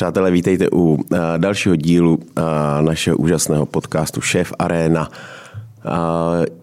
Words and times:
Přátelé, 0.00 0.30
vítejte 0.30 0.70
u 0.72 0.76
uh, 0.76 0.98
dalšího 1.36 1.76
dílu 1.76 2.14
uh, 2.14 2.42
našeho 2.80 3.16
úžasného 3.16 3.66
podcastu 3.66 4.20
Šéf 4.20 4.52
Arena. 4.58 5.08
Uh, 5.08 5.92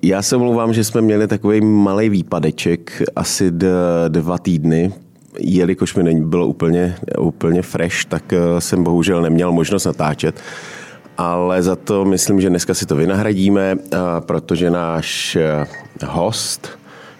já 0.01 0.21
se 0.21 0.37
mluvám, 0.37 0.73
že 0.73 0.83
jsme 0.83 1.01
měli 1.01 1.27
takový 1.27 1.61
malý 1.61 2.09
výpadeček, 2.09 3.03
asi 3.15 3.51
dva 4.07 4.37
týdny, 4.37 4.93
jelikož 5.39 5.95
mi 5.95 6.21
bylo 6.21 6.47
úplně, 6.47 6.95
úplně 7.19 7.61
fresh, 7.61 8.05
tak 8.05 8.33
jsem 8.59 8.83
bohužel 8.83 9.21
neměl 9.21 9.51
možnost 9.51 9.85
natáčet. 9.85 10.41
Ale 11.17 11.63
za 11.63 11.75
to 11.75 12.05
myslím, 12.05 12.41
že 12.41 12.49
dneska 12.49 12.73
si 12.73 12.85
to 12.85 12.95
vynahradíme, 12.95 13.75
protože 14.19 14.69
náš 14.69 15.37
host, 16.05 16.69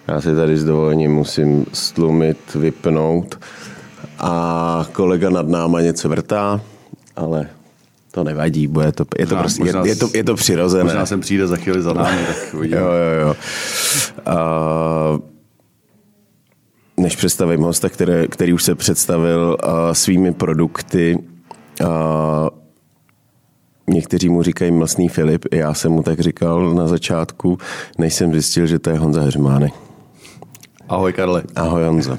já 0.08 0.20
si 0.20 0.34
tady 0.34 0.58
s 0.58 0.64
dovolením 0.64 1.14
musím 1.14 1.66
stlumit, 1.72 2.54
vypnout, 2.54 3.38
a 4.18 4.86
kolega 4.92 5.30
nad 5.30 5.48
náma 5.48 5.80
něco 5.80 6.08
vrtá, 6.08 6.60
ale 7.16 7.48
to 8.10 8.24
nevadí, 8.24 8.66
bude 8.66 8.92
to, 8.92 9.04
je, 9.18 9.26
to 9.26 9.34
možná, 9.34 9.42
prostě, 9.42 9.64
možná, 9.64 9.80
je, 9.80 9.88
je, 9.88 9.96
to, 9.96 10.08
je 10.14 10.24
to 10.24 10.34
přirozené. 10.34 10.84
Možná 10.84 11.06
jsem 11.06 11.20
přijde 11.20 11.46
za 11.46 11.56
chvíli 11.56 11.82
za 11.82 11.92
námi, 11.92 12.18
tak 12.26 12.36
uvidíme. 12.54 12.80
Jo, 12.80 12.86
jo, 12.86 13.26
jo. 13.26 13.34
A, 14.26 15.18
než 16.96 17.16
představím 17.16 17.60
hosta, 17.60 17.88
který, 17.88 18.28
který 18.28 18.52
už 18.52 18.64
se 18.64 18.74
představil 18.74 19.56
a, 19.62 19.94
svými 19.94 20.32
produkty, 20.32 21.18
a, 21.86 22.48
někteří 23.88 24.28
mu 24.28 24.42
říkají 24.42 24.70
mlsný 24.70 25.08
Filip, 25.08 25.44
já 25.52 25.74
jsem 25.74 25.92
mu 25.92 26.02
tak 26.02 26.20
říkal 26.20 26.74
na 26.74 26.86
začátku, 26.86 27.58
než 27.98 28.14
jsem 28.14 28.32
zjistil, 28.32 28.66
že 28.66 28.78
to 28.78 28.90
je 28.90 28.98
Honza 28.98 29.20
Heřmánek. 29.20 29.87
Ahoj 30.88 31.12
Karle. 31.12 31.42
Ahoj 31.56 31.84
Honzo. 31.84 32.16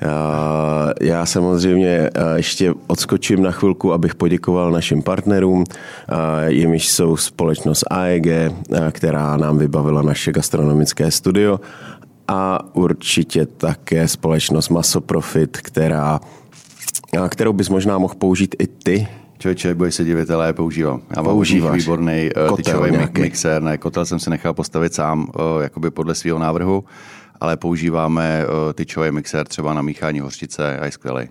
Já, 0.00 0.92
já 1.00 1.26
samozřejmě 1.26 1.88
eh, 1.88 2.10
ještě 2.36 2.74
odskočím 2.86 3.42
na 3.42 3.50
chvilku, 3.50 3.92
abych 3.92 4.14
poděkoval 4.14 4.70
našim 4.70 5.02
partnerům, 5.02 5.64
eh, 5.68 6.52
jimiž 6.52 6.88
jsou 6.88 7.16
společnost 7.16 7.84
AEG, 7.90 8.26
eh, 8.26 8.52
která 8.90 9.36
nám 9.36 9.58
vybavila 9.58 10.02
naše 10.02 10.32
gastronomické 10.32 11.10
studio 11.10 11.60
a 12.28 12.58
určitě 12.76 13.46
také 13.46 14.08
společnost 14.08 14.68
Masoprofit, 14.68 15.56
která, 15.56 16.20
kterou 17.28 17.52
bys 17.52 17.68
možná 17.68 17.98
mohl 17.98 18.14
použít 18.14 18.56
i 18.58 18.66
ty, 18.66 19.08
Člověče, 19.38 19.74
boj 19.74 19.92
se 19.92 20.04
divit, 20.04 20.30
ale 20.30 20.46
já 20.46 20.52
používám. 20.52 21.00
Já 21.16 21.22
mám 21.22 21.32
Používáš. 21.32 21.80
výborný 21.80 22.30
tyčový 22.56 22.90
mixer, 23.20 23.62
ne, 23.62 23.78
kotel 23.78 24.06
jsem 24.06 24.18
si 24.18 24.30
nechal 24.30 24.54
postavit 24.54 24.94
sám, 24.94 25.26
jakoby 25.60 25.90
podle 25.90 26.14
svého 26.14 26.38
návrhu 26.38 26.84
ale 27.40 27.56
používáme 27.56 28.44
eh, 28.44 28.72
tyčový 28.74 29.10
mixer 29.10 29.48
třeba 29.48 29.74
na 29.74 29.82
míchání 29.82 30.20
hořčice 30.20 30.78
a 30.78 30.84
je 30.84 30.92
skvělý. 30.92 31.28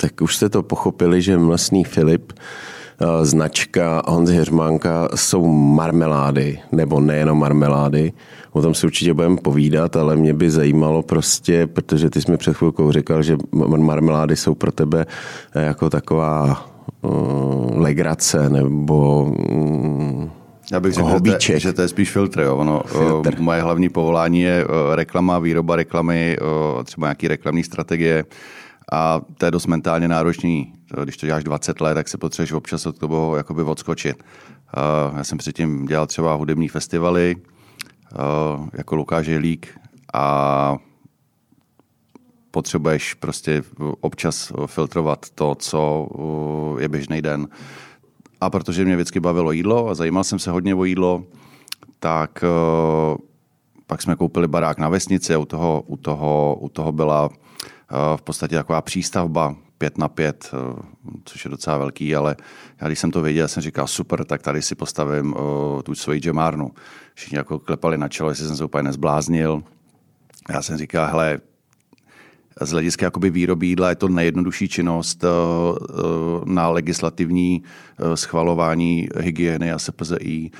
Tak 0.00 0.20
už 0.20 0.36
jste 0.36 0.48
to 0.48 0.62
pochopili, 0.62 1.22
že 1.22 1.38
mlsný 1.38 1.84
Filip 1.84 2.32
eh, 2.32 3.24
značka 3.24 4.02
Honzy 4.06 4.36
Heřmánka 4.36 5.08
jsou 5.14 5.46
marmelády, 5.46 6.58
nebo 6.72 7.00
nejenom 7.00 7.38
marmelády. 7.38 8.12
O 8.52 8.62
tom 8.62 8.74
si 8.74 8.86
určitě 8.86 9.14
budeme 9.14 9.36
povídat, 9.36 9.96
ale 9.96 10.16
mě 10.16 10.34
by 10.34 10.50
zajímalo 10.50 11.02
prostě, 11.02 11.66
protože 11.66 12.10
ty 12.10 12.22
jsi 12.22 12.30
mi 12.30 12.36
před 12.36 12.56
chvilkou 12.56 12.92
říkal, 12.92 13.22
že 13.22 13.36
marmelády 13.52 14.36
jsou 14.36 14.54
pro 14.54 14.72
tebe 14.72 15.06
eh, 15.54 15.62
jako 15.62 15.90
taková 15.90 16.66
uh, 17.00 17.82
legrace, 17.82 18.48
nebo 18.48 19.24
uh, 19.24 20.41
já 20.72 20.80
bych 20.80 20.92
řekl, 20.92 21.08
že 21.08 21.20
to, 21.20 21.52
je, 21.52 21.60
že 21.60 21.72
to 21.72 21.82
je 21.82 21.88
spíš 21.88 22.10
filtr. 22.10 22.40
Jo. 22.40 22.56
Ono, 22.56 22.82
filtr. 22.86 23.40
Moje 23.40 23.62
hlavní 23.62 23.88
povolání 23.88 24.40
je 24.40 24.66
reklama, 24.94 25.38
výroba 25.38 25.76
reklamy, 25.76 26.36
třeba 26.84 27.06
nějaký 27.06 27.28
reklamní 27.28 27.64
strategie 27.64 28.24
a 28.92 29.20
to 29.38 29.44
je 29.44 29.50
dost 29.50 29.66
mentálně 29.66 30.08
náročný. 30.08 30.72
Když 31.04 31.16
to 31.16 31.26
děláš 31.26 31.44
20 31.44 31.80
let, 31.80 31.94
tak 31.94 32.08
se 32.08 32.18
potřebuješ 32.18 32.52
občas 32.52 32.86
od 32.86 32.98
toho 32.98 33.36
jakoby 33.36 33.62
odskočit. 33.62 34.24
Já 35.16 35.24
jsem 35.24 35.38
předtím 35.38 35.86
dělal 35.86 36.06
třeba 36.06 36.34
hudební 36.34 36.68
festivaly, 36.68 37.36
jako 38.72 38.96
Lukáš 38.96 39.26
Jelík 39.26 39.68
a 40.14 40.76
potřebuješ 42.50 43.14
prostě 43.14 43.62
občas 44.00 44.52
filtrovat 44.66 45.30
to, 45.34 45.54
co 45.54 46.08
je 46.78 46.88
běžný 46.88 47.22
den. 47.22 47.48
A 48.42 48.50
protože 48.50 48.84
mě 48.84 48.96
vždycky 48.96 49.20
bavilo 49.20 49.52
jídlo 49.52 49.88
a 49.88 49.94
zajímal 49.94 50.24
jsem 50.24 50.38
se 50.38 50.50
hodně 50.50 50.74
o 50.74 50.84
jídlo, 50.84 51.24
tak 51.98 52.44
uh, 52.44 53.16
pak 53.86 54.02
jsme 54.02 54.16
koupili 54.16 54.48
barák 54.48 54.78
na 54.78 54.88
vesnici 54.88 55.34
a 55.34 55.38
u 55.38 55.44
toho, 55.44 55.82
u 55.86 55.96
toho, 55.96 56.58
u 56.60 56.68
toho 56.68 56.92
byla 56.92 57.26
uh, 57.26 57.36
v 58.16 58.22
podstatě 58.22 58.56
taková 58.56 58.82
přístavba, 58.82 59.54
pět 59.78 59.98
na 59.98 60.08
pět, 60.08 60.50
uh, 60.52 60.78
což 61.24 61.44
je 61.44 61.50
docela 61.50 61.78
velký, 61.78 62.16
ale 62.16 62.36
já 62.80 62.86
když 62.86 62.98
jsem 62.98 63.10
to 63.10 63.22
věděl, 63.22 63.48
jsem 63.48 63.62
říkal 63.62 63.86
super, 63.86 64.24
tak 64.24 64.42
tady 64.42 64.62
si 64.62 64.74
postavím 64.74 65.34
tu 65.84 65.94
svoji 65.94 66.20
džemárnu. 66.20 66.70
Všichni 67.14 67.38
jako 67.38 67.58
klepali 67.58 67.98
na 67.98 68.08
čelo, 68.08 68.28
jestli 68.28 68.46
jsem 68.46 68.56
se 68.56 68.64
úplně 68.64 68.82
nezbláznil. 68.82 69.62
Já 70.50 70.62
jsem 70.62 70.78
říkal, 70.78 71.06
hele, 71.06 71.40
z 72.60 72.70
hlediska 72.70 73.06
jakoby 73.06 73.30
výroby 73.30 73.66
jídla 73.66 73.88
je 73.88 73.94
to 73.94 74.08
nejjednodušší 74.08 74.68
činnost 74.68 75.24
eh, 75.24 75.28
eh, 75.28 75.92
na 76.44 76.68
legislativní 76.68 77.62
eh, 77.62 78.16
schvalování 78.16 79.08
hygieny 79.20 79.72
a 79.72 79.78
SPZI, 79.78 80.50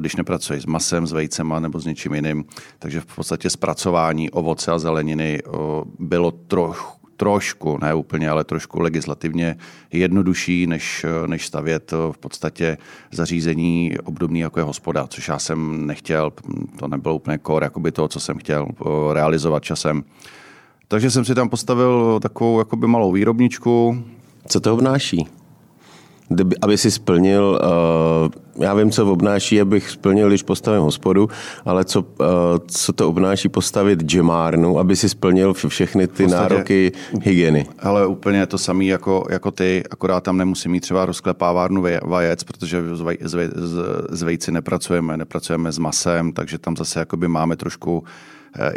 když 0.00 0.16
nepracuješ 0.16 0.62
s 0.62 0.66
masem, 0.66 1.06
s 1.06 1.12
vejcema 1.12 1.60
nebo 1.60 1.80
s 1.80 1.86
něčím 1.86 2.14
jiným. 2.14 2.44
Takže 2.78 3.00
v 3.00 3.06
podstatě 3.06 3.50
zpracování 3.50 4.30
ovoce 4.30 4.72
a 4.72 4.78
zeleniny 4.78 5.42
bylo 5.98 6.30
trochu 6.30 6.96
trošku, 7.16 7.78
ne 7.78 7.94
úplně, 7.94 8.30
ale 8.30 8.44
trošku 8.44 8.80
legislativně 8.80 9.56
jednodušší, 9.92 10.66
než, 10.66 11.06
než 11.26 11.46
stavět 11.46 11.92
v 12.12 12.18
podstatě 12.18 12.78
zařízení 13.12 13.96
obdobný 14.04 14.40
jako 14.40 14.60
je 14.60 14.64
hospoda, 14.64 15.06
což 15.06 15.28
já 15.28 15.38
jsem 15.38 15.86
nechtěl, 15.86 16.32
to 16.78 16.88
nebylo 16.88 17.14
úplně 17.14 17.38
core 17.46 17.66
jakoby 17.66 17.92
toho, 17.92 18.08
co 18.08 18.20
jsem 18.20 18.38
chtěl 18.38 18.68
realizovat 19.12 19.64
časem. 19.64 20.04
Takže 20.88 21.10
jsem 21.10 21.24
si 21.24 21.34
tam 21.34 21.48
postavil 21.48 22.20
takovou 22.22 22.58
jakoby 22.58 22.86
malou 22.86 23.12
výrobničku. 23.12 24.04
Co 24.48 24.60
to 24.60 24.74
obnáší? 24.74 25.26
aby 26.62 26.78
si 26.78 26.90
splnil, 26.90 27.60
uh, 28.56 28.64
já 28.64 28.74
vím, 28.74 28.90
co 28.90 29.12
obnáší, 29.12 29.60
abych 29.60 29.90
splnil, 29.90 30.28
když 30.28 30.42
postavím 30.42 30.80
hospodu, 30.80 31.28
ale 31.64 31.84
co, 31.84 32.00
uh, 32.00 32.06
co 32.66 32.92
to 32.92 33.08
obnáší 33.08 33.48
postavit 33.48 34.02
džemárnu, 34.02 34.78
aby 34.78 34.96
si 34.96 35.08
splnil 35.08 35.54
všechny 35.54 36.06
ty 36.06 36.22
podstatě, 36.22 36.42
nároky 36.42 36.92
hygieny. 37.22 37.66
Ale 37.78 38.06
úplně 38.06 38.46
to 38.46 38.58
samé 38.58 38.84
jako, 38.84 39.26
jako 39.30 39.50
ty, 39.50 39.82
akorát 39.90 40.20
tam 40.20 40.36
nemusím 40.36 40.72
mít 40.72 40.80
třeba 40.80 41.06
rozklepávárnu 41.06 41.84
vajec, 42.04 42.44
protože 42.44 42.96
z, 42.96 43.00
vaj, 43.00 43.16
z, 43.20 43.50
z, 43.54 43.82
z 44.10 44.22
vejci 44.22 44.52
nepracujeme, 44.52 45.16
nepracujeme 45.16 45.72
s 45.72 45.78
masem, 45.78 46.32
takže 46.32 46.58
tam 46.58 46.76
zase 46.76 46.98
jakoby 46.98 47.28
máme 47.28 47.56
trošku 47.56 48.04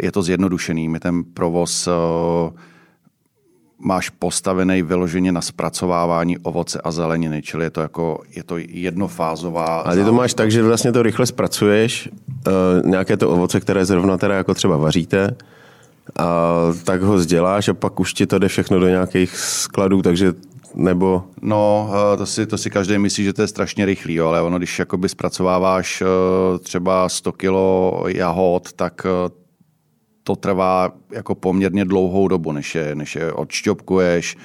je 0.02 0.12
to 0.12 0.22
zjednodušený. 0.22 0.88
My 0.88 1.00
ten 1.00 1.24
provoz 1.24 1.88
eh, 1.88 1.92
máš 3.78 4.10
postavený 4.10 4.82
vyloženě 4.82 5.32
na 5.32 5.40
zpracovávání 5.40 6.38
ovoce 6.38 6.80
a 6.84 6.90
zeleniny, 6.90 7.42
čili 7.42 7.64
je 7.64 7.70
to 7.70 7.80
jako 7.80 8.22
je 8.36 8.42
to 8.42 8.56
jednofázová. 8.58 9.80
A 9.80 9.94
ty 9.94 10.04
to 10.04 10.12
máš 10.12 10.34
tak, 10.34 10.50
že 10.50 10.62
vlastně 10.62 10.92
to 10.92 11.02
rychle 11.02 11.26
zpracuješ, 11.26 12.08
uh, 12.08 12.90
nějaké 12.90 13.16
to 13.16 13.30
ovoce, 13.30 13.60
které 13.60 13.84
zrovna 13.84 14.18
teda 14.18 14.34
jako 14.34 14.54
třeba 14.54 14.76
vaříte, 14.76 15.36
a 16.18 16.56
tak 16.84 17.02
ho 17.02 17.14
vzděláš 17.14 17.68
a 17.68 17.74
pak 17.74 18.00
už 18.00 18.14
ti 18.14 18.26
to 18.26 18.38
jde 18.38 18.48
všechno 18.48 18.78
do 18.78 18.88
nějakých 18.88 19.36
skladů, 19.36 20.02
takže 20.02 20.32
nebo... 20.74 21.22
No, 21.42 21.90
to 22.18 22.26
si, 22.26 22.46
to 22.46 22.58
si 22.58 22.70
každý 22.70 22.98
myslí, 22.98 23.24
že 23.24 23.32
to 23.32 23.42
je 23.42 23.48
strašně 23.48 23.86
rychlý, 23.86 24.14
jo, 24.14 24.28
ale 24.28 24.42
ono, 24.42 24.58
když 24.58 24.78
jakoby 24.78 25.08
zpracováváš 25.08 26.02
třeba 26.62 27.08
100 27.08 27.32
kilo 27.32 28.04
jahod, 28.08 28.72
tak 28.72 29.06
to 30.24 30.36
trvá 30.36 30.92
jako 31.12 31.34
poměrně 31.34 31.84
dlouhou 31.84 32.28
dobu, 32.28 32.52
než 32.52 32.74
je, 32.74 32.94
než 32.94 33.16
je 33.16 33.32
odšťopkuješ, 33.32 34.36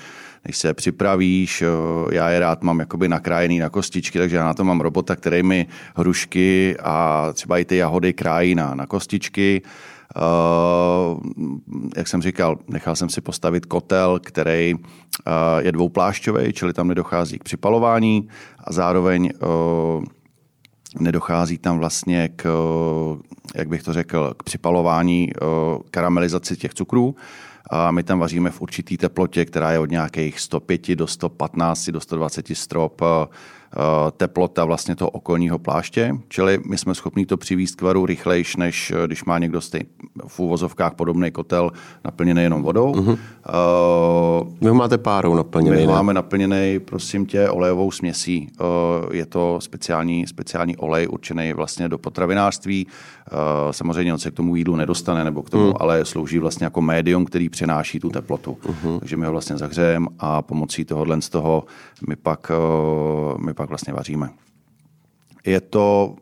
než 0.45 0.57
se 0.57 0.73
připravíš. 0.73 1.63
Já 2.11 2.29
je 2.29 2.39
rád 2.39 2.63
mám 2.63 2.79
jakoby 2.79 3.07
nakrájený 3.07 3.59
na 3.59 3.69
kostičky, 3.69 4.19
takže 4.19 4.35
já 4.35 4.45
na 4.45 4.53
to 4.53 4.63
mám 4.63 4.81
robota, 4.81 5.15
který 5.15 5.43
mi 5.43 5.67
hrušky 5.95 6.75
a 6.83 7.27
třeba 7.33 7.57
i 7.57 7.65
ty 7.65 7.77
jahody 7.77 8.13
krájí 8.13 8.55
na, 8.55 8.75
na 8.75 8.85
kostičky. 8.85 9.61
Uh, 10.15 11.19
jak 11.97 12.07
jsem 12.07 12.21
říkal, 12.21 12.57
nechal 12.67 12.95
jsem 12.95 13.09
si 13.09 13.21
postavit 13.21 13.65
kotel, 13.65 14.19
který 14.23 14.73
uh, 14.73 14.81
je 15.59 15.71
dvouplášťový, 15.71 16.53
čili 16.53 16.73
tam 16.73 16.87
nedochází 16.87 17.39
k 17.39 17.43
připalování 17.43 18.27
a 18.63 18.73
zároveň 18.73 19.31
uh, 19.43 20.03
nedochází 20.99 21.57
tam 21.57 21.77
vlastně 21.77 22.29
k, 22.35 22.49
jak 23.55 23.67
bych 23.67 23.83
to 23.83 23.93
řekl, 23.93 24.33
k 24.37 24.43
připalování 24.43 25.31
karamelizaci 25.91 26.57
těch 26.57 26.73
cukrů. 26.73 27.15
A 27.69 27.91
my 27.91 28.03
tam 28.03 28.19
vaříme 28.19 28.51
v 28.51 28.61
určitý 28.61 28.97
teplotě, 28.97 29.45
která 29.45 29.71
je 29.71 29.79
od 29.79 29.91
nějakých 29.91 30.39
105 30.39 30.95
do 30.95 31.07
115, 31.07 31.89
do 31.89 31.99
120 31.99 32.47
strop 32.53 33.01
teplota 34.17 34.65
vlastně 34.65 34.95
toho 34.95 35.09
okolního 35.09 35.59
pláště, 35.59 36.15
čili 36.27 36.59
my 36.69 36.77
jsme 36.77 36.95
schopni 36.95 37.25
to 37.25 37.37
přivést 37.37 37.75
k 37.75 37.81
varu 37.81 38.05
rychlejš, 38.05 38.55
než 38.55 38.93
když 39.05 39.23
má 39.23 39.39
někdo 39.39 39.61
stej, 39.61 39.81
v 40.27 40.39
úvozovkách 40.39 40.93
podobný 40.93 41.31
kotel 41.31 41.71
naplněný 42.05 42.43
jenom 42.43 42.63
vodou. 42.63 42.93
Uh-huh. 42.93 43.09
Uh, 43.11 44.53
Vy 44.61 44.67
ho 44.67 44.75
máte 44.75 44.97
párou 44.97 45.35
naplněný. 45.35 45.77
My 45.77 45.87
ne? 45.87 45.93
máme 45.93 46.13
naplněný, 46.13 46.79
prosím 46.79 47.25
tě, 47.25 47.49
olejovou 47.49 47.91
směsí. 47.91 48.51
Uh, 48.59 49.15
je 49.15 49.25
to 49.25 49.61
speciální, 49.61 50.27
speciální 50.27 50.77
olej 50.77 51.07
určený 51.11 51.53
vlastně 51.53 51.89
do 51.89 51.97
potravinářství. 51.97 52.87
Uh, 52.87 53.71
samozřejmě 53.71 54.13
on 54.13 54.19
se 54.19 54.31
k 54.31 54.33
tomu 54.33 54.55
jídlu 54.55 54.75
nedostane, 54.75 55.23
nebo 55.23 55.43
k 55.43 55.49
tomu, 55.49 55.71
uh-huh. 55.71 55.77
ale 55.79 56.05
slouží 56.05 56.39
vlastně 56.39 56.63
jako 56.63 56.81
médium, 56.81 57.25
který 57.25 57.49
přenáší 57.49 57.99
tu 57.99 58.09
teplotu. 58.09 58.57
Uh-huh. 58.63 58.99
Takže 58.99 59.17
my 59.17 59.25
ho 59.25 59.31
vlastně 59.31 59.57
zahřejeme 59.57 60.07
a 60.19 60.41
pomocí 60.41 60.85
tohohle 60.85 61.21
z 61.21 61.29
toho 61.29 61.63
my 62.07 62.15
pak, 62.15 62.51
uh, 63.33 63.37
my 63.37 63.53
pak 63.53 63.64
vlastně 63.65 63.93
vaříme. 63.93 64.29
Je 65.45 65.61
to 65.61 66.15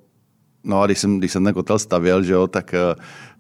No 0.64 0.82
a 0.82 0.86
když 0.86 1.00
jsem, 1.00 1.20
když 1.20 1.32
jsem 1.32 1.44
ten 1.44 1.54
kotel 1.54 1.80
stavěl, 1.80 2.24
že 2.24 2.34
jo, 2.34 2.48
tak 2.48 2.76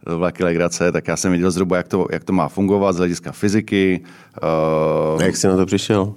to 0.05 0.17
byla 0.17 0.31
legrace, 0.39 0.91
tak 0.91 1.07
já 1.07 1.17
jsem 1.17 1.31
viděl 1.31 1.51
zhruba, 1.51 1.77
jak 1.77 1.87
to, 1.87 2.07
jak 2.11 2.23
to 2.23 2.33
má 2.33 2.47
fungovat 2.47 2.93
z 2.93 2.97
hlediska 2.97 3.31
fyziky. 3.31 4.01
Uh, 5.15 5.23
jak 5.23 5.35
jsi 5.35 5.47
na 5.47 5.57
to 5.57 5.65
přišel? 5.65 6.13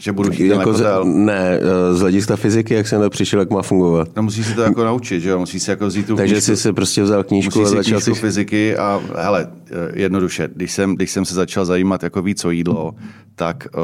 Že 0.00 0.12
budu 0.12 0.30
chtít 0.30 0.46
jako 0.46 0.72
z, 0.72 0.84
Ne, 1.04 1.60
eh, 1.60 1.94
z 1.94 2.00
hlediska 2.00 2.36
fyziky, 2.36 2.74
jak 2.74 2.88
jsem 2.88 3.00
to 3.00 3.10
přišel, 3.10 3.40
jak 3.40 3.50
má 3.50 3.62
fungovat. 3.62 4.08
No 4.16 4.22
musíš 4.22 4.46
si 4.46 4.54
to 4.54 4.62
jako 4.62 4.84
naučit, 4.84 5.20
že 5.20 5.30
jo? 5.30 5.38
Musíš 5.38 5.62
si 5.62 5.70
jako 5.70 5.86
vzít 5.86 6.06
tu 6.06 6.16
Takže 6.16 6.34
knížku. 6.34 6.46
jsi 6.46 6.56
si 6.56 6.72
prostě 6.72 7.02
vzal 7.02 7.24
knížku 7.24 7.58
musíš 7.58 7.72
a 7.72 7.76
začal 7.76 8.00
si... 8.00 8.14
fyziky 8.14 8.76
a 8.76 9.00
hele, 9.16 9.48
eh, 9.70 9.74
jednoduše, 9.94 10.48
když 10.54 10.72
jsem, 10.72 10.94
když 10.94 11.10
jsem 11.10 11.24
se 11.24 11.34
začal 11.34 11.64
zajímat 11.64 12.02
jako 12.02 12.22
víc 12.22 12.44
o 12.44 12.50
jídlo, 12.50 12.94
tak 13.34 13.66
uh, 13.74 13.82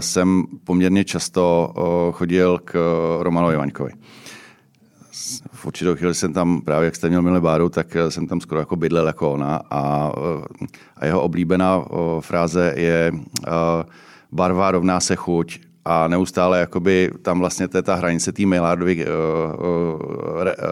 jsem 0.00 0.44
poměrně 0.64 1.04
často 1.04 1.72
uh, 1.76 2.14
chodil 2.14 2.58
k 2.64 2.74
Romanovi 3.20 3.56
Vaňkovi 3.56 3.90
v 5.52 5.66
určitou 5.66 5.96
chvíli 5.96 6.14
jsem 6.14 6.32
tam, 6.32 6.60
právě 6.60 6.84
jak 6.84 6.96
jste 6.96 7.08
měl 7.08 7.22
milé 7.22 7.40
báru, 7.40 7.68
tak 7.68 7.96
jsem 8.08 8.26
tam 8.26 8.40
skoro 8.40 8.60
jako 8.60 8.76
bydlel 8.76 9.06
jako 9.06 9.32
ona 9.32 9.60
a, 9.70 10.12
a 10.96 11.06
jeho 11.06 11.22
oblíbená 11.22 11.84
eh, 11.84 11.96
fráze 12.20 12.72
je 12.76 13.12
barva 14.36 14.70
rovná 14.70 15.00
se 15.00 15.16
chuť 15.16 15.58
a 15.84 16.08
neustále 16.08 16.60
jakoby 16.60 17.10
tam 17.22 17.38
vlastně 17.38 17.68
to 17.68 17.78
je 17.78 17.82
ta 17.82 17.94
hranice 17.94 18.32
té 18.32 18.46
Maillardovy 18.46 19.06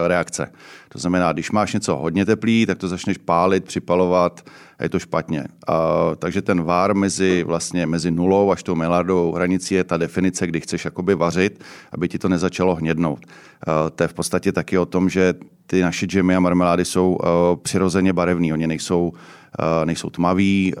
reakce. 0.07 0.51
To 0.89 0.99
znamená, 0.99 1.31
když 1.31 1.51
máš 1.51 1.73
něco 1.73 1.95
hodně 1.95 2.25
teplý, 2.25 2.65
tak 2.65 2.77
to 2.77 2.87
začneš 2.87 3.17
pálit, 3.17 3.65
připalovat 3.65 4.41
a 4.79 4.83
je 4.83 4.89
to 4.89 4.99
špatně. 4.99 5.43
A, 5.67 5.75
takže 6.15 6.41
ten 6.41 6.63
vár 6.63 6.95
mezi, 6.95 7.43
vlastně, 7.43 7.85
mezi 7.85 8.11
nulou 8.11 8.51
až 8.51 8.63
tou 8.63 8.75
Maillardovou 8.75 9.31
hranicí 9.31 9.75
je 9.75 9.83
ta 9.83 9.97
definice, 9.97 10.47
kdy 10.47 10.61
chceš 10.61 10.85
jakoby 10.85 11.15
vařit, 11.15 11.63
aby 11.91 12.07
ti 12.07 12.19
to 12.19 12.29
nezačalo 12.29 12.75
hnědnout. 12.75 13.25
A, 13.67 13.89
to 13.89 14.03
je 14.03 14.07
v 14.07 14.13
podstatě 14.13 14.51
taky 14.51 14.77
o 14.77 14.85
tom, 14.85 15.09
že 15.09 15.33
ty 15.67 15.81
naše 15.81 16.05
džemy 16.05 16.35
a 16.35 16.39
marmelády 16.39 16.85
jsou 16.85 17.15
uh, 17.15 17.27
přirozeně 17.61 18.13
barevný. 18.13 18.53
Oni 18.53 18.67
nejsou, 18.67 19.07
uh, 19.07 19.85
nejsou 19.85 20.09
tmaví, 20.09 20.73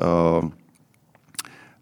uh, 0.43 0.49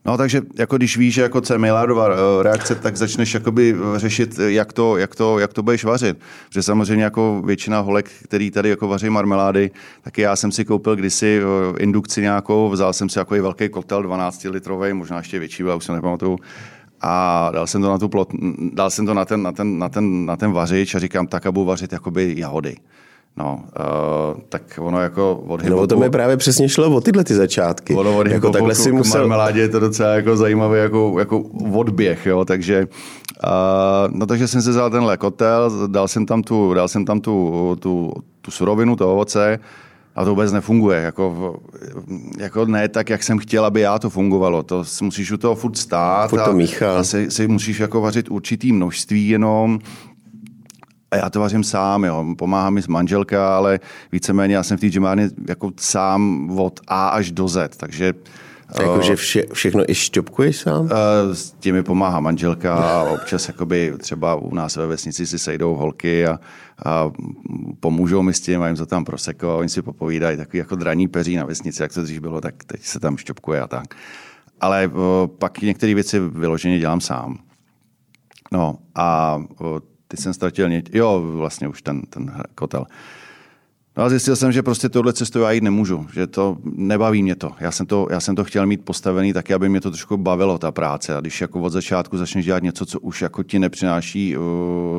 No 0.06 0.18
takže 0.18 0.42
jako 0.56 0.78
když 0.78 0.98
víš, 0.98 1.14
že 1.14 1.22
jako 1.22 1.42
co 1.42 1.54
je 1.54 1.60
Maillardová 1.60 2.08
eh, 2.08 2.44
reakce, 2.44 2.76
tak 2.76 2.98
začneš 2.98 3.34
jakoby 3.34 3.76
řešit, 3.96 4.40
jak 4.48 4.74
to, 4.74 4.98
jak, 4.98 5.16
to, 5.16 5.40
jak 5.40 5.54
to 5.54 5.64
budeš 5.64 5.84
vařit. 5.84 6.18
Protože 6.48 6.64
samozřejmě 6.64 7.04
jako 7.04 7.42
většina 7.46 7.80
holek, 7.80 8.12
který 8.24 8.52
tady 8.52 8.70
jako 8.70 8.88
vaří 8.88 9.10
marmelády, 9.10 9.72
tak 10.02 10.18
já 10.18 10.36
jsem 10.36 10.52
si 10.52 10.66
koupil 10.66 10.96
kdysi 10.96 11.42
eh, 11.42 11.84
indukci 11.84 12.22
nějakou, 12.22 12.70
vzal 12.70 12.94
jsem 12.94 13.10
si 13.10 13.20
jako 13.20 13.36
velký 13.36 13.70
kotel 13.70 14.04
12 14.04 14.44
litrový, 14.44 14.94
možná 14.94 15.18
ještě 15.18 15.40
větší, 15.40 15.64
ale 15.64 15.76
už 15.76 15.86
se 15.86 15.92
nepamatuju 15.92 16.38
a 17.04 17.50
dal 17.54 17.68
jsem 17.68 17.82
to 17.82 17.90
na 17.90 17.98
tu 17.98 18.10
plot, 18.10 18.30
dal 18.74 18.90
jsem 18.90 19.06
to 19.06 19.14
na 19.14 19.26
ten, 19.26 19.44
na 19.44 19.52
ten, 19.52 19.80
na 19.80 19.90
ten, 19.90 20.26
na 20.26 20.36
ten 20.36 20.52
vařič 20.52 20.96
a 20.96 21.00
říkám, 21.00 21.28
tak 21.28 21.46
a 21.46 21.52
budu 21.52 21.66
vařit 21.66 21.94
jakoby 21.94 22.34
jahody. 22.38 22.76
No, 23.38 23.64
uh, 24.36 24.42
tak 24.50 24.80
ono 24.82 25.02
jako 25.02 25.44
od 25.48 25.62
hyboku, 25.62 25.82
No 25.82 25.88
to 25.88 25.98
mi 25.98 26.10
právě 26.10 26.38
přesně 26.38 26.70
šlo 26.70 26.96
o 26.96 27.02
tyhle 27.02 27.24
ty 27.24 27.34
začátky. 27.34 27.96
Ono 27.96 28.18
od 28.18 28.28
jako 28.28 28.50
takhle 28.50 28.76
si 28.76 28.92
musel... 28.92 29.22
marmeládě 29.22 29.62
je 29.62 29.70
to 29.70 29.80
docela 29.80 30.10
jako 30.10 30.36
zajímavý 30.36 30.80
jako, 30.80 31.16
jako 31.20 31.44
odběh, 31.74 32.26
jo, 32.26 32.46
takže 32.46 32.88
uh, 33.44 34.18
no 34.18 34.26
takže 34.26 34.48
jsem 34.48 34.62
si 34.62 34.70
vzal 34.70 34.90
ten 34.90 35.04
lekotel, 35.04 35.88
dal 35.88 36.08
jsem 36.08 36.26
tam 36.26 36.44
tu, 36.44 36.74
dal 36.74 36.88
jsem 36.88 37.06
tam 37.06 37.20
tu, 37.22 37.78
tu, 37.80 38.12
tu 38.42 38.52
surovinu, 38.52 38.96
to 38.96 39.14
ovoce, 39.14 39.60
a 40.16 40.24
to 40.24 40.30
vůbec 40.30 40.52
nefunguje. 40.52 41.02
Jako, 41.02 41.56
jako 42.40 42.66
ne 42.66 42.88
tak, 42.88 43.10
jak 43.10 43.24
jsem 43.24 43.38
chtěl, 43.38 43.66
aby 43.66 43.82
já 43.82 44.00
to 44.00 44.10
fungovalo. 44.10 44.64
To 44.64 44.84
musíš 45.02 45.32
u 45.32 45.38
toho 45.38 45.56
furt 45.56 45.78
stát 45.78 46.30
furt 46.30 46.44
to 46.44 46.86
a, 46.86 47.00
a 47.00 47.04
si, 47.04 47.32
si, 47.32 47.48
musíš 47.48 47.80
jako 47.80 48.02
vařit 48.02 48.32
určitý 48.32 48.72
množství 48.72 49.30
jenom 49.30 49.80
a 51.14 51.16
já 51.16 51.30
to 51.30 51.40
vařím 51.40 51.64
sám, 51.64 52.04
jo. 52.04 52.26
pomáhá 52.38 52.70
mi 52.70 52.82
manželka, 52.90 53.58
ale 53.58 53.80
víceméně 54.12 54.56
já 54.56 54.64
jsem 54.64 54.78
v 54.78 54.82
té 54.82 54.88
džemárně 54.88 55.30
jako 55.50 55.72
sám 55.80 56.52
od 56.60 56.80
A 56.88 57.08
až 57.08 57.32
do 57.32 57.48
Z, 57.48 57.78
takže 57.78 58.14
Jakože 58.82 59.16
vše, 59.16 59.44
všechno 59.54 59.92
i 59.92 59.96
šťopkuješ 59.96 60.58
sám? 60.58 60.90
Eh, 60.92 61.36
s 61.36 61.52
těmi 61.52 61.84
pomáhá 61.84 62.20
manželka 62.20 62.76
a 62.76 63.04
občas 63.04 63.48
jakoby 63.48 63.94
třeba 63.98 64.36
u 64.36 64.56
nás 64.56 64.76
ve 64.76 64.88
vesnici 64.88 65.28
si 65.28 65.40
sejdou 65.40 65.76
holky 65.76 66.28
a, 66.28 66.40
a 66.86 67.12
pomůžou 67.80 68.22
mi 68.22 68.34
s 68.34 68.42
tím 68.42 68.62
a 68.62 68.68
jim 68.68 68.76
to 68.76 68.86
tam 68.86 69.06
proseko 69.06 69.52
a 69.52 69.56
oni 69.56 69.70
si 69.70 69.82
popovídají 69.82 70.38
takový 70.38 70.58
jako 70.58 70.76
draní 70.76 71.08
peří 71.08 71.36
na 71.36 71.46
vesnici, 71.46 71.82
jak 71.82 71.94
to 71.94 72.04
dřív 72.04 72.22
bylo, 72.22 72.42
tak 72.42 72.64
teď 72.64 72.82
se 72.84 73.00
tam 73.00 73.18
šťopkuje 73.18 73.62
a 73.62 73.68
tak. 73.68 73.96
Ale 74.62 74.88
o, 74.88 75.30
pak 75.38 75.62
některé 75.62 75.96
věci 75.96 76.20
vyloženě 76.20 76.80
dělám 76.80 77.02
sám. 77.02 77.38
No 78.52 78.78
a 78.96 79.40
o, 79.58 79.82
Teď 80.14 80.20
jsem 80.20 80.34
ztratil 80.34 80.70
něč... 80.70 80.86
Jo, 80.94 81.24
vlastně 81.26 81.68
už 81.68 81.82
ten, 81.82 82.02
ten 82.02 82.32
kotel. 82.56 82.86
No 83.98 84.04
a 84.04 84.10
zjistil 84.10 84.36
jsem, 84.36 84.52
že 84.52 84.64
prostě 84.64 84.90
tohle 84.90 85.14
cestou 85.14 85.40
já 85.40 85.52
jít 85.52 85.64
nemůžu, 85.64 86.08
že 86.14 86.28
to 86.28 86.58
nebaví 86.64 87.24
mě 87.24 87.36
to. 87.36 87.52
Já 87.60 87.72
jsem 87.72 87.86
to, 87.86 88.08
já 88.12 88.20
jsem 88.20 88.36
to 88.36 88.44
chtěl 88.44 88.66
mít 88.66 88.86
postavený 88.86 89.34
tak, 89.34 89.52
aby 89.52 89.70
mě 89.70 89.82
to 89.82 89.92
trošku 89.92 90.18
bavilo, 90.18 90.58
ta 90.58 90.72
práce. 90.72 91.16
A 91.16 91.22
když 91.22 91.42
jako 91.42 91.62
od 91.62 91.70
začátku 91.70 92.18
začneš 92.18 92.46
dělat 92.46 92.64
něco, 92.64 92.86
co 92.86 93.00
už 93.00 93.22
jako 93.22 93.44
ti 93.44 93.60
nepřináší 93.60 94.38
uh, 94.38 94.44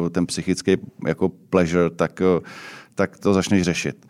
ten 0.09 0.27
psychický 0.27 0.77
jako 1.07 1.29
pleasure, 1.29 1.91
tak, 1.91 2.23
uh, 2.37 2.45
tak 2.95 3.19
to 3.19 3.35
začneš 3.35 3.63
řešit. 3.63 4.07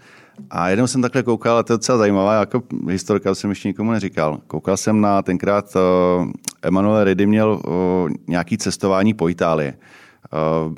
A 0.51 0.69
jednou 0.69 0.87
jsem 0.87 1.03
takhle 1.03 1.23
koukal, 1.23 1.59
a 1.59 1.63
to 1.63 1.73
je 1.73 1.75
docela 1.75 1.99
zajímavé, 1.99 2.41
jako 2.41 2.63
historika 2.89 3.35
jsem 3.35 3.51
ještě 3.51 3.69
nikomu 3.69 3.91
neříkal. 3.91 4.41
Koukal 4.47 4.77
jsem 4.77 5.01
na 5.01 5.23
tenkrát 5.23 5.77
uh, 5.77 6.31
Emanuel 6.63 7.05
Ridy 7.05 7.27
měl 7.27 7.61
uh, 7.67 8.11
nějaký 8.27 8.59
cestování 8.59 9.15
po 9.15 9.29
Itálii. 9.29 9.73
Uh, 10.33 10.75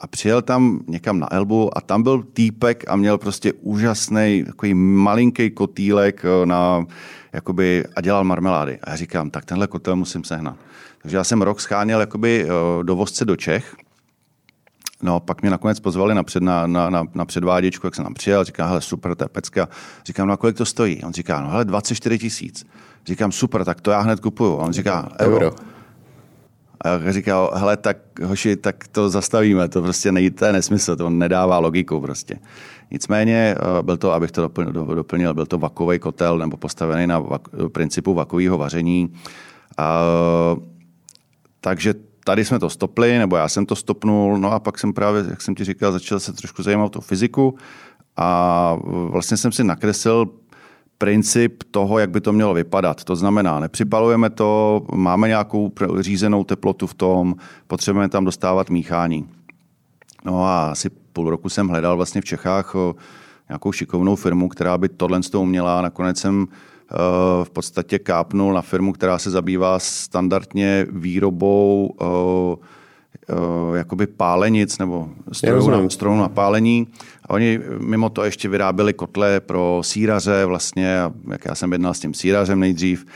a 0.00 0.06
přijel 0.06 0.42
tam 0.42 0.80
někam 0.86 1.18
na 1.18 1.32
Elbu 1.32 1.78
a 1.78 1.80
tam 1.80 2.02
byl 2.02 2.22
týpek 2.22 2.84
a 2.88 2.96
měl 2.96 3.18
prostě 3.18 3.52
úžasný 3.52 4.44
takový 4.46 4.74
malinký 4.74 5.50
kotýlek 5.50 6.24
eh, 6.24 6.46
na, 6.46 6.86
jakoby, 7.32 7.84
a 7.96 8.00
dělal 8.00 8.24
marmelády. 8.24 8.78
A 8.84 8.90
já 8.90 8.96
říkám, 8.96 9.30
tak 9.30 9.44
tenhle 9.44 9.66
kotel 9.66 9.96
musím 9.96 10.24
sehnat. 10.24 10.56
Takže 11.02 11.16
já 11.16 11.24
jsem 11.24 11.42
rok 11.42 11.60
scháněl 11.60 12.00
jakoby 12.00 12.44
eh, 12.44 12.84
dovozce 12.84 13.24
do 13.24 13.36
Čech, 13.36 13.76
No, 15.02 15.20
pak 15.20 15.42
mě 15.42 15.50
nakonec 15.50 15.80
pozvali 15.80 16.14
na, 16.14 16.22
před, 16.22 16.42
na, 16.42 16.66
na, 16.66 16.90
na, 16.90 17.04
na 17.14 17.24
předváděčku, 17.24 17.86
jak 17.86 17.94
jsem 17.94 18.04
tam 18.04 18.14
přijel, 18.14 18.44
říká, 18.44 18.66
hele, 18.66 18.80
super, 18.80 19.14
to 19.14 19.24
je 19.24 19.28
pecka. 19.28 19.68
Říkám, 20.04 20.28
no 20.28 20.34
a 20.34 20.36
kolik 20.36 20.56
to 20.56 20.64
stojí? 20.64 21.04
On 21.04 21.12
říká, 21.12 21.40
no 21.40 21.50
hele, 21.50 21.64
24 21.64 22.18
tisíc. 22.18 22.66
Říkám, 23.06 23.32
super, 23.32 23.64
tak 23.64 23.80
to 23.80 23.90
já 23.90 24.00
hned 24.00 24.20
kupuju. 24.20 24.54
On 24.54 24.72
říká, 24.72 25.08
euro. 25.20 25.36
euro. 25.36 25.56
A 26.80 27.12
říkal, 27.12 27.50
hele, 27.54 27.76
tak 27.76 27.96
hoši, 28.24 28.56
tak 28.56 28.88
to 28.88 29.10
zastavíme, 29.10 29.68
to 29.68 29.82
prostě 29.82 30.12
nejde, 30.12 30.36
to 30.36 30.44
je 30.44 30.52
nesmysl, 30.52 30.96
to 30.96 31.10
nedává 31.10 31.58
logiku 31.58 32.00
prostě. 32.00 32.38
Nicméně 32.90 33.54
eh, 33.58 33.82
byl 33.82 33.96
to, 33.96 34.12
abych 34.12 34.30
to 34.30 34.40
doplnil, 34.42 34.72
doplnil 34.72 35.34
byl 35.34 35.46
to 35.46 35.58
vakový 35.58 35.98
kotel 35.98 36.38
nebo 36.38 36.56
postavený 36.56 37.06
na 37.06 37.18
vak, 37.18 37.48
principu 37.72 38.14
vakového 38.14 38.58
vaření. 38.58 39.12
A, 39.78 40.02
takže 41.60 41.94
tady 42.24 42.44
jsme 42.44 42.58
to 42.58 42.70
stopli, 42.70 43.18
nebo 43.18 43.36
já 43.36 43.48
jsem 43.48 43.66
to 43.66 43.76
stopnul, 43.76 44.38
no 44.38 44.52
a 44.52 44.60
pak 44.60 44.78
jsem 44.78 44.92
právě, 44.92 45.24
jak 45.30 45.42
jsem 45.42 45.54
ti 45.54 45.64
říkal, 45.64 45.92
začal 45.92 46.20
se 46.20 46.32
trošku 46.32 46.62
zajímat 46.62 46.96
o 46.96 47.00
fyziku 47.00 47.54
a 48.16 48.76
vlastně 48.84 49.36
jsem 49.36 49.52
si 49.52 49.64
nakreslil 49.64 50.26
princip 50.98 51.62
toho, 51.70 51.98
jak 51.98 52.10
by 52.10 52.20
to 52.20 52.32
mělo 52.32 52.54
vypadat. 52.54 53.04
To 53.04 53.16
znamená, 53.16 53.60
nepřipalujeme 53.60 54.30
to, 54.30 54.82
máme 54.94 55.28
nějakou 55.28 55.72
řízenou 56.00 56.44
teplotu 56.44 56.86
v 56.86 56.94
tom, 56.94 57.34
potřebujeme 57.66 58.08
tam 58.08 58.24
dostávat 58.24 58.70
míchání. 58.70 59.28
No 60.24 60.44
a 60.44 60.70
asi 60.70 60.90
půl 60.90 61.30
roku 61.30 61.48
jsem 61.48 61.68
hledal 61.68 61.96
vlastně 61.96 62.20
v 62.20 62.24
Čechách 62.24 62.74
nějakou 63.48 63.72
šikovnou 63.72 64.16
firmu, 64.16 64.48
která 64.48 64.78
by 64.78 64.88
tohle 64.88 65.22
z 65.22 65.30
toho 65.30 65.42
uměla. 65.42 65.82
Nakonec 65.82 66.18
jsem 66.18 66.46
v 67.44 67.50
podstatě 67.50 67.98
kápnul 67.98 68.52
na 68.52 68.62
firmu, 68.62 68.92
která 68.92 69.18
se 69.18 69.30
zabývá 69.30 69.78
standardně 69.78 70.86
výrobou 70.90 71.94
jakoby 73.74 74.06
pálenic 74.06 74.78
nebo 74.78 75.08
strojů 75.32 75.70
na, 75.70 75.88
strojů 75.88 76.16
na 76.16 76.28
pálení. 76.28 76.86
A 77.28 77.30
oni 77.30 77.60
mimo 77.78 78.10
to 78.10 78.24
ještě 78.24 78.48
vyráběli 78.48 78.92
kotle 78.92 79.40
pro 79.40 79.80
síraře 79.84 80.44
vlastně, 80.44 80.98
jak 81.30 81.44
já 81.44 81.54
jsem 81.54 81.72
jednal 81.72 81.94
s 81.94 82.00
tím 82.00 82.14
sírařem 82.14 82.60
nejdřív, 82.60 83.06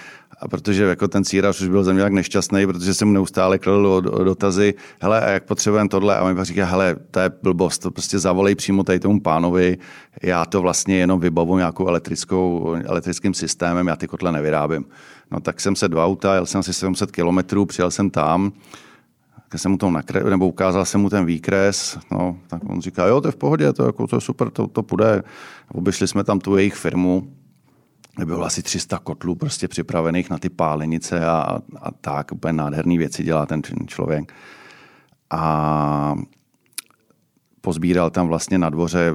A 0.42 0.48
protože 0.48 0.84
jako 0.84 1.08
ten 1.08 1.24
círař 1.24 1.60
už 1.60 1.68
byl 1.68 1.84
země 1.84 2.02
jak 2.02 2.12
nešťastný, 2.12 2.66
protože 2.66 2.94
jsem 2.94 3.08
mu 3.08 3.14
neustále 3.14 3.58
kladl 3.58 4.00
dotazy, 4.00 4.74
hele, 5.00 5.20
a 5.20 5.30
jak 5.30 5.44
potřebujeme 5.44 5.88
tohle? 5.88 6.16
A 6.16 6.22
on 6.22 6.38
mi 6.38 6.44
říká, 6.44 6.66
hele, 6.66 6.96
to 7.10 7.20
je 7.20 7.30
blbost, 7.42 7.78
to 7.78 7.90
prostě 7.90 8.18
zavolej 8.18 8.54
přímo 8.54 8.84
tady 8.84 9.00
tomu 9.00 9.20
pánovi, 9.20 9.78
já 10.22 10.44
to 10.44 10.62
vlastně 10.62 10.96
jenom 10.96 11.20
vybavu 11.20 11.58
nějakou 11.58 11.88
elektrickou, 11.88 12.74
elektrickým 12.84 13.34
systémem, 13.34 13.86
já 13.86 13.96
ty 13.96 14.06
kotle 14.08 14.32
nevyrábím. 14.32 14.84
No 15.30 15.40
tak 15.40 15.60
jsem 15.60 15.76
se 15.76 15.88
dva 15.88 16.06
auta, 16.06 16.34
jel 16.34 16.46
jsem 16.46 16.58
asi 16.58 16.74
700 16.74 17.10
kilometrů, 17.10 17.66
přijel 17.66 17.90
jsem 17.90 18.10
tam, 18.10 18.52
tak 19.52 19.60
jsem 19.60 19.70
mu 19.70 19.78
to 19.78 19.90
nakre, 19.90 20.24
nebo 20.24 20.48
ukázal 20.48 20.84
jsem 20.84 21.00
mu 21.00 21.10
ten 21.10 21.26
výkres, 21.26 21.98
no, 22.10 22.36
tak 22.46 22.62
on 22.68 22.80
říká, 22.80 23.06
jo, 23.06 23.20
to 23.20 23.28
je 23.28 23.32
v 23.32 23.36
pohodě, 23.36 23.72
to, 23.72 23.86
jako, 23.86 24.06
to 24.06 24.16
je 24.16 24.20
super, 24.20 24.50
to, 24.50 24.66
to 24.66 24.82
půjde. 24.82 25.22
Obešli 25.68 26.08
jsme 26.08 26.24
tam 26.24 26.38
tu 26.38 26.56
jejich 26.56 26.74
firmu, 26.74 27.32
bylo 28.24 28.44
asi 28.44 28.62
300 28.62 28.98
kotlů 28.98 29.34
prostě 29.34 29.68
připravených 29.68 30.30
na 30.30 30.38
ty 30.38 30.48
pálenice 30.48 31.26
a, 31.26 31.58
a 31.80 31.90
tak, 32.00 32.32
úplně 32.32 32.52
nádherné 32.52 32.98
věci 32.98 33.22
dělá 33.22 33.46
ten 33.46 33.62
člověk. 33.86 34.32
A 35.30 36.14
pozbíral 37.60 38.10
tam 38.10 38.28
vlastně 38.28 38.58
na 38.58 38.70
dvoře, 38.70 39.14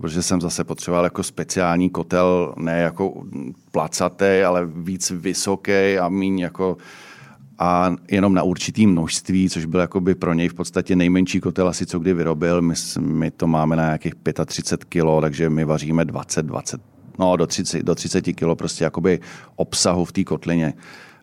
protože 0.00 0.22
jsem 0.22 0.40
zase 0.40 0.64
potřeboval 0.64 1.04
jako 1.04 1.22
speciální 1.22 1.90
kotel, 1.90 2.54
ne 2.56 2.80
jako 2.80 3.22
placatý, 3.70 4.42
ale 4.46 4.66
víc 4.66 5.10
vysoký 5.10 5.98
a 5.98 6.08
míň 6.08 6.38
jako 6.38 6.76
a 7.58 7.96
jenom 8.10 8.34
na 8.34 8.42
určitý 8.42 8.86
množství, 8.86 9.50
což 9.50 9.64
byl 9.64 9.80
jakoby 9.80 10.14
pro 10.14 10.34
něj 10.34 10.48
v 10.48 10.54
podstatě 10.54 10.96
nejmenší 10.96 11.40
kotel 11.40 11.68
asi, 11.68 11.86
co 11.86 11.98
kdy 11.98 12.14
vyrobil. 12.14 12.62
My, 12.62 12.74
my 13.00 13.30
to 13.30 13.46
máme 13.46 13.76
na 13.76 13.84
nějakých 13.84 14.14
35 14.46 15.02
kg, 15.02 15.20
takže 15.20 15.50
my 15.50 15.64
vaříme 15.64 16.04
20, 16.04 16.46
20, 16.46 16.80
no 17.18 17.36
do 17.36 17.46
30, 17.46 17.82
do 17.82 17.94
30 17.94 18.22
kg 18.22 18.58
prostě 18.58 18.84
jakoby 18.84 19.20
obsahu 19.56 20.04
v 20.04 20.12
té 20.12 20.24
kotlině. 20.24 20.74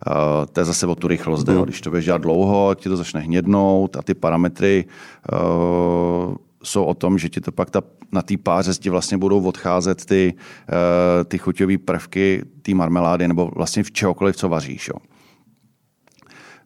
Uh, 0.08 0.46
to 0.46 0.60
je 0.60 0.66
zase 0.66 0.88
o 0.88 0.96
tu 0.96 1.08
rychlost, 1.08 1.48
mm. 1.48 1.62
když 1.62 1.82
to 1.82 1.90
budeš 1.90 2.06
dělat 2.06 2.22
dlouho, 2.22 2.76
ti 2.76 2.90
to 2.90 2.98
začne 2.98 3.20
hnědnout 3.20 3.96
a 3.98 4.02
ty 4.02 4.14
parametry 4.14 4.86
uh, 5.32 6.36
jsou 6.64 6.84
o 6.84 6.94
tom, 6.94 7.18
že 7.18 7.30
ti 7.30 7.42
to 7.42 7.52
pak 7.52 7.70
ta, 7.70 7.82
na 8.12 8.22
té 8.22 8.38
páře 8.38 8.74
ti 8.74 8.90
vlastně 8.90 9.18
budou 9.18 9.44
odcházet 9.44 10.06
ty, 10.06 10.34
uh, 10.34 11.24
ty 11.24 11.38
chuťové 11.38 11.78
prvky 11.78 12.44
té 12.62 12.74
marmelády 12.74 13.28
nebo 13.28 13.52
vlastně 13.56 13.84
v 13.84 13.92
čehokoliv, 13.92 14.36
co 14.36 14.50
vaříš. 14.50 14.88
Jo. 14.88 15.15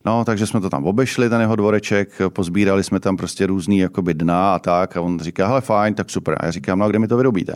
No, 0.05 0.25
takže 0.25 0.47
jsme 0.47 0.61
to 0.61 0.69
tam 0.69 0.85
obešli, 0.85 1.29
ten 1.29 1.41
jeho 1.41 1.55
dvoreček, 1.55 2.21
pozbírali 2.29 2.83
jsme 2.83 2.99
tam 2.99 3.17
prostě 3.17 3.47
různý 3.47 3.79
jakoby 3.79 4.13
dna 4.13 4.55
a 4.55 4.59
tak 4.59 4.97
a 4.97 5.01
on 5.01 5.19
říká, 5.19 5.47
hele 5.47 5.61
fajn, 5.61 5.93
tak 5.93 6.09
super. 6.09 6.35
A 6.39 6.45
já 6.45 6.51
říkám, 6.51 6.79
no 6.79 6.89
kde 6.89 6.99
mi 6.99 7.07
to 7.07 7.17
vyrobíte? 7.17 7.53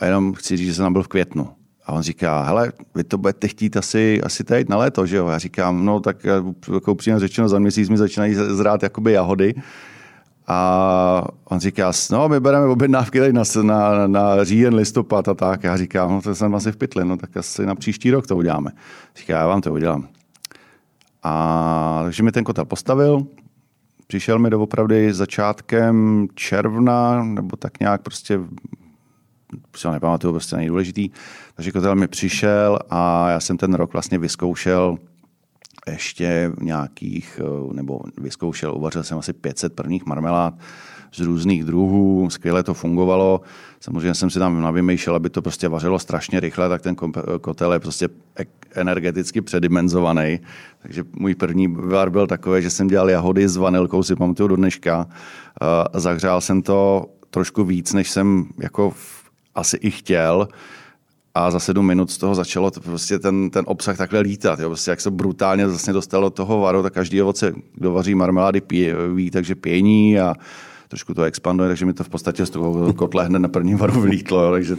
A 0.00 0.04
jenom 0.04 0.34
chci 0.34 0.56
říct, 0.56 0.66
že 0.66 0.74
jsem 0.74 0.84
tam 0.84 0.92
byl 0.92 1.02
v 1.02 1.08
květnu. 1.08 1.48
A 1.86 1.92
on 1.92 2.02
říká, 2.02 2.42
hele, 2.42 2.72
vy 2.94 3.04
to 3.04 3.18
budete 3.18 3.48
chtít 3.48 3.76
asi, 3.76 4.22
asi 4.22 4.44
tady 4.44 4.64
na 4.68 4.76
léto, 4.76 5.06
že 5.06 5.16
jo? 5.16 5.28
Já 5.28 5.38
říkám, 5.38 5.84
no 5.84 6.00
tak 6.00 6.24
jako 6.74 6.92
upřímně 6.92 7.18
řečeno, 7.20 7.48
za 7.48 7.58
měsíc 7.58 7.88
mi 7.88 7.96
začínají 7.98 8.34
zrát 8.34 8.82
jakoby 8.82 9.12
jahody. 9.12 9.54
A 10.46 11.24
on 11.44 11.60
říká, 11.60 11.92
no 12.12 12.28
my 12.28 12.40
bereme 12.40 12.66
objednávky 12.66 13.20
tady 13.20 13.32
na, 13.32 13.42
na, 13.62 14.06
na 14.06 14.44
říjen, 14.44 14.74
listopad 14.74 15.28
a 15.28 15.34
tak. 15.34 15.64
Já 15.64 15.76
říkám, 15.76 16.10
no 16.10 16.22
to 16.22 16.34
jsem 16.34 16.54
asi 16.54 16.72
v 16.72 16.76
pytli, 16.76 17.04
no 17.04 17.16
tak 17.16 17.36
asi 17.36 17.66
na 17.66 17.74
příští 17.74 18.10
rok 18.10 18.26
to 18.26 18.36
uděláme. 18.36 18.70
Říká, 19.16 19.38
já 19.38 19.46
vám 19.46 19.60
to 19.60 19.72
udělám. 19.72 20.08
A 21.22 22.00
takže 22.04 22.22
mi 22.22 22.32
ten 22.32 22.44
kotel 22.44 22.64
postavil, 22.64 23.26
přišel 24.06 24.38
mi 24.38 24.50
doopravdy 24.50 25.12
začátkem 25.12 26.26
června, 26.34 27.24
nebo 27.24 27.56
tak 27.56 27.80
nějak 27.80 28.02
prostě 28.02 28.40
si 29.76 29.86
ho 29.86 29.92
nepamatuju, 29.92 30.32
prostě 30.32 30.56
nejdůležitý. 30.56 31.10
Takže 31.54 31.72
kotel 31.72 31.94
mi 31.94 32.08
přišel 32.08 32.78
a 32.90 33.30
já 33.30 33.40
jsem 33.40 33.56
ten 33.56 33.74
rok 33.74 33.92
vlastně 33.92 34.18
vyzkoušel 34.18 34.98
ještě 35.90 36.52
nějakých, 36.60 37.40
nebo 37.72 38.00
vyzkoušel, 38.18 38.74
uvařil 38.76 39.02
jsem 39.02 39.18
asi 39.18 39.32
500 39.32 39.74
prvních 39.74 40.06
marmelád 40.06 40.54
z 41.14 41.20
různých 41.20 41.64
druhů, 41.64 42.30
skvěle 42.30 42.62
to 42.62 42.74
fungovalo. 42.74 43.40
Samozřejmě 43.80 44.14
jsem 44.14 44.30
si 44.30 44.38
tam 44.38 44.62
navymýšlel, 44.62 45.16
aby 45.16 45.30
to 45.30 45.42
prostě 45.42 45.68
vařilo 45.68 45.98
strašně 45.98 46.40
rychle, 46.40 46.68
tak 46.68 46.82
ten 46.82 46.96
kotel 47.40 47.72
je 47.72 47.80
prostě 47.80 48.08
energeticky 48.74 49.40
předimenzovaný. 49.40 50.40
Takže 50.82 51.04
můj 51.12 51.34
první 51.34 51.68
var 51.68 52.10
byl 52.10 52.26
takový, 52.26 52.62
že 52.62 52.70
jsem 52.70 52.88
dělal 52.88 53.10
jahody 53.10 53.48
s 53.48 53.56
vanilkou, 53.56 54.02
si 54.02 54.16
pamatuju 54.16 54.48
do 54.48 54.56
dneška. 54.56 55.06
Zahřál 55.94 56.40
jsem 56.40 56.62
to 56.62 57.06
trošku 57.30 57.64
víc, 57.64 57.92
než 57.92 58.10
jsem 58.10 58.46
jako 58.58 58.94
asi 59.54 59.76
i 59.76 59.90
chtěl 59.90 60.48
a 61.34 61.50
za 61.50 61.58
sedm 61.58 61.86
minut 61.86 62.10
z 62.10 62.18
toho 62.18 62.34
začalo 62.34 62.70
to 62.70 62.80
prostě 62.80 63.18
ten, 63.18 63.50
ten 63.50 63.64
obsah 63.68 63.96
takhle 63.96 64.20
lítat. 64.20 64.60
Jo. 64.60 64.68
Prostě 64.68 64.90
jak 64.90 65.00
se 65.00 65.10
brutálně 65.10 65.66
vlastně 65.66 65.92
dostalo 65.92 66.26
do 66.26 66.30
toho 66.30 66.60
varu, 66.60 66.82
tak 66.82 66.92
každý 66.92 67.22
ovoce, 67.22 67.52
kdo 67.74 67.92
vaří 67.92 68.14
marmelády, 68.14 68.60
pije, 68.60 69.08
ví, 69.14 69.30
takže 69.30 69.54
pění 69.54 70.20
a 70.20 70.34
trošku 70.90 71.14
to 71.14 71.22
expanduje, 71.22 71.68
takže 71.68 71.86
mi 71.86 71.92
to 71.92 72.04
v 72.04 72.08
podstatě 72.08 72.46
z 72.46 72.50
toho 72.50 72.92
kotle 72.92 73.24
hned 73.24 73.38
na 73.38 73.48
první 73.48 73.74
varu 73.74 74.00
vlítlo. 74.00 74.52
Takže, 74.52 74.76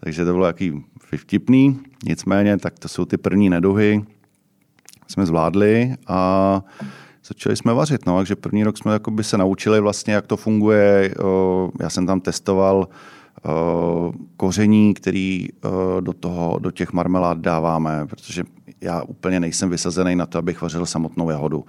takže 0.00 0.24
to 0.24 0.32
bylo 0.32 0.46
jaký 0.46 0.84
vtipný. 1.16 1.80
Nicméně, 2.04 2.58
tak 2.58 2.78
to 2.78 2.88
jsou 2.88 3.04
ty 3.04 3.16
první 3.16 3.50
neduhy, 3.50 4.04
jsme 5.08 5.26
zvládli 5.26 5.94
a 6.06 6.62
začali 7.26 7.56
jsme 7.56 7.74
vařit. 7.74 8.06
No. 8.06 8.16
Takže 8.16 8.36
první 8.36 8.64
rok 8.64 8.78
jsme 8.78 9.00
se 9.20 9.38
naučili 9.38 9.80
vlastně, 9.80 10.14
jak 10.14 10.26
to 10.26 10.36
funguje. 10.36 11.14
Já 11.80 11.90
jsem 11.90 12.06
tam 12.06 12.20
testoval 12.20 12.88
koření, 14.36 14.94
který 14.94 15.48
do, 16.00 16.12
toho, 16.12 16.58
do 16.58 16.70
těch 16.70 16.92
marmelád 16.92 17.38
dáváme, 17.38 18.06
protože 18.06 18.44
já 18.80 19.02
úplně 19.02 19.40
nejsem 19.40 19.70
vysazený 19.70 20.16
na 20.16 20.26
to, 20.26 20.38
abych 20.38 20.62
vařil 20.62 20.86
samotnou 20.86 21.30
jahodu. 21.30 21.64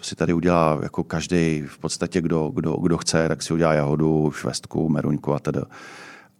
To 0.00 0.06
si 0.06 0.16
tady 0.16 0.32
udělá 0.32 0.78
jako 0.82 1.04
každý, 1.04 1.62
v 1.66 1.78
podstatě 1.78 2.20
kdo, 2.20 2.50
kdo, 2.54 2.72
kdo 2.72 2.98
chce, 2.98 3.28
tak 3.28 3.42
si 3.42 3.54
udělá 3.54 3.72
jahodu, 3.72 4.32
švestku, 4.34 4.88
meruňku 4.88 5.34
a 5.34 5.38
tedy. 5.38 5.60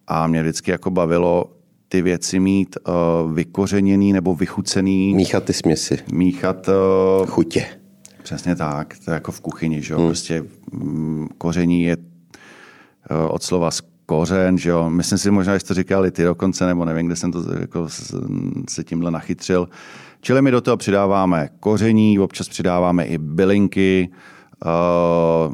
A 0.07 0.26
mě 0.26 0.43
vždycky 0.43 0.71
jako 0.71 0.90
bavilo 0.90 1.52
ty 1.88 2.02
věci 2.02 2.40
mít 2.40 2.76
uh, 2.88 3.33
vykořeněný 3.33 4.12
nebo 4.12 4.35
vychucený. 4.35 5.14
Míchat 5.14 5.45
ty 5.45 5.52
směsi. 5.52 5.99
Míchat... 6.12 6.69
Uh, 6.69 7.26
Chutě. 7.26 7.67
Přesně 8.23 8.57
tak, 8.57 8.97
to 9.05 9.11
je 9.11 9.14
jako 9.14 9.33
v 9.33 9.40
kuchyni, 9.40 9.83
že 9.83 9.95
jo? 9.95 9.99
Hmm. 9.99 10.09
Prostě 10.09 10.45
um, 10.73 11.29
koření 11.38 11.83
je 11.83 11.97
uh, 11.97 12.05
od 13.29 13.43
slova 13.43 13.71
kořen, 14.07 14.59
že 14.59 14.71
jo. 14.71 14.90
Myslím 14.90 15.19
si 15.19 15.31
možná, 15.31 15.59
že 15.59 15.64
to 15.64 15.75
říkali 15.75 16.11
ty 16.11 16.23
dokonce, 16.23 16.67
nebo 16.67 16.85
nevím, 16.85 17.07
kde 17.07 17.17
jsem 17.17 17.33
to 17.33 17.45
jako 17.61 17.88
se 18.69 18.85
tímhle 18.85 19.11
nachytřil. 19.11 19.69
Čili 20.20 20.42
my 20.42 20.50
do 20.50 20.60
toho 20.60 20.76
přidáváme 20.76 21.48
koření, 21.60 22.18
občas 22.18 22.48
přidáváme 22.48 23.04
i 23.04 23.18
bylinky. 23.18 24.08
Uh, 24.64 25.52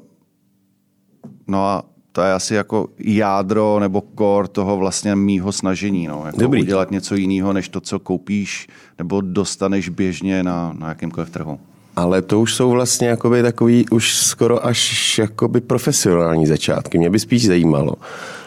no 1.47 1.65
a 1.65 1.85
to 2.13 2.23
je 2.23 2.33
asi 2.33 2.55
jako 2.55 2.89
jádro 2.99 3.81
nebo 3.81 4.01
kor 4.01 4.49
toho 4.49 4.77
vlastně 4.77 5.17
mýho 5.17 5.53
snažení. 5.53 6.07
No. 6.07 6.23
Jako 6.27 6.41
Dobrý. 6.41 6.63
udělat 6.63 6.91
něco 6.91 7.15
jiného, 7.15 7.53
než 7.53 7.69
to, 7.69 7.81
co 7.81 7.99
koupíš 7.99 8.69
nebo 8.99 9.21
dostaneš 9.21 9.89
běžně 9.89 10.43
na, 10.43 10.75
na 10.79 10.89
jakýmkoliv 10.89 11.31
trhu. 11.31 11.61
Ale 11.97 12.23
to 12.23 12.41
už 12.41 12.55
jsou 12.55 12.71
vlastně 12.71 13.09
jakoby 13.09 13.43
takový 13.43 13.89
už 13.91 14.15
skoro 14.15 14.67
až 14.67 15.19
jakoby 15.19 15.61
profesionální 15.61 16.47
začátky. 16.47 16.99
Mě 16.99 17.11
by 17.11 17.19
spíš 17.19 17.47
zajímalo, 17.47 17.93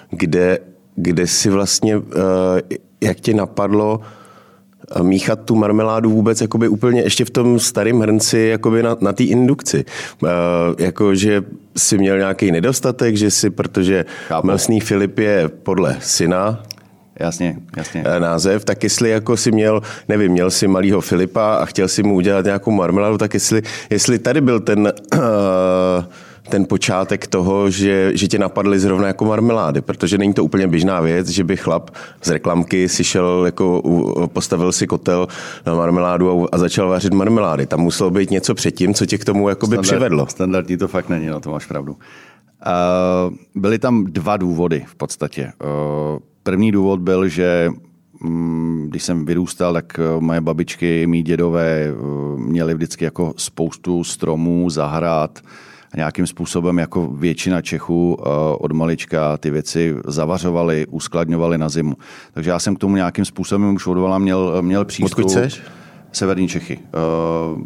kde, 0.10 0.60
kde 0.96 1.28
si 1.28 1.50
vlastně, 1.50 1.96
eh, 1.96 2.78
jak 3.02 3.20
tě 3.20 3.34
napadlo 3.34 4.00
eh, 4.04 4.19
míchat 5.02 5.40
tu 5.46 5.56
marmeládu 5.56 6.10
vůbec 6.10 6.42
jakoby 6.42 6.68
úplně 6.68 7.02
ještě 7.02 7.26
v 7.26 7.30
tom 7.30 7.60
starém 7.60 8.00
hrnci 8.00 8.40
jakoby 8.40 8.84
na, 8.84 8.98
na 9.02 9.14
té 9.14 9.24
indukci. 9.24 9.86
Uh, 10.22 10.30
jako, 10.78 11.16
že 11.16 11.44
si 11.78 11.98
měl 11.98 12.18
nějaký 12.18 12.52
nedostatek, 12.52 13.18
že 13.18 13.32
si, 13.32 13.50
protože 13.50 14.06
Chápu. 14.28 14.48
Mlsný 14.48 14.80
Filip 14.80 15.20
je 15.20 15.48
podle 15.48 15.98
syna, 16.00 16.64
Jasně, 17.20 17.58
jasně. 17.78 18.04
název, 18.20 18.66
tak 18.66 18.84
jestli 18.84 19.10
jako 19.10 19.38
si 19.38 19.52
měl, 19.52 19.82
nevím, 20.08 20.32
měl 20.32 20.52
si 20.52 20.68
malýho 20.68 21.02
Filipa 21.02 21.56
a 21.56 21.66
chtěl 21.66 21.88
si 21.88 22.04
mu 22.04 22.16
udělat 22.16 22.46
nějakou 22.46 22.72
marmeládu, 22.72 23.18
tak 23.18 23.34
jestli, 23.34 23.62
jestli 23.90 24.20
tady 24.20 24.42
byl 24.42 24.60
ten 24.60 24.94
uh, 25.14 25.20
ten 26.50 26.66
počátek 26.66 27.28
toho, 27.28 27.70
že, 27.70 28.12
že 28.18 28.28
tě 28.28 28.40
napadly 28.40 28.80
zrovna 28.80 29.08
jako 29.08 29.26
marmelády, 29.26 29.82
protože 29.82 30.18
není 30.18 30.34
to 30.34 30.44
úplně 30.44 30.68
běžná 30.68 31.02
věc, 31.02 31.28
že 31.28 31.44
by 31.44 31.58
chlap 31.58 31.90
z 32.22 32.30
reklamky 32.30 32.90
si 32.90 33.04
šel, 33.04 33.42
jako 33.46 33.82
postavil 34.34 34.72
si 34.72 34.88
kotel 34.88 35.28
na 35.66 35.76
marmeládu 35.76 36.32
a, 36.32 36.48
a 36.52 36.58
začal 36.58 36.90
vařit 36.90 37.14
marmelády. 37.14 37.66
Tam 37.66 37.80
muselo 37.80 38.10
být 38.10 38.32
něco 38.32 38.56
předtím, 38.56 38.94
co 38.94 39.06
tě 39.06 39.18
k 39.18 39.26
tomu 39.26 39.50
jako 39.50 39.68
by 39.68 39.76
Standard, 39.76 39.88
přivedlo. 39.88 40.28
Standardní 40.28 40.78
to 40.78 40.88
fakt 40.88 41.10
není, 41.10 41.28
no 41.28 41.40
to 41.40 41.52
máš 41.52 41.66
pravdu. 41.66 41.92
Uh, 41.92 43.36
byly 43.56 43.80
tam 43.80 44.06
dva 44.06 44.38
důvody 44.38 44.84
v 44.88 44.96
podstatě. 44.96 45.52
Uh, 45.64 46.20
první 46.44 46.72
důvod 46.72 47.00
byl, 47.00 47.28
že 47.28 47.70
mm, 48.22 48.86
když 48.90 49.04
jsem 49.04 49.26
vyrůstal, 49.26 49.74
tak 49.74 50.00
moje 50.20 50.42
babičky, 50.42 51.08
mý 51.08 51.24
dědové 51.24 51.88
měli 52.36 52.74
vždycky 52.74 53.06
jako 53.06 53.34
spoustu 53.38 54.04
stromů, 54.04 54.70
zahrad, 54.70 55.40
nějakým 55.96 56.28
způsobem 56.28 56.78
jako 56.78 57.08
většina 57.08 57.62
Čechů 57.62 58.18
eh, 58.20 58.24
od 58.60 58.72
malička 58.72 59.38
ty 59.38 59.52
věci 59.52 59.96
zavařovali, 60.08 60.88
uskladňovali 60.90 61.58
na 61.58 61.70
zimu. 61.70 61.96
Takže 62.34 62.50
já 62.50 62.60
jsem 62.60 62.76
k 62.76 62.80
tomu 62.80 62.96
nějakým 62.96 63.26
způsobem 63.26 63.76
už 63.76 63.88
odvala 63.88 64.18
měl, 64.18 64.62
měl 64.62 64.86
přístup. 64.86 65.18
Odkud 65.18 65.32
seš? 65.32 65.62
Severní 66.12 66.48
Čechy. 66.48 66.80
Uh, 67.56 67.62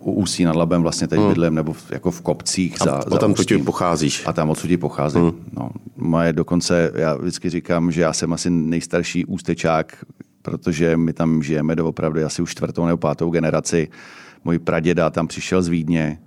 u 0.00 0.12
Ústí 0.12 0.44
nad 0.44 0.56
Labem 0.56 0.82
vlastně 0.82 1.08
teď 1.08 1.18
hmm. 1.18 1.28
bydlím, 1.28 1.54
nebo 1.54 1.72
v, 1.72 1.90
jako 1.90 2.10
v 2.10 2.20
kopcích 2.20 2.82
a, 2.82 2.84
za, 2.84 2.92
a 2.92 3.10
za 3.10 3.18
tam 3.18 3.34
tu 3.34 3.64
pocházíš. 3.64 4.22
A 4.26 4.32
tam 4.32 4.50
odsud 4.50 4.70
pocházím. 4.80 5.22
Hmm. 5.22 5.32
No, 5.52 5.70
moje 5.96 6.32
dokonce, 6.32 6.92
já 6.94 7.14
vždycky 7.14 7.50
říkám, 7.50 7.92
že 7.92 8.02
já 8.02 8.12
jsem 8.12 8.32
asi 8.32 8.50
nejstarší 8.50 9.24
ústečák, 9.24 10.04
protože 10.42 10.96
my 10.96 11.12
tam 11.12 11.42
žijeme 11.42 11.76
doopravdy 11.76 12.24
asi 12.24 12.42
už 12.42 12.50
čtvrtou 12.50 12.86
nebo 12.86 12.98
pátou 12.98 13.30
generaci. 13.30 13.88
Můj 14.44 14.58
praděda 14.58 15.10
tam 15.10 15.26
přišel 15.26 15.62
z 15.62 15.68
Vídně 15.68 16.18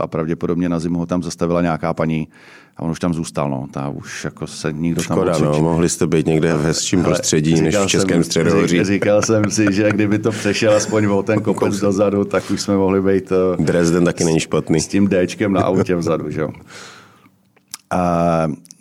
a 0.00 0.06
pravděpodobně 0.06 0.68
na 0.68 0.78
zimu 0.78 0.98
ho 0.98 1.06
tam 1.06 1.22
zastavila 1.22 1.62
nějaká 1.62 1.94
paní 1.94 2.28
a 2.76 2.82
on 2.82 2.90
už 2.90 3.00
tam 3.00 3.14
zůstal. 3.14 3.50
No. 3.50 3.66
Ta 3.70 3.88
už 3.88 4.24
jako 4.24 4.46
se 4.46 4.72
nikdo 4.72 5.02
Škoda, 5.02 5.32
tam 5.32 5.42
no, 5.42 5.60
mohli 5.60 5.88
jste 5.88 6.06
být 6.06 6.26
někde 6.26 6.54
v 6.54 6.62
hezčím 6.62 7.02
prostředí 7.02 7.60
než 7.60 7.76
v 7.76 7.86
Českém 7.86 8.24
středohoří. 8.24 8.84
Říkal 8.84 9.22
jsem 9.22 9.50
si, 9.50 9.66
že 9.70 9.90
kdyby 9.90 10.18
to 10.18 10.30
přešel 10.30 10.74
aspoň 10.74 11.06
o 11.06 11.22
ten 11.22 11.40
kopec 11.40 11.80
dozadu, 11.80 12.24
tak 12.24 12.50
už 12.50 12.60
jsme 12.60 12.76
mohli 12.76 13.02
být 13.02 13.32
uh, 13.32 13.64
Dresden 13.64 14.04
taky 14.04 14.24
není 14.24 14.40
špatný. 14.40 14.80
S 14.80 14.88
tím 14.88 15.08
Dčkem 15.08 15.52
na 15.52 15.62
autě 15.62 15.96
vzadu. 15.96 16.30
Že? 16.30 16.44
Uh, 16.44 16.52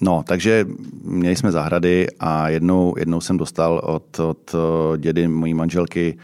no, 0.01 0.23
takže 0.27 0.65
měli 1.03 1.35
jsme 1.35 1.51
zahrady 1.51 2.07
a 2.19 2.49
jednou, 2.49 2.93
jednou 2.97 3.21
jsem 3.21 3.37
dostal 3.37 3.81
od, 3.83 4.19
od 4.19 4.55
dědy 4.97 5.27
mojí 5.27 5.53
manželky 5.53 6.17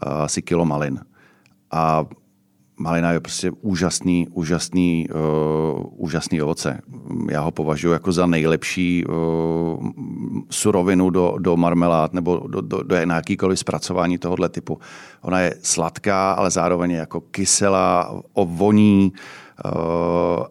asi 0.00 0.42
kilo 0.42 0.64
malin. 0.64 1.00
A 1.72 2.04
malina 2.78 3.12
je 3.12 3.20
prostě 3.20 3.50
úžasný, 3.50 4.28
úžasný, 4.28 5.08
uh, 5.08 5.82
úžasný 5.96 6.42
ovoce. 6.42 6.80
Já 7.30 7.40
ho 7.40 7.50
považuji 7.50 7.92
jako 7.92 8.12
za 8.12 8.26
nejlepší 8.26 9.04
uh, 9.06 9.14
surovinu 10.50 11.10
do, 11.10 11.34
do 11.38 11.56
marmelád 11.56 12.12
nebo 12.12 12.46
do, 12.48 12.60
do, 12.60 12.82
do 12.82 13.04
nějakýkoliv 13.04 13.58
zpracování 13.58 14.18
tohohle 14.18 14.48
typu. 14.48 14.78
Ona 15.22 15.40
je 15.40 15.54
sladká, 15.62 16.32
ale 16.32 16.50
zároveň 16.50 16.90
je 16.90 16.96
jako 16.96 17.20
kyselá, 17.20 18.22
voní, 18.44 19.12
Uh, 19.12 19.41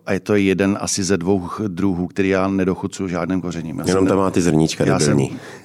a 0.05 0.13
je 0.13 0.19
to 0.19 0.35
jeden 0.35 0.77
asi 0.81 1.03
ze 1.03 1.17
dvou 1.17 1.49
druhů, 1.67 2.07
který 2.07 2.29
já 2.29 2.47
nedochucuju 2.47 3.09
žádným 3.09 3.41
kořením. 3.41 3.79
Já 3.79 3.87
Jenom 3.87 4.07
tam 4.07 4.17
má 4.17 4.31
ty 4.31 4.41
zrníčka 4.41 4.85
já 4.85 4.99
jsem, 4.99 5.17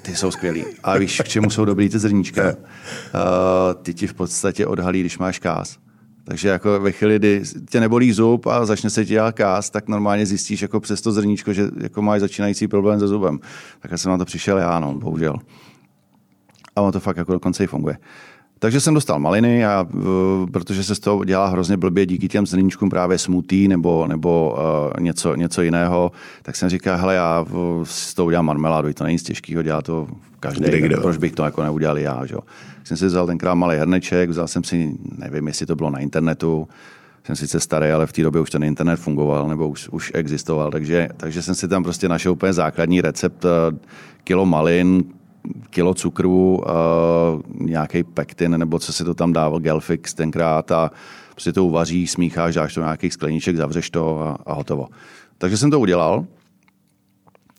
Ty 0.03 0.17
jsou 0.17 0.31
skvělý. 0.31 0.65
A 0.83 0.99
víš, 0.99 1.21
k 1.25 1.29
čemu 1.29 1.51
jsou 1.51 1.65
dobrý 1.65 1.89
ty 1.89 1.99
zrníčka? 1.99 2.49
Uh, 2.49 2.53
ty 3.83 3.95
ti 3.95 4.07
v 4.07 4.15
podstatě 4.15 4.67
odhalí, 4.67 5.01
když 5.01 5.19
máš 5.19 5.39
kás. 5.39 5.79
Takže 6.25 6.49
jako 6.49 6.81
ve 6.81 6.93
chvíli, 6.93 7.19
kdy 7.19 7.43
tě 7.71 7.81
nebolí 7.81 8.13
zub 8.13 8.47
a 8.47 8.67
začne 8.67 8.91
se 8.91 9.05
ti 9.05 9.09
dělat 9.09 9.35
kás, 9.35 9.71
tak 9.71 9.89
normálně 9.89 10.27
zjistíš 10.27 10.63
jako 10.63 10.81
přes 10.81 11.01
to 11.01 11.13
zrníčko, 11.13 11.53
že 11.53 11.69
jako 11.81 12.03
máš 12.03 12.21
začínající 12.21 12.69
problém 12.69 13.01
se 13.01 13.09
zubem. 13.09 13.41
Tak 13.81 13.99
jsem 13.99 14.13
na 14.13 14.19
to 14.19 14.25
přišel 14.25 14.59
já, 14.59 14.81
no, 14.81 14.95
bohužel. 14.95 15.37
A 16.77 16.81
on 16.81 16.93
to 16.93 17.01
fakt 17.01 17.17
jako 17.17 17.33
dokonce 17.33 17.65
i 17.65 17.67
funguje. 17.67 17.99
Takže 18.59 18.81
jsem 18.81 18.95
dostal 18.95 19.19
maliny, 19.19 19.67
a, 19.67 19.87
protože 20.53 20.85
se 20.85 20.95
z 20.95 20.99
toho 20.99 21.25
dělá 21.25 21.47
hrozně 21.47 21.77
blbě 21.77 22.07
díky 22.07 22.29
těm 22.29 22.47
zrníčkům 22.47 22.91
právě 22.91 23.19
smutý 23.19 23.69
nebo, 23.69 24.07
nebo 24.07 24.57
uh, 24.59 25.01
něco, 25.01 25.35
něco 25.35 25.63
jiného, 25.63 26.13
tak 26.43 26.57
jsem 26.57 26.69
říkal, 26.69 26.99
hele, 26.99 27.15
já 27.15 27.45
z 27.83 28.15
toho 28.15 28.27
udělám 28.27 28.47
marmeládu, 28.47 28.93
to 28.93 29.05
není 29.05 29.15
nic 29.15 29.23
těžkého, 29.23 29.63
dělá 29.63 29.83
to 29.83 30.09
každý, 30.41 30.89
proč 31.01 31.17
bych 31.17 31.33
to 31.33 31.45
jako 31.45 31.63
neudělal 31.63 31.99
já. 31.99 32.27
Že? 32.27 32.37
Jsem 32.85 32.97
si 32.97 33.07
vzal 33.07 33.27
tenkrát 33.27 33.55
malý 33.55 33.77
hrneček, 33.77 34.31
vzal 34.31 34.49
jsem 34.49 34.65
si, 34.65 34.93
nevím, 35.19 35.47
jestli 35.47 35.67
to 35.67 35.77
bylo 35.77 35.91
na 35.91 35.99
internetu, 35.99 36.69
jsem 37.25 37.37
sice 37.37 37.61
starý, 37.61 37.91
ale 37.91 38.07
v 38.07 38.13
té 38.13 38.23
době 38.23 38.41
už 38.41 38.51
ten 38.51 38.65
internet 38.65 38.97
fungoval 38.97 39.49
nebo 39.49 39.69
už, 39.69 39.89
už 39.89 40.13
existoval, 40.15 40.71
takže, 40.71 41.09
takže 41.17 41.43
jsem 41.43 41.55
si 41.55 41.69
tam 41.69 41.83
prostě 41.83 42.09
našel 42.09 42.33
úplně 42.33 42.53
základní 42.53 43.01
recept 43.01 43.45
kilo 44.25 44.47
malin, 44.47 45.05
kilo 45.71 45.95
cukru, 45.95 46.59
uh, 46.59 46.63
nějaký 47.67 48.05
pektin, 48.05 48.59
nebo 48.59 48.79
co 48.79 48.93
si 48.93 49.05
to 49.05 49.15
tam 49.15 49.33
dával, 49.33 49.61
Gelfix 49.61 50.15
tenkrát 50.15 50.73
a 50.73 50.91
prostě 51.31 51.53
to 51.53 51.65
uvaříš, 51.65 52.11
smícháš, 52.11 52.55
dáš 52.55 52.75
to 52.75 52.81
nějakých 52.81 53.13
skleníček, 53.13 53.57
zavřeš 53.57 53.91
to 53.91 54.21
a, 54.21 54.39
a 54.47 54.55
hotovo. 54.55 54.89
Takže 55.39 55.57
jsem 55.57 55.71
to 55.71 55.81
udělal. 55.81 56.25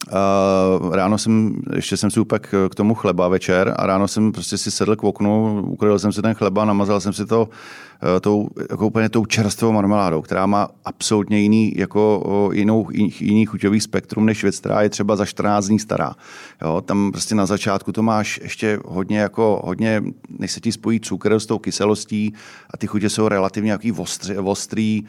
Uh, 0.07 0.95
ráno 0.95 1.17
jsem, 1.17 1.55
ještě 1.75 1.97
jsem 1.97 2.11
si 2.11 2.19
upek 2.19 2.53
k 2.71 2.75
tomu 2.75 2.93
chleba 2.93 3.27
večer 3.27 3.73
a 3.77 3.85
ráno 3.85 4.07
jsem 4.07 4.31
prostě 4.31 4.57
si 4.57 4.71
sedl 4.71 4.95
k 4.95 5.03
oknu, 5.03 5.63
ukrojil 5.67 5.99
jsem 5.99 6.11
si 6.11 6.21
ten 6.21 6.33
chleba, 6.33 6.65
namazal 6.65 6.99
jsem 6.99 7.13
si 7.13 7.25
to 7.25 7.41
uh, 7.41 8.19
tou, 8.21 8.47
jako 8.69 8.87
úplně 8.87 9.09
tou 9.09 9.25
čerstvou 9.25 9.71
marmeládou, 9.71 10.21
která 10.21 10.45
má 10.45 10.69
absolutně 10.85 11.39
jiný, 11.39 11.73
jako, 11.75 12.49
jinou, 12.53 12.87
jiný 13.19 13.45
chuťový 13.45 13.79
spektrum 13.79 14.25
než 14.25 14.43
věc, 14.43 14.59
která 14.59 14.81
je 14.81 14.89
třeba 14.89 15.15
za 15.15 15.25
14 15.25 15.65
dní 15.65 15.79
stará. 15.79 16.15
Jo, 16.61 16.81
tam 16.81 17.11
prostě 17.11 17.35
na 17.35 17.45
začátku 17.45 17.91
to 17.91 18.03
máš 18.03 18.39
ještě 18.43 18.79
hodně, 18.85 19.19
jako, 19.19 19.61
hodně, 19.65 20.03
než 20.39 20.51
se 20.51 20.59
ti 20.59 20.71
spojí 20.71 20.99
cukr 20.99 21.39
s 21.39 21.45
tou 21.45 21.59
kyselostí 21.59 22.33
a 22.73 22.77
ty 22.77 22.87
chutě 22.87 23.09
jsou 23.09 23.27
relativně 23.27 23.71
jaký 23.71 23.91
ostrý, 23.91 24.37
ostrý 24.37 25.03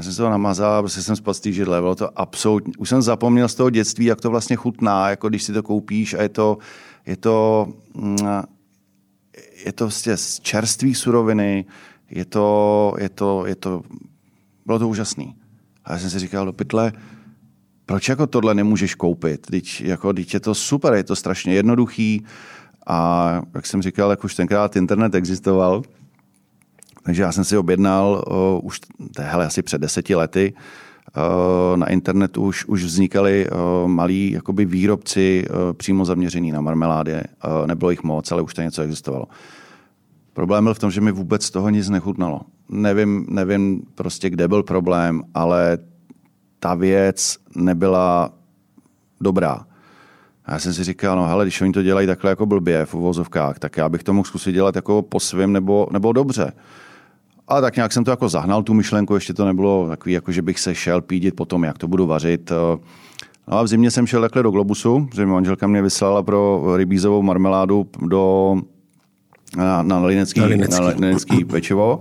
já 0.00 0.04
jsem 0.04 0.12
se 0.12 0.22
to 0.22 0.30
namazal, 0.30 0.82
prostě 0.82 1.02
jsem 1.02 1.16
spadl 1.16 1.34
z 1.34 1.40
té 1.40 1.52
židle. 1.52 1.80
Bylo 1.80 1.94
to 1.94 2.18
absolutně, 2.18 2.72
už 2.78 2.88
jsem 2.88 3.02
zapomněl 3.02 3.48
z 3.48 3.54
toho 3.54 3.70
dětství, 3.70 4.04
jak 4.04 4.20
to 4.20 4.30
vlastně 4.30 4.56
chutná, 4.56 5.10
jako 5.10 5.28
když 5.28 5.42
si 5.42 5.52
to 5.52 5.62
koupíš 5.62 6.14
a 6.14 6.22
je 6.22 6.28
to, 6.28 6.58
je 7.06 7.16
to, 7.16 7.68
mm, 7.94 8.16
je 9.64 9.72
to 9.72 9.84
vlastně 9.84 10.16
z 10.16 10.40
čerství 10.40 10.94
suroviny, 10.94 11.64
je 12.10 12.24
to, 12.24 12.94
je 12.98 13.08
to, 13.08 13.46
je 13.46 13.54
to, 13.54 13.82
bylo 14.66 14.78
to 14.78 14.88
úžasný. 14.88 15.36
A 15.84 15.92
já 15.92 15.98
jsem 15.98 16.10
si 16.10 16.18
říkal 16.18 16.46
do 16.46 16.52
pytle, 16.52 16.92
proč 17.86 18.08
jako 18.08 18.26
tohle 18.26 18.54
nemůžeš 18.54 18.94
koupit? 18.94 19.46
Teď, 19.46 19.80
jako, 19.80 20.12
teď 20.12 20.34
je 20.34 20.40
to 20.40 20.54
super, 20.54 20.94
je 20.94 21.04
to 21.04 21.16
strašně 21.16 21.54
jednoduchý 21.54 22.24
a 22.86 23.42
jak 23.54 23.66
jsem 23.66 23.82
říkal, 23.82 24.10
jak 24.10 24.24
už 24.24 24.34
tenkrát 24.34 24.76
internet 24.76 25.14
existoval, 25.14 25.82
takže 27.10 27.22
já 27.22 27.32
jsem 27.32 27.44
si 27.44 27.56
objednal 27.56 28.24
uh, 28.30 28.66
už 28.66 28.80
hele, 29.18 29.46
asi 29.46 29.62
před 29.62 29.80
deseti 29.80 30.14
lety 30.14 30.54
uh, 30.54 31.76
na 31.76 31.86
internetu 31.86 32.42
už, 32.42 32.64
už 32.64 32.84
vznikali 32.84 33.50
uh, 33.50 33.88
malí 33.88 34.30
jakoby 34.30 34.64
výrobci 34.64 35.44
uh, 35.50 35.72
přímo 35.72 36.04
zaměření 36.04 36.52
na 36.52 36.60
marmelády. 36.60 37.12
Uh, 37.12 37.66
nebylo 37.66 37.90
jich 37.90 38.02
moc, 38.02 38.32
ale 38.32 38.42
už 38.42 38.54
to 38.54 38.62
něco 38.62 38.82
existovalo. 38.82 39.24
Problém 40.32 40.64
byl 40.64 40.74
v 40.74 40.78
tom, 40.78 40.90
že 40.90 41.00
mi 41.00 41.12
vůbec 41.12 41.50
toho 41.50 41.70
nic 41.70 41.88
nechutnalo. 41.88 42.40
Nevím, 42.68 43.26
nevím 43.28 43.82
prostě, 43.94 44.30
kde 44.30 44.48
byl 44.48 44.62
problém, 44.62 45.22
ale 45.34 45.78
ta 46.60 46.74
věc 46.74 47.38
nebyla 47.56 48.30
dobrá. 49.20 49.66
Já 50.48 50.58
jsem 50.58 50.74
si 50.74 50.84
říkal, 50.84 51.16
no 51.16 51.26
hele, 51.26 51.44
když 51.44 51.60
oni 51.60 51.72
to 51.72 51.82
dělají 51.82 52.06
takhle 52.06 52.30
jako 52.30 52.46
blbě 52.46 52.86
v 52.86 52.94
uvozovkách, 52.94 53.58
tak 53.58 53.76
já 53.76 53.88
bych 53.88 54.02
to 54.02 54.12
mohl 54.12 54.28
zkusit 54.28 54.52
dělat 54.52 54.76
jako 54.76 55.02
po 55.02 55.20
svém 55.20 55.52
nebo, 55.52 55.86
nebo 55.92 56.12
dobře. 56.12 56.52
Ale 57.50 57.60
tak 57.60 57.76
nějak 57.76 57.92
jsem 57.92 58.04
to 58.04 58.10
jako 58.10 58.28
zahnal, 58.28 58.62
tu 58.62 58.74
myšlenku, 58.74 59.14
ještě 59.14 59.34
to 59.34 59.44
nebylo 59.44 59.88
takový, 59.88 60.12
jako 60.12 60.32
že 60.32 60.42
bych 60.42 60.60
se 60.60 60.74
šel 60.74 61.00
pídit 61.00 61.36
po 61.36 61.44
tom, 61.44 61.64
jak 61.64 61.78
to 61.78 61.88
budu 61.88 62.06
vařit. 62.06 62.50
No 63.48 63.58
a 63.58 63.62
v 63.62 63.66
zimě 63.66 63.90
jsem 63.90 64.06
šel 64.06 64.20
takhle 64.20 64.42
do 64.42 64.50
Globusu, 64.50 65.08
že 65.14 65.26
manželka 65.26 65.66
mě 65.66 65.82
vyslala 65.82 66.22
pro 66.22 66.62
rybízovou 66.76 67.22
marmeládu 67.22 67.86
do, 68.06 68.56
na, 69.56 69.82
na, 69.82 69.98
linecký, 69.98 70.40
na, 70.40 70.46
linecký. 70.46 70.80
na 70.80 70.88
linecký 70.88 71.44
pečivo. 71.44 72.00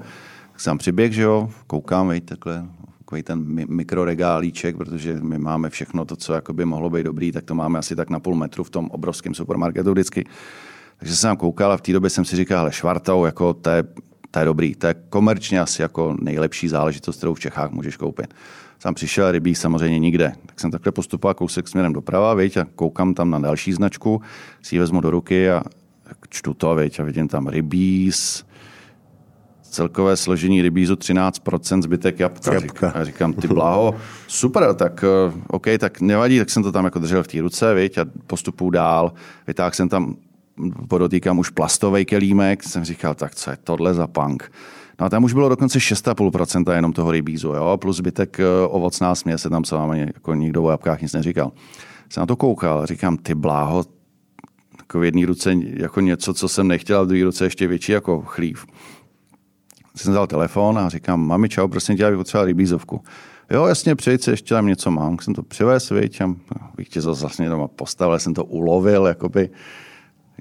Tak 0.52 0.62
jsem 0.62 0.78
přiběh, 0.78 1.14
že 1.14 1.22
jo, 1.22 1.50
koukám, 1.68 2.08
vej, 2.08 2.22
takhle, 2.22 2.66
takový 2.98 3.24
ten 3.24 3.44
mikroregálíček, 3.70 4.78
protože 4.78 5.18
my 5.22 5.40
máme 5.40 5.70
všechno 5.70 6.06
to, 6.06 6.16
co 6.16 6.42
by 6.54 6.66
mohlo 6.66 6.90
být 6.90 7.04
dobrý, 7.04 7.32
tak 7.32 7.44
to 7.44 7.56
máme 7.56 7.80
asi 7.80 7.96
tak 7.96 8.10
na 8.10 8.20
půl 8.20 8.36
metru 8.36 8.64
v 8.64 8.70
tom 8.70 8.90
obrovském 8.92 9.34
supermarketu 9.34 9.92
vždycky. 9.92 10.26
Takže 10.98 11.16
jsem 11.16 11.38
koukal 11.38 11.72
a 11.72 11.78
v 11.78 11.82
té 11.82 11.94
době 11.94 12.10
jsem 12.10 12.26
si 12.26 12.36
říkal, 12.36 12.60
ale 12.60 12.72
švartou, 12.72 13.26
jako 13.26 13.54
to 13.54 13.70
je 13.70 13.84
to 14.32 14.40
je 14.40 14.46
dobrý. 14.46 14.76
To 14.76 14.88
je 14.88 14.96
komerčně 15.10 15.62
asi 15.62 15.82
jako 15.82 16.16
nejlepší 16.22 16.68
záležitost, 16.68 17.18
kterou 17.18 17.34
v 17.34 17.40
Čechách 17.40 17.72
můžeš 17.72 17.98
koupit. 17.98 18.34
Jsem 18.80 18.94
přišel 18.94 19.32
rybí 19.32 19.56
samozřejmě 19.56 20.00
nikde. 20.00 20.34
Tak 20.46 20.60
jsem 20.60 20.72
takhle 20.72 20.92
postupoval 20.92 21.34
kousek 21.34 21.68
směrem 21.68 21.94
doprava, 21.94 22.34
viď, 22.34 22.58
a 22.58 22.66
koukám 22.76 23.14
tam 23.14 23.30
na 23.30 23.40
další 23.40 23.74
značku, 23.74 24.22
si 24.62 24.76
ji 24.76 24.80
vezmu 24.80 25.02
do 25.02 25.12
ruky 25.12 25.52
a 25.52 25.64
čtu 26.30 26.54
to, 26.54 26.76
viď, 26.76 27.00
a 27.00 27.04
vidím 27.04 27.28
tam 27.28 27.48
rybíz, 27.48 28.46
celkové 29.62 30.18
složení 30.18 30.62
rybízu 30.62 30.94
13%, 30.94 31.82
zbytek 31.82 32.20
jabka. 32.20 32.54
jabka. 32.54 32.90
A 32.90 33.04
říkám, 33.04 33.34
ty 33.34 33.48
bláho, 33.48 33.96
super, 34.28 34.74
tak 34.74 35.04
eh, 35.04 35.42
OK, 35.48 35.68
tak 35.80 36.02
nevadí, 36.02 36.40
tak 36.40 36.50
jsem 36.50 36.64
to 36.64 36.72
tam 36.72 36.86
jako 36.86 37.00
držel 37.00 37.24
v 37.24 37.28
té 37.28 37.42
ruce, 37.42 37.74
viď, 37.74 37.98
a 37.98 38.06
postupu 38.28 38.70
dál. 38.70 39.14
Vytáhl 39.48 39.72
jsem 39.72 39.90
tam 39.90 40.16
podotýkám 40.88 41.40
už 41.40 41.50
plastový 41.50 42.06
kelímek, 42.06 42.64
jsem 42.64 42.84
říkal, 42.84 43.16
tak 43.16 43.36
co 43.36 43.52
je 43.52 43.58
tohle 43.64 43.94
za 43.94 44.08
punk. 44.08 44.52
No 45.00 45.06
a 45.06 45.10
tam 45.10 45.24
už 45.24 45.34
bylo 45.34 45.50
dokonce 45.50 45.80
6,5% 45.80 46.76
jenom 46.76 46.94
toho 46.94 47.12
rybízu, 47.12 47.48
jo? 47.48 47.78
plus 47.78 47.98
zbytek 47.98 48.40
eh, 48.40 48.46
ovocná 48.68 49.16
směs 49.16 49.42
se 49.42 49.50
tam 49.50 49.64
s 49.64 49.72
vámi 49.72 50.00
jako 50.00 50.34
nikdo 50.34 50.64
o 50.64 50.72
jabkách 50.72 51.02
nic 51.02 51.14
neříkal. 51.14 51.52
Jsem 52.10 52.22
na 52.22 52.26
to 52.26 52.36
koukal, 52.36 52.86
říkám, 52.86 53.18
ty 53.18 53.36
bláho, 53.36 53.86
jako 54.80 55.00
v 55.00 55.04
jedné 55.04 55.26
ruce 55.26 55.54
jako 55.74 56.02
něco, 56.02 56.34
co 56.34 56.48
jsem 56.48 56.68
nechtěl, 56.68 57.00
a 57.00 57.04
v 57.04 57.08
druhé 57.08 57.24
ruce 57.24 57.46
ještě 57.46 57.68
větší 57.68 57.92
jako 57.92 58.22
chlív. 58.22 58.66
Jsem 59.96 60.12
vzal 60.12 60.28
telefon 60.28 60.80
a 60.80 60.90
říkám, 60.90 61.28
mami, 61.28 61.50
čau, 61.50 61.68
prosím 61.68 61.98
tě, 61.98 62.04
já 62.04 62.10
bych 62.10 62.18
potřeboval 62.18 62.46
rybízovku. 62.46 63.02
Jo, 63.52 63.66
jasně, 63.66 63.96
přejít 63.96 64.24
se, 64.24 64.32
ještě 64.32 64.54
tam 64.54 64.68
něco 64.68 64.92
mám. 64.92 65.20
Jsem 65.20 65.34
to 65.34 65.44
přivez, 65.44 65.90
víš, 65.90 66.22
a 66.22 66.36
bych 66.76 66.90
tě 66.90 67.02
zase 67.02 67.22
vlastně 67.22 67.50
doma 67.50 67.68
postavil, 67.68 68.20
jsem 68.20 68.34
to 68.34 68.46
ulovil, 68.46 69.06
jakoby 69.06 69.50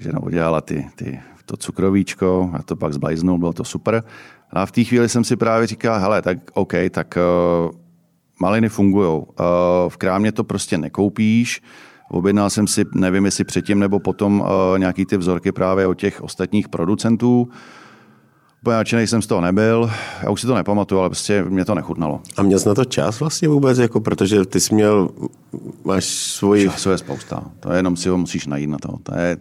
žena 0.01 0.19
udělala 0.23 0.61
ty, 0.61 0.87
ty, 0.95 1.19
to 1.45 1.57
cukrovíčko 1.57 2.51
a 2.53 2.63
to 2.63 2.75
pak 2.75 2.93
zblajznul, 2.93 3.37
bylo 3.37 3.53
to 3.53 3.63
super. 3.63 4.03
A 4.49 4.65
v 4.65 4.71
té 4.71 4.83
chvíli 4.83 5.09
jsem 5.09 5.23
si 5.23 5.35
právě 5.35 5.67
říkal, 5.67 5.99
hele, 5.99 6.21
tak 6.21 6.37
OK, 6.53 6.73
tak 6.91 7.17
uh, 7.17 7.71
maliny 8.41 8.69
fungují. 8.69 9.19
Uh, 9.19 9.25
v 9.87 9.97
krámě 9.97 10.31
to 10.31 10.43
prostě 10.43 10.77
nekoupíš, 10.77 11.61
Objednal 12.11 12.49
jsem 12.49 12.67
si, 12.67 12.85
nevím 12.95 13.25
jestli 13.25 13.43
předtím 13.43 13.79
nebo 13.79 13.99
potom, 13.99 14.39
uh, 14.39 14.47
nějaký 14.77 15.05
ty 15.05 15.17
vzorky 15.17 15.51
právě 15.51 15.87
od 15.87 15.93
těch 15.93 16.21
ostatních 16.21 16.69
producentů. 16.69 17.49
Nadšený 18.67 19.07
jsem 19.07 19.21
z 19.21 19.27
toho 19.27 19.41
nebyl, 19.41 19.91
já 20.23 20.29
už 20.29 20.41
si 20.41 20.47
to 20.47 20.55
nepamatuju, 20.55 20.99
ale 20.99 21.09
prostě 21.09 21.43
mě 21.43 21.65
to 21.65 21.75
nechutnalo. 21.75 22.21
A 22.37 22.43
měl 22.43 22.59
jsi 22.59 22.67
na 22.67 22.75
to 22.75 22.85
čas 22.85 23.19
vlastně 23.19 23.47
vůbec, 23.47 23.77
jako 23.77 23.99
protože 23.99 24.45
ty 24.45 24.59
jsi 24.59 24.75
měl, 24.75 25.09
máš 25.85 26.05
svoji... 26.05 26.69
Času 26.69 26.89
je 26.89 26.97
spousta, 26.97 27.43
to 27.59 27.71
je 27.71 27.79
jenom 27.79 27.97
si 27.97 28.09
ho 28.09 28.17
musíš 28.17 28.47
najít 28.47 28.69
na 28.69 28.77
to. 28.77 28.97
to 29.03 29.17
je, 29.17 29.37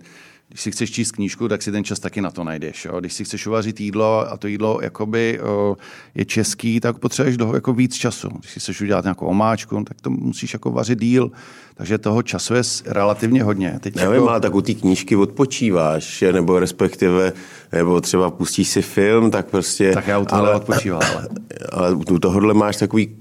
když 0.49 0.61
si 0.61 0.71
chceš 0.71 0.91
číst 0.91 1.13
knížku, 1.13 1.49
tak 1.49 1.63
si 1.63 1.73
ten 1.73 1.85
čas 1.85 2.01
taky 2.01 2.21
na 2.21 2.31
to 2.31 2.45
najdeš. 2.45 2.85
Jo? 2.85 3.01
Když 3.01 3.13
si 3.13 3.25
chceš 3.25 3.47
uvařit 3.47 3.81
jídlo 3.81 4.33
a 4.33 4.37
to 4.37 4.47
jídlo 4.47 4.81
jakoby, 4.83 5.41
o, 5.41 5.77
je 6.15 6.25
český, 6.25 6.81
tak 6.81 6.99
potřebuješ 6.99 7.37
toho 7.37 7.55
jako 7.55 7.73
víc 7.73 7.95
času. 7.95 8.29
Když 8.39 8.53
si 8.53 8.61
chceš 8.61 8.81
udělat 8.81 9.05
nějakou 9.05 9.27
omáčku, 9.27 9.85
tak 9.85 10.01
to 10.01 10.11
musíš 10.11 10.53
jako 10.53 10.71
vařit 10.71 11.01
díl. 11.01 11.31
Takže 11.79 11.99
toho 11.99 12.23
času 12.23 12.55
je 12.55 12.63
relativně 12.87 13.43
hodně. 13.43 13.79
Teď 13.81 13.95
Nevím, 13.95 14.15
jako... 14.15 14.31
ale 14.31 14.41
tak 14.41 14.55
u 14.55 14.61
té 14.61 14.75
knížky 14.75 15.17
odpočíváš, 15.17 16.25
nebo 16.33 16.59
respektive, 16.59 17.33
nebo 17.73 18.01
třeba 18.01 18.31
pustíš 18.31 18.69
si 18.69 18.83
film, 18.83 19.31
tak 19.31 19.47
prostě... 19.47 19.93
Tak 19.95 20.07
já 20.07 20.19
u 20.19 20.25
toho 20.25 20.43
ale, 20.43 20.55
odpočívám, 20.55 21.03
ale... 21.15 21.29
ale 21.73 21.93
u 21.93 22.19
tohohle 22.19 22.55
máš 22.55 22.77
takový 22.77 23.17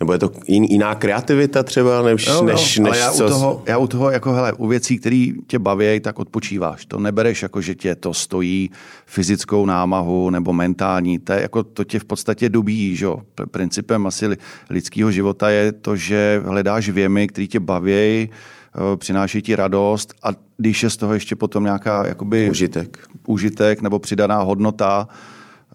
nebo 0.00 0.12
je 0.12 0.18
to 0.18 0.32
jiná 0.46 0.94
kreativita 0.94 1.62
třeba, 1.62 2.02
než, 2.02 2.26
jo, 2.26 2.34
jo, 2.34 2.42
než, 2.42 2.78
než 2.78 2.98
já 2.98 3.12
co... 3.12 3.24
U 3.24 3.28
toho, 3.28 3.62
já 3.66 3.78
u 3.78 3.86
toho, 3.86 4.10
jako 4.10 4.32
hele, 4.32 4.52
u 4.52 4.66
věcí, 4.66 4.98
které 4.98 5.26
tě 5.46 5.58
baví, 5.58 6.00
tak 6.00 6.18
odpočíváš. 6.18 6.86
To 6.86 6.98
nebereš 6.98 7.42
jako, 7.42 7.60
že 7.60 7.74
tě 7.74 7.94
to 7.94 8.14
stojí 8.14 8.70
fyzickou 9.06 9.66
námahu 9.66 10.30
nebo 10.30 10.52
mentální. 10.52 11.18
To, 11.18 11.32
je, 11.32 11.40
jako, 11.42 11.62
to 11.62 11.84
tě 11.84 11.98
v 11.98 12.04
podstatě 12.04 12.48
dobíjí. 12.48 12.96
Že? 12.96 13.06
Principem 13.50 14.06
asi 14.06 14.36
lidského 14.70 15.12
života 15.12 15.50
je 15.50 15.72
to, 15.72 15.96
že 15.96 16.42
hledáš 16.44 16.88
věmy, 16.88 17.28
které 17.28 17.46
tě 17.46 17.60
baví, 17.60 17.92
eh, 18.00 18.96
přináší 18.96 19.42
ti 19.42 19.56
radost 19.56 20.14
a 20.22 20.28
když 20.56 20.82
je 20.82 20.90
z 20.90 20.96
toho 20.96 21.14
ještě 21.14 21.36
potom 21.36 21.64
nějaká 21.64 22.06
jakoby, 22.06 22.50
užitek. 22.50 22.98
užitek 23.26 23.82
nebo 23.82 23.98
přidaná 23.98 24.42
hodnota, 24.42 25.08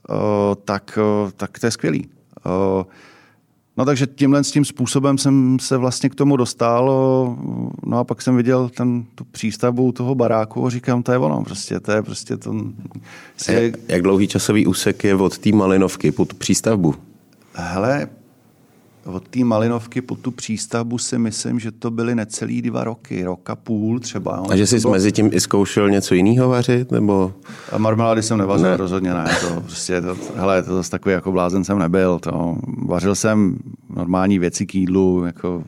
eh, 0.09 0.13
tak, 0.65 0.99
eh, 1.01 1.31
tak 1.37 1.59
to 1.59 1.67
je 1.67 1.71
skvělý. 1.71 2.09
No 3.77 3.85
takže 3.85 4.07
tímhle 4.07 4.43
s 4.43 4.51
tím 4.51 4.65
způsobem 4.65 5.17
jsem 5.17 5.59
se 5.59 5.77
vlastně 5.77 6.09
k 6.09 6.15
tomu 6.15 6.37
dostal. 6.37 6.85
No 7.85 7.99
a 7.99 8.03
pak 8.03 8.21
jsem 8.21 8.37
viděl 8.37 8.69
ten, 8.69 9.03
tu 9.15 9.23
přístavbu 9.23 9.91
toho 9.91 10.15
baráku 10.15 10.65
a 10.65 10.69
říkám, 10.69 11.03
to 11.03 11.11
je 11.11 11.17
ono, 11.17 11.43
prostě, 11.43 11.79
to 11.79 11.91
je 11.91 12.03
prostě 12.03 12.37
to... 12.37 12.55
Jak, 13.49 13.73
jak 13.87 14.01
dlouhý 14.01 14.27
časový 14.27 14.67
úsek 14.67 15.03
je 15.03 15.15
od 15.15 15.37
té 15.37 15.51
Malinovky 15.51 16.11
pod 16.11 16.33
přístavbu? 16.33 16.95
Hele, 17.53 18.07
od 19.05 19.27
té 19.27 19.43
Malinovky 19.43 20.01
po 20.01 20.15
tu 20.15 20.31
přístavbu 20.31 20.97
si 20.97 21.17
myslím, 21.17 21.59
že 21.59 21.71
to 21.71 21.91
byly 21.91 22.15
necelý 22.15 22.61
dva 22.61 22.83
roky, 22.83 23.23
rok 23.23 23.49
a 23.49 23.55
půl 23.55 23.99
třeba. 23.99 24.43
A 24.49 24.55
že 24.55 24.67
jsi 24.67 24.79
bylo... 24.79 24.93
mezi 24.93 25.11
tím 25.11 25.29
i 25.33 25.39
zkoušel 25.39 25.89
něco 25.89 26.15
jiného 26.15 26.49
vařit? 26.49 26.91
Nebo... 26.91 27.33
A 27.71 27.77
marmelády 27.77 28.23
jsem 28.23 28.37
nevařil, 28.37 28.69
ne. 28.69 28.77
rozhodně 28.77 29.13
ne. 29.13 29.25
To, 29.41 29.61
prostě 29.61 30.01
to, 30.01 30.17
hele, 30.35 30.63
to 30.63 30.75
zase 30.75 30.91
takový 30.91 31.13
jako 31.13 31.31
blázen 31.31 31.63
jsem 31.63 31.79
nebyl. 31.79 32.19
To, 32.19 32.55
vařil 32.85 33.15
jsem 33.15 33.57
normální 33.95 34.39
věci 34.39 34.65
k 34.65 34.75
jídlu, 34.75 35.25
jako 35.25 35.63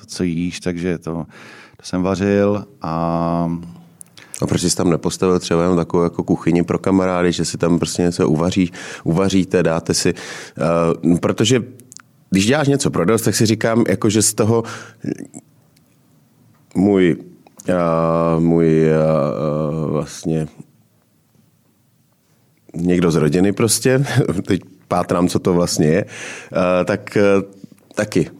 to, 0.00 0.06
co 0.06 0.22
jíš, 0.22 0.60
takže 0.60 0.98
to, 0.98 1.26
to 1.76 1.82
jsem 1.82 2.02
vařil 2.02 2.64
a 2.82 3.58
a 4.42 4.46
proč 4.46 4.60
jsi 4.60 4.76
tam 4.76 4.90
nepostavil 4.90 5.38
třeba 5.38 5.62
jenom 5.62 5.76
takovou 5.76 6.02
jako 6.02 6.22
kuchyni 6.22 6.62
pro 6.62 6.78
kamarády, 6.78 7.32
že 7.32 7.44
si 7.44 7.58
tam 7.58 7.78
prostě 7.78 8.02
něco 8.02 8.28
uvaří, 8.28 8.72
uvaříte, 9.04 9.62
dáte 9.62 9.94
si, 9.94 10.14
uh, 11.04 11.18
protože 11.18 11.62
když 12.30 12.46
děláš 12.46 12.68
něco 12.68 12.90
pro 12.90 13.04
dost, 13.04 13.22
tak 13.22 13.34
si 13.34 13.46
říkám, 13.46 13.84
jako, 13.88 14.10
že 14.10 14.22
z 14.22 14.34
toho 14.34 14.62
můj, 16.74 17.16
uh, 17.68 18.42
můj 18.42 18.86
uh, 18.86 19.90
vlastně 19.90 20.46
někdo 22.74 23.10
z 23.10 23.16
rodiny 23.16 23.52
prostě, 23.52 24.04
teď 24.46 24.60
pátrám, 24.88 25.28
co 25.28 25.38
to 25.38 25.54
vlastně 25.54 25.86
je, 25.86 26.04
uh, 26.04 26.84
tak 26.84 27.16
uh, 27.16 27.42
taky 27.94 28.30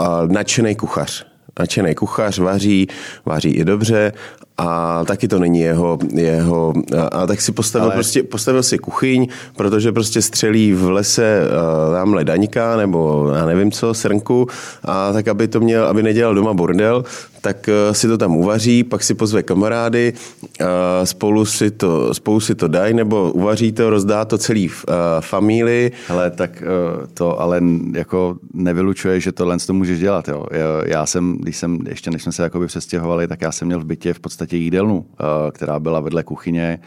uh, 0.00 0.32
nadšený 0.32 0.74
kuchař. 0.74 1.26
Nadšený 1.58 1.94
kuchař 1.94 2.38
vaří, 2.38 2.86
vaří 3.24 3.50
i 3.50 3.64
dobře 3.64 4.12
a 4.58 5.04
taky 5.04 5.28
to 5.28 5.38
není 5.38 5.60
jeho, 5.60 5.98
jeho 6.14 6.72
a, 6.98 7.06
a 7.06 7.26
tak 7.26 7.40
si 7.40 7.52
postavil, 7.52 7.86
Ale... 7.86 7.94
prostě, 7.94 8.22
postavil 8.22 8.62
si 8.62 8.78
kuchyň, 8.78 9.28
protože 9.56 9.92
prostě 9.92 10.22
střelí 10.22 10.72
v 10.72 10.90
lese 10.90 11.40
uh, 11.42 11.94
tamhle 11.94 12.24
daňka 12.24 12.76
nebo 12.76 13.30
já 13.36 13.46
nevím 13.46 13.70
co, 13.72 13.94
srnku 13.94 14.46
a 14.84 15.12
tak, 15.12 15.28
aby 15.28 15.48
to 15.48 15.60
měl, 15.60 15.86
aby 15.86 16.02
nedělal 16.02 16.34
doma 16.34 16.54
bordel, 16.54 17.04
tak 17.40 17.68
uh, 17.68 17.92
si 17.92 18.08
to 18.08 18.18
tam 18.18 18.36
uvaří, 18.36 18.84
pak 18.84 19.02
si 19.02 19.14
pozve 19.14 19.42
kamarády, 19.42 20.12
uh, 20.60 20.66
spolu 21.04 21.44
si 21.44 21.70
to, 21.70 22.14
spolu 22.14 22.40
si 22.40 22.54
to 22.54 22.68
dají, 22.68 22.94
nebo 22.94 23.32
uvaří 23.32 23.72
to, 23.72 23.90
rozdá 23.90 24.24
to 24.24 24.38
celý 24.38 24.68
uh, 24.68 24.74
famílii. 25.20 25.92
Hele, 26.08 26.30
tak 26.30 26.62
uh, 26.62 27.06
to 27.14 27.40
ale 27.40 27.62
jako 27.92 28.36
nevylučuje, 28.54 29.20
že 29.20 29.32
tohle 29.32 29.56
to 29.66 29.72
můžeš 29.72 30.00
dělat. 30.00 30.28
Jo. 30.28 30.46
Já 30.86 31.06
jsem, 31.06 31.38
když 31.38 31.56
jsem, 31.56 31.78
ještě 31.88 32.10
než 32.10 32.22
jsme 32.22 32.32
se 32.32 32.42
jakoby 32.42 32.66
přestěhovali, 32.66 33.28
tak 33.28 33.42
já 33.42 33.52
jsem 33.52 33.66
měl 33.66 33.80
v 33.80 33.84
bytě 33.84 34.14
v 34.14 34.20
podstatě 34.20 34.45
podstatě 34.46 34.56
jídelnu, 34.56 35.06
eh, 35.12 35.50
která 35.50 35.80
byla 35.80 36.00
vedle 36.00 36.22
kuchyně. 36.22 36.78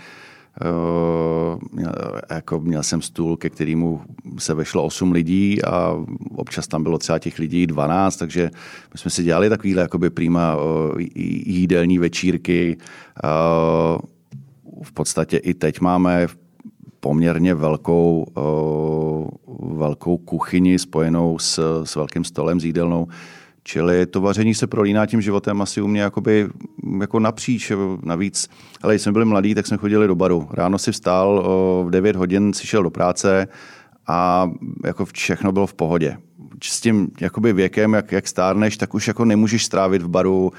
Eh, 0.62 2.36
jako 2.36 2.60
měl 2.60 2.84
jsem 2.84 3.02
stůl, 3.02 3.38
ke 3.38 3.50
kterému 3.50 4.02
se 4.38 4.54
vešlo 4.54 4.84
8 4.84 5.12
lidí 5.12 5.64
a 5.64 5.96
občas 6.36 6.68
tam 6.68 6.84
bylo 6.84 6.98
třeba 6.98 7.20
těch 7.20 7.40
lidí 7.40 7.68
12, 7.68 8.18
takže 8.18 8.52
my 8.94 8.98
jsme 8.98 9.12
si 9.12 9.24
dělali 9.24 9.50
takovýhle 9.50 9.82
jakoby 9.82 10.10
prýma 10.10 10.56
eh, 10.56 11.04
jídelní 11.46 12.00
večírky. 12.00 12.78
V 14.84 14.92
podstatě 14.94 15.38
i 15.38 15.54
teď 15.54 15.82
máme 15.82 16.28
poměrně 17.00 17.54
velkou, 17.54 18.26
velkou 19.60 20.18
kuchyni 20.18 20.80
spojenou 20.80 21.40
s, 21.40 21.84
s 21.84 21.96
velkým 21.96 22.24
stolem, 22.24 22.60
s 22.60 22.66
jídelnou, 22.66 23.08
Čili 23.64 24.06
to 24.06 24.22
vaření 24.22 24.54
se 24.54 24.68
prolíná 24.68 25.06
tím 25.06 25.22
životem 25.22 25.62
asi 25.62 25.82
u 25.82 25.88
mě 25.88 26.02
jakoby, 26.02 26.50
jako 27.00 27.20
napříč. 27.20 27.72
Navíc, 28.04 28.50
ale 28.82 28.94
když 28.94 29.02
jsme 29.02 29.12
byli 29.12 29.26
mladí, 29.26 29.56
tak 29.56 29.68
jsme 29.68 29.78
chodili 29.78 30.08
do 30.08 30.16
baru. 30.16 30.48
Ráno 30.52 30.78
si 30.78 30.92
vstál, 30.92 31.44
v 31.88 31.90
9 31.90 32.16
hodin 32.16 32.54
si 32.54 32.68
šel 32.68 32.84
do 32.84 32.90
práce 32.90 33.48
a 34.08 34.52
jako 34.86 35.06
všechno 35.06 35.52
bylo 35.52 35.68
v 35.68 35.74
pohodě. 35.74 36.18
S 36.64 36.82
tím 36.82 37.12
jakoby 37.22 37.54
věkem, 37.54 37.94
jak, 37.94 38.12
jak 38.12 38.28
stárneš, 38.28 38.78
tak 38.78 38.94
už 38.94 39.08
jako 39.08 39.26
nemůžeš 39.26 39.66
strávit 39.66 40.02
v 40.02 40.08
baru 40.08 40.52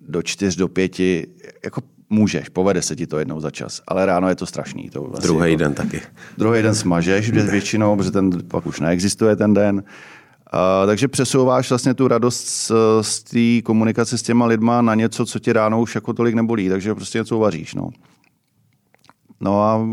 do 0.00 0.22
čtyř, 0.22 0.56
do 0.56 0.68
pěti. 0.68 1.26
Jako 1.64 1.80
můžeš, 2.10 2.48
povede 2.48 2.82
se 2.82 2.96
ti 2.96 3.06
to 3.06 3.18
jednou 3.18 3.40
za 3.40 3.50
čas, 3.50 3.82
ale 3.88 4.06
ráno 4.06 4.28
je 4.28 4.34
to 4.34 4.46
strašný. 4.46 4.90
To 4.90 5.12
druhý 5.22 5.50
jako, 5.50 5.64
den 5.64 5.74
taky. 5.74 6.00
Druhý 6.38 6.62
den 6.62 6.74
smažeš 6.74 7.30
většinou, 7.30 7.96
protože 7.96 8.10
ten 8.10 8.30
pak 8.48 8.66
už 8.66 8.80
neexistuje 8.80 9.36
ten 9.36 9.54
den. 9.54 9.82
Uh, 10.54 10.86
takže 10.86 11.08
přesouváš 11.08 11.68
vlastně 11.68 11.94
tu 11.94 12.08
radost 12.08 12.48
z, 12.48 12.72
z 13.00 13.22
té 13.22 13.62
komunikace 13.62 14.18
s 14.18 14.22
těma 14.22 14.46
lidma 14.46 14.82
na 14.82 14.94
něco, 14.94 15.26
co 15.26 15.38
ti 15.38 15.52
ráno 15.52 15.80
už 15.80 15.94
jako 15.94 16.12
tolik 16.12 16.34
nebolí, 16.34 16.68
takže 16.68 16.94
prostě 16.94 17.18
něco 17.18 17.38
vaříš. 17.38 17.74
No. 17.74 17.90
No 19.40 19.62
a 19.62 19.86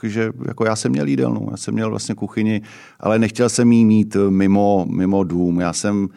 takže 0.00 0.32
jako 0.48 0.64
já 0.64 0.76
jsem 0.76 0.92
měl 0.92 1.06
jídelnu, 1.06 1.48
já 1.50 1.56
jsem 1.56 1.74
měl 1.74 1.90
vlastně 1.90 2.14
kuchyni, 2.14 2.62
ale 3.00 3.18
nechtěl 3.18 3.48
jsem 3.48 3.72
jí 3.72 3.84
mít 3.84 4.16
mimo, 4.28 4.86
mimo 4.90 5.24
dům. 5.24 5.60
Já 5.60 5.72
jsem, 5.72 6.08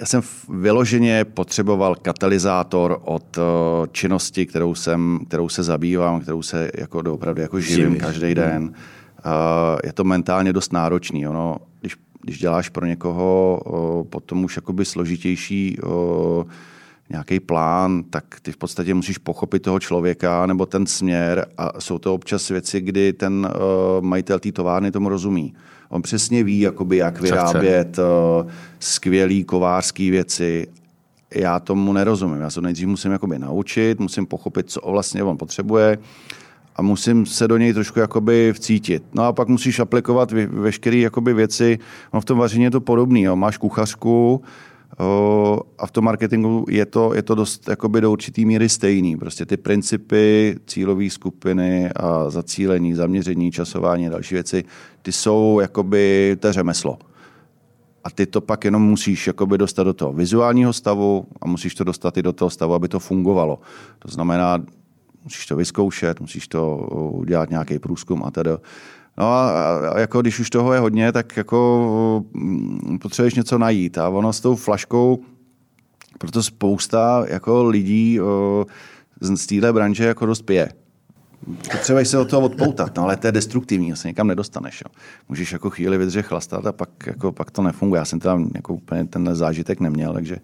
já 0.00 0.06
jsem 0.06 0.22
vyloženě 0.48 1.24
potřeboval 1.24 1.94
katalyzátor 1.94 3.00
od 3.04 3.38
činnosti, 3.92 4.46
kterou, 4.46 4.74
jsem, 4.74 5.20
kterou 5.28 5.48
se 5.48 5.62
zabývám, 5.62 6.20
kterou 6.20 6.42
se 6.42 6.70
jako 6.78 6.98
opravdu 6.98 7.42
jako 7.42 7.60
živím 7.60 7.96
každý 7.96 8.34
den. 8.34 8.72
Uh, 9.26 9.78
je 9.84 9.92
to 9.92 10.04
mentálně 10.04 10.52
dost 10.52 10.72
náročný. 10.72 11.28
Ono, 11.28 11.56
když 12.26 12.38
děláš 12.38 12.68
pro 12.68 12.86
někoho 12.86 13.60
potom 14.10 14.44
už 14.44 14.56
jakoby 14.56 14.84
složitější 14.84 15.78
nějaký 17.10 17.40
plán, 17.40 18.02
tak 18.10 18.24
ty 18.42 18.52
v 18.52 18.56
podstatě 18.56 18.94
musíš 18.94 19.18
pochopit 19.18 19.62
toho 19.62 19.80
člověka 19.80 20.46
nebo 20.46 20.66
ten 20.66 20.86
směr 20.86 21.46
a 21.58 21.80
jsou 21.80 21.98
to 21.98 22.14
občas 22.14 22.48
věci, 22.48 22.80
kdy 22.80 23.12
ten 23.12 23.48
majitel 24.00 24.38
té 24.38 24.52
továrny 24.52 24.90
tomu 24.90 25.08
rozumí. 25.08 25.54
On 25.88 26.02
přesně 26.02 26.44
ví, 26.44 26.60
jakoby, 26.60 26.96
jak 26.96 27.20
vyrábět 27.20 27.98
o, 27.98 28.46
skvělý 28.78 29.44
kovářský 29.44 30.10
věci 30.10 30.66
já 31.34 31.60
tomu 31.60 31.92
nerozumím. 31.92 32.40
Já 32.40 32.50
se 32.50 32.60
nejdřív 32.60 32.88
musím 32.88 33.12
jakoby 33.12 33.38
naučit, 33.38 34.00
musím 34.00 34.26
pochopit, 34.26 34.70
co 34.70 34.80
vlastně 34.90 35.22
on 35.22 35.38
potřebuje 35.38 35.98
a 36.76 36.82
musím 36.82 37.26
se 37.26 37.48
do 37.48 37.56
něj 37.56 37.72
trošku 37.72 37.98
jakoby 37.98 38.52
vcítit. 38.52 39.02
No 39.14 39.22
a 39.22 39.32
pak 39.32 39.48
musíš 39.48 39.80
aplikovat 39.80 40.32
veškeré 40.32 40.96
jakoby 40.96 41.34
věci. 41.34 41.78
No 42.14 42.20
v 42.20 42.24
tom 42.24 42.38
vaření 42.38 42.64
je 42.64 42.70
to 42.70 42.80
podobné. 42.80 43.34
Máš 43.34 43.56
kuchařku, 43.58 44.42
a 45.78 45.86
v 45.86 45.90
tom 45.90 46.04
marketingu 46.04 46.64
je 46.68 46.86
to, 46.86 47.14
je 47.14 47.22
to 47.22 47.34
dost 47.34 47.68
jakoby 47.68 48.00
do 48.00 48.12
určitý 48.12 48.44
míry 48.44 48.68
stejný. 48.68 49.16
Prostě 49.16 49.46
ty 49.46 49.56
principy 49.56 50.56
cílové 50.66 51.10
skupiny 51.10 51.90
a 51.96 52.30
zacílení, 52.30 52.94
zaměření, 52.94 53.52
časování 53.52 54.06
a 54.06 54.10
další 54.10 54.34
věci, 54.34 54.64
ty 55.02 55.12
jsou 55.12 55.58
jakoby 55.60 56.36
to 56.40 56.52
řemeslo. 56.52 56.98
A 58.04 58.10
ty 58.10 58.26
to 58.26 58.40
pak 58.40 58.64
jenom 58.64 58.82
musíš 58.82 59.26
jakoby 59.26 59.58
dostat 59.58 59.82
do 59.82 59.92
toho 59.92 60.12
vizuálního 60.12 60.72
stavu 60.72 61.26
a 61.40 61.46
musíš 61.46 61.74
to 61.74 61.84
dostat 61.84 62.16
i 62.16 62.22
do 62.22 62.32
toho 62.32 62.50
stavu, 62.50 62.74
aby 62.74 62.88
to 62.88 62.98
fungovalo. 62.98 63.58
To 63.98 64.08
znamená, 64.08 64.62
musíš 65.26 65.46
to 65.46 65.56
vyzkoušet, 65.56 66.20
musíš 66.20 66.48
to 66.48 66.76
udělat 67.12 67.50
nějaký 67.50 67.78
průzkum 67.78 68.24
a 68.24 68.30
tedy. 68.30 68.50
No 69.18 69.26
a, 69.26 69.50
jako 69.98 70.20
když 70.20 70.40
už 70.40 70.50
toho 70.50 70.72
je 70.72 70.80
hodně, 70.80 71.12
tak 71.12 71.36
jako 71.36 72.24
mm, 72.32 72.98
potřebuješ 72.98 73.34
něco 73.34 73.58
najít. 73.58 73.98
A 73.98 74.08
ono 74.08 74.32
s 74.32 74.40
tou 74.40 74.56
flaškou, 74.56 75.18
proto 76.18 76.42
spousta 76.42 77.24
jako 77.28 77.64
lidí 77.64 78.20
o, 78.20 78.66
z 79.20 79.46
téhle 79.46 79.72
branže 79.72 80.04
jako 80.04 80.26
dost 80.26 80.42
pije. 80.42 80.68
Potřebuješ 81.72 82.08
se 82.08 82.18
od 82.18 82.30
toho 82.30 82.42
odpoutat, 82.42 82.96
no, 82.96 83.02
ale 83.02 83.16
to 83.16 83.26
je 83.26 83.32
destruktivní, 83.32 83.96
se 83.96 84.08
někam 84.08 84.26
nedostaneš. 84.26 84.82
Jo. 84.86 84.94
Můžeš 85.28 85.52
jako 85.52 85.70
chvíli 85.70 85.98
vydržet 85.98 86.22
chlastat 86.22 86.66
a 86.66 86.72
pak, 86.72 86.90
jako, 87.06 87.32
pak 87.32 87.50
to 87.50 87.62
nefunguje. 87.62 87.98
Já 87.98 88.04
jsem 88.04 88.20
tam 88.20 88.50
jako 88.54 88.74
úplně 88.74 89.04
ten 89.04 89.34
zážitek 89.34 89.80
neměl, 89.80 90.12
takže 90.12 90.36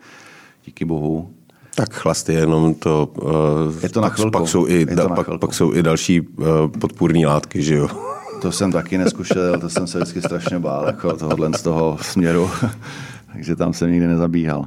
díky 0.64 0.84
bohu. 0.84 1.34
Tak 1.74 1.94
chlast 1.94 2.28
je 2.28 2.35
jenom 2.35 2.74
to... 2.74 3.12
Uh, 3.22 3.82
je 3.82 3.88
to 3.88 4.00
na 4.00 4.08
chvilku. 4.08 4.30
Pak 4.30 4.48
jsou 4.48 4.68
i, 4.68 4.87
da, 4.87 5.08
pak, 5.08 5.26
pak 5.40 5.54
jsou 5.54 5.74
i 5.74 5.82
další 5.82 6.20
uh, 6.20 6.46
podpůrné 6.80 7.26
látky, 7.26 7.62
že 7.62 7.74
jo? 7.74 7.88
To 8.42 8.52
jsem 8.52 8.72
taky 8.72 8.98
neskušel, 8.98 9.61
to 9.61 9.70
jsem 9.70 9.87
se 9.87 9.98
vždycky 9.98 10.22
strašně 10.22 10.58
bál, 10.58 10.87
jako 10.87 11.16
tohohle 11.16 11.50
z 11.56 11.62
toho 11.62 11.98
směru. 12.00 12.50
Takže 13.32 13.56
tam 13.56 13.72
jsem 13.72 13.90
nikdy 13.90 14.06
nezabíhal. 14.06 14.58
Uh, 14.58 14.66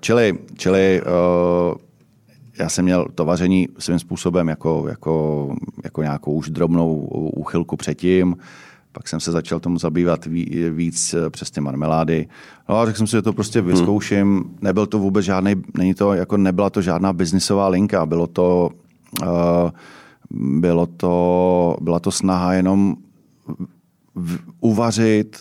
čili, 0.00 0.38
čili 0.56 1.02
uh, 1.02 1.74
já 2.58 2.68
jsem 2.68 2.84
měl 2.84 3.06
to 3.14 3.24
vaření 3.24 3.68
svým 3.78 3.98
způsobem 3.98 4.48
jako, 4.48 4.84
jako, 4.88 5.54
jako 5.84 6.02
nějakou 6.02 6.32
už 6.32 6.50
drobnou 6.50 6.94
úchylku 7.36 7.76
předtím. 7.76 8.36
Pak 8.94 9.08
jsem 9.08 9.20
se 9.20 9.32
začal 9.32 9.60
tomu 9.60 9.78
zabývat 9.78 10.26
víc 10.70 11.14
přes 11.30 11.50
ty 11.50 11.60
marmelády. 11.60 12.28
No 12.68 12.78
a 12.78 12.86
řekl 12.86 12.98
jsem 12.98 13.06
si, 13.06 13.10
že 13.16 13.22
to 13.22 13.32
prostě 13.32 13.60
hmm. 13.60 13.70
vyzkouším. 13.70 14.36
Hmm. 14.36 14.58
Nebyl 14.62 14.86
to 14.86 14.98
vůbec 14.98 15.24
žádný, 15.24 15.54
není 15.78 15.94
to, 15.94 16.14
jako 16.14 16.36
nebyla 16.36 16.70
to 16.70 16.82
žádná 16.82 17.12
biznisová 17.12 17.68
linka. 17.68 18.06
Bylo 18.06 18.26
to, 18.26 18.70
uh, 19.22 19.70
bylo 20.30 20.86
to, 20.86 21.76
byla 21.80 22.00
to 22.00 22.10
snaha 22.10 22.52
jenom 22.54 22.96
uvařit 24.60 25.38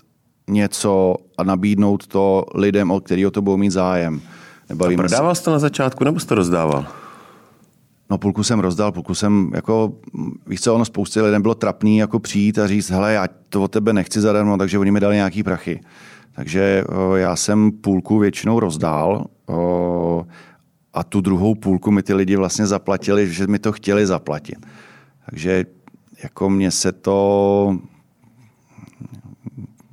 něco 0.50 1.16
a 1.38 1.44
nabídnout 1.44 2.08
to 2.08 2.46
lidem, 2.56 2.92
o 2.92 3.00
který 3.00 3.26
o 3.26 3.32
to 3.32 3.42
budou 3.42 3.58
mít 3.58 3.72
zájem. 3.72 4.22
Nebavíme 4.70 5.04
a 5.04 5.08
prodával 5.08 5.36
jsi 5.36 5.44
to 5.44 5.52
na 5.52 5.60
začátku, 5.60 6.04
nebo 6.04 6.20
jsi 6.20 6.28
to 6.28 6.36
rozdával? 6.36 6.86
No 8.10 8.18
půlku 8.18 8.44
jsem 8.44 8.60
rozdal, 8.60 8.92
půlku 8.92 9.16
jsem 9.16 9.52
jako, 9.54 9.94
víš 10.48 10.62
co, 10.62 10.76
ono 10.76 10.86
spoustě 10.86 11.22
lidem 11.22 11.42
bylo 11.42 11.56
trapný 11.56 11.98
jako 11.98 12.20
přijít 12.20 12.60
a 12.60 12.68
říct, 12.68 12.89
hele, 12.89 13.13
já 13.13 13.28
to 13.50 13.63
od 13.63 13.72
tebe 13.72 13.94
nechci 13.94 14.22
zadarmo, 14.22 14.58
takže 14.58 14.80
oni 14.80 14.92
mi 14.92 15.00
dali 15.00 15.16
nějaký 15.16 15.44
prachy. 15.44 15.82
Takže 16.36 16.84
o, 16.89 17.16
já 17.16 17.36
jsem 17.36 17.72
půlku 17.72 18.20
většinou 18.20 18.60
rozdál 18.60 19.26
o, 19.48 20.26
a 20.94 21.04
tu 21.04 21.22
druhou 21.22 21.56
půlku 21.56 21.92
mi 21.92 22.04
ty 22.04 22.13
lidi 22.13 22.36
vlastně 22.36 22.68
zaplatili, 22.68 23.34
že 23.34 23.48
mi 23.48 23.60
to 23.60 23.72
chtěli 23.72 24.06
zaplatit. 24.06 24.66
Takže 25.30 25.66
jako 26.24 26.50
mě 26.50 26.72
se 26.72 26.92
to, 26.92 27.78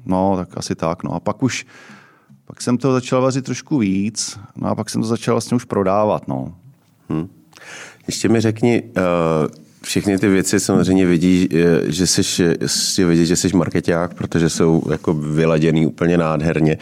no 0.05 0.37
tak 0.37 0.59
asi 0.59 0.75
tak, 0.75 1.03
no 1.03 1.12
a 1.12 1.20
pak 1.20 1.42
už, 1.42 1.66
pak 2.44 2.62
jsem 2.62 2.79
to 2.79 2.92
začal 2.92 3.23
vařit 3.23 3.44
trošku 3.44 3.79
víc, 3.79 4.38
no 4.57 4.68
a 4.68 4.75
pak 4.75 4.90
jsem 4.90 5.03
to 5.03 5.09
začal 5.09 5.35
vlastně 5.35 5.57
už 5.57 5.64
prodávat, 5.64 6.29
no. 6.29 6.55
Hmm. 7.09 7.29
Ještě 8.11 8.29
mi 8.29 8.40
řekni, 8.40 8.83
uh, 8.83 9.03
všechny 9.83 10.18
ty 10.18 10.29
věci 10.29 10.61
samozřejmě 10.61 11.07
vidí, 11.07 11.49
eh, 11.53 11.92
že 11.92 12.07
jsi, 12.07 12.23
jsi 12.66 13.05
vidět, 13.05 13.27
že 13.27 13.37
jsi 13.37 13.57
marketák, 13.57 14.14
protože 14.14 14.49
jsou 14.49 14.83
jako 14.90 15.14
vyladěný 15.14 15.87
úplně 15.87 16.18
nádherně, 16.18 16.79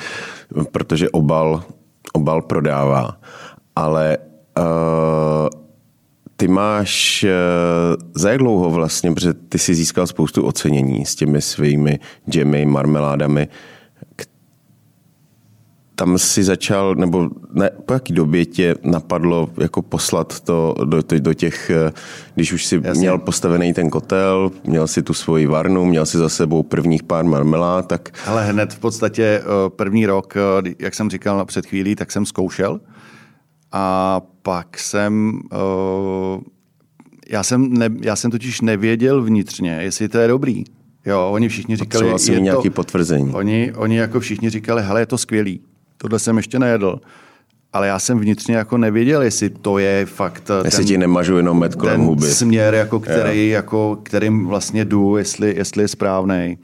protože 0.72 1.10
obal, 1.10 1.62
obal 2.12 2.42
prodává. 2.42 3.20
Ale 3.76 4.18
uh, 4.58 4.64
ty 6.36 6.48
máš 6.48 7.26
za 8.14 8.30
jak 8.30 8.38
dlouho 8.38 8.70
vlastně, 8.70 9.12
protože 9.12 9.34
ty 9.34 9.58
jsi 9.58 9.74
získal 9.74 10.06
spoustu 10.06 10.42
ocenění 10.42 11.04
s 11.04 11.14
těmi 11.14 11.42
svými 11.42 11.98
džemy, 12.30 12.66
marmeládami, 12.66 13.48
tam 15.98 16.18
si 16.18 16.44
začal, 16.44 16.94
nebo 16.94 17.28
ne, 17.52 17.70
po 17.86 17.92
jaký 17.92 18.12
době 18.12 18.46
tě 18.46 18.74
napadlo 18.82 19.50
jako 19.60 19.82
poslat 19.82 20.40
to 20.40 20.74
do, 20.84 21.02
do, 21.02 21.20
do 21.20 21.34
těch, 21.34 21.70
eh, 21.70 21.92
když 22.34 22.52
už 22.52 22.66
si 22.66 22.80
Jasně. 22.84 23.00
měl 23.00 23.18
postavený 23.18 23.74
ten 23.74 23.90
kotel, 23.90 24.50
měl 24.64 24.86
si 24.86 25.02
tu 25.02 25.14
svoji 25.14 25.46
varnu, 25.46 25.84
měl 25.84 26.06
si 26.06 26.18
za 26.18 26.28
sebou 26.28 26.62
prvních 26.62 27.02
pár 27.02 27.24
marmelád, 27.24 27.86
tak... 27.86 28.10
Ale 28.26 28.46
hned 28.46 28.72
v 28.72 28.78
podstatě 28.78 29.22
eh, 29.24 29.44
první 29.68 30.06
rok, 30.06 30.34
eh, 30.36 30.74
jak 30.78 30.94
jsem 30.94 31.10
říkal 31.10 31.44
před 31.44 31.66
chvílí, 31.66 31.94
tak 31.94 32.12
jsem 32.12 32.26
zkoušel 32.26 32.80
a 33.72 34.20
pak 34.42 34.78
jsem... 34.78 35.40
Já 37.30 37.42
jsem, 37.42 37.72
ne, 37.72 37.90
já 38.00 38.16
jsem 38.16 38.30
totiž 38.30 38.60
nevěděl 38.60 39.22
vnitřně, 39.22 39.78
jestli 39.80 40.08
to 40.08 40.18
je 40.18 40.28
dobrý. 40.28 40.64
Jo, 41.06 41.28
oni 41.32 41.48
všichni 41.48 41.76
říkali... 41.76 41.88
Potřeboval 41.88 42.18
jsem 42.18 42.44
nějaké 42.44 42.70
potvrzení. 42.70 43.32
Oni, 43.32 43.72
oni 43.76 43.96
jako 43.96 44.20
všichni 44.20 44.50
říkali, 44.50 44.82
hele, 44.82 45.00
je 45.00 45.06
to 45.06 45.18
skvělý 45.18 45.60
tohle 45.98 46.18
jsem 46.18 46.36
ještě 46.36 46.58
nejedl. 46.58 47.00
Ale 47.72 47.86
já 47.86 47.98
jsem 47.98 48.18
vnitřně 48.18 48.56
jako 48.56 48.78
nevěděl, 48.78 49.22
jestli 49.22 49.50
to 49.50 49.78
je 49.78 50.06
fakt 50.06 50.50
jestli 50.64 50.78
ten, 50.78 50.86
ti 50.86 50.98
nemažu 50.98 51.36
jenom 51.36 51.58
med 51.58 51.74
kolem 51.74 52.00
huby. 52.00 52.26
směr, 52.26 52.74
jako 52.74 53.00
který, 53.00 53.48
jako, 53.48 53.98
kterým 54.02 54.46
vlastně 54.46 54.84
jdu, 54.84 55.16
jestli, 55.16 55.56
jestli 55.56 55.82
je 55.82 55.88
správný. 55.88 56.58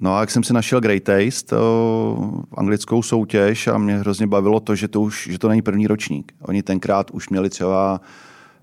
No 0.00 0.14
a 0.14 0.20
jak 0.20 0.30
jsem 0.30 0.42
si 0.42 0.52
našel 0.52 0.80
Great 0.80 1.02
Taste, 1.02 1.56
o, 1.56 2.42
anglickou 2.56 3.02
soutěž 3.02 3.66
a 3.66 3.78
mě 3.78 3.96
hrozně 3.96 4.26
bavilo 4.26 4.60
to, 4.60 4.74
že 4.74 4.88
to 4.88 5.00
už 5.00 5.28
že 5.30 5.38
to 5.38 5.48
není 5.48 5.62
první 5.62 5.86
ročník. 5.86 6.32
Oni 6.42 6.62
tenkrát 6.62 7.10
už 7.10 7.28
měli 7.28 7.50
třeba, 7.50 8.00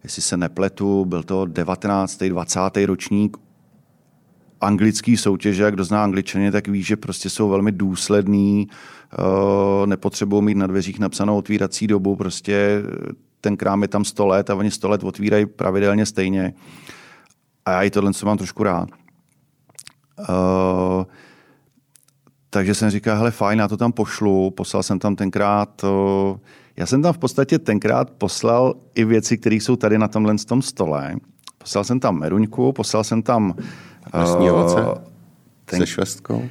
jestli 0.04 0.22
se 0.22 0.38
nepletu, 0.38 1.06
byl 1.06 1.24
to 1.24 1.46
19. 1.46 2.24
20. 2.24 2.60
ročník 2.86 3.38
anglický 4.62 5.18
soutěže, 5.18 5.64
jak 5.64 5.74
kdo 5.74 5.84
zná 5.84 6.04
angličany, 6.04 6.52
tak 6.52 6.68
ví, 6.68 6.84
že 6.84 6.96
prostě 6.96 7.30
jsou 7.30 7.50
velmi 7.50 7.72
důsledný, 7.72 8.68
uh, 9.20 9.88
nepotřebují 9.88 10.44
mít 10.44 10.58
na 10.58 10.68
dveřích 10.68 11.00
napsanou 11.00 11.38
otvírací 11.38 11.88
dobu, 11.88 12.16
prostě 12.16 12.82
ten 13.42 13.58
krám 13.58 13.82
je 13.82 13.88
tam 13.88 14.06
100 14.06 14.28
let 14.28 14.50
a 14.50 14.56
oni 14.56 14.72
100 14.72 14.90
let 14.90 15.04
otvírají 15.04 15.46
pravidelně 15.46 16.06
stejně. 16.06 16.54
A 17.66 17.72
já 17.72 17.84
i 17.84 17.90
tohle 17.90 18.14
co 18.14 18.26
mám 18.26 18.38
trošku 18.38 18.64
rád. 18.64 18.90
Uh, 20.20 21.06
takže 22.50 22.76
jsem 22.76 22.90
říkal, 22.90 23.18
hele 23.18 23.32
fajn, 23.32 23.60
já 23.60 23.68
to 23.68 23.78
tam 23.78 23.92
pošlu, 23.92 24.52
poslal 24.52 24.84
jsem 24.84 25.00
tam 25.00 25.16
tenkrát, 25.16 25.84
uh, 25.84 26.38
já 26.78 26.86
jsem 26.86 27.02
tam 27.02 27.14
v 27.14 27.18
podstatě 27.18 27.60
tenkrát 27.60 28.12
poslal 28.12 28.74
i 28.96 29.06
věci, 29.06 29.38
které 29.38 29.56
jsou 29.56 29.76
tady 29.76 29.98
na 29.98 30.08
tomhle 30.08 30.36
tom 30.36 30.62
stole. 30.62 31.16
Poslal 31.58 31.84
jsem 31.84 32.00
tam 32.00 32.20
meruňku, 32.20 32.72
poslal 32.72 33.04
jsem 33.04 33.22
tam 33.22 33.54
Lesní 34.14 34.52
ovoce? 34.52 34.86
Ten... 35.66 35.80
Se 35.80 35.88
švestkou? 35.88 36.44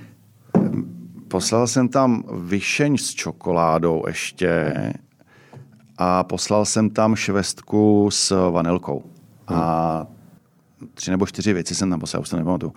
Poslal 1.28 1.66
jsem 1.66 1.88
tam 1.88 2.24
vyšeň 2.32 2.96
s 2.96 3.14
čokoládou 3.14 4.04
ještě 4.06 4.74
a 5.98 6.24
poslal 6.24 6.64
jsem 6.64 6.90
tam 6.90 7.16
švestku 7.16 8.08
s 8.12 8.50
vanilkou. 8.50 9.02
Hmm. 9.46 9.60
A 9.60 10.06
tři 10.94 11.10
nebo 11.10 11.26
čtyři 11.26 11.52
věci 11.52 11.74
jsem 11.74 11.90
tam 11.90 12.00
poslal, 12.00 12.20
už 12.20 12.28
to 12.28 12.36
nepamatuju. 12.36 12.72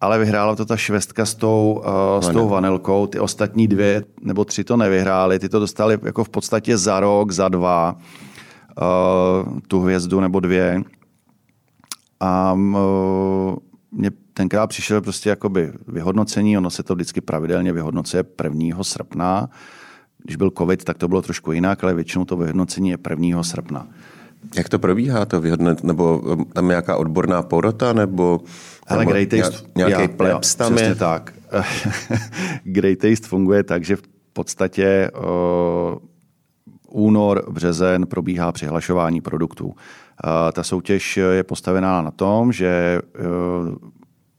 Ale 0.00 0.18
vyhrála 0.18 0.56
to 0.56 0.64
ta 0.64 0.76
švestka 0.76 1.26
s 1.26 1.34
tou, 1.34 1.82
uh, 2.16 2.20
s 2.20 2.28
tou 2.28 2.48
vanilkou. 2.48 3.06
Ty 3.06 3.20
ostatní 3.20 3.68
dvě 3.68 4.04
nebo 4.22 4.44
tři 4.44 4.64
to 4.64 4.76
nevyhrály. 4.76 5.38
Ty 5.38 5.48
to 5.48 5.60
dostali 5.60 5.98
jako 6.02 6.24
v 6.24 6.28
podstatě 6.28 6.78
za 6.78 7.00
rok, 7.00 7.32
za 7.32 7.48
dva 7.48 7.96
uh, 7.96 9.58
tu 9.68 9.80
hvězdu 9.80 10.20
nebo 10.20 10.40
dvě. 10.40 10.82
A 12.20 12.52
uh, 12.52 13.56
mě 13.92 14.10
tenkrát 14.32 14.66
přišel 14.66 15.00
prostě 15.00 15.28
jakoby 15.28 15.72
vyhodnocení, 15.88 16.58
ono 16.58 16.70
se 16.70 16.82
to 16.82 16.94
vždycky 16.94 17.20
pravidelně 17.20 17.72
vyhodnocuje 17.72 18.24
1. 18.44 18.84
srpna. 18.84 19.50
Když 20.24 20.36
byl 20.36 20.50
covid, 20.58 20.84
tak 20.84 20.98
to 20.98 21.08
bylo 21.08 21.22
trošku 21.22 21.52
jinak, 21.52 21.84
ale 21.84 21.94
většinou 21.94 22.24
to 22.24 22.36
vyhodnocení 22.36 22.90
je 22.90 22.98
1. 23.10 23.42
srpna. 23.42 23.88
Jak 24.56 24.68
to 24.68 24.78
probíhá, 24.78 25.24
to 25.24 25.40
vyhodnot, 25.40 25.84
nebo 25.84 26.18
um, 26.18 26.44
tam 26.44 26.68
nějaká 26.68 26.96
odborná 26.96 27.42
porota, 27.42 27.92
nebo 27.92 28.40
Ale 28.86 29.04
nebo 29.04 29.12
Taste, 29.30 29.66
nějaký 29.76 30.02
já, 30.02 30.08
plebs 30.08 30.54
tam 30.54 30.74
přesně 30.74 30.88
je? 30.88 30.94
tak. 30.94 31.32
Great 32.64 32.98
Taste 32.98 33.28
funguje 33.28 33.62
tak, 33.62 33.84
že 33.84 33.96
v 33.96 34.02
podstatě 34.32 35.10
uh, 35.18 35.98
únor, 36.88 37.44
březen 37.50 38.06
probíhá 38.06 38.52
přihlašování 38.52 39.20
produktů. 39.20 39.74
Ta 40.52 40.62
soutěž 40.62 41.16
je 41.16 41.44
postavená 41.44 42.02
na 42.02 42.10
tom, 42.10 42.52
že 42.52 42.66
e, 42.66 43.00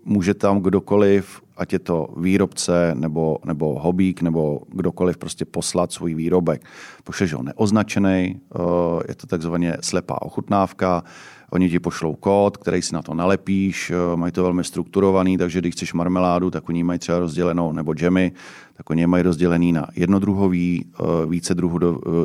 může 0.06 0.34
tam 0.34 0.60
kdokoliv 0.60 1.42
ať 1.58 1.74
je 1.74 1.80
to 1.80 2.08
výrobce 2.18 2.92
nebo, 2.96 3.38
nebo 3.46 3.80
hobík 3.80 4.22
nebo 4.22 4.62
kdokoliv 4.70 5.18
prostě 5.18 5.46
poslat 5.46 5.92
svůj 5.92 6.14
výrobek. 6.14 6.66
Pošleš 7.04 7.34
ho 7.34 7.44
neoznačený, 7.44 8.40
eh, 8.40 8.60
je 9.08 9.16
to 9.16 9.28
takzvaně 9.28 9.78
slepá 9.82 10.22
ochutnávka, 10.22 11.04
Oni 11.52 11.70
ti 11.70 11.80
pošlou 11.80 12.16
kód, 12.16 12.58
který 12.58 12.82
si 12.82 12.96
na 12.96 13.02
to 13.02 13.14
nalepíš, 13.14 13.92
eh, 13.92 14.16
mají 14.16 14.32
to 14.32 14.44
velmi 14.44 14.64
strukturovaný, 14.64 15.38
takže 15.38 15.60
když 15.60 15.76
chceš 15.76 15.94
marmeládu, 15.94 16.52
tak 16.52 16.70
oni 16.70 16.84
mají 16.84 17.00
třeba 17.00 17.20
rozdělenou, 17.20 17.72
nebo 17.72 17.94
džemy, 17.94 18.32
tak 18.74 18.90
oni 18.90 19.08
mají 19.08 19.24
rozdělený 19.24 19.72
na 19.72 19.88
jednodruhový, 19.96 20.86
více, 21.28 21.56
druhu, 21.56 21.80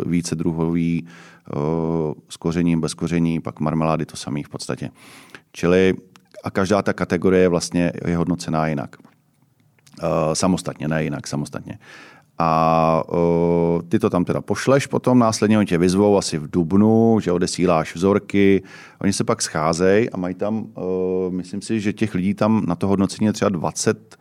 více 0.06 0.34
druhový, 0.34 1.06
s 2.28 2.36
kořením, 2.36 2.80
bez 2.80 2.94
koření, 2.94 3.40
pak 3.40 3.60
marmelády 3.60 4.06
to 4.06 4.16
samý 4.16 4.42
v 4.42 4.48
podstatě. 4.48 4.90
Čili 5.52 5.94
a 6.44 6.50
každá 6.50 6.82
ta 6.82 6.92
kategorie 6.92 7.48
vlastně 7.48 7.92
je 8.06 8.16
hodnocená 8.16 8.66
jinak. 8.66 8.96
Samostatně, 10.32 10.88
ne 10.88 11.04
jinak, 11.04 11.26
samostatně. 11.26 11.78
A 12.44 13.02
uh, 13.12 13.82
ty 13.88 13.98
to 13.98 14.10
tam 14.10 14.24
teda 14.24 14.40
pošleš 14.40 14.86
potom, 14.86 15.18
následně 15.18 15.58
oni 15.58 15.66
tě 15.66 15.78
vyzvou 15.78 16.18
asi 16.18 16.38
v 16.38 16.50
Dubnu, 16.50 17.20
že 17.20 17.32
odesíláš 17.32 17.94
vzorky, 17.94 18.62
oni 19.00 19.12
se 19.12 19.24
pak 19.24 19.42
scházejí 19.42 20.10
a 20.10 20.16
mají 20.16 20.34
tam, 20.34 20.58
uh, 20.58 21.32
myslím 21.32 21.62
si, 21.62 21.80
že 21.80 21.92
těch 21.92 22.14
lidí 22.14 22.34
tam 22.34 22.64
na 22.66 22.74
to 22.74 22.88
hodnocení 22.88 23.26
je 23.26 23.32
třeba 23.32 23.48
20, 23.48 24.16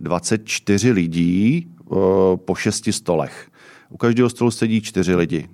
24 0.00 0.90
lidí 0.90 1.66
uh, 1.84 1.96
po 2.36 2.54
šesti 2.54 2.92
stolech. 2.92 3.48
U 3.88 3.96
každého 3.96 4.30
stolu 4.30 4.50
sedí 4.50 4.80
čtyři 4.80 5.14
lidi. 5.14 5.48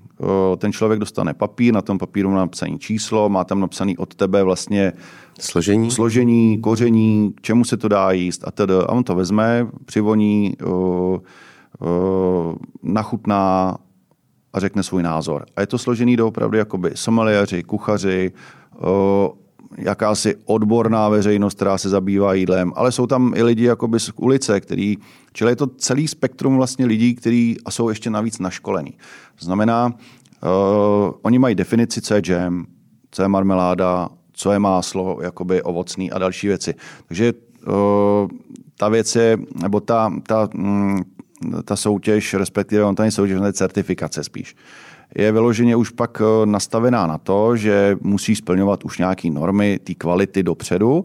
Ten 0.58 0.72
člověk 0.72 1.00
dostane 1.00 1.34
papír, 1.34 1.74
na 1.74 1.82
tom 1.82 1.98
papíru 1.98 2.30
má 2.30 2.36
napsané 2.36 2.78
číslo, 2.78 3.28
má 3.28 3.44
tam 3.44 3.60
napsaný 3.60 3.96
od 3.96 4.14
tebe 4.14 4.42
vlastně 4.42 4.92
složení, 5.40 5.90
složení 5.90 6.60
koření, 6.60 7.34
čemu 7.40 7.64
se 7.64 7.76
to 7.76 7.88
dá 7.88 8.12
jíst 8.12 8.44
a 8.46 8.50
tedy. 8.50 8.74
A 8.74 8.88
on 8.88 9.04
to 9.04 9.14
vezme, 9.14 9.66
přivoní, 9.84 10.56
nachutná 12.82 13.76
a 14.52 14.60
řekne 14.60 14.82
svůj 14.82 15.02
názor. 15.02 15.46
A 15.56 15.60
je 15.60 15.66
to 15.66 15.78
složený 15.78 16.16
doopravdy 16.16 16.58
jakoby 16.58 16.90
someliéři, 16.94 17.62
kuchaři, 17.62 18.32
jakási 19.78 20.36
odborná 20.44 21.08
veřejnost, 21.08 21.54
která 21.54 21.78
se 21.78 21.88
zabývá 21.88 22.34
jídlem, 22.34 22.72
ale 22.76 22.92
jsou 22.92 23.06
tam 23.06 23.32
i 23.36 23.42
lidi 23.42 23.64
jakoby 23.64 24.00
z 24.00 24.10
ulice, 24.16 24.60
který, 24.60 24.96
čili 25.32 25.52
je 25.52 25.56
to 25.56 25.66
celý 25.66 26.08
spektrum 26.08 26.56
vlastně 26.56 26.86
lidí, 26.86 27.14
kteří 27.14 27.56
jsou 27.70 27.88
ještě 27.88 28.10
navíc 28.10 28.38
naškolení. 28.38 28.92
To 29.38 29.44
znamená, 29.44 29.86
uh, 29.86 31.12
oni 31.22 31.38
mají 31.38 31.54
definici, 31.54 32.00
co 32.00 32.14
je 32.14 32.22
jam, 32.28 32.66
co 33.10 33.22
je 33.22 33.28
marmeláda, 33.28 34.08
co 34.32 34.52
je 34.52 34.58
máslo, 34.58 35.18
jakoby 35.22 35.62
ovocný 35.62 36.10
a 36.10 36.18
další 36.18 36.46
věci. 36.46 36.74
Takže 37.06 37.32
uh, 37.66 37.74
ta 38.78 38.88
věc 38.88 39.16
je, 39.16 39.38
nebo 39.62 39.80
ta, 39.80 40.12
ta, 40.26 40.48
mm, 40.54 41.02
ta 41.64 41.76
soutěž, 41.76 42.34
respektive 42.34 42.84
on 42.84 42.94
není 42.98 43.10
soutěž, 43.10 43.38
je 43.44 43.52
certifikace 43.52 44.24
spíš 44.24 44.56
je 45.14 45.32
vyloženě 45.32 45.76
už 45.76 45.90
pak 45.90 46.22
eh, 46.24 46.46
nastavená 46.46 47.06
na 47.06 47.18
to, 47.18 47.56
že 47.56 47.96
musí 48.00 48.36
splňovat 48.36 48.84
už 48.84 48.98
nějaké 48.98 49.30
normy 49.30 49.78
té 49.84 49.94
kvality 49.94 50.42
dopředu 50.42 51.04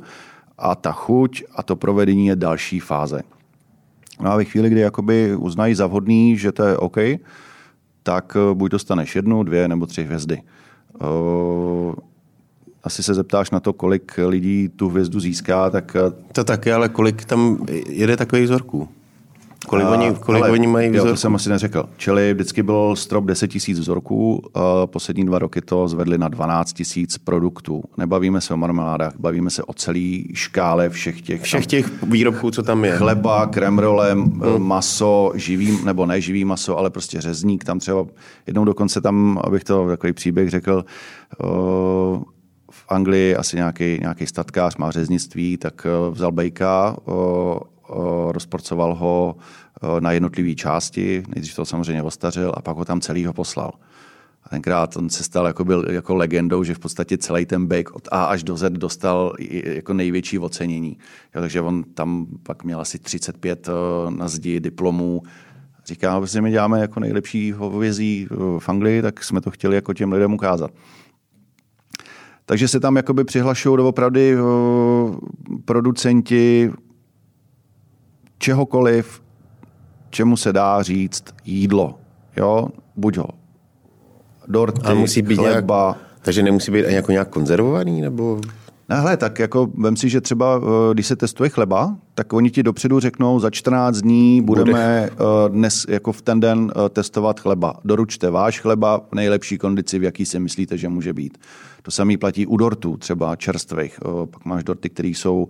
a 0.57 0.75
ta 0.75 0.91
chuť 0.91 1.43
a 1.55 1.63
to 1.63 1.75
provedení 1.75 2.27
je 2.27 2.35
další 2.35 2.79
fáze. 2.79 3.21
No 4.21 4.31
a 4.31 4.35
ve 4.35 4.43
chvíli, 4.43 4.69
kdy 4.69 4.81
jakoby 4.81 5.35
uznají 5.35 5.75
za 5.75 5.87
vhodný, 5.87 6.37
že 6.37 6.51
to 6.51 6.63
je 6.63 6.77
OK, 6.77 6.97
tak 8.03 8.37
eh, 8.37 8.53
buď 8.53 8.71
dostaneš 8.71 9.15
jednu, 9.15 9.43
dvě 9.43 9.67
nebo 9.67 9.85
tři 9.85 10.03
hvězdy. 10.03 10.41
Eh, 11.01 11.95
asi 12.83 13.03
se 13.03 13.13
zeptáš 13.13 13.51
na 13.51 13.59
to, 13.59 13.73
kolik 13.73 14.19
lidí 14.27 14.69
tu 14.69 14.89
hvězdu 14.89 15.19
získá, 15.19 15.69
tak... 15.69 15.95
To 16.31 16.43
taky, 16.43 16.71
ale 16.71 16.89
kolik 16.89 17.25
tam 17.25 17.65
jede 17.89 18.17
takových 18.17 18.45
vzorků? 18.45 18.89
Kolik, 19.67 19.87
oni, 19.87 20.13
kolik 20.19 20.43
ale, 20.43 20.51
oni 20.51 20.67
mají 20.67 20.89
vzorků? 20.89 21.07
Jo, 21.07 21.13
to 21.13 21.17
jsem 21.17 21.35
asi 21.35 21.49
neřekl. 21.49 21.85
Čili 21.97 22.33
vždycky 22.33 22.63
byl 22.63 22.95
strop 22.95 23.25
10 23.25 23.51
000 23.67 23.79
vzorků, 23.79 24.41
poslední 24.85 25.25
dva 25.25 25.39
roky 25.39 25.61
to 25.61 25.87
zvedli 25.87 26.17
na 26.17 26.27
12 26.27 26.81
000 26.95 27.07
produktů. 27.23 27.83
Nebavíme 27.97 28.41
se 28.41 28.53
o 28.53 28.57
marmeládách, 28.57 29.13
bavíme 29.19 29.49
se 29.49 29.63
o 29.63 29.73
celé 29.73 30.21
škále 30.33 30.89
všech 30.89 31.21
těch... 31.21 31.41
Všech 31.41 31.67
těch 31.67 32.03
výrobků, 32.03 32.51
co 32.51 32.63
tam 32.63 32.85
je. 32.85 32.91
Chleba, 32.91 33.45
kremrole, 33.45 34.11
hmm. 34.11 34.41
maso, 34.57 35.31
živý, 35.35 35.79
nebo 35.85 36.05
ne 36.05 36.21
živý 36.21 36.45
maso, 36.45 36.77
ale 36.77 36.89
prostě 36.89 37.21
řezník. 37.21 37.63
Tam 37.63 37.79
třeba 37.79 38.05
jednou 38.47 38.65
dokonce 38.65 39.01
tam, 39.01 39.39
abych 39.43 39.63
to 39.63 39.87
takový 39.87 40.13
příběh 40.13 40.49
řekl, 40.49 40.85
v 42.71 42.85
Anglii 42.89 43.35
asi 43.35 43.55
nějaký, 43.55 43.97
nějaký 44.01 44.27
statkář 44.27 44.77
má 44.77 44.91
řeznictví, 44.91 45.57
tak 45.57 45.87
vzal 46.11 46.31
bejka, 46.31 46.97
rozporcoval 48.31 48.95
ho 48.95 49.35
na 49.99 50.11
jednotlivé 50.11 50.55
části, 50.55 51.23
nejdřív 51.35 51.55
to 51.55 51.65
samozřejmě 51.65 52.03
ostařil 52.03 52.53
a 52.57 52.61
pak 52.61 52.77
ho 52.77 52.85
tam 52.85 53.01
celý 53.01 53.25
ho 53.25 53.33
poslal. 53.33 53.71
A 54.43 54.49
tenkrát 54.49 54.97
on 54.97 55.09
se 55.09 55.23
stal 55.23 55.45
jako, 55.47 55.65
byl 55.65 55.85
jako 55.91 56.15
legendou, 56.15 56.63
že 56.63 56.73
v 56.73 56.79
podstatě 56.79 57.17
celý 57.17 57.45
ten 57.45 57.65
bake 57.67 57.91
od 57.91 58.07
A 58.11 58.25
až 58.25 58.43
do 58.43 58.57
Z 58.57 58.69
dostal 58.69 59.33
jako 59.65 59.93
největší 59.93 60.39
ocenění. 60.39 60.97
Jo, 61.35 61.41
takže 61.41 61.61
on 61.61 61.83
tam 61.83 62.27
pak 62.43 62.63
měl 62.63 62.81
asi 62.81 62.99
35 62.99 63.69
na 64.09 64.27
zdi 64.27 64.59
diplomů. 64.59 65.21
Říká, 65.85 66.25
že 66.25 66.41
my 66.41 66.51
děláme 66.51 66.79
jako 66.79 66.99
nejlepší 66.99 67.51
hovězí 67.51 68.27
v 68.59 68.69
Anglii, 68.69 69.01
tak 69.01 69.23
jsme 69.23 69.41
to 69.41 69.51
chtěli 69.51 69.75
jako 69.75 69.93
těm 69.93 70.11
lidem 70.11 70.33
ukázat. 70.33 70.71
Takže 72.45 72.67
se 72.67 72.79
tam 72.79 72.95
jakoby 72.95 73.23
přihlašují 73.23 73.77
doopravdy 73.77 74.37
producenti 75.65 76.71
čehokoliv, 78.45 79.21
čemu 80.09 80.37
se 80.37 80.53
dá 80.53 80.83
říct 80.83 81.23
jídlo. 81.45 81.95
Jo? 82.37 82.67
Buď 82.95 83.17
ho 83.17 83.27
dorty, 84.47 84.81
A 84.83 84.93
musí 84.93 85.21
být 85.21 85.35
chleba. 85.35 85.83
Nějak, 85.85 86.21
takže 86.21 86.43
nemusí 86.43 86.71
být 86.71 86.85
ani 86.85 86.95
jako 86.95 87.11
nějak 87.11 87.29
konzervovaný? 87.29 88.01
Nebo... 88.01 88.41
Ne, 88.89 88.95
hele, 88.95 89.17
tak 89.17 89.39
jako 89.39 89.69
vem 89.77 89.95
si, 89.95 90.09
že 90.09 90.21
třeba, 90.21 90.61
eh, 90.61 90.93
když 90.93 91.07
se 91.07 91.15
testuje 91.15 91.49
chleba, 91.49 91.95
tak 92.15 92.33
oni 92.33 92.51
ti 92.51 92.63
dopředu 92.63 92.99
řeknou, 92.99 93.39
za 93.39 93.49
14 93.49 93.97
dní 93.97 94.41
budeme 94.41 95.09
Bude. 95.15 95.27
Eh, 95.45 95.49
dnes 95.49 95.85
jako 95.89 96.11
v 96.11 96.21
ten 96.21 96.39
den 96.39 96.71
eh, 96.71 96.89
testovat 96.89 97.39
chleba. 97.39 97.73
Doručte 97.85 98.29
váš 98.29 98.59
chleba 98.59 98.97
v 99.11 99.15
nejlepší 99.15 99.57
kondici, 99.57 99.99
v 99.99 100.03
jaký 100.03 100.25
si 100.25 100.39
myslíte, 100.39 100.77
že 100.77 100.89
může 100.89 101.13
být. 101.13 101.37
To 101.81 101.91
samé 101.91 102.17
platí 102.17 102.47
u 102.47 102.57
dortů, 102.57 102.97
třeba 102.97 103.35
čerstvých. 103.35 103.99
Pak 104.31 104.45
máš 104.45 104.63
dorty, 104.63 104.89
které 104.89 105.09
jsou 105.09 105.47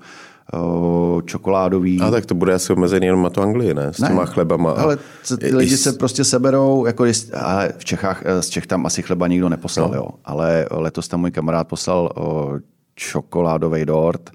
čokoládový. 1.26 2.02
A 2.02 2.12
tak 2.12 2.26
to 2.26 2.36
bude 2.36 2.54
asi 2.54 2.74
omezený 2.74 3.06
jenom 3.06 3.24
na 3.24 3.30
to 3.30 3.42
Anglii, 3.42 3.74
ne? 3.74 3.94
S 3.94 4.00
ne, 4.00 4.08
těma 4.08 4.26
chlebama. 4.26 4.72
Ale 4.72 4.98
ty 5.40 5.56
lidi 5.56 5.78
se 5.78 5.94
prostě 5.94 6.24
seberou, 6.24 6.86
jako 6.86 7.06
jest, 7.06 7.34
ale 7.36 7.74
v 7.78 7.86
Čechách, 7.86 8.22
eh, 8.26 8.42
z 8.42 8.50
Čech 8.50 8.68
tam 8.68 8.86
asi 8.86 9.02
chleba 9.02 9.28
nikdo 9.28 9.50
neposlal, 9.50 9.90
no. 9.90 9.96
jo. 9.96 10.08
Ale 10.26 10.68
letos 10.72 11.08
tam 11.08 11.20
můj 11.20 11.32
kamarád 11.32 11.68
poslal 11.68 12.12
o, 12.16 12.54
čokoládový 12.96 13.86
dort, 13.86 14.30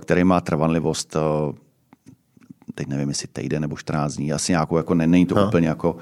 který 0.00 0.24
má 0.24 0.40
trvanlivost 0.40 1.16
teď 2.74 2.88
nevím, 2.88 3.08
jestli 3.08 3.28
týden 3.32 3.62
nebo 3.62 3.76
14 3.76 4.14
dní, 4.14 4.32
asi 4.32 4.52
nějakou, 4.52 4.76
jako 4.76 4.94
ne, 4.94 5.06
není 5.06 5.26
to 5.26 5.34
ha. 5.34 5.46
úplně 5.46 5.68
jako 5.68 5.96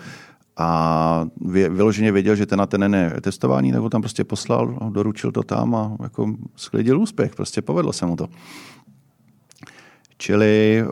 a 0.57 1.27
vyloženě 1.69 2.13
věděl, 2.13 2.35
že 2.35 2.47
ten 2.47 2.59
na 2.59 2.67
ten 2.67 2.95
je 2.95 3.21
testování, 3.21 3.73
nebo 3.73 3.91
tam 3.91 4.03
prostě 4.03 4.25
poslal, 4.25 4.79
doručil 4.91 5.33
to 5.33 5.43
tam 5.43 5.75
a 5.75 5.97
jako 6.03 6.35
sklidil 6.57 7.01
úspěch, 7.01 7.35
prostě 7.35 7.63
povedlo 7.63 7.93
se 7.93 8.07
mu 8.07 8.17
to. 8.17 8.29
Čili 10.21 10.85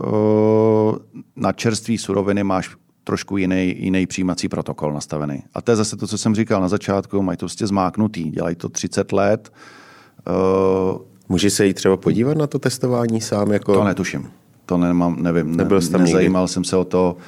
na 1.37 1.53
čerství 1.53 1.99
suroviny 1.99 2.45
máš 2.45 2.77
trošku 3.05 3.37
jiný, 3.37 3.75
jiný 3.79 4.07
přijímací 4.07 4.49
protokol 4.49 4.93
nastavený. 4.93 5.43
A 5.55 5.62
to 5.62 5.71
je 5.73 5.77
zase 5.77 5.97
to, 5.97 6.07
co 6.07 6.19
jsem 6.19 6.35
říkal 6.35 6.61
na 6.61 6.69
začátku, 6.69 7.23
mají 7.23 7.37
to 7.37 7.47
prostě 7.47 7.67
zmáknutý, 7.67 8.31
dělají 8.31 8.57
to 8.57 8.69
30 8.69 9.12
let. 9.12 9.53
Může 11.29 11.51
se 11.51 11.67
jí 11.67 11.75
třeba 11.75 11.97
podívat 11.97 12.37
na 12.37 12.47
to 12.47 12.59
testování 12.59 13.21
sám? 13.21 13.53
Jako... 13.53 13.75
To 13.75 13.85
netuším. 13.85 14.31
To 14.67 14.77
nemám, 14.77 15.23
nevím. 15.23 15.57
Nebyl 15.57 15.81
ne, 15.91 15.99
nezajímal 15.99 16.43
nikdy. 16.43 16.53
jsem 16.53 16.64
se 16.64 16.77
o 16.77 16.85
to. 16.85 17.17
Uh, 17.17 17.23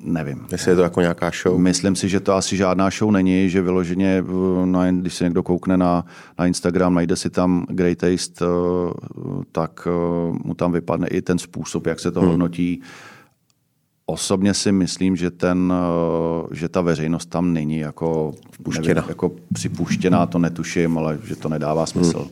nevím. 0.00 0.46
Jestli 0.52 0.70
je 0.70 0.76
to 0.76 0.82
jako 0.82 1.00
nějaká 1.00 1.30
show? 1.42 1.58
Myslím 1.58 1.96
si, 1.96 2.08
že 2.08 2.20
to 2.20 2.34
asi 2.34 2.56
žádná 2.56 2.90
show 2.90 3.10
není, 3.10 3.50
že 3.50 3.62
vyloženě, 3.62 4.24
na, 4.64 4.90
když 4.90 5.14
se 5.14 5.24
někdo 5.24 5.42
koukne 5.42 5.76
na, 5.76 6.04
na 6.38 6.46
Instagram, 6.46 6.94
najde 6.94 7.16
si 7.16 7.30
tam 7.30 7.66
Great 7.68 7.98
Taste, 7.98 8.46
uh, 8.46 9.42
tak 9.52 9.88
uh, 9.90 10.36
mu 10.44 10.54
tam 10.54 10.72
vypadne 10.72 11.08
i 11.08 11.22
ten 11.22 11.38
způsob, 11.38 11.86
jak 11.86 12.00
se 12.00 12.10
to 12.10 12.20
hmm. 12.20 12.28
hodnotí. 12.28 12.82
Osobně 14.06 14.54
si 14.54 14.72
myslím, 14.72 15.16
že, 15.16 15.30
ten, 15.30 15.72
že 16.52 16.68
ta 16.68 16.80
veřejnost 16.80 17.26
tam 17.26 17.52
není 17.52 17.78
jako, 17.78 18.32
Vpuštěna. 18.50 18.94
nevím, 18.94 19.08
jako 19.08 19.32
připuštěná, 19.52 20.26
to 20.26 20.38
netuším, 20.38 20.98
ale 20.98 21.18
že 21.24 21.36
to 21.36 21.48
nedává 21.48 21.86
smysl. 21.86 22.18
Hmm. 22.18 22.28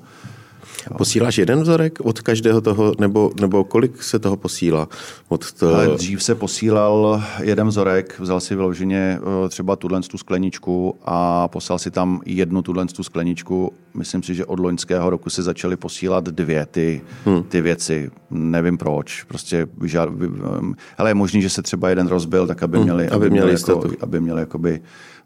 Posíláš 0.97 1.39
jeden 1.39 1.61
vzorek 1.61 1.99
od 2.01 2.21
každého 2.21 2.61
toho, 2.61 2.95
nebo, 2.99 3.31
nebo 3.41 3.65
kolik 3.65 4.03
se 4.03 4.19
toho 4.19 4.37
posílá? 4.37 4.89
Od 5.29 5.53
to... 5.53 5.75
Ale 5.75 5.89
dřív 5.89 6.23
se 6.23 6.35
posílal 6.35 7.23
jeden 7.43 7.69
vzorek, 7.69 8.15
vzal 8.19 8.41
si 8.41 8.55
vyloženě 8.55 9.19
eh, 9.21 9.49
třeba 9.49 9.77
tuhle 9.77 10.01
tu 10.03 10.19
skleničku 10.19 10.95
a 11.05 11.49
poslal 11.49 11.79
si 11.79 11.91
tam 11.91 12.21
jednu 12.27 12.63
tuhle 12.63 12.87
tu 12.87 13.03
skleničku. 13.03 13.73
Myslím 13.95 14.23
si, 14.23 14.35
že 14.35 14.45
od 14.45 14.61
loňského 14.61 15.11
roku 15.11 15.31
se 15.31 15.43
začaly 15.43 15.77
posílat 15.77 16.25
dvě 16.25 16.67
ty, 16.67 17.03
hmm. 17.25 17.43
ty 17.43 17.61
věci. 17.61 18.11
Nevím 18.31 18.79
proč. 18.79 19.23
Prostě 19.23 19.67
vyžád... 19.81 20.09
Ale 20.99 21.11
je 21.11 21.15
možný, 21.15 21.43
že 21.43 21.51
se 21.51 21.63
třeba 21.63 21.89
jeden 21.89 22.07
rozbil, 22.07 22.47
tak 22.47 22.63
aby 22.63 22.79
měli, 22.79 23.05
hmm, 23.05 23.17
aby, 23.17 23.27
aby 23.27 23.31
měli, 23.31 23.47
měli 23.47 23.61
jako, 23.69 23.91
aby 24.01 24.21
měli 24.21 24.41
jakoby, 24.41 24.81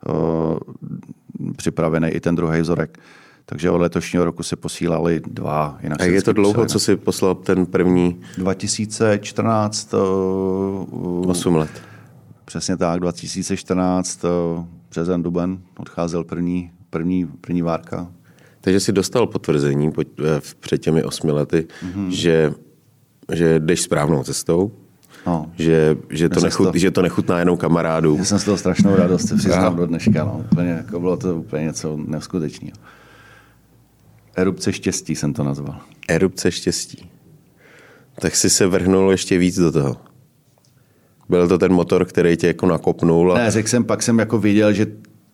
uh, 0.09 0.59
připravený 1.57 2.09
i 2.09 2.21
ten 2.21 2.35
druhý 2.35 2.61
vzorek. 2.61 2.99
Takže 3.53 3.71
od 3.71 3.81
letošního 3.81 4.25
roku 4.25 4.43
se 4.43 4.57
posílali 4.57 5.21
dva. 5.27 5.79
Jinak 5.83 6.01
A 6.01 6.05
je 6.05 6.23
to 6.23 6.33
dlouho, 6.33 6.67
co 6.67 6.79
si 6.79 6.97
poslal 6.97 7.35
ten 7.35 7.67
první? 7.67 8.21
2014. 8.39 9.95
Uh, 9.95 11.31
8 11.31 11.57
let. 11.57 11.71
Přesně 12.45 12.77
tak, 12.77 13.01
2014, 13.01 14.25
uh, 14.25 14.31
březen, 14.91 15.23
duben, 15.23 15.59
odcházel 15.79 16.25
první, 16.25 16.71
první, 16.91 17.27
první 17.27 17.63
várka. 17.63 18.07
Takže 18.61 18.81
si 18.81 18.93
dostal 18.93 19.27
potvrzení 19.27 19.93
před 20.61 20.79
těmi 20.79 21.05
osmi 21.05 21.33
lety, 21.33 21.67
mm-hmm. 21.85 22.09
že, 22.09 22.53
že 23.33 23.61
jdeš 23.61 23.83
správnou 23.83 24.23
cestou, 24.23 24.73
No. 25.27 25.51
Že, 25.55 25.97
že, 26.11 26.29
to 26.29 26.41
nechut, 26.41 26.73
to, 26.73 26.79
že 26.79 26.91
to 26.91 27.03
nechutná 27.03 27.39
jenom 27.39 27.57
kamarádu. 27.57 28.17
Já 28.19 28.25
jsem 28.25 28.39
z 28.39 28.45
toho 28.45 28.57
strašnou 28.57 28.97
radost, 28.97 29.29
se 29.29 29.37
přiznám 29.37 29.77
do 29.77 29.87
dneška. 29.87 30.25
No. 30.25 30.45
Úplně, 30.53 30.71
jako 30.71 31.01
bylo 31.01 31.17
to 31.17 31.37
úplně 31.37 31.65
něco 31.65 31.99
neskutečného. 32.07 32.77
Erupce 34.35 34.73
štěstí 34.73 35.15
jsem 35.15 35.33
to 35.33 35.45
nazval. 35.45 35.81
Erupce 36.09 36.53
štěstí. 36.53 37.11
Tak 38.21 38.37
si 38.37 38.51
se 38.51 38.67
vrhnul 38.67 39.11
ještě 39.11 39.39
víc 39.39 39.59
do 39.59 39.73
toho. 39.73 39.97
Byl 41.29 41.49
to 41.49 41.59
ten 41.59 41.73
motor, 41.73 42.05
který 42.05 42.37
tě 42.37 42.47
jako 42.47 42.67
nakopnul? 42.67 43.33
A... 43.33 43.39
Ne, 43.39 43.51
řekl 43.51 43.69
jsem, 43.69 43.85
pak 43.85 44.03
jsem 44.03 44.19
jako 44.19 44.39
viděl, 44.39 44.73
že 44.73 44.87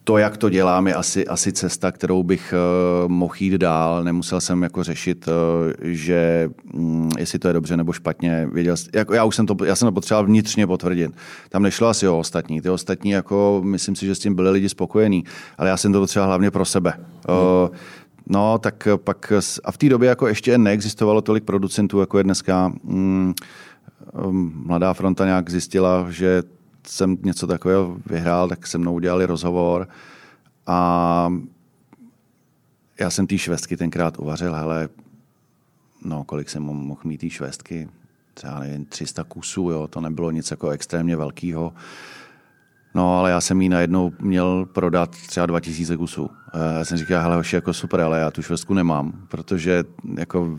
to, 0.05 0.19
jak 0.19 0.37
to 0.37 0.49
dělám, 0.49 0.87
je 0.87 0.95
asi, 0.95 1.27
asi 1.27 1.53
cesta, 1.53 1.93
kterou 1.93 2.23
bych 2.23 2.55
uh, 3.05 3.09
mohl 3.11 3.35
jít 3.39 3.53
dál. 3.53 4.05
Nemusel 4.05 4.41
jsem 4.41 4.63
jako 4.63 4.85
řešit, 4.85 5.29
uh, 5.29 5.35
že 5.83 6.51
um, 6.73 7.11
jestli 7.19 7.39
to 7.39 7.49
je 7.49 7.55
dobře 7.55 7.77
nebo 7.77 7.93
špatně. 7.93 8.49
Věděl, 8.53 8.77
jako, 8.95 9.15
já 9.15 9.25
už 9.25 9.37
jsem 9.37 9.47
to, 9.47 9.65
já 9.65 9.77
jsem 9.77 9.89
to 9.89 9.93
potřeboval 9.93 10.27
vnitřně 10.27 10.67
potvrdit. 10.67 11.11
Tam 11.49 11.63
nešlo 11.63 11.89
asi 11.89 12.09
o 12.09 12.19
ostatní. 12.19 12.61
Ty 12.61 12.71
ostatní, 12.71 13.11
jako, 13.11 13.61
myslím 13.65 13.97
si, 13.97 14.07
že 14.07 14.15
s 14.15 14.19
tím 14.19 14.35
byli 14.35 14.51
lidi 14.51 14.69
spokojení, 14.69 15.25
ale 15.59 15.69
já 15.69 15.77
jsem 15.77 15.93
to 15.93 16.01
potřeboval 16.01 16.29
hlavně 16.29 16.51
pro 16.51 16.65
sebe. 16.65 16.93
Uh, 17.29 17.77
No, 18.29 18.59
tak 18.59 18.89
pak 18.97 19.33
a 19.65 19.73
v 19.73 19.79
té 19.79 19.89
době 19.89 20.09
jako 20.09 20.27
ještě 20.27 20.59
neexistovalo 20.59 21.23
tolik 21.23 21.45
producentů, 21.45 22.01
jako 22.01 22.19
je 22.19 22.25
dneska. 22.25 22.73
Mm, 22.83 23.35
um, 24.13 24.63
Mladá 24.67 24.93
fronta 24.93 25.25
nějak 25.25 25.51
zjistila, 25.51 26.07
že 26.11 26.43
jsem 26.87 27.17
něco 27.23 27.47
takového 27.47 27.97
vyhrál, 28.07 28.49
tak 28.49 28.67
se 28.67 28.79
mnou 28.79 28.95
udělali 28.95 29.27
rozhovor 29.27 29.89
a 30.67 31.33
já 33.01 33.11
jsem 33.11 33.27
té 33.27 33.39
švestky 33.39 33.77
tenkrát 33.77 34.19
uvařil, 34.19 34.55
hele, 34.55 34.89
no, 36.05 36.25
kolik 36.25 36.51
jsem 36.51 36.63
mohl 36.63 37.01
mít 37.05 37.21
té 37.21 37.31
švestky, 37.31 37.89
třeba 38.35 38.59
nevím, 38.61 38.85
300 38.85 39.25
kusů, 39.25 39.71
jo, 39.71 39.89
to 39.89 40.01
nebylo 40.01 40.31
nic 40.31 40.51
jako 40.51 40.71
extrémně 40.71 41.17
velkého. 41.17 41.73
No, 42.99 43.19
ale 43.19 43.31
já 43.31 43.41
jsem 43.41 43.63
jí 43.63 43.69
najednou 43.69 44.13
měl 44.21 44.67
prodat 44.73 45.11
třeba 45.11 45.47
2000 45.47 45.97
kusů. 45.97 46.31
Já 46.79 46.85
jsem 46.85 46.99
říkal, 46.99 47.23
hele, 47.23 47.37
hoši, 47.37 47.57
jako 47.57 47.73
super, 47.73 48.01
ale 48.01 48.19
já 48.19 48.31
tu 48.31 48.43
švestku 48.43 48.75
nemám, 48.75 49.13
protože 49.29 49.85
jako, 50.17 50.59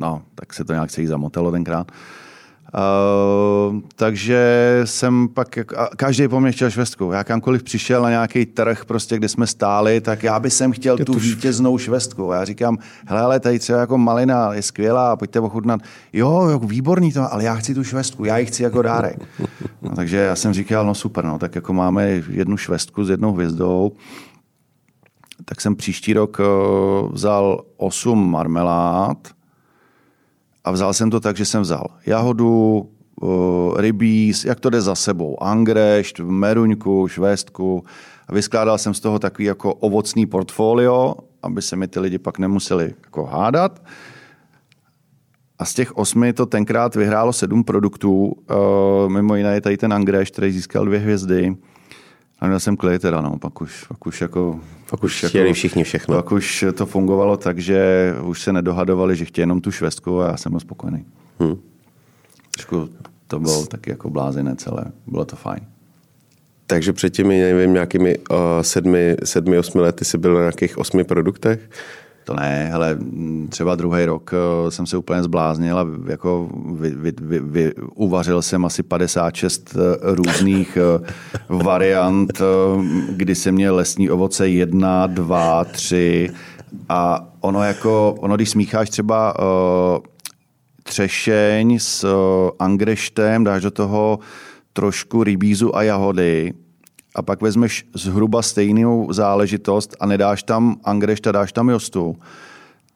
no, 0.00 0.22
tak 0.34 0.54
se 0.54 0.64
to 0.64 0.72
nějak 0.72 0.90
celý 0.90 1.06
zamotalo 1.06 1.52
tenkrát. 1.52 1.92
Uh, 2.74 3.80
takže 3.96 4.80
jsem 4.84 5.28
pak, 5.28 5.58
každý 5.96 6.28
po 6.28 6.40
mně 6.40 6.52
chtěl 6.52 6.70
švestku. 6.70 7.12
Já 7.12 7.24
kamkoliv 7.24 7.62
přišel 7.62 8.02
na 8.02 8.10
nějaký 8.10 8.46
trh, 8.46 8.84
prostě, 8.84 9.16
kde 9.16 9.28
jsme 9.28 9.46
stáli, 9.46 10.00
tak 10.00 10.22
já 10.22 10.40
bych 10.40 10.52
sem 10.52 10.72
chtěl 10.72 10.98
tu 10.98 11.12
vítěznou 11.12 11.78
švestku. 11.78 12.30
Já 12.32 12.44
říkám, 12.44 12.78
hele, 13.06 13.20
ale 13.20 13.40
tady 13.40 13.58
třeba 13.58 13.78
jako 13.80 13.98
malina 13.98 14.54
je 14.54 14.62
skvělá, 14.62 15.16
pojďte 15.16 15.40
ochutnat. 15.40 15.80
Jo, 16.12 16.48
jako 16.48 16.66
výborný 16.66 17.12
to, 17.12 17.32
ale 17.32 17.44
já 17.44 17.54
chci 17.54 17.74
tu 17.74 17.84
švestku, 17.84 18.24
já 18.24 18.38
ji 18.38 18.46
chci 18.46 18.62
jako 18.62 18.82
dárek. 18.82 19.16
No, 19.82 19.96
takže 19.96 20.16
já 20.16 20.36
jsem 20.36 20.52
říkal, 20.52 20.86
no 20.86 20.94
super, 20.94 21.24
no, 21.24 21.38
tak 21.38 21.54
jako 21.54 21.72
máme 21.72 22.08
jednu 22.30 22.56
švestku 22.56 23.04
s 23.04 23.10
jednou 23.10 23.32
hvězdou, 23.32 23.92
tak 25.44 25.60
jsem 25.60 25.76
příští 25.76 26.12
rok 26.12 26.38
uh, 26.38 27.12
vzal 27.12 27.64
osm 27.76 28.30
marmelád, 28.30 29.33
a 30.64 30.70
vzal 30.70 30.94
jsem 30.94 31.10
to 31.10 31.20
tak, 31.20 31.36
že 31.36 31.44
jsem 31.44 31.62
vzal 31.62 31.86
jahodu, 32.06 32.90
rybíz, 33.76 34.44
jak 34.44 34.60
to 34.60 34.70
jde 34.70 34.80
za 34.80 34.94
sebou, 34.94 35.42
angrešť, 35.42 36.20
meruňku, 36.20 37.08
švestku. 37.08 37.84
A 38.28 38.32
vyskládal 38.32 38.78
jsem 38.78 38.94
z 38.94 39.00
toho 39.00 39.18
takový 39.18 39.44
jako 39.44 39.74
ovocný 39.74 40.26
portfolio, 40.26 41.14
aby 41.42 41.62
se 41.62 41.76
mi 41.76 41.88
ty 41.88 42.00
lidi 42.00 42.18
pak 42.18 42.38
nemuseli 42.38 42.94
jako 43.04 43.24
hádat. 43.24 43.82
A 45.58 45.64
z 45.64 45.74
těch 45.74 45.96
osmi 45.96 46.32
to 46.32 46.46
tenkrát 46.46 46.94
vyhrálo 46.94 47.32
sedm 47.32 47.64
produktů. 47.64 48.32
Mimo 49.08 49.36
jiné 49.36 49.54
je 49.54 49.60
tady 49.60 49.76
ten 49.76 49.92
angrešť, 49.92 50.32
který 50.32 50.52
získal 50.52 50.84
dvě 50.84 50.98
hvězdy. 50.98 51.56
A 52.44 52.46
měl 52.46 52.60
jsem 52.60 52.76
klid 52.76 53.02
teda, 53.02 53.20
no, 53.20 53.38
pak 53.38 53.60
už, 53.60 53.84
pak 53.84 54.06
už 54.06 54.20
jako... 54.20 54.60
Pak 54.90 55.04
už 55.04 55.24
chtěli 55.24 55.44
jako, 55.44 55.54
všichni 55.54 55.84
všechno. 55.84 56.16
Pak 56.16 56.32
už 56.32 56.64
to 56.74 56.86
fungovalo 56.86 57.36
tak, 57.36 57.58
že 57.58 58.12
už 58.22 58.42
se 58.42 58.52
nedohadovali, 58.52 59.16
že 59.16 59.24
chtějí 59.24 59.42
jenom 59.42 59.60
tu 59.60 59.70
švestku 59.70 60.20
a 60.22 60.26
já 60.26 60.36
jsem 60.36 60.52
byl 60.52 60.60
spokojený. 60.60 61.04
Hmm. 61.40 61.56
Trošku 62.50 62.88
to 63.26 63.40
bylo 63.40 63.66
taky 63.66 63.90
jako 63.90 64.10
blázené 64.10 64.56
celé. 64.56 64.84
Bylo 65.06 65.24
to 65.24 65.36
fajn. 65.36 65.60
Takže 66.66 66.92
před 66.92 67.10
těmi, 67.10 67.40
nevím, 67.40 67.72
nějakými 67.72 68.18
uh, 68.18 68.36
sedmi, 68.62 69.16
sedmi, 69.24 69.58
osmi 69.58 69.80
lety 69.80 70.04
jsi 70.04 70.18
byl 70.18 70.34
na 70.34 70.40
nějakých 70.40 70.78
osmi 70.78 71.04
produktech? 71.04 71.70
To 72.24 72.34
ne, 72.34 72.72
ale 72.72 72.98
třeba 73.48 73.74
druhý 73.74 74.04
rok 74.04 74.30
eh, 74.34 74.70
jsem 74.70 74.86
se 74.86 74.96
úplně 74.96 75.22
zbláznil 75.22 75.78
a 75.78 75.86
jako 76.06 76.48
vy, 76.72 76.90
vy, 76.90 77.12
vy, 77.20 77.40
vy, 77.40 77.72
uvařil 77.94 78.42
jsem 78.42 78.64
asi 78.64 78.82
56 78.82 79.76
eh, 79.76 79.96
různých 80.02 80.76
eh, 80.76 81.12
variant, 81.48 82.42
kdy 83.10 83.34
jsem 83.34 83.54
měl 83.54 83.74
lesní 83.74 84.10
ovoce 84.10 84.48
jedna, 84.48 85.06
dva, 85.06 85.64
tři. 85.64 86.30
A 86.88 87.28
ono 87.40 87.62
jako, 87.62 88.14
ono 88.18 88.36
když 88.36 88.50
smícháš 88.50 88.90
třeba 88.90 89.34
třešeň 90.82 91.78
s 91.78 92.06
angreštem, 92.58 93.44
dáš 93.44 93.62
do 93.62 93.70
toho 93.70 94.18
trošku 94.72 95.24
rybízu 95.24 95.76
a 95.76 95.82
jahody, 95.82 96.52
a 97.14 97.22
pak 97.22 97.42
vezmeš 97.42 97.86
zhruba 97.94 98.42
stejnou 98.42 99.12
záležitost 99.12 99.96
a 100.00 100.06
nedáš 100.06 100.42
tam 100.42 100.76
angrešta, 100.84 101.32
dáš 101.32 101.52
tam 101.52 101.68
jostu, 101.68 102.16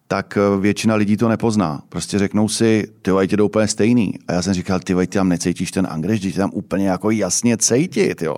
tak 0.08 0.36
eh, 0.36 0.60
většina 0.60 0.94
lidí 0.94 1.16
to 1.16 1.28
nepozná. 1.28 1.82
Prostě 1.88 2.18
řeknou 2.18 2.48
si, 2.48 2.88
ty 3.02 3.10
vajtě 3.10 3.36
jdou 3.36 3.46
úplně 3.46 3.68
stejný. 3.68 4.14
A 4.28 4.32
já 4.32 4.42
jsem 4.42 4.54
říkal, 4.54 4.80
ty 4.80 4.94
vajtě 4.94 5.18
tam 5.18 5.28
necítíš 5.28 5.70
ten 5.70 5.86
angreš, 5.90 6.20
ty 6.20 6.32
tam 6.32 6.50
úplně 6.54 6.88
jako 6.88 7.10
jasně 7.10 7.56
cítit, 7.56 8.22
jo. 8.22 8.36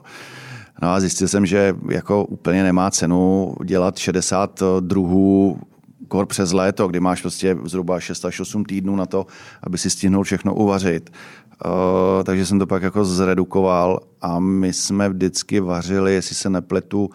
No 0.82 0.88
a 0.88 1.00
zjistil 1.00 1.28
jsem, 1.28 1.46
že 1.46 1.74
jako 1.90 2.24
úplně 2.24 2.62
nemá 2.62 2.90
cenu 2.90 3.54
dělat 3.64 3.98
60 3.98 4.62
druhů 4.80 5.58
kor 6.08 6.26
přes 6.26 6.52
léto, 6.52 6.88
kdy 6.88 7.00
máš 7.00 7.20
prostě 7.20 7.56
zhruba 7.64 8.00
6 8.00 8.24
až 8.24 8.40
8 8.40 8.64
týdnů 8.64 8.96
na 8.96 9.06
to, 9.06 9.26
aby 9.62 9.78
si 9.78 9.90
stihnul 9.90 10.24
všechno 10.24 10.54
uvařit. 10.54 11.10
Uh, 11.64 12.24
takže 12.24 12.46
jsem 12.46 12.58
to 12.58 12.66
pak 12.66 12.82
jako 12.82 13.04
zredukoval 13.04 14.00
a 14.20 14.38
my 14.38 14.72
jsme 14.72 15.08
vždycky 15.08 15.60
vařili, 15.60 16.14
jestli 16.14 16.34
se 16.34 16.50
nepletu, 16.50 17.10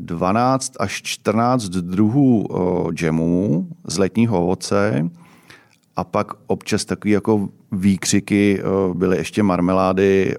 12 0.00 0.72
až 0.80 1.02
14 1.02 1.64
druhů 1.64 2.46
uh, 2.46 2.92
džemů 2.92 3.68
z 3.84 3.98
letního 3.98 4.42
ovoce 4.42 5.10
a 5.96 6.04
pak 6.04 6.32
občas 6.46 6.84
takový 6.84 7.10
jako 7.10 7.48
výkřiky 7.72 8.62
uh, 8.62 8.94
byly 8.94 9.16
ještě 9.16 9.42
marmelády 9.42 10.36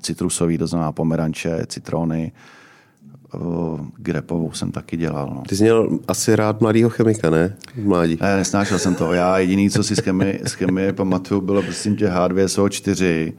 citrusový, 0.00 0.58
to 0.58 0.66
znamená 0.66 0.92
pomeranče, 0.92 1.66
citrony, 1.66 2.32
grepovou 3.96 4.52
jsem 4.52 4.72
taky 4.72 4.96
dělal. 4.96 5.32
No. 5.34 5.42
Ty 5.48 5.56
jsi 5.56 5.62
měl 5.62 5.98
asi 6.08 6.36
rád 6.36 6.60
mladýho 6.60 6.90
chemika, 6.90 7.30
ne? 7.30 7.56
V 7.74 7.86
mládí. 7.86 8.18
Ne, 8.20 8.36
nesnášel 8.36 8.78
jsem 8.78 8.94
to. 8.94 9.12
Já 9.12 9.38
jediný, 9.38 9.70
co 9.70 9.82
si 9.82 9.96
z 9.96 10.00
chemie, 10.00 10.40
z 10.44 10.52
chemie 10.52 10.92
pamatuju, 10.92 11.40
bylo 11.40 11.62
prostě 11.62 11.90
tě 11.90 12.08
H2SO4 12.08 13.32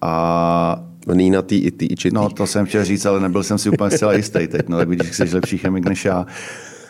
a 0.00 0.84
Nýna 1.14 1.42
tý 1.42 1.58
i 1.58 1.70
ty 1.70 1.86
i. 1.86 2.10
No, 2.12 2.30
to 2.30 2.46
jsem 2.46 2.66
chtěl 2.66 2.84
říct, 2.84 3.06
ale 3.06 3.20
nebyl 3.20 3.42
jsem 3.42 3.58
si 3.58 3.70
úplně 3.70 3.90
zcela 3.90 4.12
jistý 4.12 4.46
teď. 4.48 4.68
No, 4.68 4.76
tak 4.76 4.88
vidíš, 4.88 5.16
že 5.16 5.26
jsi 5.26 5.34
lepší 5.34 5.58
chemik 5.58 5.88
než 5.88 6.04
já. 6.04 6.26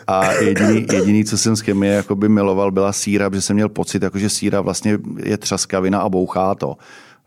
A 0.07 0.31
jediný, 0.31 0.85
jediný, 0.93 1.25
co 1.25 1.37
jsem 1.37 1.55
z 1.55 1.61
chemie 1.61 1.93
jakoby 1.93 2.29
miloval, 2.29 2.71
byla 2.71 2.93
síra, 2.93 3.29
protože 3.29 3.41
jsem 3.41 3.55
měl 3.55 3.69
pocit, 3.69 4.03
jako, 4.03 4.19
že 4.19 4.29
síra 4.29 4.61
vlastně 4.61 4.97
je 5.23 5.37
třaskavina 5.37 5.99
a 5.99 6.09
bouchá 6.09 6.55
to. 6.55 6.77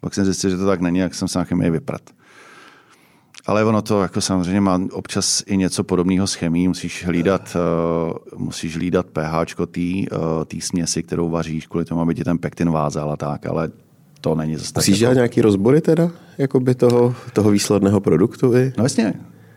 Pak 0.01 0.15
jsem 0.15 0.25
zjistil, 0.25 0.51
že 0.51 0.57
to 0.57 0.67
tak 0.67 0.81
není, 0.81 0.99
jak 0.99 1.15
jsem 1.15 1.29
se 1.29 1.39
na 1.39 1.45
chemii 1.45 1.71
vyprat. 1.71 2.03
Ale 3.47 3.65
ono 3.65 3.83
to 3.83 4.03
jako 4.03 4.21
samozřejmě 4.21 4.61
má 4.61 4.81
občas 4.93 5.43
i 5.47 5.57
něco 5.57 5.85
podobného 5.85 6.27
s 6.27 6.35
chemií. 6.35 6.69
Musíš 6.69 7.05
hlídat, 7.07 7.57
uh, 8.37 8.41
musíš 8.45 8.77
hlídat 8.77 9.07
pH 9.07 9.55
té 9.67 9.81
uh, 9.81 10.61
směsi, 10.61 11.03
kterou 11.03 11.29
vaříš, 11.29 11.67
kvůli 11.67 11.85
tomu, 11.85 12.01
aby 12.01 12.15
ti 12.15 12.25
ten 12.25 12.39
pektin 12.39 12.71
vázal 12.71 13.13
a 13.13 13.17
tak, 13.17 13.47
ale 13.47 13.71
to 14.21 14.35
není 14.35 14.57
zase 14.57 14.73
Musíš 14.77 14.99
dělat 14.99 15.11
jako... 15.11 15.19
nějaký 15.19 15.41
rozbory 15.41 15.81
teda, 15.81 16.11
jakoby 16.39 16.75
toho, 16.75 17.15
toho 17.33 17.51
výsledného 17.51 18.01
produktu 18.01 18.57
i? 18.57 18.73
No 18.79 18.85
jasně, 18.85 19.15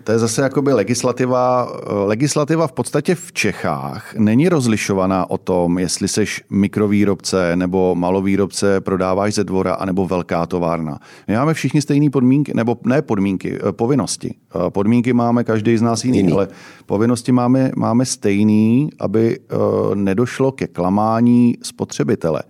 to 0.07 0.11
je 0.11 0.19
zase 0.19 0.41
jakoby 0.41 0.73
legislativa. 0.73 1.67
Legislativa 2.05 2.67
v 2.67 2.71
podstatě 2.71 3.15
v 3.15 3.33
Čechách 3.33 4.15
není 4.15 4.49
rozlišovaná 4.49 5.29
o 5.29 5.37
tom, 5.37 5.79
jestli 5.79 6.07
seš 6.07 6.43
mikrovýrobce 6.49 7.55
nebo 7.55 7.95
malovýrobce, 7.95 8.81
prodáváš 8.81 9.33
ze 9.33 9.43
dvora, 9.43 9.73
anebo 9.73 10.07
velká 10.07 10.45
továrna. 10.45 10.99
My 11.27 11.35
máme 11.35 11.53
všichni 11.53 11.81
stejné 11.81 12.09
podmínky, 12.09 12.51
nebo 12.55 12.77
ne 12.85 13.01
podmínky, 13.01 13.59
eh, 13.59 13.71
povinnosti. 13.71 14.35
Eh, 14.55 14.69
podmínky 14.69 15.13
máme 15.13 15.43
každý 15.43 15.77
z 15.77 15.81
nás 15.81 16.05
jiný, 16.05 16.17
jiný. 16.17 16.33
ale 16.33 16.47
povinnosti 16.85 17.31
máme, 17.31 17.71
máme 17.75 18.05
stejný, 18.05 18.89
aby 18.99 19.39
eh, 19.39 19.55
nedošlo 19.95 20.51
ke 20.51 20.67
klamání 20.67 21.57
spotřebitele. 21.63 22.43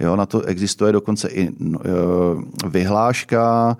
Jo, 0.00 0.16
na 0.16 0.26
to 0.26 0.42
existuje 0.42 0.92
dokonce 0.92 1.28
i 1.28 1.50
vyhláška, 2.68 3.76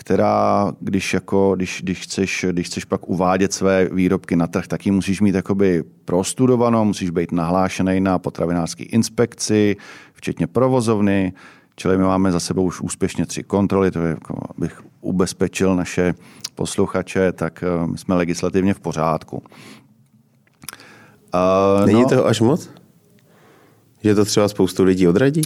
která, 0.00 0.72
když, 0.80 1.14
jako, 1.14 1.52
když, 1.56 1.80
když, 1.84 2.00
chceš, 2.00 2.46
když 2.50 2.66
chceš 2.66 2.84
pak 2.84 3.08
uvádět 3.08 3.52
své 3.52 3.88
výrobky 3.92 4.36
na 4.36 4.46
trh, 4.46 4.66
tak 4.66 4.86
ji 4.86 4.92
musíš 4.92 5.20
mít 5.20 5.34
jakoby 5.34 5.84
prostudovanou, 6.04 6.84
musíš 6.84 7.10
být 7.10 7.32
nahlášený 7.32 8.00
na 8.00 8.18
potravinářské 8.18 8.84
inspekci, 8.84 9.76
včetně 10.12 10.46
provozovny, 10.46 11.32
čili 11.76 11.98
my 11.98 12.04
máme 12.04 12.32
za 12.32 12.40
sebou 12.40 12.64
už 12.64 12.80
úspěšně 12.80 13.26
tři 13.26 13.42
kontroly, 13.42 13.90
to 13.90 13.98
je, 13.98 14.08
jako, 14.08 14.40
abych 14.56 14.82
ubezpečil 15.00 15.76
naše 15.76 16.14
posluchače, 16.54 17.32
tak 17.32 17.64
eh, 17.66 17.86
my 17.86 17.98
jsme 17.98 18.14
legislativně 18.14 18.74
v 18.74 18.80
pořádku. 18.80 19.42
Uh, 21.34 21.86
Není 21.86 22.02
no, 22.02 22.08
toho 22.08 22.26
až 22.26 22.40
moc? 22.40 22.70
Že 24.02 24.14
to 24.14 24.24
třeba 24.24 24.48
spoustu 24.48 24.84
lidí 24.84 25.08
odradí? 25.08 25.42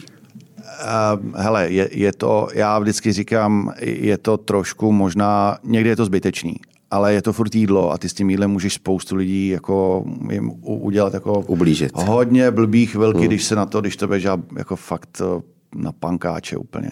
Uh, 0.74 1.32
hele, 1.40 1.70
je, 1.70 1.88
je 1.92 2.12
to, 2.12 2.48
já 2.54 2.78
vždycky 2.78 3.12
říkám, 3.12 3.72
je 3.80 4.18
to 4.18 4.36
trošku 4.36 4.92
možná, 4.92 5.58
někdy 5.64 5.88
je 5.90 5.96
to 5.96 6.04
zbytečný, 6.04 6.56
ale 6.90 7.14
je 7.14 7.22
to 7.22 7.32
furt 7.32 7.54
jídlo 7.54 7.92
a 7.92 7.98
ty 7.98 8.08
s 8.08 8.14
tím 8.14 8.30
jídlem 8.30 8.50
můžeš 8.50 8.74
spoustu 8.74 9.16
lidí 9.16 9.48
jako 9.48 10.04
jim 10.30 10.52
udělat 10.62 11.14
jako 11.14 11.40
Ublížit. 11.40 11.92
hodně 11.96 12.50
blbých 12.50 12.96
velký, 12.96 13.18
hmm. 13.18 13.28
když 13.28 13.44
se 13.44 13.56
na 13.56 13.66
to, 13.66 13.80
když 13.80 13.96
to 13.96 14.08
běžá 14.08 14.42
jako 14.56 14.76
fakt 14.76 15.20
eh, 15.20 15.42
na 15.74 15.92
pankáče 15.92 16.56
úplně. 16.56 16.90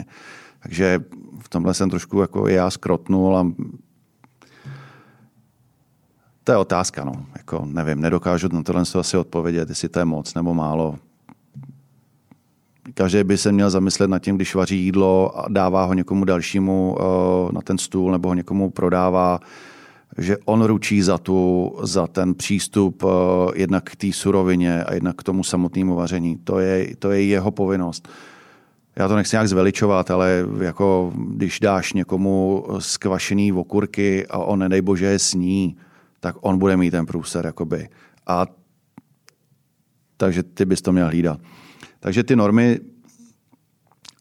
Takže 0.62 1.01
v 1.39 1.49
tomhle 1.49 1.74
jsem 1.74 1.91
trošku 1.91 2.20
jako 2.20 2.49
já 2.49 2.70
skrotnul 2.70 3.37
a 3.37 3.53
to 6.45 6.53
je 6.53 6.59
otázka, 6.59 7.05
no. 7.05 7.26
Jako, 7.37 7.62
nevím, 7.66 8.01
nedokážu 8.01 8.49
na 8.53 8.62
tohle 8.62 8.83
asi 8.99 9.16
odpovědět, 9.16 9.68
jestli 9.68 9.89
to 9.89 9.99
je 9.99 10.05
moc 10.05 10.35
nebo 10.35 10.55
málo. 10.55 10.99
Každý 12.95 13.24
by 13.24 13.39
se 13.39 13.53
měl 13.53 13.70
zamyslet 13.70 14.11
nad 14.11 14.18
tím, 14.18 14.37
když 14.37 14.55
vaří 14.55 14.85
jídlo 14.85 15.39
a 15.39 15.49
dává 15.49 15.85
ho 15.85 15.95
někomu 15.95 16.24
dalšímu 16.24 16.97
eh, 16.99 17.53
na 17.53 17.61
ten 17.61 17.78
stůl 17.78 18.12
nebo 18.12 18.28
ho 18.28 18.35
někomu 18.35 18.70
prodává, 18.70 19.41
že 20.18 20.37
on 20.45 20.62
ručí 20.64 21.03
za, 21.03 21.18
tu, 21.18 21.72
za 21.83 22.07
ten 22.07 22.35
přístup 22.35 23.05
eh, 23.05 23.09
jednak 23.55 23.91
k 23.91 23.97
té 23.97 24.12
surovině 24.12 24.85
a 24.85 24.95
jednak 24.95 25.16
k 25.16 25.22
tomu 25.22 25.45
samotnému 25.45 25.95
vaření. 25.95 26.37
To 26.45 26.59
je, 26.59 26.97
to 26.97 27.11
je 27.11 27.24
jeho 27.24 27.51
povinnost. 27.51 28.09
Já 28.97 29.09
to 29.09 29.16
nechci 29.16 29.37
nějak 29.37 29.49
zveličovat, 29.49 30.11
ale 30.11 30.47
jako 30.61 31.12
když 31.14 31.61
dáš 31.61 31.93
někomu 31.93 32.66
skvašený 32.78 33.53
okurky 33.53 34.26
a 34.26 34.39
on, 34.39 34.59
nedej 34.59 34.80
bože, 34.80 35.07
je 35.07 35.18
sní, 35.18 35.76
tak 36.20 36.37
on 36.41 36.59
bude 36.59 36.76
mít 36.76 36.91
ten 36.91 37.07
průser. 37.07 37.47
Jakoby. 37.47 37.89
A 38.26 38.47
takže 40.16 40.43
ty 40.43 40.64
bys 40.64 40.83
to 40.83 40.93
měl 40.93 41.07
hlídat. 41.07 41.41
Takže 42.03 42.22
ty 42.22 42.36
normy, 42.36 42.80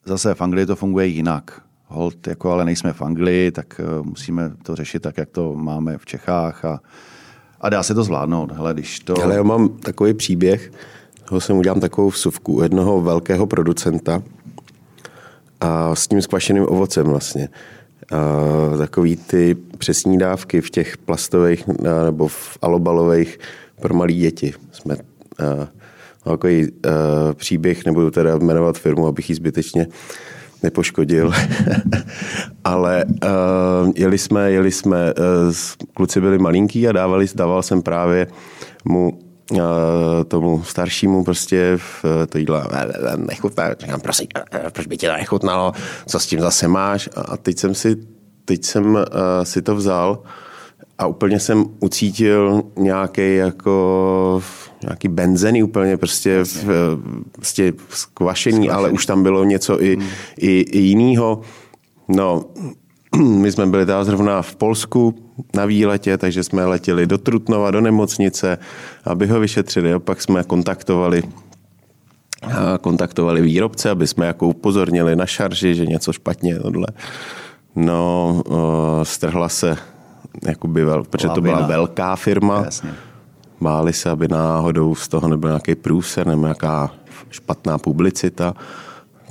zase 0.06 0.34
v 0.34 0.42
Anglii 0.42 0.66
to 0.66 0.76
funguje 0.76 1.08
jinak. 1.08 1.62
Hold, 1.88 2.28
jako 2.28 2.52
ale 2.52 2.66
nejsme 2.66 2.94
v 2.94 3.02
Anglii, 3.02 3.52
tak 3.52 3.82
uh, 4.00 4.06
musíme 4.06 4.52
to 4.64 4.76
řešit 4.76 5.00
tak, 5.00 5.18
jak 5.18 5.30
to 5.30 5.56
máme 5.56 5.98
v 5.98 6.06
Čechách 6.06 6.66
a, 6.66 6.82
a 7.62 7.70
dá 7.70 7.84
se 7.84 7.94
to 7.94 8.04
zvládnout. 8.04 8.52
Hele, 8.52 8.74
když 8.74 9.00
to... 9.00 9.24
Ale 9.24 9.36
já 9.36 9.44
mám 9.44 9.70
takový 9.70 10.14
příběh, 10.14 10.72
toho 11.26 11.42
jsem 11.42 11.58
udělám 11.58 11.80
takovou 11.80 12.10
vsuvku 12.10 12.62
jednoho 12.62 13.02
velkého 13.02 13.48
producenta 13.48 14.24
a 15.62 15.96
s 15.96 16.08
tím 16.08 16.22
skvašeným 16.22 16.64
ovocem 16.64 17.06
vlastně. 17.06 17.50
A 18.12 18.78
takový 18.78 19.16
ty 19.16 19.56
přesní 19.78 20.18
dávky 20.18 20.62
v 20.62 20.70
těch 20.70 20.98
plastových 20.98 21.68
nebo 22.06 22.28
v 22.28 22.58
alobalových 22.62 23.40
pro 23.82 23.94
malé 23.94 24.14
děti. 24.14 24.54
Jsme 24.72 24.96
a, 24.96 25.81
takový 26.24 26.72
uh, 26.72 26.92
příběh, 27.34 27.86
nebudu 27.86 28.12
teda 28.12 28.38
jmenovat 28.38 28.78
firmu, 28.78 29.08
abych 29.08 29.30
ji 29.30 29.36
zbytečně 29.36 29.88
nepoškodil, 30.64 31.32
ale 32.64 33.06
uh, 33.06 33.92
jeli 33.96 34.18
jsme, 34.18 34.52
jeli 34.52 34.72
jsme, 34.72 35.14
uh, 35.14 35.54
kluci 35.94 36.22
byli 36.22 36.38
malinký 36.38 36.88
a 36.88 36.92
dávali, 36.92 37.28
dával 37.36 37.64
jsem 37.64 37.82
právě 37.82 38.28
mu 38.86 39.20
tomu 40.28 40.64
staršímu 40.64 41.24
prostě 41.24 41.74
v, 41.78 42.06
to 42.30 42.38
jídlo 42.38 42.64
nechutná. 43.16 43.74
Říkám, 43.80 44.02
prosím, 44.02 44.28
proč 44.74 44.88
by 44.88 44.98
tě 44.98 45.08
to 45.08 45.14
nechutnalo, 45.14 45.72
co 46.08 46.20
s 46.20 46.28
tím 46.28 46.40
zase 46.40 46.68
máš? 46.68 47.10
A 47.16 47.38
teď 47.38 47.58
jsem 47.58 47.76
si, 47.76 47.96
teď 48.46 48.66
jsem 48.66 48.98
si 49.44 49.62
to 49.62 49.76
vzal 49.76 50.24
a 51.02 51.08
úplně 51.08 51.40
jsem 51.40 51.66
ucítil 51.80 52.64
nějaký 52.78 53.36
jako 53.36 54.42
nějaký 54.84 55.08
benzeny 55.08 55.64
úplně 55.64 55.98
prostě, 55.98 56.44
v, 56.44 56.66
prostě 57.32 57.74
skvašený, 57.90 58.70
ale 58.70 58.90
už 58.90 59.06
tam 59.06 59.24
bylo 59.24 59.44
něco 59.44 59.84
i, 59.84 59.96
hmm. 59.96 60.08
i, 60.38 60.62
i 60.62 60.78
jiného. 60.80 61.42
No, 62.08 62.46
my 63.18 63.52
jsme 63.52 63.66
byli 63.66 63.86
tam 63.86 64.06
zrovna 64.06 64.42
v 64.42 64.56
Polsku 64.56 65.16
na 65.56 65.66
výletě, 65.66 66.18
takže 66.18 66.44
jsme 66.44 66.66
letěli 66.66 67.08
do 67.08 67.18
Trutnova, 67.18 67.72
do 67.72 67.82
nemocnice, 67.82 68.58
aby 69.04 69.28
ho 69.28 69.40
vyšetřili. 69.40 69.94
A 69.94 70.00
pak 70.00 70.22
jsme 70.22 70.44
kontaktovali 70.44 71.24
kontaktovali 72.82 73.42
výrobce, 73.42 73.90
aby 73.90 74.08
jsme 74.08 74.26
jako 74.26 74.48
upozornili 74.48 75.16
na 75.16 75.26
šarži, 75.26 75.76
že 75.76 75.86
něco 75.86 76.14
špatně 76.14 76.60
tohle. 76.60 76.88
No, 77.76 78.44
strhla 79.04 79.50
se 79.50 79.78
jakoby, 80.48 80.84
vel, 80.84 81.04
protože 81.04 81.30
to 81.30 81.42
byla 81.42 81.68
velká 81.68 82.16
firma. 82.16 82.62
Jasně 82.66 82.94
báli 83.62 83.94
se, 83.94 84.10
aby 84.10 84.28
náhodou 84.28 84.96
z 84.96 85.08
toho 85.08 85.28
nebyl 85.28 85.50
nějaký 85.50 85.76
průser 85.76 86.28
nebo 86.28 86.42
nějaká 86.42 86.92
špatná 87.30 87.78
publicita, 87.78 88.54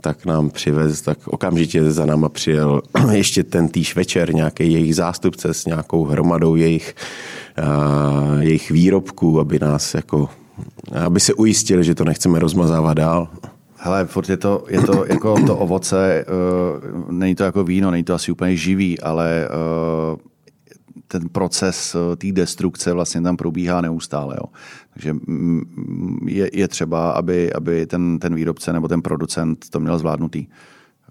tak 0.00 0.26
nám 0.26 0.50
přivez, 0.50 1.00
tak 1.00 1.18
okamžitě 1.28 1.90
za 1.90 2.06
náma 2.06 2.28
přijel 2.28 2.82
ještě 3.10 3.42
ten 3.44 3.68
týž 3.68 3.96
večer 3.96 4.34
nějaký 4.34 4.72
jejich 4.72 4.96
zástupce 4.96 5.54
s 5.54 5.66
nějakou 5.66 6.04
hromadou 6.04 6.54
jejich, 6.54 6.94
uh, 7.58 8.40
jejich 8.40 8.70
výrobků, 8.70 9.40
aby 9.40 9.58
nás 9.58 9.94
jako, 9.94 10.28
aby 11.04 11.20
se 11.20 11.34
ujistili, 11.34 11.84
že 11.84 11.94
to 11.94 12.04
nechceme 12.04 12.38
rozmazávat 12.38 12.96
dál. 12.96 13.28
Hele, 13.76 14.06
furt 14.06 14.28
je 14.28 14.36
to, 14.36 14.64
je 14.68 14.80
to 14.80 15.04
jako 15.08 15.34
to 15.46 15.56
ovoce, 15.56 16.24
uh, 16.28 17.10
není 17.12 17.34
to 17.34 17.44
jako 17.44 17.64
víno, 17.64 17.90
není 17.90 18.04
to 18.04 18.14
asi 18.14 18.32
úplně 18.32 18.56
živý, 18.56 19.00
ale 19.00 19.48
uh, 20.12 20.18
ten 21.10 21.28
proces 21.28 21.94
eh, 21.94 22.16
té 22.16 22.32
destrukce 22.32 22.92
vlastně 22.92 23.20
tam 23.20 23.36
probíhá 23.36 23.80
neustále. 23.80 24.36
Jo. 24.38 24.44
Takže 24.94 25.12
mm, 25.12 26.28
je, 26.28 26.50
je 26.52 26.68
třeba, 26.68 27.10
aby, 27.10 27.52
aby 27.52 27.86
ten, 27.86 28.18
ten 28.18 28.34
výrobce 28.34 28.72
nebo 28.72 28.88
ten 28.88 29.02
producent 29.02 29.70
to 29.70 29.80
měl 29.80 29.98
zvládnutý. 29.98 30.46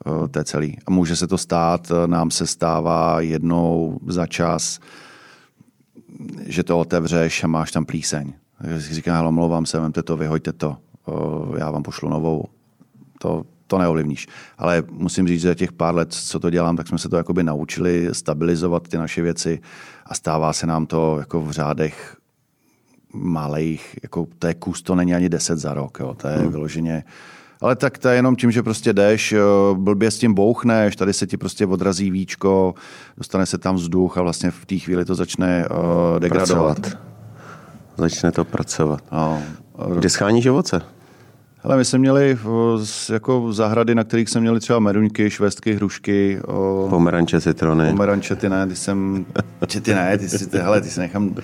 Eh, 0.08 0.28
to 0.28 0.43
celý. 0.43 0.78
A 0.86 0.91
může 0.91 1.16
se 1.16 1.28
to 1.28 1.38
stát, 1.38 1.91
eh, 1.91 2.08
nám 2.08 2.32
se 2.32 2.47
stává 2.47 3.22
jednou 3.22 4.00
za 4.08 4.28
čas, 4.28 4.80
že 6.45 6.64
to 6.64 6.80
otevřeš 6.80 7.43
a 7.43 7.47
máš 7.47 7.72
tam 7.72 7.86
plíseň. 7.86 8.34
Takže 8.62 8.82
si 8.82 8.93
říkám, 8.93 9.26
omlouvám 9.26 9.66
se, 9.66 9.80
vemte 9.80 10.04
to, 10.04 10.18
vyhoďte 10.18 10.54
to, 10.54 10.78
já 11.58 11.72
vám 11.72 11.84
pošlu 11.84 12.10
novou. 12.10 12.45
To, 13.20 13.43
to 13.70 13.78
neovlivníš. 13.78 14.28
Ale 14.57 14.84
musím 14.91 15.28
říct, 15.28 15.41
že 15.41 15.47
za 15.47 15.55
těch 15.55 15.72
pár 15.72 15.95
let, 15.95 16.13
co 16.13 16.39
to 16.39 16.49
dělám, 16.49 16.78
tak 16.78 16.88
jsme 16.88 16.97
se 16.97 17.09
to 17.09 17.17
jakoby 17.17 17.43
naučili 17.43 18.09
stabilizovat 18.11 18.88
ty 18.88 18.97
naše 18.97 19.22
věci 19.22 19.59
a 20.05 20.15
stává 20.15 20.53
se 20.53 20.67
nám 20.67 20.86
to 20.86 21.17
jako 21.20 21.41
v 21.41 21.51
řádech 21.51 22.17
malých, 23.13 23.95
jako 24.03 24.28
to 24.39 24.47
je 24.47 24.53
kus, 24.53 24.82
to 24.82 24.95
není 24.95 25.15
ani 25.15 25.30
10 25.30 25.57
za 25.57 25.74
rok, 25.74 25.97
jo, 25.99 26.13
to 26.13 26.28
je 26.28 26.38
hmm. 26.38 26.51
vyloženě 26.51 27.03
ale 27.61 27.76
tak 27.76 27.97
to 27.97 28.09
je 28.09 28.15
jenom 28.15 28.36
tím, 28.36 28.51
že 28.51 28.63
prostě 28.63 28.93
jdeš, 28.93 29.36
blbě 29.74 30.11
s 30.11 30.17
tím 30.17 30.34
bouchneš, 30.34 30.95
tady 30.95 31.13
se 31.13 31.28
ti 31.28 31.38
prostě 31.38 31.65
odrazí 31.65 32.11
víčko, 32.11 32.74
dostane 33.17 33.45
se 33.45 33.57
tam 33.57 33.76
vzduch 33.76 34.17
a 34.17 34.22
vlastně 34.22 34.51
v 34.51 34.65
té 34.65 34.78
chvíli 34.78 35.05
to 35.05 35.15
začne 35.15 35.65
uh, 35.67 36.20
degradovat. 36.20 36.80
Pracovat. 36.80 37.03
Začne 37.97 38.32
to 38.32 38.45
pracovat. 38.45 39.03
No. 39.11 39.43
Kde 39.95 40.09
scháníš 40.09 40.45
ovoce? 40.45 40.82
Hele, 41.64 41.78
my 41.78 41.86
jsme 41.86 41.99
měli 41.99 42.38
jako 43.14 43.53
zahrady, 43.53 43.95
na 43.95 44.03
kterých 44.03 44.30
jsme 44.30 44.41
měli 44.41 44.60
třeba 44.60 44.80
meruňky, 44.80 45.30
švestky, 45.30 45.74
hrušky. 45.74 46.39
O... 46.47 46.88
Pomeranče, 46.89 47.41
citrony. 47.41 47.89
Pomeranče, 47.89 48.36
ty 48.36 48.49
ne, 48.49 48.68
ty 48.68 48.76
jsem, 48.76 49.26
ty 49.82 49.93
ne, 49.93 50.18
ty 50.18 50.30
si, 50.30 50.49
ty, 50.49 50.57
hele, 50.57 50.82
ty 50.82 50.89
si 50.89 50.99
nechám, 50.99 51.36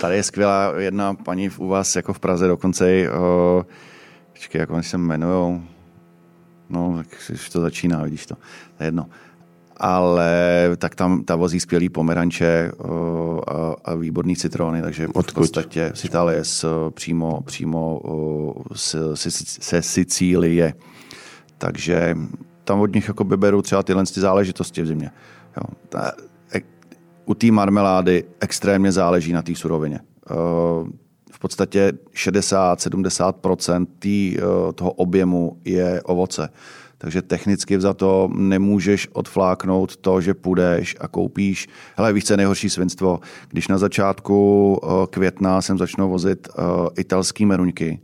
tady 0.00 0.16
je 0.16 0.22
skvělá 0.22 0.72
jedna 0.78 1.14
paní 1.14 1.50
u 1.50 1.68
vás 1.68 1.96
jako 1.96 2.12
v 2.12 2.20
Praze 2.20 2.48
dokonce, 2.48 3.10
o... 3.10 3.66
počkej, 4.32 4.58
jak 4.58 4.70
oni 4.70 4.82
se 4.82 4.96
jmenujou, 4.96 5.62
no, 6.70 6.94
tak 6.96 7.06
už 7.32 7.50
to 7.50 7.60
začíná, 7.60 8.02
vidíš 8.02 8.26
to, 8.26 8.34
to 8.76 8.82
je 8.82 8.86
jedno 8.86 9.06
ale 9.82 10.30
tak 10.76 10.94
tam 10.94 11.24
ta 11.24 11.36
vozí 11.36 11.60
skvělý 11.60 11.88
pomeranče 11.88 12.72
a, 13.46 13.74
a 13.84 13.94
výborný 13.94 14.36
citrony, 14.36 14.82
takže 14.82 15.08
Odkud? 15.08 15.30
v 15.30 15.34
podstatě 15.34 15.92
z 15.94 16.04
Itálie 16.04 16.44
s, 16.44 16.90
přímo, 16.90 17.40
přímo 17.40 18.00
se, 18.74 18.98
se 19.16 19.82
Sicílie. 19.82 20.74
Takže 21.58 22.16
tam 22.64 22.80
od 22.80 22.94
nich 22.94 23.08
jako 23.08 23.24
beru 23.24 23.62
třeba 23.62 23.82
tyhle 23.82 24.04
ty 24.06 24.20
záležitosti 24.20 24.82
v 24.82 24.86
zimě. 24.86 25.10
Jo. 25.56 25.62
Ta, 25.88 26.12
e, 26.54 26.60
u 27.24 27.34
té 27.34 27.50
marmelády 27.50 28.24
extrémně 28.40 28.92
záleží 28.92 29.32
na 29.32 29.42
té 29.42 29.54
surovině. 29.54 30.00
V 31.32 31.38
podstatě 31.38 31.92
60-70% 32.14 33.86
toho 34.74 34.92
objemu 34.92 35.60
je 35.64 36.02
ovoce. 36.02 36.48
Takže 37.02 37.22
technicky 37.22 37.80
za 37.80 37.94
to 37.94 38.30
nemůžeš 38.34 39.08
odfláknout 39.12 39.96
to, 39.96 40.20
že 40.20 40.34
půjdeš 40.34 40.96
a 41.00 41.08
koupíš. 41.08 41.68
Hele, 41.96 42.12
víš, 42.12 42.24
co 42.24 42.32
je 42.32 42.36
nejhorší 42.36 42.70
svinstvo? 42.70 43.20
Když 43.48 43.68
na 43.68 43.78
začátku 43.78 44.36
eh, 44.82 45.06
května 45.10 45.62
jsem 45.62 45.78
začnou 45.78 46.10
vozit 46.10 46.48
uh, 46.48 46.88
italský 46.98 47.46
meruňky, 47.46 48.00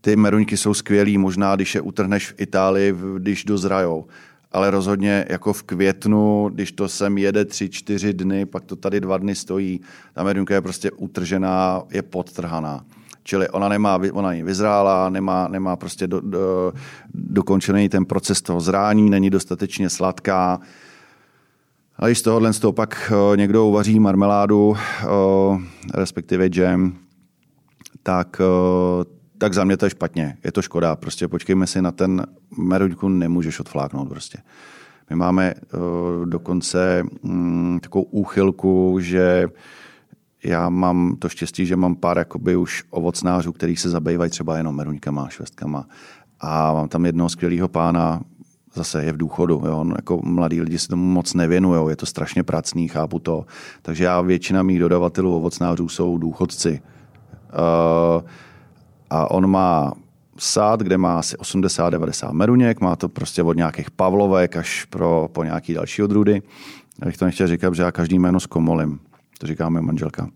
ty 0.00 0.16
meruňky 0.16 0.56
jsou 0.56 0.74
skvělý, 0.74 1.18
možná 1.18 1.56
když 1.56 1.74
je 1.74 1.80
utrhneš 1.80 2.28
v 2.28 2.34
Itálii, 2.40 2.94
když 3.18 3.44
dozrajou. 3.44 4.06
Ale 4.52 4.70
rozhodně 4.70 5.24
jako 5.28 5.52
v 5.52 5.62
květnu, 5.62 6.50
když 6.54 6.72
to 6.72 6.88
sem 6.88 7.18
jede 7.18 7.44
tři, 7.44 7.68
čtyři 7.68 8.12
dny, 8.12 8.46
pak 8.46 8.64
to 8.64 8.76
tady 8.76 9.00
dva 9.00 9.18
dny 9.18 9.34
stojí, 9.34 9.80
ta 10.12 10.22
meruňka 10.22 10.54
je 10.54 10.60
prostě 10.60 10.90
utržená, 10.90 11.82
je 11.90 12.02
podtrhaná. 12.02 12.84
Čili 13.26 13.48
ona 13.48 13.68
nemá, 13.68 13.98
ona 14.12 14.32
je 14.32 14.44
vyzrála, 14.44 15.10
nemá, 15.10 15.48
nemá 15.48 15.76
prostě 15.76 16.06
do, 16.06 16.20
do, 16.20 16.72
dokončený 17.14 17.88
ten 17.88 18.04
proces 18.04 18.42
toho 18.42 18.60
zrání, 18.60 19.10
není 19.10 19.30
dostatečně 19.30 19.90
sladká. 19.90 20.60
A 21.98 22.06
když 22.06 22.18
z 22.18 22.22
tohohle 22.22 22.52
z 22.52 22.58
toho 22.58 22.72
pak 22.72 23.12
eh, 23.12 23.36
někdo 23.36 23.66
uvaří 23.66 24.00
marmeládu, 24.00 24.76
eh, 24.76 25.06
respektive 25.94 26.46
džem, 26.46 26.96
tak, 28.02 28.40
eh, 28.40 29.04
tak 29.38 29.54
za 29.54 29.64
mě 29.64 29.76
to 29.76 29.86
je 29.86 29.90
špatně. 29.90 30.36
Je 30.44 30.52
to 30.52 30.62
škoda. 30.62 30.96
Prostě 30.96 31.28
počkejme 31.28 31.66
si 31.66 31.82
na 31.82 31.92
ten 31.92 32.26
meruňku, 32.58 33.08
nemůžeš 33.08 33.60
odfláknout 33.60 34.08
prostě. 34.08 34.38
My 35.10 35.16
máme 35.16 35.54
dokonce 36.24 37.02
mm, 37.22 37.78
takovou 37.82 38.04
úchylku, 38.04 38.98
že 39.00 39.48
já 40.48 40.68
mám 40.68 41.16
to 41.18 41.28
štěstí, 41.28 41.66
že 41.66 41.76
mám 41.76 41.96
pár 41.96 42.18
jakoby 42.18 42.56
už 42.56 42.84
ovocnářů, 42.90 43.52
kteří 43.52 43.76
se 43.76 43.90
zabývají 43.90 44.30
třeba 44.30 44.56
jenom 44.56 44.76
meruňkama, 44.76 45.28
švestkama. 45.28 45.86
A 46.40 46.72
mám 46.72 46.88
tam 46.88 47.06
jednoho 47.06 47.28
skvělého 47.28 47.68
pána, 47.68 48.20
zase 48.74 49.04
je 49.04 49.12
v 49.12 49.16
důchodu. 49.16 49.62
Jo. 49.66 49.78
On, 49.78 49.92
jako 49.96 50.20
mladí 50.24 50.60
lidi 50.60 50.78
se 50.78 50.88
tomu 50.88 51.04
moc 51.12 51.34
nevěnují, 51.34 51.90
je 51.90 51.96
to 51.96 52.06
strašně 52.06 52.42
pracný, 52.42 52.88
chápu 52.88 53.18
to. 53.18 53.46
Takže 53.82 54.04
já 54.04 54.20
většina 54.20 54.62
mých 54.62 54.80
dodavatelů 54.80 55.36
ovocnářů 55.36 55.88
jsou 55.88 56.18
důchodci. 56.18 56.80
Uh, 57.52 58.22
a 59.10 59.30
on 59.30 59.46
má 59.46 59.92
sád, 60.38 60.80
kde 60.80 60.98
má 60.98 61.18
asi 61.18 61.36
80-90 61.36 62.32
meruněk, 62.32 62.80
má 62.80 62.96
to 62.96 63.08
prostě 63.08 63.42
od 63.42 63.56
nějakých 63.56 63.90
pavlovek 63.90 64.56
až 64.56 64.84
pro, 64.84 65.28
po 65.32 65.44
nějaký 65.44 65.74
další 65.74 66.02
odrůdy. 66.02 66.42
Abych 67.02 67.16
to 67.16 67.24
nechtěl 67.24 67.46
říkat, 67.46 67.74
že 67.74 67.82
já 67.82 67.92
každý 67.92 68.18
jméno 68.18 68.40
zkomolím. 68.40 69.00
To 69.38 69.46
říká 69.46 69.68
moje 69.68 69.82
manželka. 69.82 70.28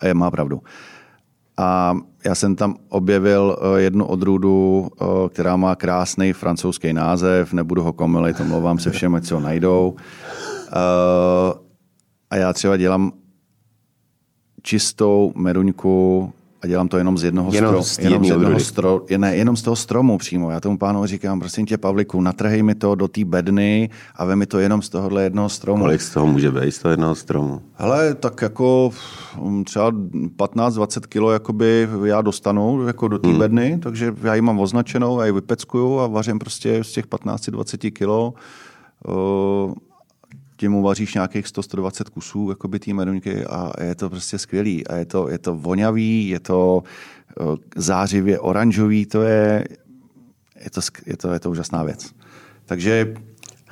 A 0.00 0.06
je 0.06 0.14
má 0.14 0.30
pravdu. 0.30 0.62
A 1.56 1.96
já 2.24 2.34
jsem 2.34 2.56
tam 2.56 2.76
objevil 2.88 3.58
eh, 3.58 3.80
jednu 3.80 4.06
odrůdu, 4.06 4.88
eh, 5.00 5.04
která 5.28 5.56
má 5.56 5.76
krásný 5.76 6.32
francouzský 6.32 6.92
název, 6.92 7.52
nebudu 7.52 7.82
ho 7.82 7.92
komilit, 7.92 8.40
omlouvám 8.40 8.78
se 8.78 8.90
všem, 8.90 9.20
co 9.20 9.40
najdou. 9.40 9.96
Eh, 9.96 11.58
a 12.30 12.36
já 12.36 12.52
třeba 12.52 12.76
dělám 12.76 13.12
čistou 14.62 15.32
meruňku 15.36 16.32
a 16.64 16.66
dělám 16.66 16.88
to 16.88 16.98
jenom 16.98 17.18
z 17.18 17.24
jednoho 17.24 17.52
jenom 17.52 17.68
stromu. 17.68 17.84
Z 17.84 17.98
jenom 17.98 18.24
z 18.24 18.28
jednoho 18.28 18.60
stro, 18.60 19.02
ne, 19.16 19.36
jenom 19.36 19.56
z 19.56 19.62
toho 19.62 19.76
stromu 19.76 20.18
přímo. 20.18 20.50
Já 20.50 20.60
tomu 20.60 20.78
pánu 20.78 21.06
říkám, 21.06 21.40
prosím 21.40 21.66
tě, 21.66 21.78
Pavliku, 21.78 22.20
natrhej 22.20 22.62
mi 22.62 22.74
to 22.74 22.94
do 22.94 23.08
té 23.08 23.24
bedny 23.24 23.90
a 24.16 24.24
vem 24.24 24.38
mi 24.38 24.46
to 24.46 24.58
jenom 24.58 24.82
z 24.82 24.88
tohohle 24.88 25.22
jednoho 25.22 25.48
stromu. 25.48 25.84
Kolik 25.84 26.00
z 26.00 26.10
toho 26.10 26.26
může 26.26 26.50
být 26.50 26.72
z 26.72 26.78
toho 26.78 26.90
jednoho 26.90 27.14
stromu? 27.14 27.62
Hele, 27.74 28.14
tak 28.14 28.42
jako 28.42 28.90
mm, 29.40 29.64
třeba 29.64 29.90
15-20 29.90 31.00
kilo 31.08 31.32
jakoby 31.32 31.88
já 32.04 32.22
dostanu 32.22 32.86
jako 32.86 33.08
do 33.08 33.18
té 33.18 33.28
hmm. 33.28 33.38
bedny, 33.38 33.78
takže 33.82 34.14
já 34.22 34.34
ji 34.34 34.40
mám 34.40 34.60
označenou, 34.60 35.20
já 35.20 35.26
ji 35.26 35.32
vypeckuju 35.32 35.98
a 35.98 36.06
vařím 36.06 36.38
prostě 36.38 36.84
z 36.84 36.92
těch 36.92 37.06
15-20 37.06 37.92
kilo. 37.92 38.34
Uh, 39.08 39.74
tím 40.64 40.74
uvaříš 40.74 41.14
nějakých 41.14 41.46
100-120 41.46 42.04
kusů 42.10 42.48
jakoby 42.48 42.78
té 42.78 42.94
meruňky 42.94 43.44
a 43.44 43.72
je 43.84 43.94
to 43.94 44.10
prostě 44.10 44.38
skvělý. 44.38 44.86
A 44.86 44.96
je 44.96 45.04
to, 45.04 45.28
je 45.28 45.38
to 45.38 45.54
vonavý, 45.54 46.28
je 46.28 46.40
to 46.40 46.82
eh, 47.40 47.44
zářivě 47.76 48.38
oranžový, 48.38 49.06
to 49.06 49.22
je, 49.22 49.64
je 50.64 50.70
to, 50.70 50.80
je 51.06 51.16
to, 51.16 51.32
je 51.32 51.40
to 51.40 51.50
úžasná 51.50 51.82
věc. 51.82 52.10
Takže 52.64 53.14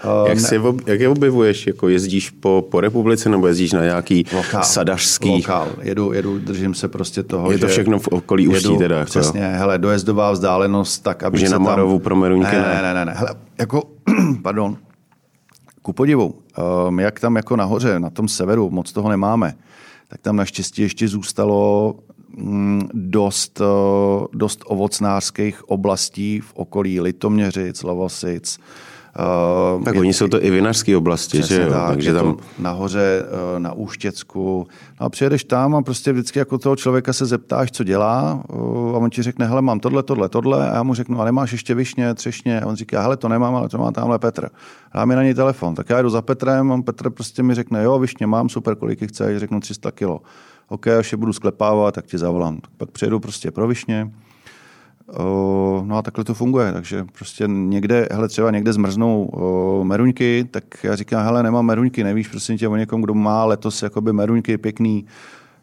eh, 0.04 0.28
jak, 0.28 0.40
si, 0.40 0.60
jak 0.86 1.00
je 1.00 1.08
objevuješ? 1.08 1.66
Jako 1.66 1.88
jezdíš 1.88 2.30
po, 2.30 2.68
po 2.70 2.80
republice 2.80 3.28
nebo 3.28 3.46
jezdíš 3.46 3.72
na 3.72 3.82
nějaký 3.82 4.24
lokál, 4.32 4.64
sadařský? 4.64 5.30
Lokál. 5.30 5.68
Jedu, 5.82 6.12
jedu, 6.12 6.38
držím 6.38 6.74
se 6.74 6.88
prostě 6.88 7.22
toho, 7.22 7.52
Je 7.52 7.58
to 7.58 7.68
všechno 7.68 7.98
v 7.98 8.08
okolí 8.08 8.44
jedu, 8.44 8.56
Ústí 8.56 8.78
teda? 8.78 8.98
Jako 8.98 9.10
přesně, 9.10 9.40
jo? 9.40 9.58
hele, 9.58 9.78
dojezdová 9.78 10.32
vzdálenost, 10.32 11.02
tak 11.02 11.22
aby 11.22 11.38
Že 11.38 11.48
na 11.48 11.58
Marovu 11.58 11.98
pro 11.98 12.16
Meruňky 12.16 12.56
ne? 12.56 12.62
Ne, 12.62 12.82
ne, 12.82 12.94
ne, 12.94 13.04
ne. 13.04 13.12
Hele, 13.16 13.34
jako, 13.58 13.82
pardon, 14.42 14.76
ku 15.82 15.92
podivu, 15.92 16.34
um, 16.88 17.00
jak 17.00 17.20
tam 17.20 17.36
jako 17.36 17.56
nahoře, 17.56 18.00
na 18.00 18.10
tom 18.10 18.28
severu, 18.28 18.70
moc 18.70 18.92
toho 18.92 19.08
nemáme, 19.08 19.54
tak 20.08 20.20
tam 20.20 20.36
naštěstí 20.36 20.82
ještě 20.82 21.08
zůstalo 21.08 21.94
mm, 22.36 22.88
dost, 22.92 23.60
uh, 23.60 24.26
dost 24.32 24.62
ovocnářských 24.66 25.68
oblastí 25.68 26.40
v 26.40 26.52
okolí 26.54 27.00
Litoměřic, 27.00 27.82
Lovosic, 27.82 28.58
Uh, 29.18 29.84
tak 29.84 29.94
je, 29.94 30.00
oni 30.00 30.12
jsou 30.12 30.28
to 30.28 30.44
i 30.44 30.50
vinařské 30.50 30.96
oblasti, 30.96 31.42
že 31.42 31.62
jo? 31.62 31.70
Tak, 31.70 31.88
Takže 31.88 32.14
tam... 32.14 32.36
nahoře 32.58 33.22
uh, 33.22 33.60
na 33.60 33.72
Úštěcku. 33.72 34.66
No 35.00 35.06
a 35.06 35.08
přijedeš 35.08 35.44
tam 35.44 35.74
a 35.74 35.82
prostě 35.82 36.12
vždycky 36.12 36.38
jako 36.38 36.58
toho 36.58 36.76
člověka 36.76 37.12
se 37.12 37.26
zeptáš, 37.26 37.70
co 37.70 37.84
dělá 37.84 38.42
uh, 38.48 38.96
a 38.96 38.98
on 38.98 39.10
ti 39.10 39.22
řekne, 39.22 39.46
hele, 39.46 39.62
mám 39.62 39.80
tohle, 39.80 40.02
tohle, 40.02 40.28
tohle 40.28 40.70
a 40.70 40.74
já 40.74 40.82
mu 40.82 40.94
řeknu, 40.94 41.20
a 41.20 41.24
nemáš 41.24 41.52
ještě 41.52 41.74
višně, 41.74 42.14
třešně? 42.14 42.60
A 42.60 42.66
on 42.66 42.76
říká, 42.76 43.02
hele, 43.02 43.16
to 43.16 43.28
nemám, 43.28 43.54
ale 43.54 43.68
to 43.68 43.78
má 43.78 43.90
tamhle 43.90 44.18
Petr. 44.18 44.48
Dá 44.94 45.04
mi 45.04 45.14
na 45.14 45.22
něj 45.22 45.34
telefon. 45.34 45.74
Tak 45.74 45.90
já 45.90 46.02
jdu 46.02 46.10
za 46.10 46.22
Petrem 46.22 46.72
a 46.72 46.82
Petr 46.82 47.10
prostě 47.10 47.42
mi 47.42 47.54
řekne, 47.54 47.84
jo, 47.84 47.98
višně 47.98 48.26
mám, 48.26 48.48
super, 48.48 48.76
kolik 48.76 49.08
chce, 49.08 49.34
a 49.34 49.38
řeknu 49.38 49.60
300 49.60 49.90
kilo. 49.90 50.20
OK, 50.68 50.86
až 50.86 51.12
je 51.12 51.18
budu 51.18 51.32
sklepávat, 51.32 51.94
tak 51.94 52.06
ti 52.06 52.18
zavolám. 52.18 52.58
Pak 52.76 52.90
přijedu 52.90 53.20
prostě 53.20 53.50
pro 53.50 53.68
višně, 53.68 54.10
No 55.84 55.96
a 55.96 56.02
takhle 56.02 56.24
to 56.24 56.34
funguje, 56.34 56.72
takže 56.72 57.04
prostě 57.18 57.44
někde, 57.48 58.08
hele, 58.10 58.28
třeba 58.28 58.50
někde 58.50 58.72
zmrznou 58.72 59.30
meruňky, 59.82 60.48
tak 60.50 60.64
já 60.84 60.96
říkám, 60.96 61.24
hele, 61.24 61.42
nemám 61.42 61.66
meruňky, 61.66 62.04
nevíš 62.04 62.28
prosím 62.28 62.58
tě 62.58 62.68
o 62.68 62.76
někom, 62.76 63.02
kdo 63.02 63.14
má 63.14 63.44
letos 63.44 63.82
jakoby 63.82 64.12
meruňky 64.12 64.58
pěkný. 64.58 65.06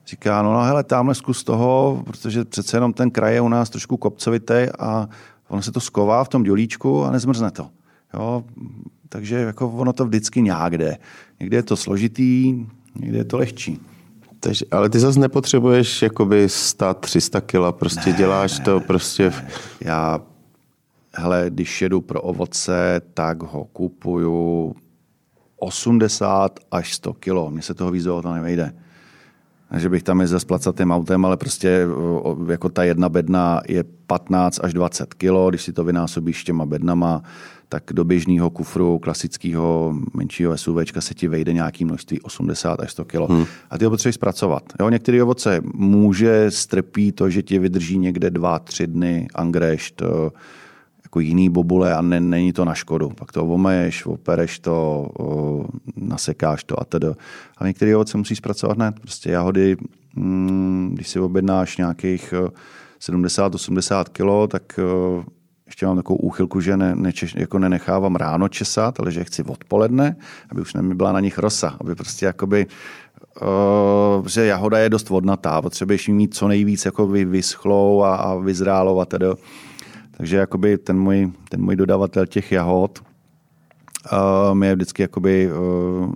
Říká, 0.07 0.41
no, 0.41 0.53
no 0.53 0.61
hele, 0.61 0.83
tamhle 0.83 1.15
zkus 1.15 1.43
toho, 1.43 2.03
protože 2.05 2.45
přece 2.45 2.77
jenom 2.77 2.93
ten 2.93 3.11
kraj 3.11 3.33
je 3.33 3.41
u 3.41 3.49
nás 3.49 3.69
trošku 3.69 3.97
kopcovitý 3.97 4.67
a 4.79 5.09
ono 5.47 5.61
se 5.61 5.71
to 5.71 5.79
sková 5.79 6.23
v 6.23 6.29
tom 6.29 6.43
dělíčku 6.43 7.03
a 7.03 7.11
nezmrzne 7.11 7.51
to. 7.51 7.69
Jo? 8.13 8.43
Takže 9.09 9.35
jako 9.35 9.69
ono 9.69 9.93
to 9.93 10.05
vždycky 10.05 10.41
nějak 10.41 10.77
jde. 10.77 10.97
Někde 11.39 11.57
je 11.57 11.63
to 11.63 11.77
složitý, 11.77 12.65
někde 12.99 13.17
je 13.17 13.25
to 13.25 13.37
lehčí. 13.37 13.79
Takže, 14.39 14.65
ale 14.71 14.89
ty 14.89 14.99
zase 14.99 15.19
nepotřebuješ 15.19 16.01
jakoby 16.01 16.49
100, 16.49 16.93
300 16.93 17.41
kila, 17.41 17.71
prostě 17.71 18.09
ne, 18.09 18.17
děláš 18.17 18.59
ne, 18.59 18.65
to 18.65 18.79
prostě... 18.79 19.29
Ne. 19.29 19.47
Já, 19.81 20.21
hele, 21.13 21.45
když 21.49 21.81
jedu 21.81 22.01
pro 22.01 22.21
ovoce, 22.21 23.01
tak 23.13 23.43
ho 23.43 23.65
kupuju 23.65 24.75
80 25.59 26.59
až 26.71 26.93
100 26.93 27.13
kilo. 27.13 27.49
Mně 27.51 27.61
se 27.61 27.73
toho 27.73 27.91
víc 27.91 28.03
to 28.03 28.33
nevejde. 28.33 28.73
že 29.77 29.89
bych 29.89 30.03
tam 30.03 30.21
jezdil 30.21 30.39
s 30.39 30.45
placatým 30.45 30.91
autem, 30.91 31.25
ale 31.25 31.37
prostě 31.37 31.87
jako 32.49 32.69
ta 32.69 32.83
jedna 32.83 33.09
bedna 33.09 33.61
je 33.67 33.83
15 34.07 34.59
až 34.63 34.73
20 34.73 35.13
kilo, 35.13 35.49
když 35.49 35.61
si 35.61 35.73
to 35.73 35.83
vynásobíš 35.83 36.43
těma 36.43 36.65
bednama, 36.65 37.23
tak 37.69 37.83
do 37.93 38.03
běžného 38.03 38.49
kufru 38.49 38.99
klasického 38.99 39.95
menšího 40.13 40.57
SUV 40.57 40.77
se 40.99 41.13
ti 41.13 41.27
vejde 41.27 41.53
nějaký 41.53 41.85
množství 41.85 42.21
80 42.21 42.79
až 42.79 42.91
100 42.91 43.05
kg. 43.05 43.29
Hmm. 43.29 43.45
A 43.69 43.77
ty 43.77 43.85
ho 43.85 43.91
potřebuješ 43.91 44.15
zpracovat. 44.15 44.63
Jo, 44.79 44.89
některé 44.89 45.23
ovoce 45.23 45.61
může 45.73 46.51
strpí 46.51 47.11
to, 47.11 47.29
že 47.29 47.41
ti 47.41 47.59
vydrží 47.59 47.97
někde 47.97 48.29
dva, 48.29 48.59
tři 48.59 48.87
dny 48.87 49.27
angrešt, 49.35 50.01
jako 51.03 51.19
jiný 51.19 51.49
bobule 51.49 51.93
a 51.93 52.01
ne, 52.01 52.19
není 52.19 52.53
to 52.53 52.65
na 52.65 52.73
škodu. 52.73 53.09
Pak 53.09 53.31
to 53.31 53.45
omeješ, 53.45 54.05
opereš 54.05 54.59
to, 54.59 55.09
o, 55.19 55.65
nasekáš 55.95 56.63
to 56.63 56.79
a 56.79 56.85
tedy. 56.85 57.07
A 57.57 57.67
některé 57.67 57.95
ovoce 57.95 58.17
musíš 58.17 58.37
zpracovat 58.37 58.77
hned. 58.77 58.99
Prostě 58.99 59.31
jahody, 59.31 59.77
mm, 60.15 60.91
když 60.93 61.07
si 61.07 61.19
objednáš 61.19 61.77
nějakých 61.77 62.33
70-80 62.99 64.09
kg, 64.09 64.51
tak 64.51 64.79
ještě 65.69 65.85
mám 65.85 65.95
takovou 65.95 66.17
úchylku, 66.19 66.61
že 66.61 66.77
ne, 66.77 66.95
ne, 66.95 67.11
jako 67.35 67.59
nenechávám 67.59 68.15
ráno 68.15 68.47
česat, 68.47 68.99
ale 68.99 69.11
že 69.11 69.23
chci 69.23 69.43
odpoledne, 69.43 70.15
aby 70.49 70.61
už 70.61 70.73
nebyla 70.73 71.11
na 71.11 71.19
nich 71.19 71.37
rosa, 71.37 71.77
aby 71.81 71.95
prostě 71.95 72.25
jakoby 72.25 72.67
Uh, 74.19 74.27
že 74.27 74.45
jahoda 74.45 74.77
je 74.77 74.89
dost 74.89 75.09
vodnatá, 75.09 75.61
potřebuješ 75.61 76.07
mít 76.07 76.35
co 76.35 76.47
nejvíc 76.47 76.85
jako 76.85 77.07
vyschlou 77.07 78.03
a, 78.03 78.15
a 78.15 78.35
vyzrálou 78.35 78.99
a 78.99 79.05
tedy. 79.05 79.27
Takže 80.17 80.37
jakoby 80.37 80.77
ten 80.77 80.99
můj, 80.99 81.31
ten 81.49 81.61
můj 81.61 81.75
dodavatel 81.75 82.25
těch 82.25 82.51
jahod 82.51 82.99
uh, 84.11 84.55
mi 84.55 84.67
je 84.67 84.75
vždycky 84.75 85.01
jakoby, 85.01 85.49
uh, 85.51 86.11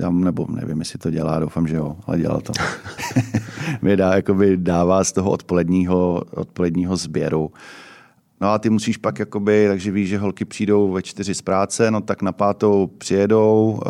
já, 0.00 0.10
nebo 0.10 0.46
nevím, 0.50 0.78
jestli 0.78 0.98
to 0.98 1.10
dělá, 1.10 1.38
doufám, 1.38 1.66
že 1.66 1.76
jo, 1.76 1.96
ale 2.06 2.18
dělá 2.18 2.40
to. 2.40 2.52
mi 3.82 3.96
dá, 3.96 4.14
jakoby 4.14 4.56
dává 4.56 5.04
z 5.04 5.12
toho 5.12 5.30
odpoledního, 5.30 6.22
odpoledního 6.30 6.96
sběru 6.96 7.50
No 8.40 8.48
a 8.48 8.58
ty 8.58 8.70
musíš 8.70 8.96
pak 8.96 9.18
jakoby, 9.18 9.66
takže 9.68 9.90
víš, 9.90 10.08
že 10.08 10.18
holky 10.18 10.44
přijdou 10.44 10.92
ve 10.92 11.02
čtyři 11.02 11.34
z 11.34 11.42
práce, 11.42 11.90
no 11.90 12.00
tak 12.00 12.22
na 12.22 12.32
pátou 12.32 12.90
přijedou, 12.98 13.80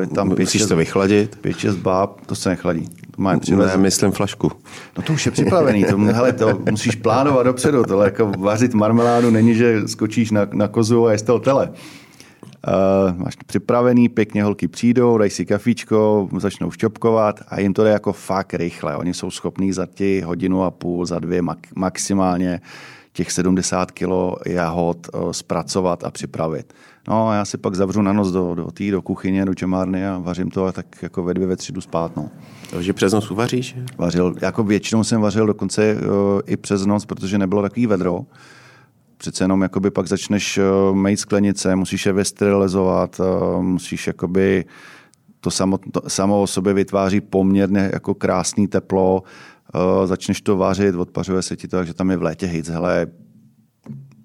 je 0.00 0.06
tam 0.06 0.28
pět, 0.28 0.38
Musíš 0.38 0.60
šest, 0.60 0.68
to 0.68 0.76
vychladit? 0.76 1.38
Pět, 1.40 1.58
šest 1.58 1.76
báb, 1.76 2.26
to 2.26 2.34
se 2.34 2.48
nechladí. 2.48 2.88
To 3.16 3.22
má 3.22 3.32
ne, 3.32 3.76
myslím 3.76 4.12
flašku. 4.12 4.52
No 4.96 5.02
to 5.02 5.12
už 5.12 5.26
je 5.26 5.32
připravený, 5.32 5.84
to, 5.84 5.98
hele, 5.98 6.32
to 6.32 6.62
musíš 6.70 6.94
plánovat 6.94 7.46
dopředu, 7.46 7.84
tohle 7.84 8.04
jako 8.04 8.32
vařit 8.38 8.74
marmeládu 8.74 9.30
není, 9.30 9.54
že 9.54 9.88
skočíš 9.88 10.30
na, 10.30 10.46
na 10.52 10.68
kozu 10.68 11.06
a 11.06 11.12
jste 11.12 11.32
tele. 11.40 11.72
Uh, 12.68 13.18
máš 13.18 13.36
to 13.36 13.42
připravený, 13.46 14.08
pěkně 14.08 14.44
holky 14.44 14.68
přijdou, 14.68 15.18
dají 15.18 15.30
si 15.30 15.46
kafičko, 15.46 16.28
začnou 16.38 16.70
šťopkovat 16.70 17.40
a 17.48 17.60
jim 17.60 17.74
to 17.74 17.84
jde 17.84 17.90
jako 17.90 18.12
fakt 18.12 18.54
rychle. 18.54 18.96
Oni 18.96 19.14
jsou 19.14 19.30
schopní 19.30 19.72
za 19.72 19.86
ti 19.86 20.20
hodinu 20.20 20.62
a 20.62 20.70
půl, 20.70 21.06
za 21.06 21.18
dvě 21.18 21.42
maximálně 21.76 22.60
těch 23.12 23.32
70 23.32 23.90
kilo 23.90 24.36
jahod 24.46 25.06
eh, 25.06 25.18
zpracovat 25.32 26.04
a 26.04 26.10
připravit. 26.10 26.72
No 27.08 27.28
a 27.28 27.34
já 27.34 27.44
si 27.44 27.58
pak 27.58 27.74
zavřu 27.74 28.02
na 28.02 28.12
noc 28.12 28.30
do, 28.30 28.54
do 28.54 28.70
té, 28.70 28.90
do 28.90 29.02
kuchyně, 29.02 29.44
do 29.44 29.54
čemárny 29.54 30.06
a 30.06 30.18
vařím 30.18 30.50
to 30.50 30.66
a 30.66 30.72
tak 30.72 30.86
jako 31.02 31.22
ve 31.22 31.34
dvě, 31.34 31.46
ve 31.46 31.56
tři 31.56 31.72
jdu 31.72 31.80
spát. 31.80 32.16
No. 32.16 32.30
Takže 32.70 32.92
přes 32.92 33.12
noc 33.12 33.30
uvaříš? 33.30 33.76
Vařil, 33.98 34.34
jako 34.42 34.64
většinou 34.64 35.04
jsem 35.04 35.20
vařil 35.20 35.46
dokonce 35.46 35.94
uh, 35.94 36.40
i 36.46 36.56
přes 36.56 36.86
noc, 36.86 37.04
protože 37.04 37.38
nebylo 37.38 37.62
takový 37.62 37.86
vedro. 37.86 38.20
Přece 39.16 39.44
jenom 39.44 39.62
jakoby 39.62 39.90
pak 39.90 40.08
začneš 40.08 40.58
uh, 40.58 40.96
mít 40.96 41.16
sklenice, 41.16 41.76
musíš 41.76 42.06
je 42.06 42.12
vysterilizovat, 42.12 43.20
uh, 43.20 43.62
musíš 43.62 44.06
jakoby 44.06 44.64
to 45.40 45.50
samo, 45.50 45.78
to 45.78 46.02
samo 46.08 46.42
o 46.42 46.46
sobě 46.46 46.74
vytváří 46.74 47.20
poměrně 47.20 47.90
jako 47.92 48.14
krásný 48.14 48.68
teplo, 48.68 49.22
uh, 49.74 50.06
začneš 50.06 50.40
to 50.40 50.56
vařit, 50.56 50.94
odpařuje 50.94 51.42
se 51.42 51.56
ti 51.56 51.68
to, 51.68 51.76
takže 51.76 51.94
tam 51.94 52.10
je 52.10 52.16
v 52.16 52.22
létě 52.22 52.46
hejc, 52.46 52.68
hele, 52.68 53.06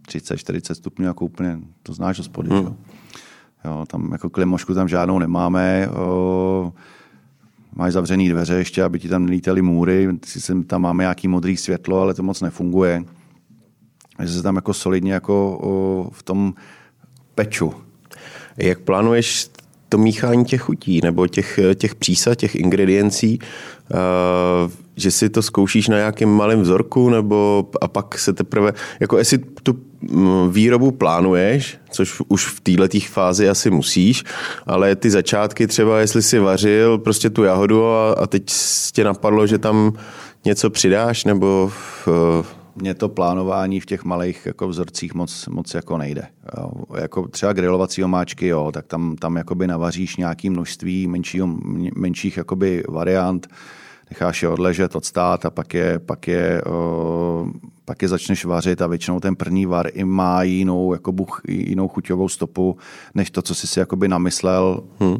30-40 0.07 0.73
stupňů, 0.73 1.05
jako 1.05 1.25
úplně, 1.25 1.59
to 1.83 1.93
znáš 1.93 2.17
hospody, 2.17 2.49
hmm. 2.49 2.57
jo. 2.57 2.75
jo. 3.65 3.85
tam 3.87 4.11
jako 4.11 4.29
klimošku 4.29 4.73
tam 4.73 4.87
žádnou 4.87 5.19
nemáme, 5.19 5.89
uh, 5.89 6.71
máš 7.75 7.93
zavřený 7.93 8.29
dveře 8.29 8.53
ještě, 8.53 8.83
aby 8.83 8.99
ti 8.99 9.09
tam 9.09 9.25
nelítaly 9.25 9.61
můry, 9.61 10.09
sice 10.25 10.63
tam 10.63 10.81
máme 10.81 11.03
nějaký 11.03 11.27
modrý 11.27 11.57
světlo, 11.57 12.01
ale 12.01 12.13
to 12.13 12.23
moc 12.23 12.41
nefunguje. 12.41 13.03
Takže 14.17 14.33
se 14.33 14.43
tam 14.43 14.55
jako 14.55 14.73
solidně 14.73 15.13
jako 15.13 15.57
uh, 15.57 16.13
v 16.13 16.23
tom 16.23 16.53
peču. 17.35 17.73
Jak 18.57 18.79
plánuješ 18.79 19.49
to 19.89 19.97
míchání 19.97 20.45
těch 20.45 20.61
chutí 20.61 21.01
nebo 21.03 21.27
těch, 21.27 21.59
těch 21.75 21.95
přísad, 21.95 22.35
těch 22.35 22.55
ingrediencí? 22.55 23.39
Uh, 23.91 24.71
že 24.97 25.11
si 25.11 25.29
to 25.29 25.41
zkoušíš 25.41 25.87
na 25.87 25.97
nějakém 25.97 26.29
malém 26.29 26.61
vzorku, 26.61 27.09
nebo 27.09 27.69
a 27.81 27.87
pak 27.87 28.17
se 28.17 28.33
teprve, 28.33 28.73
jako 28.99 29.17
jestli 29.17 29.37
tu 29.37 29.79
mm, 30.01 30.51
výrobu 30.51 30.91
plánuješ, 30.91 31.77
což 31.91 32.21
už 32.27 32.45
v 32.45 32.59
této 32.59 32.99
fázi 33.07 33.49
asi 33.49 33.69
musíš, 33.69 34.23
ale 34.65 34.95
ty 34.95 35.09
začátky 35.09 35.67
třeba, 35.67 35.99
jestli 35.99 36.21
si 36.21 36.39
vařil 36.39 36.97
prostě 36.97 37.29
tu 37.29 37.43
jahodu 37.43 37.85
a, 37.85 38.13
a 38.13 38.27
teď 38.27 38.43
tě 38.91 39.03
napadlo, 39.03 39.47
že 39.47 39.57
tam 39.57 39.93
něco 40.45 40.69
přidáš, 40.69 41.25
nebo... 41.25 41.71
Uh... 42.07 42.45
Mně 42.81 42.93
to 42.93 43.09
plánování 43.09 43.79
v 43.79 43.85
těch 43.85 44.03
malých 44.03 44.45
jako 44.45 44.67
vzorcích 44.67 45.13
moc, 45.13 45.47
moc 45.47 45.73
jako 45.73 45.97
nejde. 45.97 46.27
Jako 46.99 47.27
třeba 47.27 47.53
grilovací 47.53 48.03
omáčky, 48.03 48.47
jo, 48.47 48.71
tak 48.73 48.87
tam, 48.87 49.15
tam 49.15 49.39
navaříš 49.65 50.17
nějaké 50.17 50.49
množství 50.49 51.07
menšího, 51.07 51.47
menších 51.95 52.37
jakoby 52.37 52.83
variant, 52.89 53.47
necháš 54.09 54.43
je 54.43 54.49
odležet, 54.49 54.95
odstát 54.95 55.45
a 55.45 55.49
pak 55.49 55.73
je, 55.73 55.99
pak 55.99 56.27
je, 56.27 56.61
uh, 56.63 57.51
pak 57.85 58.01
je 58.01 58.07
začneš 58.07 58.45
vařit 58.45 58.81
a 58.81 58.87
většinou 58.87 59.19
ten 59.19 59.35
první 59.35 59.65
var 59.65 59.87
i 59.93 60.03
má 60.03 60.43
jinou, 60.43 60.93
jako 60.93 61.11
buch, 61.11 61.41
jinou 61.47 61.87
chuťovou 61.87 62.29
stopu, 62.29 62.77
než 63.15 63.31
to, 63.31 63.41
co 63.41 63.55
jsi 63.55 63.67
si 63.67 63.79
jakoby 63.79 64.07
namyslel. 64.07 64.83
Hmm. 64.99 65.17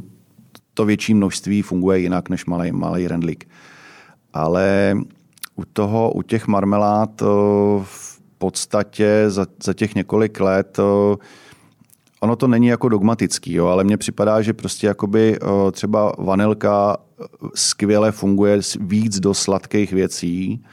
To 0.74 0.86
větší 0.86 1.14
množství 1.14 1.62
funguje 1.62 2.00
jinak 2.00 2.30
než 2.30 2.46
malý, 2.46 2.72
malý 2.72 3.08
rendlík. 3.08 3.50
Ale 4.34 4.98
u 5.56 5.66
toho, 5.66 6.12
u 6.12 6.22
těch 6.22 6.48
marmelád 6.48 7.22
uh, 7.22 7.28
v 7.84 8.22
podstatě 8.38 9.26
za, 9.28 9.48
za 9.64 9.74
těch 9.74 9.96
několik 9.96 10.40
let 10.40 10.80
uh, 10.80 11.16
ono 12.22 12.36
to 12.36 12.48
není 12.48 12.68
jako 12.68 12.90
dogmatický, 12.90 13.54
jo, 13.54 13.66
ale 13.66 13.84
mně 13.84 13.98
připadá, 13.98 14.42
že 14.42 14.54
prostě 14.54 14.88
jakoby 14.88 15.38
třeba 15.72 16.14
vanilka 16.18 16.98
skvěle 17.56 18.12
funguje 18.12 18.60
víc 18.80 19.20
do 19.20 19.34
sladkých 19.34 19.94
věcí, 19.94 20.64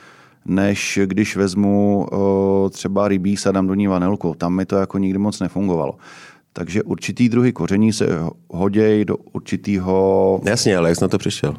než 0.44 0.98
když 1.04 1.36
vezmu 1.36 2.06
třeba 2.70 3.08
rybí 3.08 3.36
a 3.48 3.52
dám 3.52 3.66
do 3.66 3.74
ní 3.74 3.86
vanilku. 3.86 4.34
Tam 4.38 4.54
mi 4.54 4.66
to 4.66 4.76
jako 4.76 4.98
nikdy 4.98 5.18
moc 5.18 5.40
nefungovalo. 5.40 5.94
Takže 6.52 6.82
určitý 6.82 7.28
druhy 7.28 7.52
koření 7.52 7.92
se 7.92 8.06
hodějí 8.50 9.04
do 9.04 9.16
určitého... 9.16 10.40
Jasně, 10.44 10.76
ale 10.76 10.88
jak 10.88 10.98
jsi 10.98 11.04
na 11.04 11.08
to 11.08 11.18
přišel? 11.18 11.56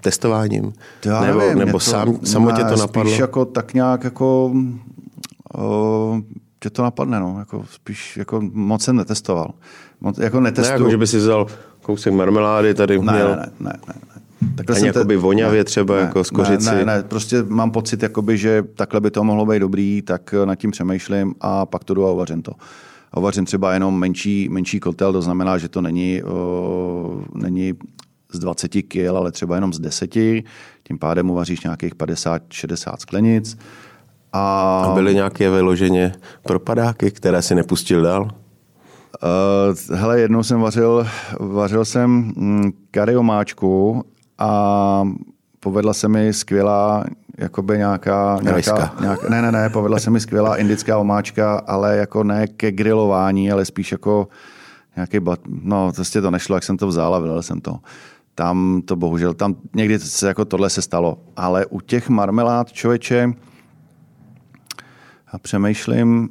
Testováním? 0.00 0.72
To 1.00 1.08
já 1.08 1.20
nebo 1.20 1.38
nevím, 1.38 1.58
nebo 1.58 1.72
to, 1.72 1.80
sám, 1.80 2.18
samotě 2.24 2.64
to 2.64 2.76
napadlo? 2.76 3.10
Spíš 3.10 3.18
jako 3.18 3.44
tak 3.44 3.74
nějak 3.74 4.04
jako... 4.04 4.52
Uh, 5.58 6.20
že 6.64 6.70
to 6.70 6.82
napadne, 6.82 7.20
no. 7.20 7.36
Jako 7.38 7.64
spíš 7.70 8.16
jako 8.16 8.40
moc 8.52 8.82
jsem 8.82 8.96
netestoval. 8.96 9.54
Moc, 10.00 10.18
jako 10.18 10.40
netestuju. 10.40 10.78
Ne, 10.78 10.82
jako, 10.82 10.90
že 10.90 10.96
by 10.96 11.06
si 11.06 11.16
vzal 11.16 11.46
kousek 11.82 12.12
marmelády 12.12 12.74
tady 12.74 12.98
ne, 12.98 13.12
měl. 13.12 13.28
Ne, 13.28 13.36
ne, 13.36 13.72
ne, 13.88 13.94
ne. 14.14 14.22
Takhle 14.56 14.76
Ani 14.76 14.86
jakoby 14.86 15.14
te... 15.14 15.20
vonavě 15.20 15.64
třeba 15.64 15.94
ne, 15.94 16.00
jako 16.00 16.24
z 16.24 16.30
kořici? 16.30 16.66
Ne, 16.66 16.74
ne, 16.74 16.84
ne, 16.84 17.02
prostě 17.02 17.42
mám 17.42 17.70
pocit, 17.70 18.02
jakoby, 18.02 18.38
že 18.38 18.64
takhle 18.74 19.00
by 19.00 19.10
to 19.10 19.24
mohlo 19.24 19.46
být 19.46 19.58
dobrý, 19.58 20.02
tak 20.02 20.34
nad 20.44 20.54
tím 20.54 20.70
přemýšlím 20.70 21.34
a 21.40 21.66
pak 21.66 21.84
to 21.84 21.94
jdu 21.94 22.06
a 22.06 22.12
uvařím 22.12 22.42
to. 22.42 22.52
A 23.12 23.16
uvařím 23.16 23.44
třeba 23.44 23.74
jenom 23.74 23.98
menší, 23.98 24.48
menší 24.48 24.80
kotel, 24.80 25.12
to 25.12 25.22
znamená, 25.22 25.58
že 25.58 25.68
to 25.68 25.80
není, 25.80 26.22
o, 26.22 27.24
není 27.34 27.74
z 28.32 28.38
20 28.38 28.68
kg, 28.68 28.96
ale 29.16 29.32
třeba 29.32 29.54
jenom 29.54 29.72
z 29.72 29.78
10. 29.78 30.14
Tím 30.82 30.98
pádem 30.98 31.30
uvaříš 31.30 31.60
nějakých 31.60 31.94
50-60 31.94 32.96
sklenic 32.98 33.58
a... 33.58 33.85
a 34.36 34.92
byly 34.94 35.14
nějaké 35.14 35.50
vyloženě 35.50 36.12
propadáky, 36.42 37.10
které 37.10 37.42
si 37.42 37.54
nepustil 37.54 38.02
dál? 38.02 38.22
Uh, 38.22 39.96
hele, 39.96 40.20
jednou 40.20 40.42
jsem 40.42 40.60
vařil, 40.60 41.06
vařil 41.40 41.84
jsem 41.84 42.10
mm, 42.36 42.72
kariomáčku 42.90 44.04
a 44.38 45.02
povedla 45.60 45.94
se 45.94 46.08
mi 46.08 46.32
skvělá 46.32 47.04
jakoby 47.38 47.78
nějaká, 47.78 48.38
nějaká, 48.42 48.94
nějaká, 49.00 49.28
ne, 49.28 49.42
ne, 49.42 49.52
ne, 49.52 49.70
povedla 49.70 49.98
se 49.98 50.10
mi 50.10 50.20
skvělá 50.20 50.56
indická 50.56 50.98
omáčka, 50.98 51.62
ale 51.66 51.96
jako 51.96 52.24
ne 52.24 52.46
ke 52.46 52.72
grilování, 52.72 53.52
ale 53.52 53.64
spíš 53.64 53.92
jako 53.92 54.28
nějaký, 54.96 55.20
bat, 55.20 55.40
no 55.48 55.92
prostě 55.94 56.20
to 56.20 56.30
nešlo, 56.30 56.56
jak 56.56 56.64
jsem 56.64 56.76
to 56.76 56.86
vzal 56.86 57.14
a 57.14 57.18
vylel 57.18 57.42
jsem 57.42 57.60
to. 57.60 57.78
Tam 58.34 58.82
to 58.84 58.96
bohužel, 58.96 59.34
tam 59.34 59.56
někdy 59.74 59.98
se 59.98 60.28
jako 60.28 60.44
tohle 60.44 60.70
se 60.70 60.82
stalo. 60.82 61.18
Ale 61.36 61.66
u 61.66 61.80
těch 61.80 62.08
marmelád 62.08 62.72
člověče, 62.72 63.32
a 65.32 65.38
přemýšlím, 65.38 66.28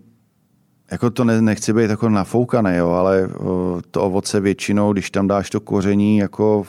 jako 0.91 1.10
to 1.10 1.24
ne, 1.24 1.41
nechci 1.41 1.74
být 1.74 1.89
jako 1.89 2.10
nafoukaný, 2.10 2.78
jo, 2.78 2.89
ale 2.89 3.28
o, 3.28 3.82
to 3.91 4.04
ovoce 4.04 4.39
většinou, 4.39 4.93
když 4.93 5.12
tam 5.12 5.28
dáš 5.28 5.50
to 5.50 5.60
koření 5.60 6.18
jako 6.18 6.64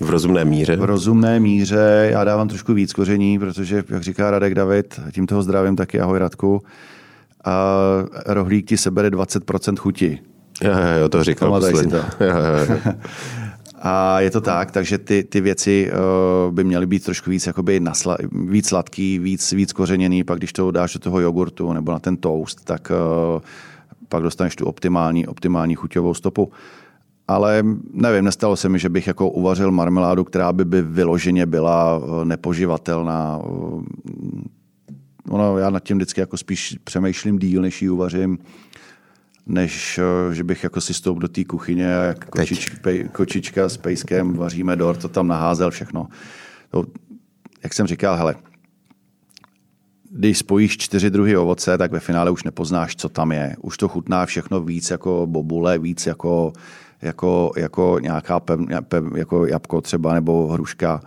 V 0.00 0.10
rozumné 0.10 0.44
míře? 0.44 0.76
V 0.76 0.84
rozumné 0.84 1.40
míře. 1.40 2.08
Já 2.12 2.24
dávám 2.24 2.48
trošku 2.48 2.74
víc 2.74 2.92
koření, 2.92 3.38
protože, 3.38 3.84
jak 3.88 4.02
říká 4.02 4.30
Radek 4.30 4.54
David, 4.54 5.00
tím 5.12 5.26
toho 5.26 5.42
zdravím 5.42 5.76
taky, 5.76 6.00
ahoj 6.00 6.18
Radku, 6.18 6.62
a 7.44 7.76
rohlík 8.26 8.68
ti 8.68 8.76
sebere 8.76 9.10
20% 9.10 9.76
chuti. 9.76 10.18
Jo, 10.62 10.72
jo, 11.00 11.08
to 11.08 11.24
říkal 11.24 11.50
posledně. 11.50 11.90
To. 11.90 11.96
Jo, 11.96 12.36
jo, 12.36 12.74
jo. 12.74 12.92
A 13.82 14.20
je 14.20 14.30
to 14.30 14.40
tak, 14.40 14.70
takže 14.70 14.98
ty, 14.98 15.24
ty 15.24 15.40
věci 15.40 15.90
uh, 15.92 16.54
by 16.54 16.64
měly 16.64 16.86
být 16.86 17.04
trošku 17.04 17.30
víc, 17.30 17.46
jakoby 17.46 17.80
nasla, 17.80 18.16
víc 18.32 18.68
sladký, 18.68 19.18
víc, 19.18 19.52
víc 19.52 19.72
kořeněný, 19.72 20.24
pak 20.24 20.38
když 20.38 20.52
to 20.52 20.70
dáš 20.70 20.92
do 20.92 20.98
toho 20.98 21.20
jogurtu 21.20 21.72
nebo 21.72 21.92
na 21.92 21.98
ten 21.98 22.16
toast, 22.16 22.64
tak 22.64 22.92
uh, 23.34 23.40
pak 24.08 24.22
dostaneš 24.22 24.56
tu 24.56 24.66
optimální, 24.66 25.26
optimální 25.26 25.74
chuťovou 25.74 26.14
stopu. 26.14 26.52
Ale 27.28 27.62
nevím, 27.92 28.24
nestalo 28.24 28.56
se 28.56 28.68
mi, 28.68 28.78
že 28.78 28.88
bych 28.88 29.06
jako 29.06 29.30
uvařil 29.30 29.70
marmeládu, 29.70 30.24
která 30.24 30.52
by, 30.52 30.64
by 30.64 30.82
vyloženě 30.82 31.46
byla 31.46 32.00
eh, 32.02 32.24
nepoživatelná. 32.24 33.40
Ono, 35.28 35.58
já 35.58 35.70
nad 35.70 35.82
tím 35.82 35.96
vždycky 35.96 36.20
jako 36.20 36.36
spíš 36.36 36.78
přemýšlím 36.84 37.38
díl, 37.38 37.62
než 37.62 37.82
ji 37.82 37.90
uvařím 37.90 38.38
než 39.46 39.98
eh, 39.98 40.34
že 40.34 40.44
bych 40.44 40.64
jako 40.64 40.80
si 40.80 40.94
stoup 40.94 41.18
do 41.18 41.28
té 41.28 41.44
kuchyně 41.44 41.96
a 41.96 42.02
jak 42.02 42.24
kočič, 42.24 42.68
pej, 42.68 43.08
kočička 43.12 43.68
s 43.68 43.76
pejskem 43.76 44.32
vaříme 44.32 44.76
dort, 44.76 45.00
to 45.00 45.08
tam 45.08 45.28
naházel 45.28 45.70
všechno. 45.70 46.06
To, 46.70 46.84
jak 47.62 47.74
jsem 47.74 47.86
říkal, 47.86 48.16
hele, 48.16 48.34
když 50.10 50.38
spojíš 50.38 50.76
čtyři 50.76 51.10
druhy 51.10 51.36
ovoce, 51.36 51.78
tak 51.78 51.92
ve 51.92 52.00
finále 52.00 52.30
už 52.30 52.44
nepoznáš, 52.44 52.96
co 52.96 53.08
tam 53.08 53.32
je. 53.32 53.56
Už 53.62 53.76
to 53.76 53.88
chutná 53.88 54.26
všechno 54.26 54.60
víc 54.60 54.90
jako 54.90 55.26
bobule, 55.26 55.78
víc 55.78 56.06
jako, 56.06 56.52
jako, 57.02 57.52
jako 57.56 57.98
nějaká 58.00 58.40
pev, 58.40 58.60
pev, 58.88 59.04
jako 59.16 59.46
jabko 59.46 59.80
třeba 59.80 60.14
nebo 60.14 60.46
hruška. 60.46 61.00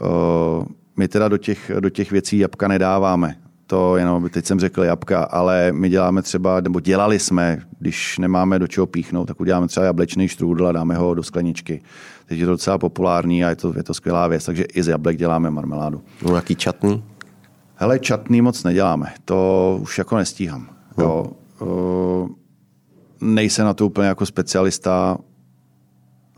Uh, 0.00 0.66
my 0.96 1.08
teda 1.08 1.28
do 1.28 1.38
těch, 1.38 1.70
do 1.80 1.90
těch 1.90 2.10
věcí 2.10 2.38
jabka 2.38 2.68
nedáváme 2.68 3.36
to 3.66 3.96
jenom, 3.96 4.28
teď 4.28 4.46
jsem 4.46 4.60
řekl 4.60 4.82
jabka, 4.82 5.24
ale 5.24 5.72
my 5.72 5.88
děláme 5.88 6.22
třeba, 6.22 6.60
nebo 6.60 6.80
dělali 6.80 7.18
jsme, 7.18 7.62
když 7.78 8.18
nemáme 8.18 8.58
do 8.58 8.66
čeho 8.66 8.86
píchnout, 8.86 9.26
tak 9.26 9.40
uděláme 9.40 9.68
třeba 9.68 9.86
jablečný 9.86 10.28
štrůdl 10.28 10.66
a 10.66 10.72
dáme 10.72 10.96
ho 10.96 11.14
do 11.14 11.22
skleničky. 11.22 11.82
Teď 12.26 12.38
je 12.38 12.46
to 12.46 12.52
docela 12.52 12.78
populární 12.78 13.44
a 13.44 13.48
je 13.48 13.56
to, 13.56 13.72
je 13.76 13.82
to 13.82 13.94
skvělá 13.94 14.28
věc, 14.28 14.44
takže 14.44 14.64
i 14.64 14.82
z 14.82 14.88
jablek 14.88 15.18
děláme 15.18 15.50
marmeládu. 15.50 16.02
No 16.22 16.36
jaký 16.36 16.56
čatný? 16.56 17.04
Hele, 17.74 17.98
čatný 17.98 18.42
moc 18.42 18.64
neděláme, 18.64 19.12
to 19.24 19.78
už 19.82 19.98
jako 19.98 20.16
nestíhám. 20.16 20.68
Hmm. 20.96 21.06
Jo. 21.06 21.26
nejsem 23.20 23.66
na 23.66 23.74
to 23.74 23.86
úplně 23.86 24.08
jako 24.08 24.26
specialista, 24.26 25.18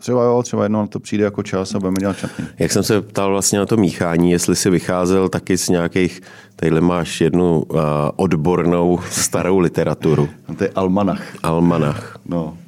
Třeba 0.04 0.24
jo, 0.24 0.42
třeba 0.42 0.62
jednou 0.62 0.80
na 0.80 0.86
to 0.86 1.00
přijde 1.00 1.24
jako 1.24 1.42
čas 1.42 1.74
a 1.74 1.78
budeme 1.78 1.96
dělat 2.00 2.18
čatný. 2.18 2.46
Jak 2.58 2.72
jsem 2.72 2.82
se 2.82 3.00
ptal 3.00 3.30
vlastně 3.30 3.58
na 3.58 3.66
to 3.66 3.76
míchání, 3.76 4.30
jestli 4.30 4.56
si 4.56 4.70
vycházel 4.70 5.28
taky 5.28 5.58
z 5.58 5.68
nějakých, 5.68 6.20
tadyhle 6.56 6.80
máš 6.80 7.20
jednu 7.20 7.62
uh, 7.62 7.80
odbornou 8.16 9.00
starou 9.10 9.58
literaturu. 9.58 10.28
To 10.58 10.64
je 10.64 10.70
almanach. 10.74 11.22
Almanach. 11.42 12.18
No. 12.26 12.58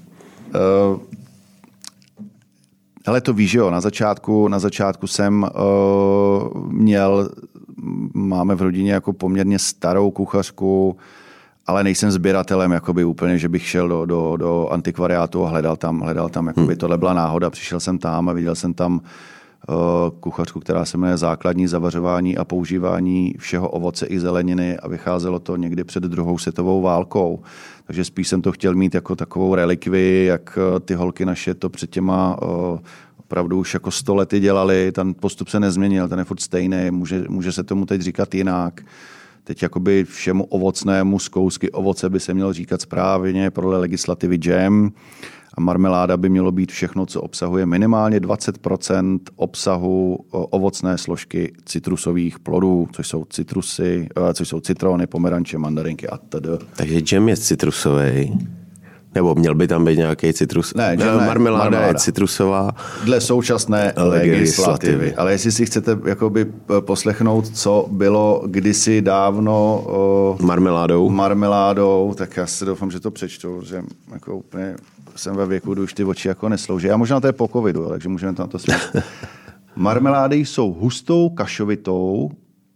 Uh, 0.55 1.01
ale 3.07 3.21
to 3.21 3.33
víš, 3.33 3.55
jo, 3.55 3.71
na 3.71 3.81
začátku, 3.81 4.49
na 4.49 4.59
začátku 4.59 5.07
jsem 5.07 5.43
uh, 5.43 6.73
měl, 6.73 7.31
máme 8.15 8.55
v 8.55 8.63
rodině 8.63 8.93
jako 8.93 9.13
poměrně 9.13 9.59
starou 9.59 10.11
kuchařku, 10.11 10.97
ale 11.67 11.85
nejsem 11.85 12.11
sběratelem 12.11 12.73
jakoby 12.73 13.05
úplně, 13.05 13.39
že 13.39 13.49
bych 13.49 13.67
šel 13.67 13.89
do, 13.89 14.07
do, 14.07 14.37
do 14.37 14.69
antikvariátu 14.69 15.47
a 15.47 15.49
hledal 15.49 15.77
tam, 15.77 16.01
hledal 16.01 16.29
tam 16.29 16.47
jakoby 16.47 16.67
hmm. 16.67 16.77
tohle 16.77 16.99
byla 16.99 17.15
náhoda. 17.15 17.51
Přišel 17.51 17.81
jsem 17.81 17.99
tam 17.99 18.29
a 18.29 18.33
viděl 18.33 18.55
jsem 18.55 18.75
tam 18.75 18.95
uh, 18.95 19.75
kuchařku, 20.21 20.61
která 20.61 20.85
se 20.85 20.99
jmenuje 20.99 21.17
základní 21.17 21.67
zavařování 21.67 22.37
a 22.37 22.45
používání 22.45 23.35
všeho 23.39 23.69
ovoce 23.69 24.07
i 24.07 24.21
zeleniny 24.21 24.77
a 24.77 24.89
vycházelo 24.89 25.39
to 25.39 25.57
někdy 25.57 25.85
před 25.85 26.03
druhou 26.03 26.39
světovou 26.39 26.83
válkou. 26.83 27.43
Takže 27.87 28.05
spíš 28.05 28.29
jsem 28.29 28.43
to 28.43 28.53
chtěl 28.53 28.75
mít 28.75 28.95
jako 28.95 29.17
takovou 29.17 29.55
relikvi, 29.55 30.25
jak 30.25 30.59
uh, 30.73 30.81
ty 30.81 30.95
holky 30.95 31.25
naše 31.25 31.55
to 31.55 31.69
před 31.69 31.91
těma 31.91 32.43
uh, 32.43 32.79
opravdu 33.21 33.59
už 33.59 33.75
jako 33.75 33.91
sto 33.91 34.15
lety 34.15 34.41
dělali, 34.41 34.93
ten 34.93 35.15
postup 35.15 35.49
se 35.49 35.61
nezměnil, 35.61 36.09
ten 36.09 36.19
je 36.19 36.25
furt 36.25 36.41
stejný, 36.41 36.91
může, 36.91 37.25
může 37.29 37.53
se 37.53 37.65
tomu 37.65 37.87
teď 37.87 38.01
říkat 38.01 38.35
jinak. 38.35 38.83
Teď 39.47 39.63
jakoby 39.63 40.05
všemu 40.05 40.45
ovocnému 40.45 41.19
z 41.19 41.29
kousky 41.29 41.71
ovoce 41.71 42.11
by 42.11 42.21
se 42.21 42.35
mělo 42.35 42.53
říkat 42.53 42.81
správně 42.81 43.51
podle 43.51 43.79
legislativy 43.79 44.39
jam 44.45 44.93
a 45.55 45.61
marmeláda 45.61 46.17
by 46.17 46.29
mělo 46.29 46.53
být 46.53 46.73
všechno, 46.73 47.07
co 47.07 47.23
obsahuje 47.23 47.67
minimálně 47.67 48.21
20% 48.21 49.19
obsahu 49.37 50.19
ovocné 50.31 50.99
složky 50.99 51.53
citrusových 51.65 52.39
plodů, 52.39 52.89
což 52.93 53.09
jsou 53.09 53.25
citrusy, 53.25 54.09
eh, 54.17 54.35
což 54.35 54.49
jsou 54.49 54.61
citrony, 54.61 55.07
pomeranče, 55.07 55.59
mandarinky 55.59 56.09
a 56.09 56.17
td. 56.17 56.65
Takže 56.77 57.01
jam 57.13 57.29
je 57.29 57.37
citrusový. 57.37 58.39
Nebo 59.17 59.35
měl 59.35 59.55
by 59.55 59.69
tam 59.69 59.85
být 59.85 59.97
nějaký 59.97 60.33
citrus? 60.33 60.75
Ne, 60.75 60.97
ne, 60.97 61.05
marmeláda, 61.05 61.65
marmeláda 61.65 61.89
je 61.89 61.95
citrusová. 61.95 62.71
Dle 63.05 63.21
současné 63.21 63.93
legislativy. 63.97 65.15
Ale 65.15 65.33
jestli 65.33 65.53
si 65.53 65.67
chcete 65.67 65.99
jakoby 66.07 66.47
poslechnout, 66.81 67.49
co 67.49 67.87
bylo 67.91 68.43
kdysi 68.47 69.03
dávno 69.03 69.85
uh, 70.39 70.47
marmeládou. 70.47 71.11
marmeládou, 71.11 72.15
tak 72.17 72.37
já 72.37 72.47
si 72.47 72.65
doufám, 72.65 72.91
že 72.91 73.01
to 73.01 73.11
přečtu, 73.11 73.63
že 73.65 73.83
jako 74.13 74.37
úplně 74.37 74.77
jsem 75.17 75.37
ve 75.37 75.47
věku, 75.47 75.75
kdy 75.75 75.83
už 75.83 75.95
ty 75.95 76.05
oči 76.05 76.29
jako 76.29 76.49
neslouží. 76.49 76.87
Já 76.87 76.97
možná 76.97 77.21
to 77.21 77.27
je 77.27 77.33
po 77.33 77.49
covidu, 77.49 77.89
takže 77.89 78.09
můžeme 78.09 78.35
to 78.35 78.43
na 78.43 78.47
to 78.47 78.59
smít. 78.59 78.97
Marmelády 79.77 80.37
jsou 80.37 80.73
hustou 80.73 81.29
kašovitou, 81.29 82.31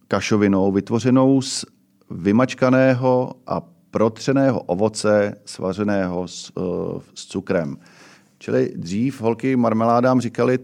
kašovinou 0.08 0.72
vytvořenou 0.72 1.42
z 1.42 1.64
vymačkaného 2.10 3.32
a 3.46 3.62
protřeného 3.90 4.60
ovoce 4.60 5.34
svařeného 5.44 6.28
s, 6.28 6.52
uh, 6.56 7.00
s 7.14 7.26
cukrem. 7.26 7.76
Čili 8.38 8.72
dřív 8.76 9.20
holky 9.20 9.56
marmeládám 9.56 10.20
říkali 10.20 10.58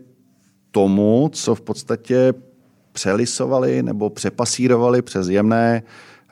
tomu, 0.71 1.31
co 1.33 1.55
v 1.55 1.61
podstatě 1.61 2.35
přelisovali 2.93 3.83
nebo 3.83 4.11
přepasírovali 4.11 5.03
přes 5.03 5.29
jemné, 5.29 5.83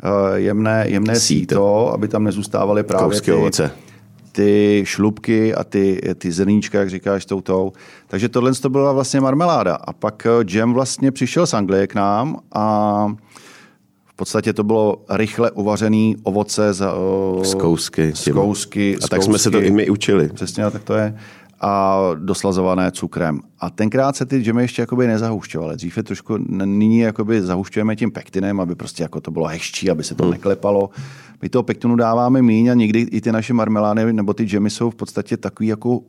uh, 0.05 0.35
jemné, 0.35 0.85
jemné 0.89 1.21
síto. 1.21 1.55
síto, 1.55 1.93
aby 1.93 2.09
tam 2.09 2.25
nezůstávaly 2.25 2.83
právě 2.83 3.21
ty, 3.21 3.33
ovoce. 3.33 3.71
ty 4.33 4.83
šlubky 4.87 5.55
a 5.55 5.65
ty, 5.65 6.01
ty 6.19 6.33
zrníčka, 6.33 6.79
jak 6.79 6.91
říkáš, 6.91 7.27
toutou. 7.27 7.73
Takže 8.07 8.29
tohle 8.29 8.55
to 8.55 8.71
byla 8.71 8.93
vlastně 8.93 9.21
marmeláda. 9.21 9.75
A 9.75 9.93
pak 9.93 10.27
Jam 10.51 10.71
eh, 10.71 10.75
vlastně 10.75 11.13
přišel 11.13 11.47
z 11.47 11.55
Anglie 11.55 11.87
k 11.87 11.95
nám 11.95 12.41
a 12.53 13.07
v 14.15 14.17
podstatě 14.17 14.53
to 14.53 14.65
bylo 14.65 15.05
rychle 15.11 15.51
uvařený 15.51 16.17
ovoce 16.23 16.73
z, 16.73 16.87
z 17.43 17.55
kousky. 17.55 18.13
Z 18.15 18.33
kousky 18.33 18.97
a 18.97 19.09
tak 19.09 19.19
kousky, 19.19 19.31
jsme 19.31 19.39
se 19.39 19.51
to 19.51 19.61
i 19.61 19.71
my 19.71 19.91
učili. 19.91 20.29
Přesně, 20.29 20.71
tak 20.71 20.85
to 20.85 20.95
je. 20.95 21.19
A 21.61 22.01
doslazované 22.15 22.91
cukrem. 22.91 23.41
A 23.61 23.71
tenkrát 23.71 24.17
se 24.17 24.27
ty 24.27 24.41
džemy 24.41 24.63
ještě 24.63 24.83
jakoby 24.83 25.07
nezahušťovaly. 25.07 25.77
Dřív 25.77 25.97
je 25.97 26.03
trošku, 26.03 26.37
nyní 26.65 26.99
jakoby 26.99 27.43
zahušťujeme 27.43 27.97
tím 27.97 28.11
pektinem, 28.11 28.61
aby 28.61 28.75
prostě 28.75 29.03
jako 29.03 29.21
to 29.21 29.31
bylo 29.31 29.47
hezčí, 29.47 29.91
aby 29.91 30.05
se 30.05 30.15
to 30.15 30.23
hmm. 30.23 30.33
neklepalo. 30.33 30.91
My 31.43 31.49
toho 31.49 31.63
pektinu 31.63 31.97
dáváme 31.97 32.43
míň 32.43 32.69
a 32.69 32.75
někdy 32.75 33.01
i 33.01 33.21
ty 33.21 33.33
naše 33.33 33.55
marmelády 33.55 34.13
nebo 34.13 34.35
ty 34.35 34.45
džemy 34.45 34.71
jsou 34.71 34.91
v 34.91 34.95
podstatě 34.95 35.37
takový 35.37 35.69
jako 35.69 36.01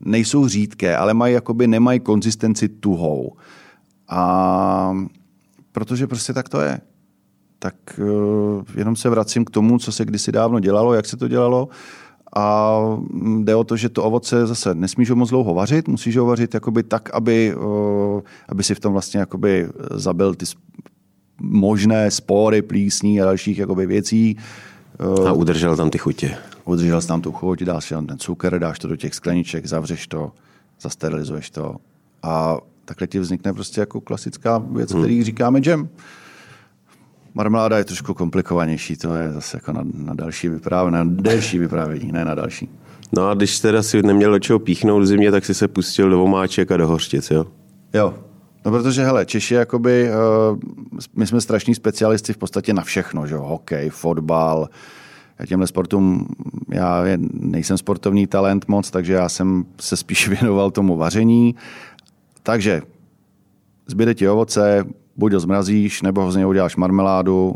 nejsou 0.00 0.48
řídké, 0.48 0.96
ale 0.96 1.14
mají 1.14 1.34
jakoby, 1.34 1.66
nemají 1.66 2.00
konzistenci 2.00 2.68
tuhou. 2.68 3.32
A 4.08 4.96
protože 5.72 6.06
prostě 6.06 6.32
tak 6.32 6.48
to 6.48 6.60
je 6.60 6.80
tak 7.64 7.74
uh, 7.98 8.62
jenom 8.76 8.96
se 8.96 9.10
vracím 9.10 9.44
k 9.44 9.50
tomu, 9.50 9.78
co 9.78 9.92
se 9.92 10.04
kdysi 10.04 10.32
dávno 10.32 10.60
dělalo, 10.60 10.94
jak 10.94 11.06
se 11.06 11.16
to 11.16 11.28
dělalo. 11.28 11.68
A 12.36 12.78
mm, 13.10 13.44
jde 13.44 13.54
o 13.54 13.64
to, 13.64 13.76
že 13.76 13.88
to 13.88 14.04
ovoce 14.04 14.46
zase 14.46 14.74
nesmíš 14.74 15.10
ho 15.10 15.16
moc 15.16 15.30
dlouho 15.30 15.54
vařit, 15.54 15.88
musíš 15.88 16.16
ho 16.16 16.26
vařit 16.26 16.54
jakoby 16.54 16.82
tak, 16.82 17.14
aby, 17.14 17.54
uh, 17.54 18.20
aby 18.48 18.62
si 18.62 18.74
v 18.74 18.80
tom 18.80 18.92
vlastně 18.92 19.20
jakoby 19.20 19.68
zabil 19.90 20.34
ty 20.34 20.46
možné 21.40 22.10
spory, 22.10 22.62
plísní 22.62 23.20
a 23.20 23.24
dalších 23.24 23.58
jakoby 23.58 23.86
věcí. 23.86 24.36
A 25.26 25.32
udržel 25.32 25.76
tam 25.76 25.90
ty 25.90 25.98
chutě. 25.98 26.36
Udržel 26.64 27.00
jsi 27.00 27.08
tam 27.08 27.20
tu 27.20 27.32
chuť, 27.32 27.62
dáš 27.62 27.88
tam 27.88 28.06
ten 28.06 28.18
cukr, 28.18 28.58
dáš 28.58 28.78
to 28.78 28.88
do 28.88 28.96
těch 28.96 29.14
skleniček, 29.14 29.66
zavřeš 29.66 30.06
to, 30.06 30.32
zasterilizuješ 30.80 31.50
to 31.50 31.76
a 32.22 32.58
takhle 32.84 33.06
ti 33.06 33.18
vznikne 33.18 33.52
prostě 33.52 33.80
jako 33.80 34.00
klasická 34.00 34.58
věc, 34.58 34.92
hmm. 34.92 35.02
který 35.02 35.24
říkáme 35.24 35.60
jam. 35.66 35.88
Marmeláda 37.34 37.78
je 37.78 37.84
trošku 37.84 38.14
komplikovanější, 38.14 38.96
to 38.96 39.14
je 39.14 39.32
zase 39.32 39.56
jako 39.56 39.72
na, 39.72 39.82
na 39.94 40.14
další 40.14 40.48
vyprávění, 40.48 40.96
na 40.96 41.04
delší 41.04 41.58
vyprávění, 41.58 42.12
ne 42.12 42.24
na 42.24 42.34
další. 42.34 42.68
No 43.12 43.28
a 43.28 43.34
když 43.34 43.60
teda 43.60 43.82
si 43.82 44.02
neměl 44.02 44.30
do 44.30 44.38
čeho 44.38 44.58
píchnout 44.58 45.02
v 45.02 45.06
zimě, 45.06 45.30
tak 45.30 45.44
si 45.44 45.54
se 45.54 45.68
pustil 45.68 46.10
do 46.10 46.24
omáček 46.24 46.72
a 46.72 46.76
do 46.76 46.88
hořčic, 46.88 47.30
jo? 47.30 47.46
Jo, 47.94 48.14
No 48.64 48.70
protože, 48.70 49.04
hele, 49.04 49.26
Češi, 49.26 49.54
jakoby, 49.54 50.08
uh, 50.10 50.58
my 51.16 51.26
jsme 51.26 51.40
strašní 51.40 51.74
specialisti 51.74 52.32
v 52.32 52.36
podstatě 52.36 52.72
na 52.72 52.82
všechno, 52.82 53.26
že 53.26 53.34
jo, 53.34 53.42
hokej, 53.42 53.90
fotbal, 53.90 54.68
já 55.38 55.46
těmhle 55.46 55.66
sportům, 55.66 56.28
já 56.68 57.04
nejsem 57.32 57.78
sportovní 57.78 58.26
talent 58.26 58.68
moc, 58.68 58.90
takže 58.90 59.12
já 59.12 59.28
jsem 59.28 59.64
se 59.80 59.96
spíš 59.96 60.28
věnoval 60.40 60.70
tomu 60.70 60.96
vaření 60.96 61.54
Takže 62.46 62.82
zbyde 63.86 64.14
ti 64.14 64.28
ovoce, 64.28 64.84
buď 65.16 65.32
ho 65.32 65.40
zmrazíš, 65.40 66.02
nebo 66.02 66.22
ho 66.22 66.32
z 66.32 66.36
něho 66.36 66.50
uděláš 66.50 66.76
marmeládu 66.76 67.54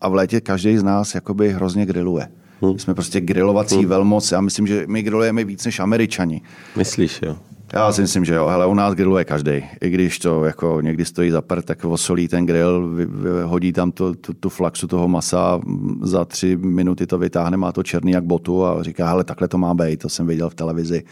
a 0.00 0.08
v 0.08 0.14
létě 0.14 0.40
každý 0.40 0.78
z 0.78 0.82
nás 0.82 1.14
jakoby 1.14 1.52
hrozně 1.52 1.86
griluje. 1.86 2.28
Hmm. 2.60 2.78
Jsme 2.78 2.94
prostě 2.94 3.20
grilovací 3.20 3.76
hmm. 3.76 3.86
velmoc. 3.86 4.32
Já 4.32 4.40
myslím, 4.40 4.66
že 4.66 4.84
my 4.88 5.02
grilujeme 5.02 5.44
víc 5.44 5.64
než 5.64 5.80
američani. 5.80 6.42
Myslíš, 6.76 7.20
jo? 7.22 7.36
Já 7.72 7.92
si 7.92 8.00
myslím, 8.00 8.24
že 8.24 8.34
jo. 8.34 8.46
Hele, 8.46 8.66
u 8.66 8.74
nás 8.74 8.94
grilluje 8.94 9.24
každý. 9.24 9.64
I 9.80 9.90
když 9.90 10.18
to 10.18 10.44
jako 10.44 10.80
někdy 10.80 11.04
stojí 11.04 11.30
za 11.30 11.42
prd, 11.42 11.64
tak 11.64 11.84
osolí 11.84 12.28
ten 12.28 12.46
grill, 12.46 12.96
hodí 13.44 13.72
tam 13.72 13.92
to, 13.92 14.14
tu, 14.14 14.32
tu 14.34 14.48
flaxu 14.48 14.86
toho 14.86 15.08
masa, 15.08 15.60
za 16.02 16.24
tři 16.24 16.56
minuty 16.56 17.06
to 17.06 17.18
vytáhne, 17.18 17.56
má 17.56 17.72
to 17.72 17.82
černý 17.82 18.12
jak 18.12 18.24
botu 18.24 18.64
a 18.64 18.82
říká, 18.82 19.08
hele, 19.08 19.24
takhle 19.24 19.48
to 19.48 19.58
má 19.58 19.74
být, 19.74 20.00
to 20.00 20.08
jsem 20.08 20.26
viděl 20.26 20.50
v 20.50 20.54
televizi. 20.54 21.04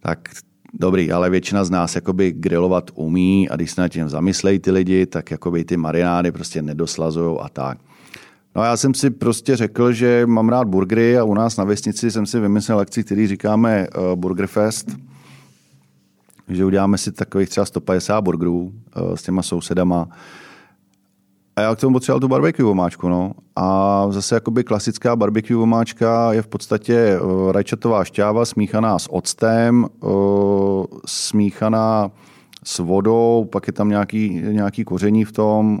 Tak 0.00 0.18
dobrý, 0.74 1.12
ale 1.12 1.30
většina 1.30 1.64
z 1.64 1.70
nás 1.70 1.94
jakoby 1.94 2.32
grilovat 2.32 2.90
umí 2.94 3.48
a 3.48 3.56
když 3.56 3.70
se 3.70 3.80
nad 3.80 3.88
tím 3.88 4.08
zamyslejí 4.08 4.58
ty 4.58 4.70
lidi, 4.70 5.06
tak 5.06 5.30
jakoby 5.30 5.64
ty 5.64 5.76
marinády 5.76 6.32
prostě 6.32 6.62
nedoslazují 6.62 7.38
a 7.40 7.48
tak. 7.48 7.78
No 8.56 8.62
já 8.62 8.76
jsem 8.76 8.94
si 8.94 9.10
prostě 9.10 9.56
řekl, 9.56 9.92
že 9.92 10.26
mám 10.26 10.48
rád 10.48 10.68
burgery 10.68 11.18
a 11.18 11.24
u 11.24 11.34
nás 11.34 11.56
na 11.56 11.64
vesnici 11.64 12.10
jsem 12.10 12.26
si 12.26 12.40
vymyslel 12.40 12.78
akci, 12.78 13.04
který 13.04 13.26
říkáme 13.26 13.86
uh, 13.88 14.16
Burger 14.16 14.46
Fest, 14.46 14.96
že 16.48 16.64
uděláme 16.64 16.98
si 16.98 17.12
takových 17.12 17.48
třeba 17.48 17.64
150 17.64 18.20
burgerů 18.20 18.60
uh, 18.60 19.14
s 19.14 19.22
těma 19.22 19.42
sousedama. 19.42 20.08
A 21.56 21.60
já 21.60 21.74
k 21.74 21.78
tomu 21.78 21.92
potřeboval 21.92 22.20
tu 22.20 22.28
barbecue 22.28 22.70
omáčku. 22.70 23.08
No. 23.08 23.32
A 23.56 24.06
zase 24.10 24.34
jakoby 24.34 24.64
klasická 24.64 25.16
barbecue 25.16 25.56
omáčka 25.56 26.32
je 26.32 26.42
v 26.42 26.46
podstatě 26.46 27.20
uh, 27.20 27.52
rajčatová 27.52 28.04
šťáva 28.04 28.44
smíchaná 28.44 28.98
s 28.98 29.12
octem, 29.12 29.86
uh, 30.00 30.84
smíchaná 31.06 32.10
s 32.64 32.78
vodou, 32.78 33.48
pak 33.52 33.66
je 33.66 33.72
tam 33.72 33.88
nějaký, 33.88 34.42
nějaký 34.50 34.84
koření 34.84 35.24
v 35.24 35.32
tom, 35.32 35.78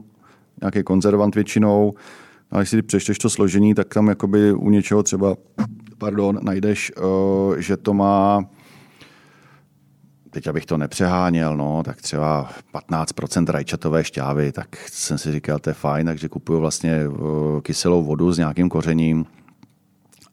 nějaký 0.62 0.82
konzervant 0.82 1.34
většinou. 1.34 1.92
A 2.50 2.58
když 2.58 2.70
si 2.70 2.82
přečteš 2.82 3.18
to 3.18 3.30
složení, 3.30 3.74
tak 3.74 3.94
tam 3.94 4.08
jakoby 4.08 4.52
u 4.52 4.70
něčeho 4.70 5.02
třeba, 5.02 5.36
pardon, 5.98 6.38
najdeš, 6.42 6.92
uh, 6.96 7.56
že 7.56 7.76
to 7.76 7.94
má 7.94 8.44
teď 10.30 10.46
abych 10.46 10.66
to 10.66 10.76
nepřeháněl, 10.76 11.56
no, 11.56 11.82
tak 11.84 12.02
třeba 12.02 12.50
15% 12.90 13.50
rajčatové 13.50 14.04
šťávy, 14.04 14.52
tak 14.52 14.76
jsem 14.76 15.18
si 15.18 15.32
říkal, 15.32 15.58
to 15.58 15.70
je 15.70 15.74
fajn, 15.74 16.06
takže 16.06 16.28
kupuju 16.28 16.60
vlastně 16.60 17.00
kyselou 17.62 18.04
vodu 18.04 18.32
s 18.32 18.38
nějakým 18.38 18.68
kořením. 18.68 19.26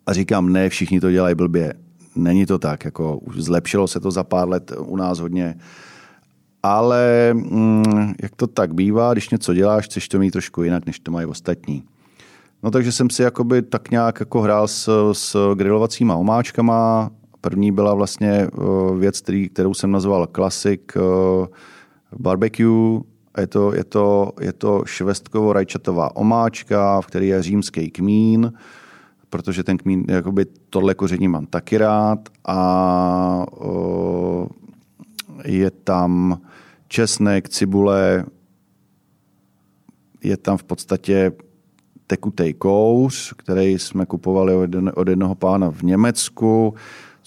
A 0.06 0.14
říkám, 0.14 0.54
ne, 0.54 0.70
všichni 0.70 1.00
to 1.00 1.12
dělají 1.12 1.36
blbě. 1.36 1.74
Není 2.16 2.46
to 2.46 2.60
tak, 2.60 2.86
jako 2.86 3.18
už 3.18 3.36
zlepšilo 3.36 3.88
se 3.88 4.00
to 4.00 4.12
za 4.12 4.24
pár 4.24 4.50
let 4.50 4.72
u 4.80 4.96
nás 4.96 5.20
hodně. 5.20 5.56
Ale 6.64 7.30
mm, 7.34 8.14
jak 8.22 8.36
to 8.36 8.48
tak 8.48 8.74
bývá, 8.74 9.14
když 9.14 9.30
něco 9.30 9.54
děláš, 9.54 9.86
chceš 9.86 10.08
to 10.08 10.20
mít 10.20 10.32
trošku 10.32 10.64
jinak, 10.64 10.86
než 10.86 11.00
to 11.00 11.12
mají 11.12 11.26
ostatní. 11.26 11.84
No 12.64 12.72
takže 12.72 12.92
jsem 12.92 13.10
si 13.10 13.22
jakoby 13.22 13.62
tak 13.62 13.92
nějak 13.92 14.20
jako 14.20 14.42
hrál 14.42 14.68
s, 14.68 15.12
s 15.14 15.56
grilovacíma 15.56 16.16
omáčkama. 16.16 17.10
První 17.42 17.72
byla 17.72 17.94
vlastně 17.94 18.48
uh, 18.48 18.98
věc, 18.98 19.22
který, 19.22 19.50
kterou 19.50 19.74
jsem 19.74 19.92
nazval 19.92 20.28
Classic 20.36 20.82
uh, 20.96 21.48
Barbecue. 22.20 23.00
Je 23.38 23.48
to, 23.48 23.74
je 23.74 23.84
to, 23.84 24.32
je 24.40 24.54
to 24.54 24.82
švestkovo-rajčatová 24.86 26.10
omáčka, 26.16 27.02
v 27.02 27.06
které 27.06 27.26
je 27.26 27.44
římský 27.44 27.92
kmín, 27.92 28.54
protože 29.30 29.64
ten 29.64 29.78
kmín, 29.78 30.06
jakoby 30.08 30.46
tohle 30.70 30.96
koření 30.96 31.28
mám 31.28 31.46
taky 31.46 31.78
rád. 31.78 32.30
A 32.46 33.46
uh, 33.62 34.48
je 35.46 35.72
tam 35.72 36.42
česnek, 36.88 37.50
cibule, 37.50 38.26
je 40.24 40.38
tam 40.38 40.58
v 40.58 40.64
podstatě 40.64 41.32
tekutý 42.08 42.54
kouř, 42.54 43.34
který 43.38 43.80
jsme 43.80 44.06
kupovali 44.06 44.56
od 44.96 45.08
jednoho 45.08 45.36
pána 45.36 45.72
v 45.72 45.82
Německu, 45.82 46.74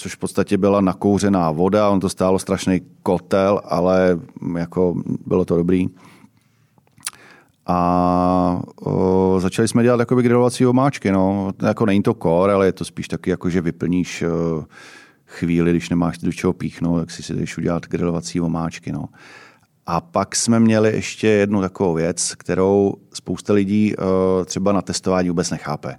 což 0.00 0.14
v 0.14 0.18
podstatě 0.18 0.58
byla 0.58 0.80
nakouřená 0.80 1.50
voda. 1.50 1.88
On 1.88 2.00
to 2.00 2.08
stálo 2.08 2.38
strašný 2.38 2.80
kotel, 3.02 3.60
ale 3.64 4.18
jako 4.58 4.94
bylo 5.26 5.44
to 5.44 5.56
dobrý. 5.56 5.88
A 7.66 8.62
o, 8.80 9.36
začali 9.40 9.68
jsme 9.68 9.82
dělat 9.82 10.00
jakoby 10.00 10.22
grilovací 10.22 10.66
omáčky. 10.66 11.12
No. 11.12 11.52
Jako 11.62 11.86
není 11.86 12.02
to 12.02 12.14
kor, 12.14 12.50
ale 12.50 12.66
je 12.66 12.72
to 12.72 12.84
spíš 12.84 13.08
taky, 13.08 13.30
jako, 13.30 13.50
že 13.50 13.60
vyplníš 13.60 14.22
o, 14.22 14.64
chvíli, 15.26 15.70
když 15.70 15.90
nemáš 15.90 16.18
do 16.18 16.32
čeho 16.32 16.52
píchnout, 16.52 17.00
tak 17.00 17.10
si 17.10 17.22
si 17.22 17.34
jdeš 17.34 17.58
udělat 17.58 17.86
grilovací 17.86 18.40
omáčky. 18.40 18.92
No. 18.92 19.04
A 19.86 20.00
pak 20.00 20.36
jsme 20.36 20.60
měli 20.60 20.92
ještě 20.92 21.26
jednu 21.26 21.60
takovou 21.60 21.94
věc, 21.94 22.34
kterou 22.34 22.94
spousta 23.12 23.52
lidí 23.52 23.96
uh, 23.96 24.04
třeba 24.44 24.72
na 24.72 24.82
testování 24.82 25.28
vůbec 25.28 25.50
nechápe. 25.50 25.96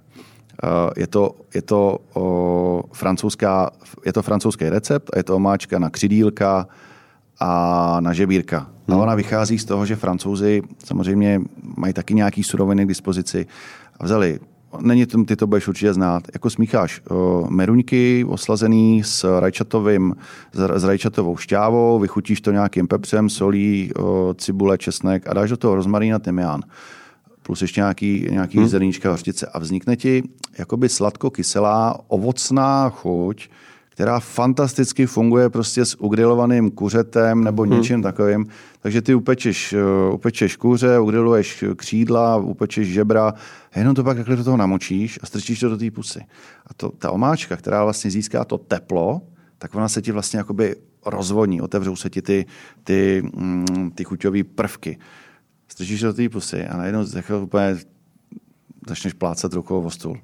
Uh, 0.62 0.90
je 0.96 1.06
to, 1.06 1.34
je, 1.54 1.62
to, 1.62 1.98
uh, 2.14 2.80
francouzská, 2.92 3.70
je 4.06 4.12
to 4.12 4.22
francouzský 4.22 4.68
recept 4.68 5.10
a 5.12 5.18
je 5.18 5.24
to 5.24 5.36
omáčka 5.36 5.78
na 5.78 5.90
křidílka 5.90 6.68
a 7.40 7.96
na 8.00 8.12
žebírka. 8.12 8.58
Hmm. 8.88 8.98
A 8.98 9.02
ona 9.02 9.14
vychází 9.14 9.58
z 9.58 9.64
toho, 9.64 9.86
že 9.86 9.96
francouzi 9.96 10.62
samozřejmě 10.84 11.40
mají 11.76 11.92
taky 11.92 12.14
nějaký 12.14 12.42
suroviny 12.42 12.84
k 12.84 12.88
dispozici 12.88 13.46
a 14.00 14.04
vzali 14.04 14.38
není 14.80 15.06
to, 15.06 15.24
ty 15.24 15.36
to 15.36 15.46
budeš 15.46 15.68
určitě 15.68 15.94
znát, 15.94 16.22
jako 16.34 16.50
smícháš 16.50 17.00
uh, 17.10 17.50
meruňky 17.50 18.24
oslazený 18.28 19.02
s, 19.04 19.40
rajčatovým, 19.40 20.16
s, 20.52 20.80
s 20.80 20.84
rajčatovou 20.84 21.36
šťávou, 21.36 21.98
vychutíš 21.98 22.40
to 22.40 22.52
nějakým 22.52 22.86
pepřem, 22.88 23.28
solí, 23.28 23.90
uh, 23.98 24.04
cibule, 24.34 24.78
česnek 24.78 25.26
a 25.26 25.34
dáš 25.34 25.50
do 25.50 25.56
toho 25.56 25.74
rozmarín 25.74 26.14
a 26.14 26.18
tymián. 26.18 26.62
Plus 27.42 27.62
ještě 27.62 27.80
nějaký, 27.80 28.26
nějaký 28.30 28.58
hmm. 28.58 28.68
zrníčka 28.68 29.10
hořčice 29.10 29.46
a 29.46 29.58
vznikne 29.58 29.96
ti 29.96 30.22
jakoby 30.58 30.88
sladko-kyselá 30.88 32.00
ovocná 32.08 32.88
chuť, 32.90 33.48
která 33.88 34.20
fantasticky 34.20 35.06
funguje 35.06 35.50
prostě 35.50 35.84
s 35.84 36.00
ugrilovaným 36.00 36.70
kuřetem 36.70 37.44
nebo 37.44 37.62
hmm. 37.62 37.72
něčím 37.72 37.94
hmm. 37.94 38.02
takovým. 38.02 38.46
Takže 38.80 39.02
ty 39.02 39.14
upečeš, 39.14 39.72
uh, 39.72 40.14
upečeš 40.14 40.56
kuře, 40.56 40.98
ugriluješ 40.98 41.64
křídla, 41.76 42.36
upečeš 42.36 42.88
žebra 42.88 43.34
a 43.72 43.78
jenom 43.78 43.94
to 43.94 44.04
pak 44.04 44.16
takhle 44.16 44.36
do 44.36 44.44
toho 44.44 44.56
namočíš 44.56 45.18
a 45.22 45.26
strčíš 45.26 45.60
to 45.60 45.68
do 45.68 45.76
té 45.76 45.90
pusy. 45.90 46.20
A 46.66 46.74
to, 46.74 46.88
ta 46.88 47.10
omáčka, 47.10 47.56
která 47.56 47.84
vlastně 47.84 48.10
získá 48.10 48.44
to 48.44 48.58
teplo, 48.58 49.20
tak 49.58 49.74
ona 49.74 49.88
se 49.88 50.02
ti 50.02 50.12
vlastně 50.12 50.38
jakoby 50.38 50.76
rozvoní, 51.06 51.60
otevřou 51.60 51.96
se 51.96 52.10
ti 52.10 52.22
ty, 52.22 52.46
ty, 52.84 53.22
mm, 53.36 53.90
ty 53.94 54.04
chuťové 54.04 54.44
prvky. 54.44 54.98
Strčíš 55.72 56.00
do 56.00 56.12
té 56.12 56.28
pusy 56.28 56.66
a 56.66 56.76
najednou 56.76 57.04
úplně 57.42 57.76
začneš 58.88 59.12
plácat 59.12 59.52
rukou 59.52 59.82
o 59.82 59.90
stůl. 59.90 60.16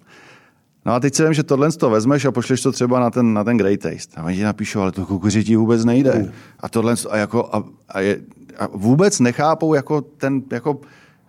No 0.87 0.93
a 0.93 1.01
teď 1.01 1.15
si 1.15 1.25
vím, 1.25 1.35
že 1.35 1.43
tohle 1.43 1.73
to 1.73 1.91
vezmeš 1.91 2.25
a 2.25 2.33
pošleš 2.33 2.63
to 2.63 2.73
třeba 2.73 3.01
na 3.01 3.11
ten, 3.11 3.33
na 3.33 3.45
ten 3.45 3.57
Great 3.57 3.81
Taste. 3.81 4.21
A 4.21 4.25
oni 4.25 4.37
ti 4.37 4.43
napíšou, 4.43 4.81
ale 4.81 4.93
to 4.93 5.07
kukuři 5.07 5.45
ti 5.45 5.57
vůbec 5.57 5.85
nejde. 5.85 6.15
Mm. 6.15 6.31
A 6.61 6.69
tohle 6.69 6.95
a 7.11 7.17
jako, 7.17 7.49
a, 7.53 7.65
a, 7.89 8.01
je, 8.01 8.21
a 8.59 8.67
vůbec 8.73 9.21
nechápou 9.21 9.75
jako 9.75 10.01
ten, 10.01 10.43
jako, 10.53 10.81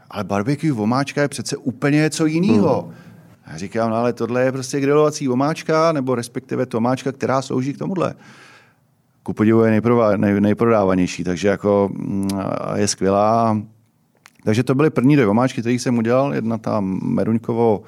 ale 0.10 0.24
barbecue 0.24 0.72
vomáčka 0.72 1.22
je 1.22 1.28
přece 1.28 1.58
úplně 1.58 1.98
něco 1.98 2.26
jiného. 2.26 2.86
Mm. 2.88 2.94
Já 3.52 3.58
říkám, 3.58 3.90
no 3.90 3.96
ale 3.96 4.14
tohle 4.14 4.44
je 4.44 4.52
prostě 4.52 4.80
grilovací 4.80 5.30
omáčka, 5.30 5.92
nebo 5.92 6.16
respektive 6.16 6.66
tomáčka, 6.66 7.12
která 7.12 7.42
slouží 7.42 7.74
k 7.74 7.78
tomuhle. 7.78 8.14
Ku 9.24 9.34
podivu 9.34 9.62
je 9.62 9.72
nejprodá, 9.72 10.18
nej, 10.18 10.42
nejprodávanější, 10.42 11.24
takže 11.24 11.48
jako 11.48 11.90
mm, 11.94 12.30
je 12.76 12.88
skvělá. 12.88 13.58
Takže 14.44 14.64
to 14.64 14.76
byly 14.76 14.90
první 14.90 15.16
dvě 15.16 15.28
omáčky, 15.28 15.62
které 15.62 15.74
jsem 15.74 15.98
udělal. 15.98 16.34
Jedna 16.34 16.58
ta 16.58 16.80
meruňkovo 16.82 17.84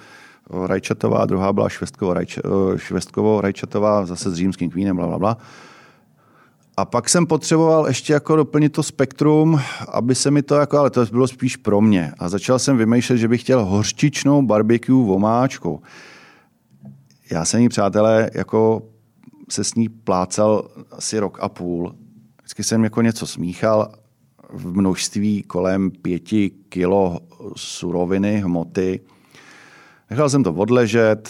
rajčatová, 0.66 1.26
druhá 1.26 1.54
byla 1.54 1.70
švestkovo, 1.70 2.14
rajč, 2.14 2.38
eh, 2.38 2.78
švestkovo 2.78 3.42
rajčatová, 3.42 4.06
zase 4.06 4.32
s 4.32 4.34
římským 4.34 4.70
kvínem, 4.70 4.96
bla, 4.96 5.08
bla, 5.08 5.20
bla. 5.20 5.38
A 6.78 6.86
pak 6.86 7.10
jsem 7.10 7.26
potřeboval 7.26 7.88
ještě 7.88 8.14
jako 8.14 8.36
doplnit 8.36 8.70
to 8.70 8.84
spektrum, 8.84 9.62
aby 9.92 10.16
se 10.16 10.32
mi 10.32 10.42
to 10.42 10.56
jako, 10.56 10.78
ale 10.78 10.90
to 10.90 11.06
bylo 11.06 11.28
spíš 11.28 11.58
pro 11.58 11.82
mě. 11.82 12.14
A 12.20 12.30
začal 12.30 12.60
jsem 12.60 12.78
vymýšlet, 12.78 13.18
že 13.18 13.28
bych 13.28 13.42
chtěl 13.42 13.66
hořčičnou 13.66 14.42
barbecue 14.42 15.06
vomáčku. 15.06 15.82
Já 17.32 17.46
jsem 17.46 17.62
jí, 17.62 17.70
přátelé, 17.70 18.30
jako 18.34 18.82
se 19.50 19.64
s 19.64 19.76
ní 19.76 19.90
plácal 19.90 20.68
asi 20.92 21.20
rok 21.20 21.38
a 21.42 21.50
půl. 21.50 21.96
Vždycky 22.38 22.64
jsem 22.64 22.84
jako 22.84 23.02
něco 23.02 23.28
smíchal 23.28 23.92
v 24.54 24.78
množství 24.78 25.44
kolem 25.44 25.92
pěti 25.92 26.52
kilo 26.70 27.20
suroviny, 27.56 28.40
hmoty 28.40 29.00
Nechal 30.12 30.30
jsem 30.30 30.44
to 30.44 30.54
odležet 30.54 31.30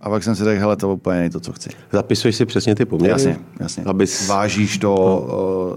a 0.00 0.10
pak 0.10 0.22
jsem 0.22 0.34
si 0.34 0.44
řekl, 0.44 0.60
hele, 0.60 0.76
to 0.76 0.94
úplně 0.94 1.18
není 1.18 1.30
to, 1.30 1.40
co 1.40 1.52
chci. 1.52 1.70
Zapisuješ 1.92 2.36
si 2.36 2.46
přesně 2.46 2.74
ty 2.74 2.84
poměry? 2.84 3.10
Jasně, 3.10 3.38
jasně. 3.60 3.84
Abys... 3.84 4.28
Vážíš 4.28 4.78
to, 4.78 4.94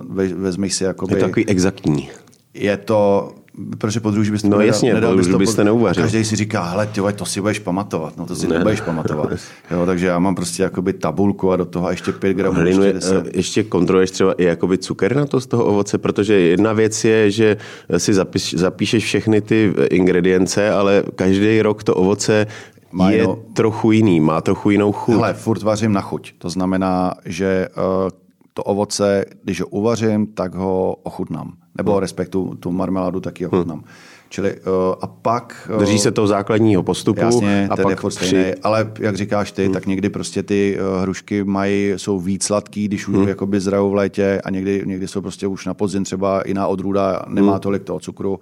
no. 0.09 0.35
vezmeš 0.35 0.73
si 0.73 0.83
jakoby... 0.83 1.13
Je 1.13 1.19
to 1.19 1.25
takový 1.25 1.45
exaktní. 1.45 2.09
Je 2.53 2.77
to, 2.77 3.31
protože 3.77 3.99
podruž 3.99 4.29
byste 4.29 4.47
No 4.47 4.57
nedal- 4.57 4.67
jasně, 4.67 4.93
nedal 4.93 5.09
podruž 5.09 5.25
bys 5.27 5.31
to 5.33 5.37
byste 5.37 5.63
neuvařil. 5.63 6.03
Každý 6.03 6.25
si 6.25 6.35
říká, 6.35 6.63
hele, 6.63 6.87
tyhle, 6.87 7.13
to 7.13 7.25
si 7.25 7.41
budeš 7.41 7.59
pamatovat. 7.59 8.17
No 8.17 8.25
to 8.25 8.35
si 8.35 8.47
Ne, 8.47 8.53
ne, 8.53 8.59
nebudeš 8.59 8.79
ne. 8.79 8.85
pamatovat. 8.85 9.29
Jo, 9.71 9.85
takže 9.85 10.07
já 10.07 10.19
mám 10.19 10.35
prostě 10.35 10.63
jakoby 10.63 10.93
tabulku 10.93 11.51
a 11.51 11.55
do 11.55 11.65
toho 11.65 11.89
ještě 11.89 12.11
5 12.11 12.33
gramů. 12.33 12.55
Hlinu, 12.59 12.83
ještě 12.83 12.87
je- 12.87 12.93
10. 12.93 13.25
eh, 13.27 13.31
ještě 13.33 13.63
kontroluješ 13.63 14.11
třeba 14.11 14.33
i 14.33 14.43
jakoby 14.43 14.77
cukernatost 14.77 15.49
toho 15.49 15.65
ovoce, 15.65 15.97
protože 15.97 16.33
jedna 16.33 16.73
věc 16.73 17.05
je, 17.05 17.31
že 17.31 17.57
si 17.97 18.13
zapíš, 18.13 18.53
zapíšeš 18.57 19.03
všechny 19.05 19.41
ty 19.41 19.73
ingredience, 19.89 20.71
ale 20.71 21.03
každý 21.15 21.61
rok 21.61 21.83
to 21.83 21.95
ovoce 21.95 22.47
Má 22.91 23.11
je 23.11 23.17
jinou- 23.17 23.43
trochu 23.53 23.91
jiný, 23.91 24.19
má 24.19 24.41
trochu 24.41 24.69
jinou 24.69 24.91
chuť. 24.91 25.15
Hele, 25.15 25.33
furt 25.33 25.61
vařím 25.63 25.93
na 25.93 26.01
chuť. 26.01 26.31
To 26.37 26.49
znamená, 26.49 27.13
že 27.25 27.67
uh, 27.77 28.09
to 28.53 28.63
ovoce, 28.63 29.25
když 29.43 29.61
ho 29.61 29.67
uvařím, 29.67 30.27
tak 30.27 30.55
ho 30.55 30.95
ochutnám. 31.03 31.53
Nebo 31.77 31.99
respektu 31.99 32.55
tu 32.59 32.71
marmeládu 32.71 33.19
taky 33.19 33.47
ochutnám. 33.47 33.83
Čili 34.29 34.59
uh, 34.59 34.67
a 35.01 35.07
pak... 35.07 35.69
uh, 35.73 35.79
Drží 35.79 35.99
se 35.99 36.11
toho 36.11 36.27
základního 36.27 36.83
postupu 36.83 37.21
Jasně, 37.21 37.67
a 37.71 37.75
ten 37.75 37.89
je 37.89 37.95
pak 37.95 38.01
furt 38.01 38.15
při... 38.15 38.27
stejný, 38.27 38.55
ale 38.63 38.91
jak 38.99 39.15
říkáš 39.15 39.51
ty, 39.51 39.63
hmm. 39.63 39.73
tak 39.73 39.85
někdy 39.85 40.09
prostě 40.09 40.43
ty 40.43 40.77
uh, 40.79 41.01
hrušky 41.01 41.43
mají, 41.43 41.89
jsou 41.91 42.19
víc 42.19 42.43
sladký, 42.43 42.87
když 42.87 43.07
už 43.07 43.15
hmm. 43.15 43.27
jakoby 43.27 43.59
zrajou 43.59 43.89
v 43.89 43.95
létě 43.95 44.41
a 44.43 44.49
někdy, 44.49 44.83
někdy 44.85 45.07
jsou 45.07 45.21
prostě 45.21 45.47
už 45.47 45.65
na 45.65 45.73
podzim 45.73 46.03
třeba 46.03 46.43
jiná 46.45 46.67
odrůda, 46.67 47.21
nemá 47.27 47.51
hmm. 47.51 47.59
tolik 47.59 47.83
toho 47.83 47.99
cukru. 47.99 48.39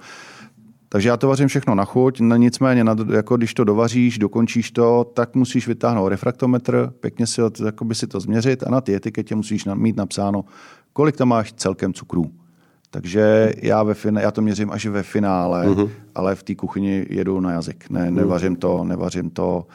Takže 0.90 1.10
já 1.10 1.18
to 1.18 1.28
vařím 1.28 1.48
všechno 1.48 1.76
na 1.76 1.86
chuť, 1.86 2.20
no 2.20 2.36
nicméně, 2.36 2.86
jako 3.14 3.38
když 3.38 3.54
to 3.54 3.64
dovaříš, 3.64 4.18
dokončíš 4.18 4.72
to, 4.72 5.12
tak 5.14 5.36
musíš 5.36 5.68
vytáhnout 5.68 6.10
refraktometr, 6.10 6.94
pěkně 7.00 7.28
si, 7.28 7.42
jakoby 7.66 7.96
si 7.96 8.08
to 8.08 8.20
změřit 8.20 8.64
a 8.64 8.70
na 8.70 8.82
ty 8.82 8.96
etiketě 8.96 9.36
musíš 9.36 9.66
mít 9.74 9.98
napsáno, 9.98 10.46
kolik 10.94 11.18
tam 11.18 11.28
máš 11.28 11.54
celkem 11.54 11.94
cukrů. 11.94 12.32
Takže 12.92 13.54
já, 13.58 13.84
ve 13.84 13.94
finále, 13.94 14.24
já 14.24 14.32
to 14.32 14.42
měřím 14.42 14.72
až 14.72 14.86
ve 14.86 15.04
finále, 15.04 15.68
mm-hmm. 15.68 15.90
ale 16.16 16.36
v 16.36 16.44
té 16.44 16.56
kuchyni 16.56 17.06
jedu 17.10 17.40
na 17.40 17.52
jazyk. 17.52 17.90
Ne, 17.90 18.12
nevařím 18.12 18.56
to, 18.56 18.84
nevařím 18.84 19.30
to. 19.30 19.66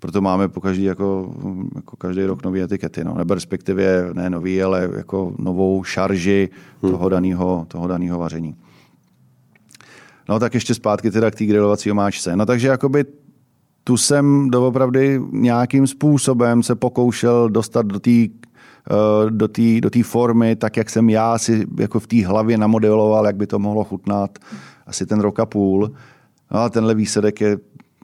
Proto 0.00 0.20
máme 0.20 0.48
po 0.48 0.60
každý, 0.60 0.84
jako, 0.84 1.34
jako 1.74 1.96
každý 1.96 2.24
rok 2.24 2.44
nové 2.44 2.60
etikety. 2.60 3.04
No. 3.04 3.14
Nebo 3.14 3.34
respektive 3.34 4.10
ne 4.12 4.30
nový, 4.30 4.62
ale 4.62 4.88
jako 4.96 5.34
novou 5.38 5.84
šarži 5.84 6.48
toho 6.80 7.08
daného 7.08 7.64
toho 7.68 7.86
daného 7.86 8.18
vaření. 8.18 8.56
No 10.28 10.38
tak 10.38 10.54
ještě 10.54 10.74
zpátky 10.74 11.10
teda 11.10 11.30
k 11.30 11.34
té 11.34 11.44
grilovací 11.44 11.90
omáčce. 11.90 12.36
No 12.36 12.46
takže 12.46 12.68
jakoby 12.68 13.04
tu 13.84 13.96
jsem 13.96 14.50
doopravdy 14.50 15.20
nějakým 15.30 15.86
způsobem 15.86 16.62
se 16.62 16.74
pokoušel 16.74 17.48
dostat 17.48 17.86
do 17.86 18.00
té 18.00 18.10
eh, 18.10 19.30
do 19.30 19.48
té 19.48 19.80
do 19.80 19.90
té 19.90 20.02
formy, 20.02 20.56
tak 20.56 20.76
jak 20.76 20.90
jsem 20.90 21.10
já 21.10 21.38
si 21.38 21.66
jako 21.78 22.00
v 22.00 22.06
té 22.06 22.26
hlavě 22.26 22.58
namodeloval, 22.58 23.26
jak 23.26 23.36
by 23.36 23.46
to 23.46 23.58
mohlo 23.58 23.84
chutnat 23.84 24.38
asi 24.86 25.06
ten 25.06 25.20
rok 25.20 25.40
a 25.40 25.46
půl. 25.46 25.92
No 26.50 26.60
a 26.60 26.68
tenhle 26.68 26.94
výsledek 26.94 27.40
je, 27.40 27.58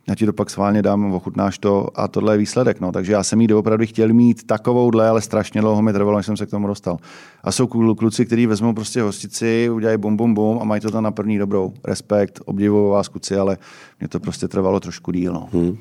já 0.09 0.15
ti 0.15 0.27
to 0.27 0.33
pak 0.33 0.51
sválně 0.51 0.83
dám, 0.83 1.13
ochutnáš 1.13 1.59
to 1.59 1.89
a 1.95 2.09
tohle 2.09 2.35
je 2.35 2.39
výsledek. 2.39 2.81
No. 2.81 2.93
Takže 2.93 3.13
já 3.13 3.23
jsem 3.23 3.41
jí 3.41 3.47
doopravdy 3.47 3.87
chtěl 3.87 4.13
mít 4.13 4.47
takovouhle, 4.47 5.09
ale 5.09 5.21
strašně 5.21 5.61
dlouho 5.61 5.83
mi 5.83 5.93
trvalo, 5.93 6.17
než 6.17 6.27
jsem 6.27 6.37
se 6.37 6.47
k 6.47 6.51
tomu 6.51 6.67
dostal. 6.67 6.99
A 7.43 7.53
jsou 7.53 7.67
klu- 7.67 7.95
kluci, 7.95 8.27
kteří 8.27 8.47
vezmou 8.47 8.73
prostě 8.73 9.03
hostici, 9.03 9.71
udělají 9.71 9.99
bum, 9.99 10.17
bum, 10.17 10.35
bum 10.35 10.59
a 10.61 10.65
mají 10.65 10.81
to 10.81 10.91
tam 10.91 11.05
na 11.05 11.11
první 11.11 11.39
dobrou. 11.39 11.73
Respekt, 11.85 12.41
obdivuju 12.45 12.91
vás 12.91 13.09
kluci, 13.09 13.37
ale 13.37 13.59
mě 14.01 14.09
to 14.09 14.21
prostě 14.21 14.49
trvalo 14.49 14.81
trošku 14.81 15.13
díl. 15.13 15.33
No. 15.33 15.49
Hmm. 15.53 15.79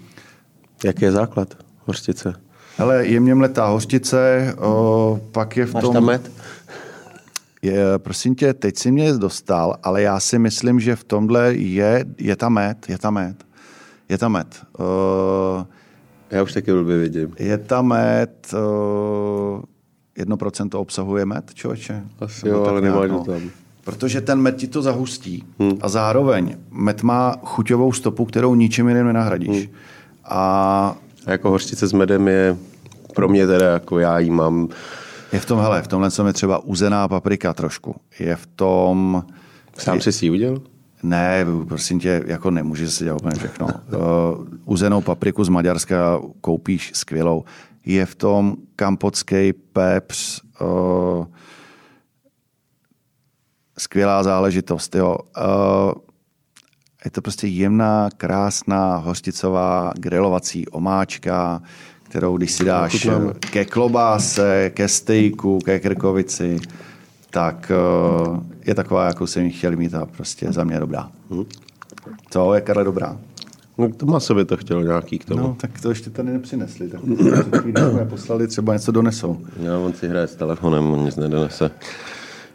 Jaký 0.86 1.06
je 1.06 1.12
základ 1.12 1.58
hořtice? 1.86 2.34
Hele, 2.78 3.08
jemně 3.08 3.36
mletá 3.36 3.68
hořtice, 3.68 4.54
o, 4.60 5.20
pak 5.32 5.58
je 5.58 5.66
v 5.66 5.74
Máš 5.74 5.84
tom... 5.84 5.94
tam 5.94 6.06
med? 6.06 6.32
Je, 7.62 7.84
prosím 7.98 8.36
tě, 8.36 8.54
teď 8.54 8.78
si 8.78 8.92
mě 8.92 9.14
dostal, 9.14 9.76
ale 9.84 10.02
já 10.02 10.20
si 10.20 10.40
myslím, 10.40 10.80
že 10.80 10.96
v 10.96 11.04
tomhle 11.04 11.54
je, 11.54 12.06
je 12.18 12.36
ta 12.36 12.50
med, 12.50 12.90
je 12.90 12.98
ta 12.98 13.10
med. 13.10 13.47
Je 14.10 14.18
ta 14.18 14.30
med. 14.30 14.56
Uh, 14.80 15.66
Já 16.32 16.44
už 16.44 16.54
taky 16.54 16.74
blbě 16.74 16.98
vidím. 16.98 17.34
je 17.40 17.58
ta 17.58 17.82
med, 17.82 18.30
uh, 18.54 19.62
jedno 20.18 20.38
procento 20.38 20.80
obsahuje 20.80 21.26
med, 21.26 21.54
člověče? 21.54 22.04
Asi 22.20 22.48
jo, 22.48 22.64
ale 22.64 22.82
nemáš 22.82 23.10
no. 23.12 23.24
tam. 23.24 23.42
Protože 23.84 24.22
ten 24.22 24.42
med 24.42 24.56
ti 24.56 24.68
to 24.68 24.82
zahustí. 24.82 25.44
Hmm. 25.60 25.78
A 25.82 25.90
zároveň 25.90 26.58
med 26.72 27.04
má 27.04 27.36
chuťovou 27.44 27.92
stopu, 27.92 28.26
kterou 28.26 28.56
ničím 28.56 28.88
jiným 28.88 29.06
nenahradíš. 29.06 29.66
Hmm. 29.66 29.76
A 30.26 30.96
A 31.28 31.32
jako 31.32 31.50
hořtice 31.50 31.88
s 31.88 31.94
medem 31.94 32.28
je 32.28 32.58
pro 33.14 33.28
mě 33.30 33.48
teda, 33.48 33.66
jako 33.72 34.00
já 34.00 34.20
jí 34.20 34.30
mám, 34.30 34.68
je 35.34 35.40
v 35.40 35.46
tom, 35.46 35.60
hele, 35.60 35.82
v 35.82 35.88
tomhle 35.88 36.10
je 36.28 36.34
třeba 36.34 36.58
uzená 36.58 37.08
paprika 37.08 37.54
trošku. 37.54 37.96
Je 38.20 38.36
v 38.36 38.46
tom... 38.56 39.24
sám 39.78 40.02
si 40.02 40.12
si 40.12 40.26
ji 40.26 40.32
udělal? 40.32 40.62
Ne, 41.08 41.46
prosím 41.68 42.00
tě, 42.00 42.24
jako 42.26 42.52
nemůžeš 42.52 42.94
si 42.94 43.04
dělat 43.04 43.22
úplně 43.22 43.36
všechno. 43.36 43.68
Uh, 43.68 43.72
uzenou 44.66 45.02
papriku 45.02 45.44
z 45.44 45.50
Maďarska 45.50 46.22
koupíš 46.42 46.92
skvělou. 46.96 47.44
Je 47.86 48.06
v 48.06 48.16
tom 48.16 48.56
kampotský 48.76 49.54
pepř, 49.54 50.42
uh, 50.62 51.26
skvělá 53.78 54.24
záležitost. 54.24 54.96
Jo. 54.96 55.18
Uh, 55.38 55.94
je 57.06 57.12
to 57.12 57.22
prostě 57.22 57.48
jemná, 57.48 58.10
krásná, 58.18 58.98
hořticová, 58.98 59.92
grilovací 59.98 60.68
omáčka, 60.68 61.62
kterou 62.04 62.38
když 62.38 62.52
si 62.52 62.66
dáš 62.66 63.08
ke 63.40 63.66
klobáse, 63.66 64.72
ke 64.74 64.88
stejku, 64.88 65.60
ke 65.60 65.80
krkovici, 65.80 66.60
tak 67.38 67.72
uh, 68.28 68.40
je 68.66 68.76
taková, 68.76 69.08
jakou 69.08 69.28
jsem 69.28 69.44
ji 69.44 69.52
chtěl 69.52 69.76
mít 69.76 69.94
a 69.94 70.06
prostě 70.06 70.52
za 70.52 70.64
mě 70.64 70.80
dobrá. 70.80 71.10
Co 72.30 72.54
je 72.54 72.62
Karle 72.62 72.84
dobrá? 72.84 73.18
No 73.78 73.90
to 73.90 74.06
má 74.06 74.20
sobě 74.20 74.46
to 74.46 74.58
chtělo 74.58 74.82
nějaký 74.82 75.20
k 75.20 75.26
tomu. 75.26 75.42
No, 75.42 75.56
tak 75.62 75.82
to 75.82 75.90
ještě 75.90 76.10
tady 76.10 76.32
nepřinesli. 76.32 76.90
Tak 76.90 77.02
jsme 77.92 78.06
poslali, 78.06 78.48
třeba 78.48 78.74
něco 78.74 78.92
donesou. 78.92 79.38
Já 79.60 79.78
on 79.78 79.94
si 79.94 80.08
hraje 80.08 80.28
s 80.28 80.36
telefonem, 80.36 80.92
on 80.92 81.06
nic 81.06 81.16
nedonese. 81.16 81.72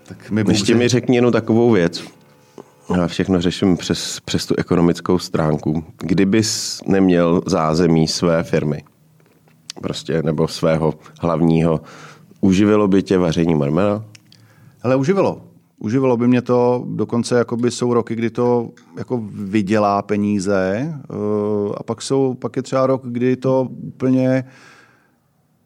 Tak 0.05 0.31
my 0.31 0.45
Ještě 0.49 0.75
mi 0.75 0.89
řekni 0.89 1.17
jenom 1.17 1.33
takovou 1.33 1.71
věc. 1.71 2.05
Já 2.97 3.07
všechno 3.07 3.41
řeším 3.41 3.77
přes, 3.77 4.21
přes 4.21 4.47
tu 4.47 4.55
ekonomickou 4.59 5.19
stránku. 5.19 5.85
Kdybys 5.99 6.81
neměl 6.87 7.43
zázemí 7.47 8.09
své 8.09 8.43
firmy, 8.43 8.83
prostě, 9.83 10.23
nebo 10.23 10.49
svého 10.49 10.95
hlavního, 11.21 11.81
uživilo 12.41 12.89
by 12.89 13.03
tě 13.03 13.19
vaření 13.19 13.55
marmela? 13.55 14.05
Hele, 14.85 14.97
uživilo. 14.97 15.43
Uživilo 15.79 16.17
by 16.17 16.29
mě 16.29 16.43
to, 16.43 16.85
dokonce 16.89 17.39
jakoby 17.39 17.71
jsou 17.71 17.95
roky, 17.95 18.15
kdy 18.15 18.31
to 18.31 18.71
jako 18.99 19.23
vydělá 19.33 20.03
peníze 20.03 20.95
eh, 20.95 21.75
a 21.77 21.83
pak, 21.83 22.03
jsou, 22.03 22.35
pak 22.35 22.57
je 22.57 22.63
třeba 22.63 22.87
rok, 22.87 23.03
kdy 23.05 23.37
to 23.37 23.69
úplně 23.83 24.45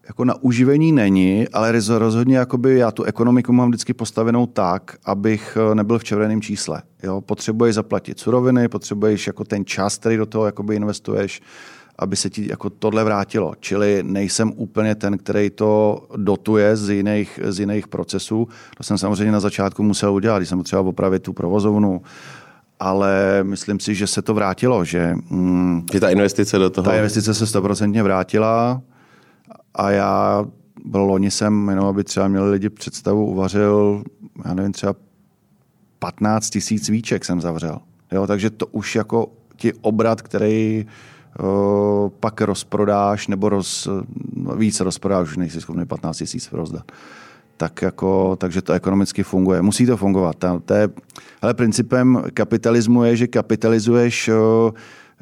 jako 0.07 0.25
na 0.25 0.43
uživení 0.43 0.93
není, 0.93 1.49
ale 1.49 1.73
roz- 1.73 1.99
rozhodně 1.99 2.37
jakoby 2.37 2.79
já 2.79 2.91
tu 2.91 3.03
ekonomiku 3.03 3.53
mám 3.53 3.69
vždycky 3.69 3.95
postavenou 3.95 4.47
tak, 4.47 4.97
abych 5.05 5.59
eh, 5.61 5.75
nebyl 5.75 5.99
v 5.99 6.05
červeném 6.05 6.43
čísle. 6.43 6.83
Jo? 7.03 7.21
Potřebuješ 7.21 7.75
zaplatit 7.75 8.19
suroviny, 8.19 8.69
potřebuješ 8.69 9.27
jako 9.27 9.45
ten 9.45 9.65
čas, 9.65 9.99
který 9.99 10.17
do 10.17 10.27
toho 10.27 10.47
jakoby 10.47 10.77
investuješ, 10.77 11.43
aby 11.99 12.17
se 12.17 12.31
ti 12.31 12.49
jako 12.51 12.71
tohle 12.71 13.05
vrátilo. 13.05 13.55
Čili 13.61 14.03
nejsem 14.03 14.53
úplně 14.57 14.95
ten, 14.95 15.19
který 15.19 15.51
to 15.51 16.03
dotuje 16.17 16.77
z 16.77 16.91
jiných, 16.91 17.41
z 17.45 17.61
jiných 17.61 17.89
procesů. 17.89 18.49
To 18.77 18.83
jsem 18.83 18.99
samozřejmě 18.99 19.33
na 19.33 19.41
začátku 19.41 19.83
musel 19.83 20.15
udělat, 20.15 20.39
když 20.39 20.49
jsem 20.49 20.59
potřeboval 20.59 20.89
opravit 20.89 21.23
tu 21.23 21.33
provozovnu, 21.33 22.03
ale 22.81 23.41
myslím 23.43 23.81
si, 23.81 23.95
že 23.95 24.07
se 24.07 24.23
to 24.23 24.35
vrátilo, 24.35 24.85
že 24.85 25.15
mm, 25.31 25.87
Že 25.93 26.01
ta 26.01 26.11
investice 26.11 26.59
do 26.59 26.71
toho... 26.71 26.85
ta 26.85 26.97
investice 26.97 27.35
se 27.35 27.47
stoprocentně 27.47 28.03
vrátila 28.03 28.83
a 29.75 29.91
já 29.91 30.45
loni 30.95 31.31
jsem, 31.31 31.69
jenom 31.69 31.87
aby 31.87 32.05
třeba 32.05 32.29
měli 32.29 32.51
lidi 32.51 32.71
představu, 32.71 33.27
uvařil, 33.27 34.05
já 34.45 34.55
nevím, 34.55 34.73
třeba 34.73 34.95
15 35.99 36.51
tisíc 36.51 36.89
víček 36.89 37.25
jsem 37.25 37.41
zavřel. 37.41 37.79
Jo, 38.13 38.27
takže 38.27 38.51
to 38.51 38.67
už 38.67 38.97
jako 38.97 39.29
ti 39.57 39.73
obrat, 39.73 40.23
který 40.23 40.85
uh, 40.85 40.91
pak 42.21 42.41
rozprodáš, 42.41 43.29
nebo 43.29 43.49
roz, 43.49 43.89
víc 44.57 44.81
rozprodáš, 44.81 45.29
už 45.29 45.37
nejsi 45.37 45.61
schopný 45.61 45.87
15 45.87 46.19
tisíc 46.19 46.53
rozdat. 46.53 46.93
Tak 47.57 47.83
jako, 47.83 48.37
takže 48.37 48.63
to 48.63 48.73
ekonomicky 48.73 49.23
funguje. 49.23 49.63
Musí 49.63 49.87
to 49.87 49.97
fungovat. 49.97 50.37
Ta, 50.37 50.59
to 50.65 50.75
je, 50.75 50.89
ale 51.43 51.55
principem 51.55 52.23
kapitalismu 52.35 53.05
je, 53.05 53.17
že 53.17 53.27
kapitalizuješ 53.27 54.29
uh, 54.29 54.35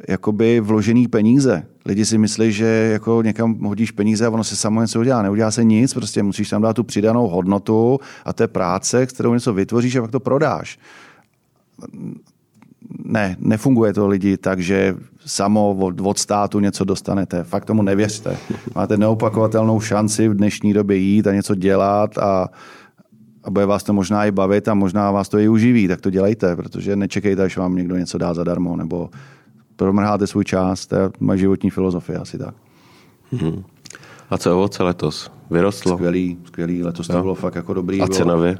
jakoby 0.08 0.60
vložený 0.60 1.08
peníze. 1.08 1.66
Lidi 1.86 2.04
si 2.04 2.18
myslí, 2.18 2.52
že 2.52 2.66
jako 2.92 3.22
někam 3.22 3.54
hodíš 3.54 3.90
peníze 3.90 4.26
a 4.26 4.30
ono 4.30 4.44
se 4.44 4.56
samo 4.56 4.80
něco 4.80 5.00
udělá. 5.00 5.22
Neudělá 5.22 5.50
se 5.50 5.64
nic, 5.64 5.94
prostě 5.94 6.22
musíš 6.22 6.48
tam 6.48 6.62
dát 6.62 6.72
tu 6.72 6.84
přidanou 6.84 7.28
hodnotu 7.28 7.98
a 8.24 8.32
to 8.32 8.42
je 8.42 8.48
práce, 8.48 9.06
kterou 9.06 9.34
něco 9.34 9.52
vytvoříš 9.52 9.96
a 9.96 10.00
pak 10.00 10.10
to 10.10 10.20
prodáš 10.20 10.78
ne, 13.04 13.36
nefunguje 13.40 13.92
to 13.92 14.06
lidi 14.06 14.36
tak, 14.36 14.60
že 14.60 14.96
samo 15.26 15.70
od, 15.70 16.00
od 16.00 16.18
státu 16.18 16.60
něco 16.60 16.84
dostanete. 16.84 17.44
Fakt 17.44 17.64
tomu 17.64 17.82
nevěřte. 17.82 18.36
Máte 18.74 18.96
neopakovatelnou 18.96 19.80
šanci 19.80 20.28
v 20.28 20.34
dnešní 20.34 20.72
době 20.72 20.96
jít 20.96 21.26
a 21.26 21.32
něco 21.32 21.54
dělat 21.54 22.18
a, 22.18 22.48
a 23.44 23.50
bude 23.50 23.66
vás 23.66 23.82
to 23.82 23.92
možná 23.92 24.24
i 24.24 24.30
bavit 24.30 24.68
a 24.68 24.74
možná 24.74 25.10
vás 25.10 25.28
to 25.28 25.38
i 25.38 25.48
uživí, 25.48 25.88
tak 25.88 26.00
to 26.00 26.10
dělejte, 26.10 26.56
protože 26.56 26.96
nečekejte, 26.96 27.42
až 27.42 27.56
vám 27.56 27.76
někdo 27.76 27.96
něco 27.96 28.18
dá 28.18 28.34
zadarmo, 28.34 28.76
nebo 28.76 29.10
promrháte 29.76 30.26
svůj 30.26 30.44
čas, 30.44 30.86
to 30.86 30.96
je 30.96 31.10
moje 31.20 31.38
životní 31.38 31.70
filozofie 31.70 32.18
asi 32.18 32.38
tak. 32.38 32.54
Hmm. 33.32 33.64
A 34.30 34.38
co 34.38 34.56
ovoce 34.56 34.82
letos? 34.82 35.30
Vyrostlo? 35.50 35.92
Skvělý, 35.96 36.38
skvělý, 36.44 36.82
letos 36.82 37.06
to 37.06 37.20
bylo 37.20 37.34
fakt 37.34 37.54
jako 37.54 37.74
dobrý. 37.74 38.00
A 38.00 38.06
cenově? 38.06 38.58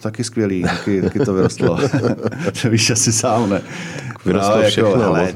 Taky 0.00 0.24
skvělý, 0.24 0.62
taky, 0.62 1.02
taky 1.02 1.18
to 1.18 1.34
vyrostlo. 1.34 1.78
to 2.62 2.70
víš 2.70 2.90
asi 2.90 3.12
sám, 3.12 3.50
ne? 3.50 3.62
Vyrostlo 4.24 4.56
no, 4.56 4.68
všechno. 4.68 4.90
Jako, 4.90 5.00
hele, 5.00 5.34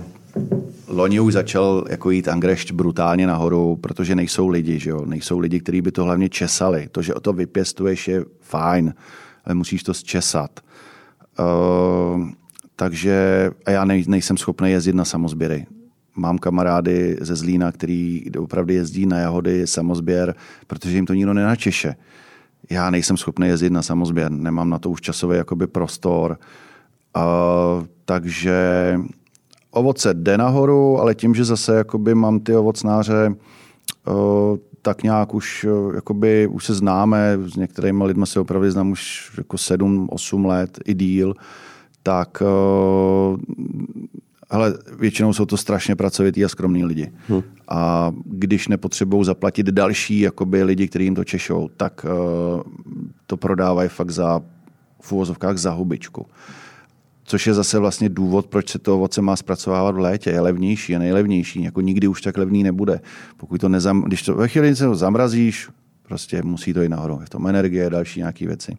loni 0.86 1.20
už 1.20 1.32
začal 1.32 1.84
jako 1.90 2.10
jít 2.10 2.28
angrešť 2.28 2.72
brutálně 2.72 3.26
nahoru, 3.26 3.76
protože 3.76 4.14
nejsou 4.14 4.48
lidi, 4.48 4.78
že 4.78 4.90
jo? 4.90 5.04
nejsou 5.04 5.38
lidi, 5.38 5.60
kteří 5.60 5.80
by 5.80 5.92
to 5.92 6.04
hlavně 6.04 6.28
česali. 6.28 6.88
To, 6.92 7.02
že 7.02 7.14
o 7.14 7.20
to 7.20 7.32
vypěstuješ, 7.32 8.08
je 8.08 8.24
fajn, 8.40 8.94
ale 9.44 9.54
musíš 9.54 9.82
to 9.82 9.94
zčesat. 9.94 10.60
Uh, 11.38 12.28
takže 12.76 13.50
a 13.66 13.70
já 13.70 13.84
nej, 13.84 14.04
nejsem 14.08 14.36
schopný 14.36 14.70
jezdit 14.70 14.94
na 14.94 15.04
samozběry. 15.04 15.66
Mám 16.16 16.38
kamarády 16.38 17.16
ze 17.20 17.36
Zlína, 17.36 17.72
který 17.72 18.22
opravdu 18.38 18.72
jezdí 18.72 19.06
na 19.06 19.18
jahody, 19.18 19.66
samozběr, 19.66 20.34
protože 20.66 20.96
jim 20.96 21.06
to 21.06 21.14
nikdo 21.14 21.34
nenačeše. 21.34 21.94
Já 22.70 22.90
nejsem 22.90 23.16
schopný 23.16 23.48
jezdit 23.48 23.70
na 23.70 23.82
samozběr, 23.82 24.30
nemám 24.30 24.70
na 24.70 24.78
to 24.78 24.90
už 24.90 25.00
časový 25.00 25.36
jakoby 25.36 25.66
prostor. 25.66 26.38
Uh, 27.16 27.86
takže 28.04 28.98
ovoce 29.70 30.14
jde 30.14 30.38
nahoru, 30.38 31.00
ale 31.00 31.14
tím, 31.14 31.34
že 31.34 31.44
zase 31.44 31.76
jakoby 31.76 32.14
mám 32.14 32.40
ty 32.40 32.56
ovocnáře, 32.56 33.34
tak 34.82 35.02
nějak 35.02 35.34
už, 35.34 35.66
jakoby, 35.94 36.46
už 36.46 36.64
se 36.64 36.74
známe, 36.74 37.38
s 37.46 37.56
některými 37.56 38.04
lidmi 38.04 38.26
se 38.26 38.40
opravdu 38.40 38.70
znám 38.70 38.90
už 38.90 39.32
jako 39.38 39.56
7-8 39.56 40.46
let 40.46 40.78
i 40.84 40.94
díl, 40.94 41.34
tak 42.02 42.42
hele, 44.50 44.74
většinou 44.98 45.32
jsou 45.32 45.46
to 45.46 45.56
strašně 45.56 45.96
pracovitý 45.96 46.44
a 46.44 46.48
skromní 46.48 46.84
lidi. 46.84 47.12
Hmm. 47.28 47.42
A 47.68 48.12
když 48.24 48.68
nepotřebují 48.68 49.24
zaplatit 49.24 49.66
další 49.66 50.20
jakoby, 50.20 50.62
lidi, 50.62 50.88
kteří 50.88 51.04
jim 51.04 51.14
to 51.14 51.24
češou, 51.24 51.68
tak 51.76 52.06
to 53.26 53.36
prodávají 53.36 53.88
fakt 53.88 54.10
za 54.10 54.42
v 55.00 55.12
úvozovkách 55.12 55.56
za 55.58 55.70
hubičku 55.70 56.26
což 57.24 57.46
je 57.46 57.54
zase 57.54 57.78
vlastně 57.78 58.08
důvod, 58.08 58.46
proč 58.46 58.68
se 58.68 58.78
to 58.78 58.94
ovoce 58.94 59.22
má 59.22 59.36
zpracovávat 59.36 59.94
v 59.94 59.98
létě. 59.98 60.30
Je 60.30 60.40
levnější, 60.40 60.92
je 60.92 60.98
nejlevnější, 60.98 61.62
jako 61.62 61.80
nikdy 61.80 62.08
už 62.08 62.22
tak 62.22 62.38
levný 62.38 62.62
nebude. 62.62 63.00
Pokud 63.36 63.60
to 63.60 63.68
nezam, 63.68 64.02
když 64.02 64.22
to 64.22 64.34
ve 64.34 64.48
chvíli 64.48 64.76
se 64.76 64.94
zamrazíš, 64.94 65.68
prostě 66.02 66.42
musí 66.42 66.72
to 66.72 66.82
jít 66.82 66.88
nahoru. 66.88 67.18
Je 67.20 67.26
v 67.26 67.30
tom 67.30 67.46
energie, 67.46 67.90
další 67.90 68.20
nějaké 68.20 68.46
věci. 68.46 68.76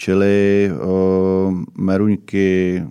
Čili 0.00 0.70
uh, 0.72 1.54
meruňky, 1.74 2.84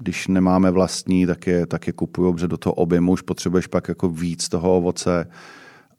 když 0.00 0.28
nemáme 0.28 0.70
vlastní, 0.70 1.26
tak 1.26 1.46
je, 1.46 1.66
tak 1.66 1.86
je 1.86 1.92
kupuju, 1.92 2.32
protože 2.32 2.48
do 2.48 2.56
toho 2.56 2.72
objemu 2.72 3.12
už 3.12 3.22
potřebuješ 3.22 3.66
pak 3.66 3.88
jako 3.88 4.08
víc 4.08 4.48
toho 4.48 4.76
ovoce. 4.76 5.28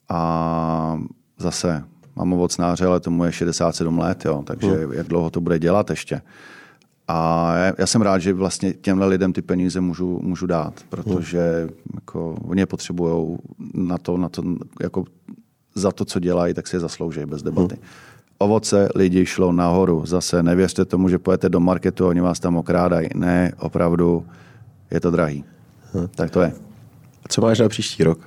A 0.08 1.00
zase 1.38 1.84
mám 2.16 2.32
ovocnáře, 2.32 2.86
ale 2.86 3.00
tomu 3.00 3.24
je 3.24 3.32
67 3.32 3.98
let, 3.98 4.24
jo, 4.24 4.42
takže 4.46 4.70
hmm. 4.70 4.92
jak 4.92 5.06
dlouho 5.06 5.30
to 5.30 5.40
bude 5.40 5.58
dělat 5.58 5.90
ještě. 5.90 6.22
A 7.08 7.54
já 7.78 7.86
jsem 7.86 8.02
rád, 8.02 8.18
že 8.18 8.32
vlastně 8.32 8.72
těmhle 8.72 9.06
lidem 9.06 9.32
ty 9.32 9.42
peníze 9.42 9.80
můžu, 9.80 10.20
můžu 10.22 10.46
dát, 10.46 10.74
protože 10.88 11.68
jako, 11.94 12.34
oni 12.34 12.60
je 12.60 12.66
potřebují 12.66 13.38
na 13.74 13.98
to, 13.98 14.16
na 14.16 14.28
to, 14.28 14.42
jako 14.82 15.04
za 15.74 15.92
to, 15.92 16.04
co 16.04 16.20
dělají, 16.20 16.54
tak 16.54 16.66
si 16.66 16.76
je 16.76 16.80
zaslouží 16.80 17.26
bez 17.26 17.42
debaty. 17.42 17.74
Hmm. 17.74 17.84
Ovoce 18.38 18.88
lidi 18.94 19.26
šlo 19.26 19.52
nahoru. 19.52 20.06
Zase 20.06 20.42
nevěřte 20.42 20.84
tomu, 20.84 21.08
že 21.08 21.18
pojete 21.18 21.48
do 21.48 21.60
marketu 21.60 22.06
a 22.06 22.08
oni 22.08 22.20
vás 22.20 22.40
tam 22.40 22.56
okrádají. 22.56 23.08
Ne, 23.14 23.52
opravdu 23.58 24.26
je 24.90 25.00
to 25.00 25.10
drahý. 25.10 25.44
Hmm. 25.92 26.08
Tak 26.14 26.30
to 26.30 26.40
je. 26.40 26.52
A 27.24 27.28
co 27.28 27.40
máš 27.40 27.58
na 27.58 27.68
příští 27.68 28.04
rok? 28.04 28.18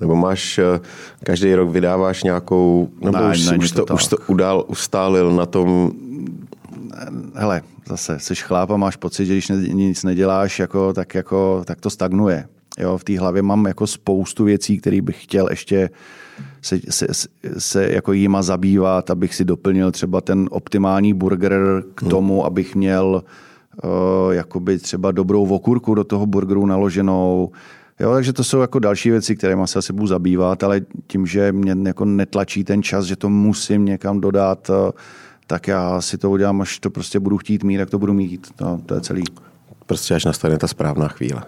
Nebo 0.00 0.16
máš, 0.16 0.58
eh, 0.58 0.80
každý 1.24 1.54
rok 1.54 1.70
vydáváš 1.70 2.22
nějakou, 2.22 2.88
nebo 3.00 3.18
ne, 3.18 3.30
už, 3.30 3.52
už, 3.58 3.72
to, 3.72 3.84
to 3.84 3.94
už 3.94 4.06
to 4.06 4.16
udál, 4.26 4.64
ustálil 4.68 5.36
na 5.36 5.46
tom 5.46 5.92
hele, 7.34 7.62
zase 7.86 8.18
jsi 8.18 8.34
chláp 8.34 8.70
a 8.70 8.76
máš 8.76 8.96
pocit, 8.96 9.26
že 9.26 9.32
když 9.32 9.48
nic 9.72 10.04
neděláš, 10.04 10.58
jako, 10.58 10.92
tak, 10.92 11.14
jako, 11.14 11.62
tak 11.66 11.80
to 11.80 11.90
stagnuje. 11.90 12.48
Jo, 12.78 12.98
v 12.98 13.04
té 13.04 13.18
hlavě 13.18 13.42
mám 13.42 13.66
jako 13.66 13.86
spoustu 13.86 14.44
věcí, 14.44 14.78
které 14.78 15.02
bych 15.02 15.22
chtěl 15.22 15.46
ještě 15.50 15.90
se, 16.62 16.78
se, 16.90 17.06
se 17.58 17.92
jako 17.92 18.12
jíma 18.12 18.42
zabývat, 18.42 19.10
abych 19.10 19.34
si 19.34 19.44
doplnil 19.44 19.92
třeba 19.92 20.20
ten 20.20 20.48
optimální 20.50 21.14
burger 21.14 21.84
k 21.94 22.02
hmm. 22.02 22.10
tomu, 22.10 22.34
hmm. 22.34 22.46
abych 22.46 22.74
měl 22.74 23.22
uh, 23.84 24.34
jakoby 24.34 24.78
třeba 24.78 25.12
dobrou 25.12 25.46
okurku 25.46 25.94
do 25.94 26.04
toho 26.04 26.26
burgeru 26.26 26.66
naloženou. 26.66 27.50
Jo, 28.00 28.12
takže 28.12 28.32
to 28.32 28.44
jsou 28.44 28.60
jako 28.60 28.78
další 28.78 29.10
věci, 29.10 29.36
které 29.36 29.56
se 29.64 29.78
asi 29.78 29.92
budu 29.92 30.06
zabývat, 30.06 30.62
ale 30.62 30.80
tím, 31.06 31.26
že 31.26 31.52
mě 31.52 31.76
jako 31.88 32.04
netlačí 32.04 32.64
ten 32.64 32.82
čas, 32.82 33.04
že 33.04 33.16
to 33.16 33.28
musím 33.28 33.84
někam 33.84 34.20
dodat, 34.20 34.70
uh, 34.70 34.90
tak 35.46 35.68
já 35.68 36.00
si 36.00 36.18
to 36.18 36.30
udělám, 36.30 36.60
až 36.60 36.78
to 36.78 36.90
prostě 36.90 37.20
budu 37.20 37.38
chtít 37.38 37.64
mít, 37.64 37.78
tak 37.78 37.90
to 37.90 37.98
budu 37.98 38.12
mít. 38.12 38.52
No, 38.60 38.80
to 38.86 38.94
je 38.94 39.00
celý. 39.00 39.22
Prostě 39.86 40.14
až 40.14 40.24
nastane 40.24 40.58
ta 40.58 40.68
správná 40.68 41.08
chvíle. 41.08 41.42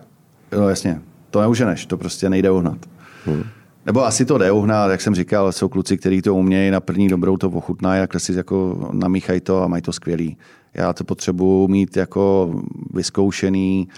No 0.53 0.69
jasně, 0.69 1.01
to 1.31 1.41
neuženeš, 1.41 1.87
to 1.87 1.97
prostě 1.97 2.31
nejde 2.31 2.51
uhnat. 2.51 2.79
Hmm. 3.25 3.45
Nebo 3.89 4.07
asi 4.07 4.25
to 4.25 4.39
jde 4.39 4.53
uhnat, 4.53 4.91
jak 4.91 5.01
jsem 5.01 5.15
říkal, 5.15 5.53
jsou 5.53 5.69
kluci, 5.69 5.99
kteří 5.99 6.23
to 6.23 6.35
umějí, 6.35 6.71
na 6.71 6.81
první 6.81 7.09
dobrou 7.09 7.37
to 7.37 7.49
ochutnají 7.51 8.03
a 8.03 8.19
si 8.19 8.33
jako 8.33 8.89
namíchají 8.93 9.41
to 9.41 9.63
a 9.63 9.67
mají 9.67 9.83
to 9.83 9.93
skvělý. 9.93 10.37
Já 10.75 10.93
to 10.93 11.05
potřebuji 11.05 11.69
mít 11.69 11.97
jako 11.97 12.51
vyzkoušený, 12.95 13.89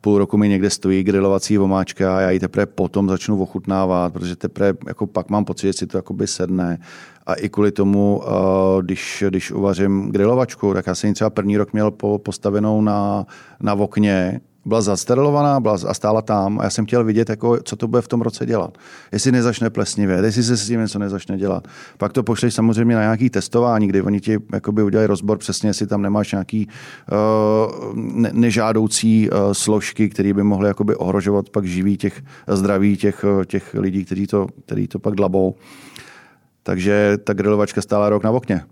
půl 0.00 0.18
roku 0.18 0.36
mi 0.36 0.48
někde 0.48 0.70
stojí 0.70 1.02
grilovací 1.02 1.56
vomáčka 1.56 2.16
a 2.16 2.20
já 2.20 2.30
ji 2.30 2.40
teprve 2.40 2.66
potom 2.66 3.08
začnu 3.08 3.42
ochutnávat, 3.42 4.12
protože 4.12 4.36
teprve 4.36 4.74
jako 4.86 5.06
pak 5.06 5.30
mám 5.30 5.44
pocit, 5.44 5.66
že 5.66 5.72
si 5.72 5.86
to 5.86 5.98
jakoby 5.98 6.26
sedne. 6.26 6.78
A 7.26 7.34
i 7.34 7.48
kvůli 7.48 7.72
tomu, 7.72 8.22
eh, 8.24 8.82
když, 8.82 9.24
když 9.28 9.50
uvařím 9.50 10.10
grilovačku, 10.10 10.74
tak 10.74 10.86
já 10.86 10.94
jsem 10.94 11.08
ji 11.08 11.14
třeba 11.14 11.30
první 11.30 11.56
rok 11.56 11.72
měl 11.72 11.90
postavenou 12.16 12.80
na, 12.80 13.26
na 13.60 13.74
okně, 13.74 14.40
byla 14.66 14.80
zasterilovana 14.80 15.60
byla 15.60 15.76
a 15.88 15.94
stála 15.94 16.22
tam 16.22 16.60
a 16.60 16.64
já 16.64 16.70
jsem 16.70 16.86
chtěl 16.86 17.04
vidět, 17.04 17.28
jako, 17.28 17.58
co 17.62 17.76
to 17.76 17.88
bude 17.88 18.02
v 18.02 18.08
tom 18.08 18.20
roce 18.20 18.46
dělat. 18.46 18.78
Jestli 19.12 19.32
nezačne 19.32 19.70
plesnivě, 19.70 20.16
jestli 20.16 20.42
se 20.42 20.56
s 20.56 20.66
tím 20.66 20.80
něco 20.80 20.98
nezačne 20.98 21.38
dělat. 21.38 21.68
Pak 21.98 22.12
to 22.12 22.22
pošleš 22.22 22.54
samozřejmě 22.54 22.94
na 22.94 23.00
nějaký 23.00 23.30
testování, 23.30 23.88
kdy 23.88 24.02
oni 24.02 24.20
ti 24.20 24.38
jakoby 24.52 24.82
udělají 24.82 25.06
rozbor 25.06 25.38
přesně, 25.38 25.68
jestli 25.68 25.86
tam 25.86 26.02
nemáš 26.02 26.32
nějaký 26.32 26.68
uh, 27.12 27.94
ne- 27.94 28.30
nežádoucí 28.32 29.30
uh, 29.30 29.52
složky, 29.52 30.08
které 30.08 30.34
by 30.34 30.42
mohly 30.42 30.68
jakoby 30.68 30.96
ohrožovat 30.96 31.50
pak 31.50 31.64
živí 31.64 31.96
těch 31.96 32.22
zdraví 32.48 32.96
těch, 32.96 33.24
těch 33.46 33.74
lidí, 33.74 34.04
kteří 34.04 34.26
to, 34.26 34.46
který 34.64 34.88
to 34.88 34.98
pak 34.98 35.14
dlabou. 35.14 35.54
Takže 36.62 37.18
ta 37.24 37.32
grilovačka 37.32 37.82
stála 37.82 38.08
rok 38.08 38.24
na 38.24 38.30
okně. 38.30 38.64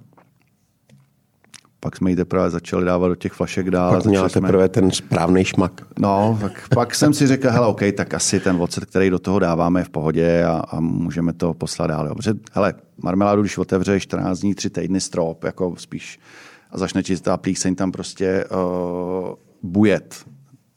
Pak 1.85 1.97
jsme 1.97 2.11
ji 2.11 2.17
teprve 2.17 2.51
začali 2.51 2.85
dávat 2.85 3.09
do 3.09 3.15
těch 3.15 3.33
flašek 3.33 3.71
dál. 3.71 3.95
Pak 3.95 4.05
měla 4.05 4.29
teprve 4.29 4.65
jsme... 4.65 4.69
ten 4.69 4.91
správný 4.91 5.45
šmak. 5.45 5.73
No, 5.99 6.39
tak 6.41 6.69
pak 6.75 6.95
jsem 6.95 7.15
si 7.15 7.27
řekl, 7.27 7.51
hele, 7.51 7.67
OK, 7.67 7.81
tak 7.97 8.15
asi 8.15 8.41
ten 8.41 8.57
ocet, 8.57 8.85
který 8.85 9.11
do 9.11 9.19
toho 9.19 9.39
dáváme 9.39 9.81
je 9.81 9.85
v 9.85 9.91
pohodě 9.91 10.45
a, 10.45 10.63
a 10.69 10.81
můžeme 10.81 11.33
to 11.33 11.55
poslat 11.55 11.87
dál. 11.87 12.15
Protože, 12.15 12.35
hele, 12.53 12.75
marmeládu, 13.03 13.43
když 13.43 13.59
otevřeš 13.59 14.03
14 14.03 14.39
dní, 14.39 14.55
3 14.55 14.71
týdny 14.71 15.01
strop, 15.01 15.45
jako 15.45 15.75
spíš 15.79 16.19
a 16.71 16.79
začne 16.79 17.03
čistá 17.03 17.37
plíseň 17.37 17.75
tam 17.75 17.93
prostě 17.93 18.45
uh, 18.45 19.35
bujet. 19.63 20.25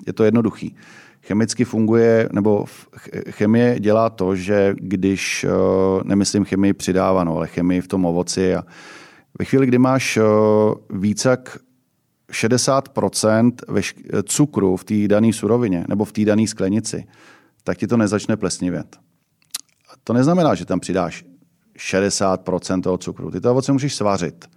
Je 0.07 0.13
to 0.13 0.23
jednoduchý. 0.23 0.75
Chemicky 1.21 1.65
funguje, 1.65 2.29
nebo 2.31 2.65
chemie 3.29 3.79
dělá 3.79 4.09
to, 4.09 4.35
že 4.35 4.75
když, 4.77 5.45
uh, 5.45 6.03
nemyslím 6.03 6.45
chemii 6.45 6.73
přidávanou, 6.73 7.37
ale 7.37 7.47
chemii 7.47 7.81
v 7.81 7.87
tom 7.87 8.05
ovoci 8.05 8.55
a 8.55 8.63
ve 9.39 9.45
chvíli, 9.45 9.65
kdy 9.65 9.77
máš 9.77 10.17
eh, 10.17 10.21
více 10.89 11.29
jak 11.29 11.57
60% 12.31 13.51
cukru 14.23 14.77
v 14.77 14.83
té 14.83 15.07
dané 15.07 15.33
surovině 15.33 15.85
nebo 15.89 16.05
v 16.05 16.11
té 16.11 16.25
dané 16.25 16.47
sklenici, 16.47 17.07
tak 17.63 17.77
ti 17.77 17.87
to 17.87 17.97
nezačne 17.97 18.37
plesnivět. 18.37 18.97
To 20.03 20.13
neznamená, 20.13 20.55
že 20.55 20.65
tam 20.65 20.79
přidáš 20.79 21.25
60 21.77 22.49
toho 22.83 22.97
cukru. 22.97 23.31
Ty 23.31 23.41
to 23.41 23.51
ovoce 23.51 23.71
můžeš 23.71 23.95
svařit. 23.95 24.49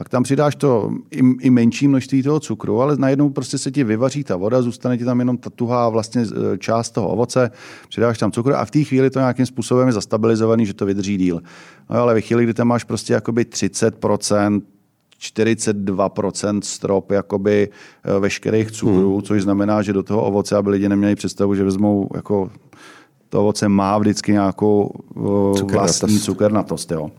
Pak 0.00 0.08
tam 0.08 0.22
přidáš 0.22 0.56
to 0.56 0.90
i, 1.10 1.20
i 1.40 1.50
menší 1.50 1.88
množství 1.88 2.22
toho 2.22 2.40
cukru, 2.40 2.80
ale 2.80 2.96
najednou 2.96 3.30
prostě 3.30 3.58
se 3.58 3.70
ti 3.70 3.84
vyvaří 3.84 4.24
ta 4.24 4.36
voda, 4.36 4.62
zůstane 4.62 4.98
ti 4.98 5.04
tam 5.04 5.18
jenom 5.18 5.38
ta 5.38 5.50
tuhá 5.50 5.88
vlastně 5.88 6.22
e, 6.22 6.58
část 6.58 6.90
toho 6.90 7.08
ovoce, 7.08 7.50
přidáš 7.88 8.18
tam 8.18 8.32
cukr 8.32 8.52
a 8.52 8.64
v 8.64 8.70
té 8.70 8.84
chvíli 8.84 9.10
to 9.10 9.18
nějakým 9.18 9.46
způsobem 9.46 9.86
je 9.86 9.92
zastabilizovaný, 9.92 10.66
že 10.66 10.74
to 10.74 10.86
vydrží 10.86 11.16
díl. 11.16 11.40
No 11.90 11.96
ale 11.96 12.14
ve 12.14 12.20
chvíli, 12.20 12.44
kdy 12.44 12.54
tam 12.54 12.68
máš 12.68 12.84
prostě 12.84 13.12
jakoby 13.12 13.42
30%, 13.42 14.62
42% 15.20 16.60
strop 16.60 17.10
jakoby 17.10 17.68
e, 18.04 18.20
veškerých 18.20 18.70
cukrů, 18.70 19.12
hmm. 19.12 19.22
což 19.22 19.42
znamená, 19.42 19.82
že 19.82 19.92
do 19.92 20.02
toho 20.02 20.24
ovoce, 20.24 20.56
aby 20.56 20.70
lidi 20.70 20.88
neměli 20.88 21.14
představu, 21.14 21.54
že 21.54 21.64
vezmou 21.64 22.08
jako 22.14 22.50
to 23.28 23.40
ovoce 23.40 23.68
má 23.68 23.98
vždycky 23.98 24.32
nějakou 24.32 24.92
e, 25.60 25.72
vlastní 25.72 26.20
cukernatost. 26.20 26.90
Jo 26.90 27.10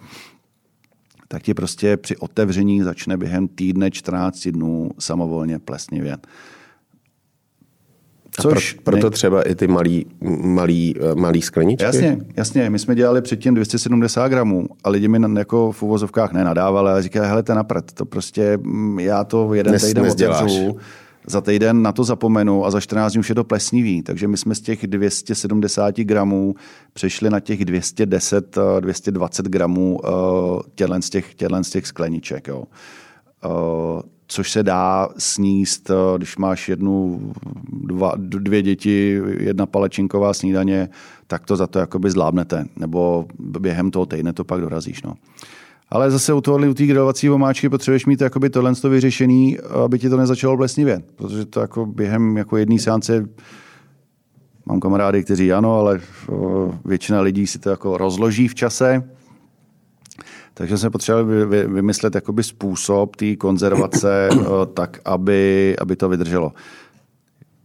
tak 1.32 1.44
ti 1.44 1.54
prostě 1.54 1.98
při 1.98 2.18
otevření 2.18 2.82
začne 2.82 3.18
během 3.18 3.48
týdne 3.48 3.92
14 3.92 4.48
dnů 4.48 4.90
samovolně 5.00 5.60
plesnivět. 5.60 6.28
Což 8.32 8.74
pro, 8.74 8.82
proto 8.84 9.08
ne... 9.08 9.12
třeba 9.12 9.42
i 9.42 9.56
ty 9.56 9.68
malý, 9.68 10.06
malý, 10.42 10.96
eh, 11.00 11.16
malý 11.16 11.42
skleničky? 11.42 11.84
Jasně, 11.84 12.18
jasně. 12.38 12.70
My 12.70 12.80
jsme 12.80 12.96
dělali 12.96 13.22
předtím 13.22 13.54
270 13.54 14.28
gramů 14.28 14.66
a 14.84 14.90
lidi 14.90 15.08
mi 15.08 15.20
jako 15.38 15.72
v 15.72 15.84
uvozovkách 15.84 16.34
nenadávali, 16.34 16.90
ale 16.90 17.04
říkali, 17.04 17.28
hele, 17.28 17.44
ten 17.44 17.56
napřed, 17.56 17.92
to 17.92 18.06
prostě 18.06 18.58
mm, 18.58 19.00
já 19.00 19.24
to 19.24 19.54
jeden 19.54 19.74
Nes, 19.74 19.86
týden 19.86 20.12
otevřu, 20.12 20.78
za 21.28 21.42
týden 21.42 21.82
na 21.82 21.92
to 21.92 22.04
zapomenu 22.04 22.66
a 22.66 22.72
za 22.72 22.80
14 22.80 23.12
dní 23.12 23.20
už 23.20 23.30
je 23.30 23.36
to 23.36 23.44
plesnivý. 23.44 24.02
Takže 24.02 24.28
my 24.28 24.38
jsme 24.38 24.56
z 24.56 24.62
těch 24.62 24.88
270 24.88 25.98
gramů 25.98 26.56
přešli 26.94 27.30
na 27.30 27.40
těch 27.40 27.66
210, 27.66 28.58
220 28.80 29.46
eh, 29.46 29.50
gramů 29.50 30.00
uh, 30.04 30.62
tělen 30.76 31.02
z 31.02 31.10
těch, 31.10 31.36
tělen 31.36 31.64
z 31.64 31.70
těch 31.70 31.88
skleniček. 31.88 32.48
Jo. 32.48 32.64
Uh, 33.46 34.02
což 34.28 34.52
se 34.52 34.64
dá 34.64 35.10
sníst, 35.18 35.92
když 36.18 36.38
máš 36.38 36.70
jednu, 36.70 37.22
dva, 37.84 38.14
dvě 38.18 38.62
děti, 38.62 39.22
jedna 39.40 39.66
palečinková 39.66 40.34
snídaně, 40.34 40.90
tak 41.28 41.46
to 41.46 41.56
za 41.56 41.68
to 41.68 41.80
jakoby 41.80 42.12
zlábnete. 42.12 42.66
Nebo 42.76 43.26
během 43.40 43.92
toho 43.92 44.06
týdne 44.06 44.34
to 44.34 44.44
pak 44.44 44.62
dorazíš. 44.62 45.04
No. 45.04 45.14
Ale 45.92 46.12
zase 46.12 46.34
u 46.34 46.42
toho, 46.42 46.58
u 46.58 46.74
té 46.74 46.86
grilovací 46.86 47.30
omáčky 47.30 47.70
potřebuješ 47.70 48.06
mít 48.06 48.22
jakoby 48.22 48.50
tohle 48.50 48.76
to 48.76 48.90
vyřešený, 48.90 49.58
aby 49.60 50.00
ti 50.00 50.10
to 50.10 50.18
nezačalo 50.18 50.58
blesnivět. 50.58 51.06
Protože 51.16 51.46
to 51.46 51.60
jako 51.60 51.86
během 51.86 52.38
jako 52.38 52.58
jedné 52.58 52.80
seance 52.80 53.26
mám 54.66 54.80
kamarády, 54.80 55.24
kteří 55.24 55.54
ano, 55.54 55.80
ale 55.80 56.00
většina 56.86 57.22
lidí 57.22 57.48
si 57.48 57.60
to 57.60 57.70
jako 57.70 57.98
rozloží 57.98 58.48
v 58.48 58.56
čase. 58.56 59.04
Takže 60.54 60.78
jsme 60.78 60.90
potřebovali 60.90 61.68
vymyslet 61.68 62.16
jakoby 62.16 62.44
způsob 62.44 63.16
té 63.16 63.36
konzervace 63.36 64.30
tak, 64.74 65.00
aby, 65.06 65.76
aby 65.80 65.96
to 65.96 66.10
vydrželo. 66.10 66.54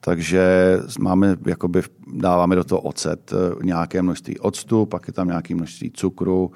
Takže 0.00 0.76
máme, 1.00 1.36
jakoby, 1.46 1.82
dáváme 2.12 2.56
do 2.56 2.64
toho 2.64 2.80
ocet 2.80 3.32
e, 3.32 3.64
nějaké 3.64 4.02
množství 4.02 4.38
octu, 4.38 4.86
pak 4.86 5.06
je 5.06 5.12
tam 5.12 5.28
nějaké 5.28 5.54
množství 5.54 5.90
cukru, 5.90 6.50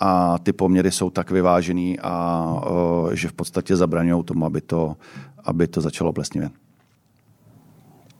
a 0.00 0.38
ty 0.38 0.52
poměry 0.52 0.90
jsou 0.90 1.10
tak 1.10 1.30
vyvážený, 1.30 1.98
a, 2.02 2.44
uh, 2.70 3.12
že 3.12 3.28
v 3.28 3.32
podstatě 3.32 3.76
zabraňují 3.76 4.24
tomu, 4.24 4.46
aby 4.46 4.60
to, 4.60 4.96
aby 5.44 5.66
to 5.66 5.80
začalo 5.80 6.12
plesnivět. 6.12 6.52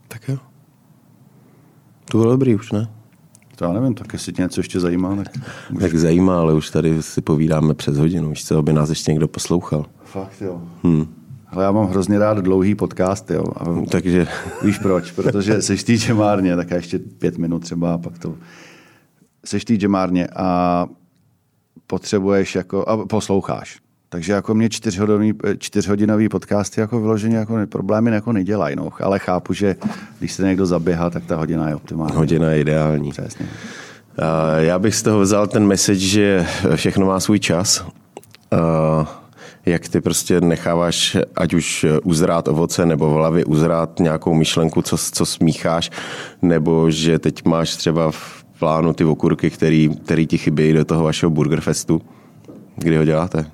Tak 0.09 0.29
jo. 0.29 0.39
To 2.05 2.19
bylo 2.19 2.31
dobrý 2.31 2.55
už, 2.55 2.73
ne? 2.73 2.89
To 3.57 3.65
já 3.65 3.73
nevím, 3.73 3.95
tak 3.95 4.13
jestli 4.13 4.33
tě 4.33 4.43
něco 4.43 4.61
ještě 4.61 4.81
zajímá. 4.81 5.17
Tak, 5.17 5.27
už... 5.75 5.81
tak 5.81 5.95
zajímá, 5.95 6.41
ale 6.41 6.55
už 6.55 6.71
tady 6.71 7.03
si 7.03 7.21
povídáme 7.21 7.75
přes 7.75 7.97
hodinu, 7.97 8.31
už 8.31 8.43
se, 8.43 8.55
aby 8.57 8.73
nás 8.73 8.89
ještě 8.89 9.11
někdo 9.11 9.29
poslouchal. 9.29 9.87
Fakt 10.05 10.41
jo. 10.41 10.63
Hmm. 10.83 11.15
Ale 11.49 11.65
já 11.65 11.73
mám 11.73 11.87
hrozně 11.87 12.19
rád 12.19 12.39
dlouhý 12.39 12.75
podcast, 12.75 13.31
jo. 13.31 13.45
A 13.57 13.65
Takže... 13.91 14.27
Víš 14.63 14.79
proč? 14.79 15.11
Protože 15.11 15.63
seš 15.63 15.85
týče 15.85 16.15
márně, 16.15 16.57
tak 16.57 16.71
ještě 16.71 16.99
pět 16.99 17.39
minut 17.39 17.59
třeba, 17.59 17.95
a 17.95 17.99
pak 17.99 18.19
to... 18.19 18.35
Seš 19.45 19.65
týče 19.65 19.89
márně 19.89 20.29
a 20.37 20.87
potřebuješ 21.87 22.55
jako, 22.55 22.89
a 22.89 23.07
posloucháš. 23.07 23.79
Takže 24.09 24.33
jako 24.33 24.55
mě 24.55 24.69
čtyřhodinový, 24.69 25.35
čtyřhodinový 25.59 26.29
podcasty 26.29 26.81
jako 26.81 27.01
vyloženě 27.01 27.37
jako 27.37 27.59
problémy 27.69 28.11
jako 28.11 28.33
nedělají, 28.33 28.77
no. 28.77 28.89
ale 29.01 29.19
chápu, 29.19 29.53
že 29.53 29.77
když 30.19 30.33
se 30.33 30.43
někdo 30.43 30.67
zaběhá, 30.67 31.11
tak 31.11 31.25
ta 31.25 31.37
hodina 31.37 31.69
je 31.69 31.75
optimální. 31.75 32.17
Hodina 32.17 32.51
je 32.51 32.61
ideální. 32.61 33.11
Přesně. 33.11 33.47
Já 34.59 34.79
bych 34.79 34.95
z 34.95 35.03
toho 35.03 35.21
vzal 35.21 35.47
ten 35.47 35.67
message, 35.67 35.99
že 35.99 36.47
všechno 36.75 37.07
má 37.07 37.21
svůj 37.21 37.39
čas. 37.39 37.85
Jak 39.67 39.89
ty 39.89 40.01
prostě 40.01 40.41
necháváš, 40.41 41.17
ať 41.37 41.55
už 41.55 41.87
uzrát 42.03 42.49
ovoce, 42.49 42.87
nebo 42.87 43.11
v 43.11 43.15
hlavě 43.15 43.45
uzrát 43.45 44.01
nějakou 44.01 44.35
myšlenku, 44.35 44.83
co, 44.83 44.97
co 44.99 45.27
smícháš, 45.27 45.91
nebo 46.43 46.91
že 46.91 47.19
teď 47.19 47.45
máš 47.45 47.77
třeba 47.77 48.11
v 48.11 48.40
plánu 48.61 48.93
ty 48.93 49.05
okurky, 49.05 49.51
který, 49.51 49.89
který 50.05 50.27
ti 50.27 50.39
chybí 50.39 50.73
do 50.73 50.85
toho 50.85 51.05
vašeho 51.05 51.31
Burgerfestu? 51.31 52.03
Kdy 52.77 52.97
ho 52.97 53.05
děláte? 53.05 53.51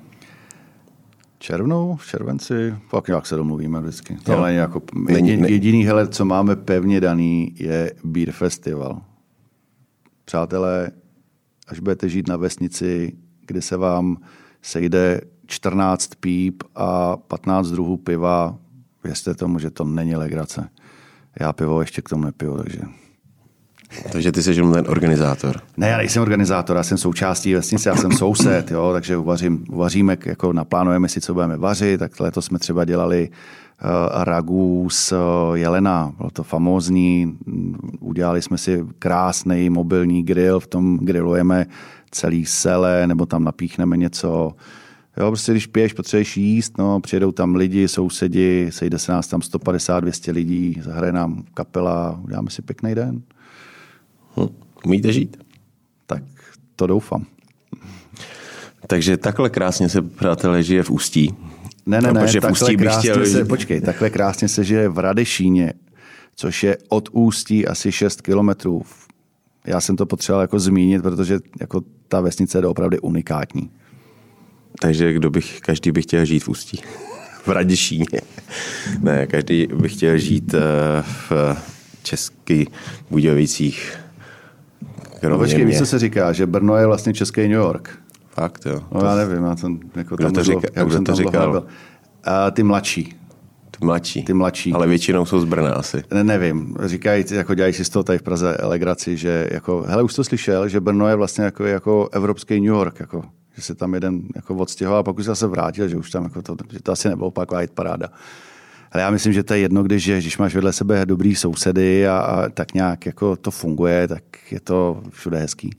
červnou, 1.39 1.95
v 1.95 2.07
červenci, 2.07 2.75
pak 2.91 3.07
nějak 3.07 3.25
se 3.25 3.35
domluvíme 3.35 3.81
vždycky. 3.81 4.17
To 4.23 4.31
no. 4.31 4.47
jako 4.47 4.81
jediný, 5.09 5.51
jediný 5.51 5.85
hele, 5.85 6.07
co 6.07 6.25
máme 6.25 6.55
pevně 6.55 7.01
daný, 7.01 7.55
je 7.59 7.93
Beer 8.03 8.31
Festival. 8.31 9.01
Přátelé, 10.25 10.91
až 11.67 11.79
budete 11.79 12.09
žít 12.09 12.27
na 12.27 12.37
vesnici, 12.37 13.17
kde 13.45 13.61
se 13.61 13.77
vám 13.77 14.17
sejde 14.61 15.21
14 15.45 16.15
píp 16.19 16.63
a 16.75 17.17
15 17.17 17.67
druhů 17.67 17.97
piva, 17.97 18.57
věřte 19.03 19.33
tomu, 19.33 19.59
že 19.59 19.69
to 19.69 19.83
není 19.83 20.15
legrace. 20.15 20.69
Já 21.39 21.53
pivo 21.53 21.81
ještě 21.81 22.01
k 22.01 22.09
tomu 22.09 22.23
nepiju, 22.23 22.57
takže 22.57 22.79
takže 24.11 24.31
ty 24.31 24.43
jsi 24.43 24.51
jenom 24.51 24.73
ten 24.73 24.85
organizátor. 24.87 25.61
Ne, 25.77 25.89
já 25.89 25.97
nejsem 25.97 26.21
organizátor, 26.21 26.77
já 26.77 26.83
jsem 26.83 26.97
součástí 26.97 27.53
vesnice, 27.53 27.89
já 27.89 27.95
jsem 27.95 28.11
soused, 28.11 28.71
jo, 28.71 28.89
takže 28.93 29.17
uvařím, 29.17 29.65
uvaříme, 29.69 30.17
jako 30.25 30.53
naplánujeme 30.53 31.09
si, 31.09 31.21
co 31.21 31.33
budeme 31.33 31.57
vařit, 31.57 31.99
tak 31.99 32.19
letos 32.19 32.45
jsme 32.45 32.59
třeba 32.59 32.85
dělali 32.85 33.29
uh, 33.29 34.23
ragu 34.23 34.87
z 34.91 35.11
uh, 35.11 35.17
jelena, 35.53 36.13
bylo 36.17 36.29
to 36.29 36.43
famózní, 36.43 37.37
udělali 37.99 38.41
jsme 38.41 38.57
si 38.57 38.85
krásný 38.99 39.69
mobilní 39.69 40.23
grill, 40.23 40.59
v 40.59 40.67
tom 40.67 40.97
grillujeme 40.97 41.65
celý 42.11 42.45
sele, 42.45 43.07
nebo 43.07 43.25
tam 43.25 43.43
napíchneme 43.43 43.97
něco, 43.97 44.53
Jo, 45.19 45.27
prostě 45.27 45.51
když 45.51 45.67
piješ, 45.67 45.93
potřebuješ 45.93 46.37
jíst, 46.37 46.77
no, 46.77 46.99
přijedou 46.99 47.31
tam 47.31 47.55
lidi, 47.55 47.87
sousedi, 47.87 48.67
sejde 48.71 48.99
se 48.99 49.11
nás 49.11 49.27
tam 49.27 49.39
150-200 49.39 50.33
lidí, 50.33 50.81
zahraje 50.81 51.11
nám 51.11 51.43
kapela, 51.53 52.19
uděláme 52.23 52.49
si 52.49 52.61
pěkný 52.61 52.95
den. 52.95 53.21
Hm. 54.39 54.47
Umíte 54.85 55.13
žít? 55.13 55.37
Tak 56.05 56.23
to 56.75 56.87
doufám. 56.87 57.25
Takže 58.87 59.17
takhle 59.17 59.49
krásně 59.49 59.89
se, 59.89 60.01
přátelé, 60.01 60.63
žije 60.63 60.83
v 60.83 60.89
Ústí. 60.89 61.33
Ne, 61.85 62.01
ne, 62.01 62.13
ne, 62.13 62.27
v 62.27 62.51
Ústí 62.51 62.77
bych 62.77 62.91
chtěl... 62.99 63.25
se, 63.25 63.45
počkej, 63.45 63.81
takhle 63.81 64.09
krásně 64.09 64.47
se 64.47 64.63
žije 64.63 64.89
v 64.89 64.97
Radešíně, 64.97 65.73
což 66.35 66.63
je 66.63 66.77
od 66.89 67.09
Ústí 67.11 67.67
asi 67.67 67.91
6 67.91 68.21
kilometrů. 68.21 68.81
Já 69.65 69.81
jsem 69.81 69.95
to 69.95 70.05
potřeboval 70.05 70.41
jako 70.41 70.59
zmínit, 70.59 71.01
protože 71.01 71.39
jako 71.59 71.81
ta 72.07 72.21
vesnice 72.21 72.57
je 72.57 72.65
opravdu 72.65 72.97
unikátní. 73.01 73.69
Takže 74.81 75.13
kdo 75.13 75.29
bych, 75.29 75.61
každý 75.61 75.91
by 75.91 76.01
chtěl 76.01 76.25
žít 76.25 76.39
v 76.39 76.49
Ústí. 76.49 76.81
v 77.45 77.47
Radešíně. 77.47 78.05
ne, 78.99 79.27
každý 79.27 79.67
by 79.67 79.89
chtěl 79.89 80.17
žít 80.17 80.53
eh, 80.53 80.59
v 81.29 81.57
Českých 82.03 82.67
Budějovicích 83.09 83.97
no 85.23 85.37
počkej, 85.37 85.65
víš, 85.65 85.77
co 85.77 85.85
se 85.85 85.99
říká, 85.99 86.33
že 86.33 86.45
Brno 86.45 86.75
je 86.75 86.85
vlastně 86.85 87.13
český 87.13 87.41
New 87.41 87.51
York. 87.51 87.89
Fakt, 88.29 88.65
jo. 88.65 88.81
No, 88.91 89.01
já 89.01 89.15
nevím, 89.15 89.43
já 89.43 89.55
jsem, 89.55 89.79
jako 89.95 90.15
kdo 90.15 90.31
to, 90.31 90.43
říká, 90.43 90.67
já 90.75 90.83
kdo 90.83 91.01
to 91.01 91.15
říkal? 91.15 91.65
A 92.23 92.51
ty 92.51 92.63
mladší. 92.63 93.15
Ty 93.79 93.85
mladší. 93.85 94.23
Ty 94.23 94.33
mladší. 94.33 94.73
Ale 94.73 94.87
většinou 94.87 95.25
jsou 95.25 95.39
z 95.39 95.45
Brna 95.45 95.73
asi. 95.73 96.03
Ne, 96.13 96.23
nevím. 96.23 96.75
Říkají, 96.83 97.25
jako 97.31 97.53
dělají 97.53 97.73
si 97.73 97.85
z 97.85 97.89
toho 97.89 98.03
tady 98.03 98.19
v 98.19 98.21
Praze 98.21 98.57
legraci, 98.61 99.17
že 99.17 99.47
jako, 99.51 99.85
hele, 99.87 100.03
už 100.03 100.13
to 100.13 100.23
slyšel, 100.23 100.67
že 100.67 100.79
Brno 100.79 101.07
je 101.07 101.15
vlastně 101.15 101.43
jako, 101.43 101.65
jako 101.65 102.09
evropský 102.11 102.53
New 102.53 102.73
York, 102.73 102.99
jako, 102.99 103.23
že 103.55 103.61
se 103.61 103.75
tam 103.75 103.93
jeden 103.93 104.21
jako 104.35 104.55
odstěhoval 104.55 104.99
a 104.99 105.03
pak 105.03 105.17
už 105.17 105.25
se 105.25 105.31
zase 105.31 105.47
vrátil, 105.47 105.87
že 105.87 105.97
už 105.97 106.11
tam 106.11 106.23
jako 106.23 106.41
to, 106.41 106.55
že 106.71 106.79
to 106.79 106.91
asi 106.91 107.09
nebylo 107.09 107.31
pak 107.31 107.49
paráda. 107.73 108.07
Ale 108.91 109.03
já 109.03 109.09
myslím, 109.09 109.33
že 109.33 109.43
to 109.43 109.53
je 109.53 109.59
jedno, 109.59 109.83
když, 109.83 110.05
je, 110.05 110.19
když 110.21 110.37
máš 110.37 110.55
vedle 110.55 110.73
sebe 110.73 111.05
dobrý 111.05 111.35
sousedy 111.35 112.07
a, 112.07 112.17
a 112.17 112.49
tak 112.49 112.73
nějak 112.73 113.05
jako 113.05 113.35
to 113.35 113.51
funguje, 113.51 114.07
tak 114.07 114.23
je 114.51 114.59
to 114.59 115.03
všude 115.09 115.37
hezký. 115.37 115.69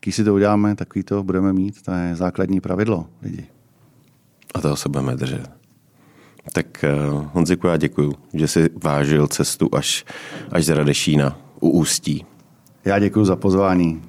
Když 0.00 0.14
si 0.14 0.24
to 0.24 0.34
uděláme, 0.34 0.74
takový 0.74 1.02
to 1.02 1.22
budeme 1.22 1.52
mít, 1.52 1.82
to 1.82 1.92
je 1.92 2.16
základní 2.16 2.60
pravidlo 2.60 3.06
lidi. 3.22 3.46
A 4.54 4.60
toho 4.60 4.76
se 4.76 4.88
budeme 4.88 5.16
držet. 5.16 5.50
Tak 6.52 6.84
uh, 7.12 7.26
Honziku, 7.32 7.66
já 7.66 7.76
děkuju, 7.76 8.14
že 8.34 8.48
jsi 8.48 8.70
vážil 8.84 9.26
cestu 9.26 9.68
až, 9.72 10.04
až 10.52 10.64
z 10.64 10.68
Radešína 10.68 11.38
u 11.60 11.70
Ústí. 11.70 12.26
Já 12.84 12.98
děkuji 12.98 13.24
za 13.24 13.36
pozvání. 13.36 14.02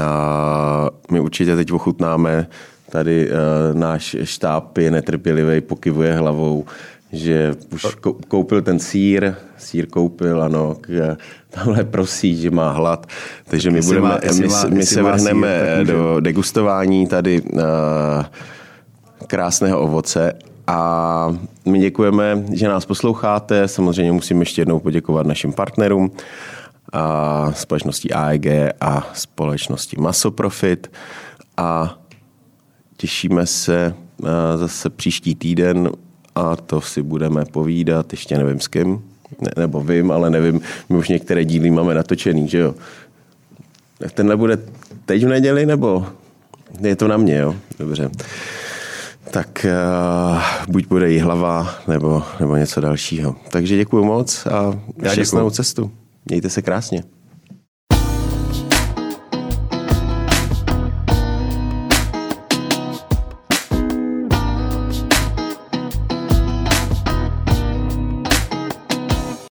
A 0.00 0.90
my 1.10 1.20
určitě 1.20 1.56
teď 1.56 1.72
ochutnáme, 1.72 2.46
tady 2.90 3.30
uh, 3.30 3.34
náš 3.78 4.16
štáb 4.22 4.78
je 4.78 4.90
netrpělivý, 4.90 5.60
pokivuje 5.60 6.14
hlavou, 6.14 6.66
že 7.12 7.54
už 7.72 7.86
koupil 8.28 8.62
ten 8.62 8.78
sír, 8.78 9.34
sír 9.56 9.86
koupil, 9.86 10.42
ano, 10.42 10.76
k, 10.80 11.16
tamhle 11.50 11.84
prosí, 11.84 12.36
že 12.40 12.50
má 12.50 12.72
hlad, 12.72 13.06
takže 13.44 13.70
my, 13.70 13.80
budeme, 13.80 14.08
má, 14.08 14.18
my, 14.40 14.46
má, 14.46 14.64
my 14.68 14.86
se 14.86 15.02
vrhneme 15.02 15.76
sír, 15.76 15.86
do 15.86 16.20
degustování 16.20 17.06
tady 17.06 17.42
uh, 17.42 17.60
krásného 19.26 19.80
ovoce. 19.80 20.32
A 20.66 21.36
my 21.64 21.78
děkujeme, 21.78 22.44
že 22.52 22.68
nás 22.68 22.86
posloucháte. 22.86 23.68
Samozřejmě 23.68 24.12
musím 24.12 24.40
ještě 24.40 24.60
jednou 24.60 24.80
poděkovat 24.80 25.26
našim 25.26 25.52
partnerům 25.52 26.10
a 26.92 27.52
společnosti 27.52 28.10
AEG 28.10 28.46
a 28.80 29.10
společnosti 29.14 29.96
Masoprofit. 30.00 30.90
A 31.56 31.98
těšíme 32.96 33.46
se 33.46 33.94
zase 34.56 34.90
příští 34.90 35.34
týden 35.34 35.90
a 36.38 36.56
to 36.56 36.80
si 36.80 37.02
budeme 37.02 37.44
povídat, 37.44 38.12
ještě 38.12 38.38
nevím 38.38 38.60
s 38.60 38.68
kým, 38.68 39.02
ne, 39.40 39.50
nebo 39.56 39.80
vím, 39.80 40.10
ale 40.10 40.30
nevím, 40.30 40.60
my 40.88 40.98
už 40.98 41.08
některé 41.08 41.44
díly 41.44 41.70
máme 41.70 41.94
natočený, 41.94 42.48
že 42.48 42.58
jo. 42.58 42.74
Tenhle 44.14 44.36
bude 44.36 44.58
teď 45.04 45.24
v 45.24 45.28
neděli, 45.28 45.66
nebo 45.66 46.06
je 46.80 46.96
to 46.96 47.08
na 47.08 47.16
mě, 47.16 47.36
jo? 47.36 47.54
Dobře. 47.78 48.10
Tak 49.30 49.66
uh, 49.66 50.42
buď 50.68 50.86
bude 50.88 51.12
jí 51.12 51.18
hlava, 51.18 51.74
nebo, 51.88 52.22
nebo 52.40 52.56
něco 52.56 52.80
dalšího. 52.80 53.36
Takže 53.50 53.76
děkuji 53.76 54.04
moc 54.04 54.46
a 54.46 54.80
šťastnou 55.12 55.50
cestu. 55.50 55.90
Mějte 56.26 56.50
se 56.50 56.62
krásně. 56.62 57.02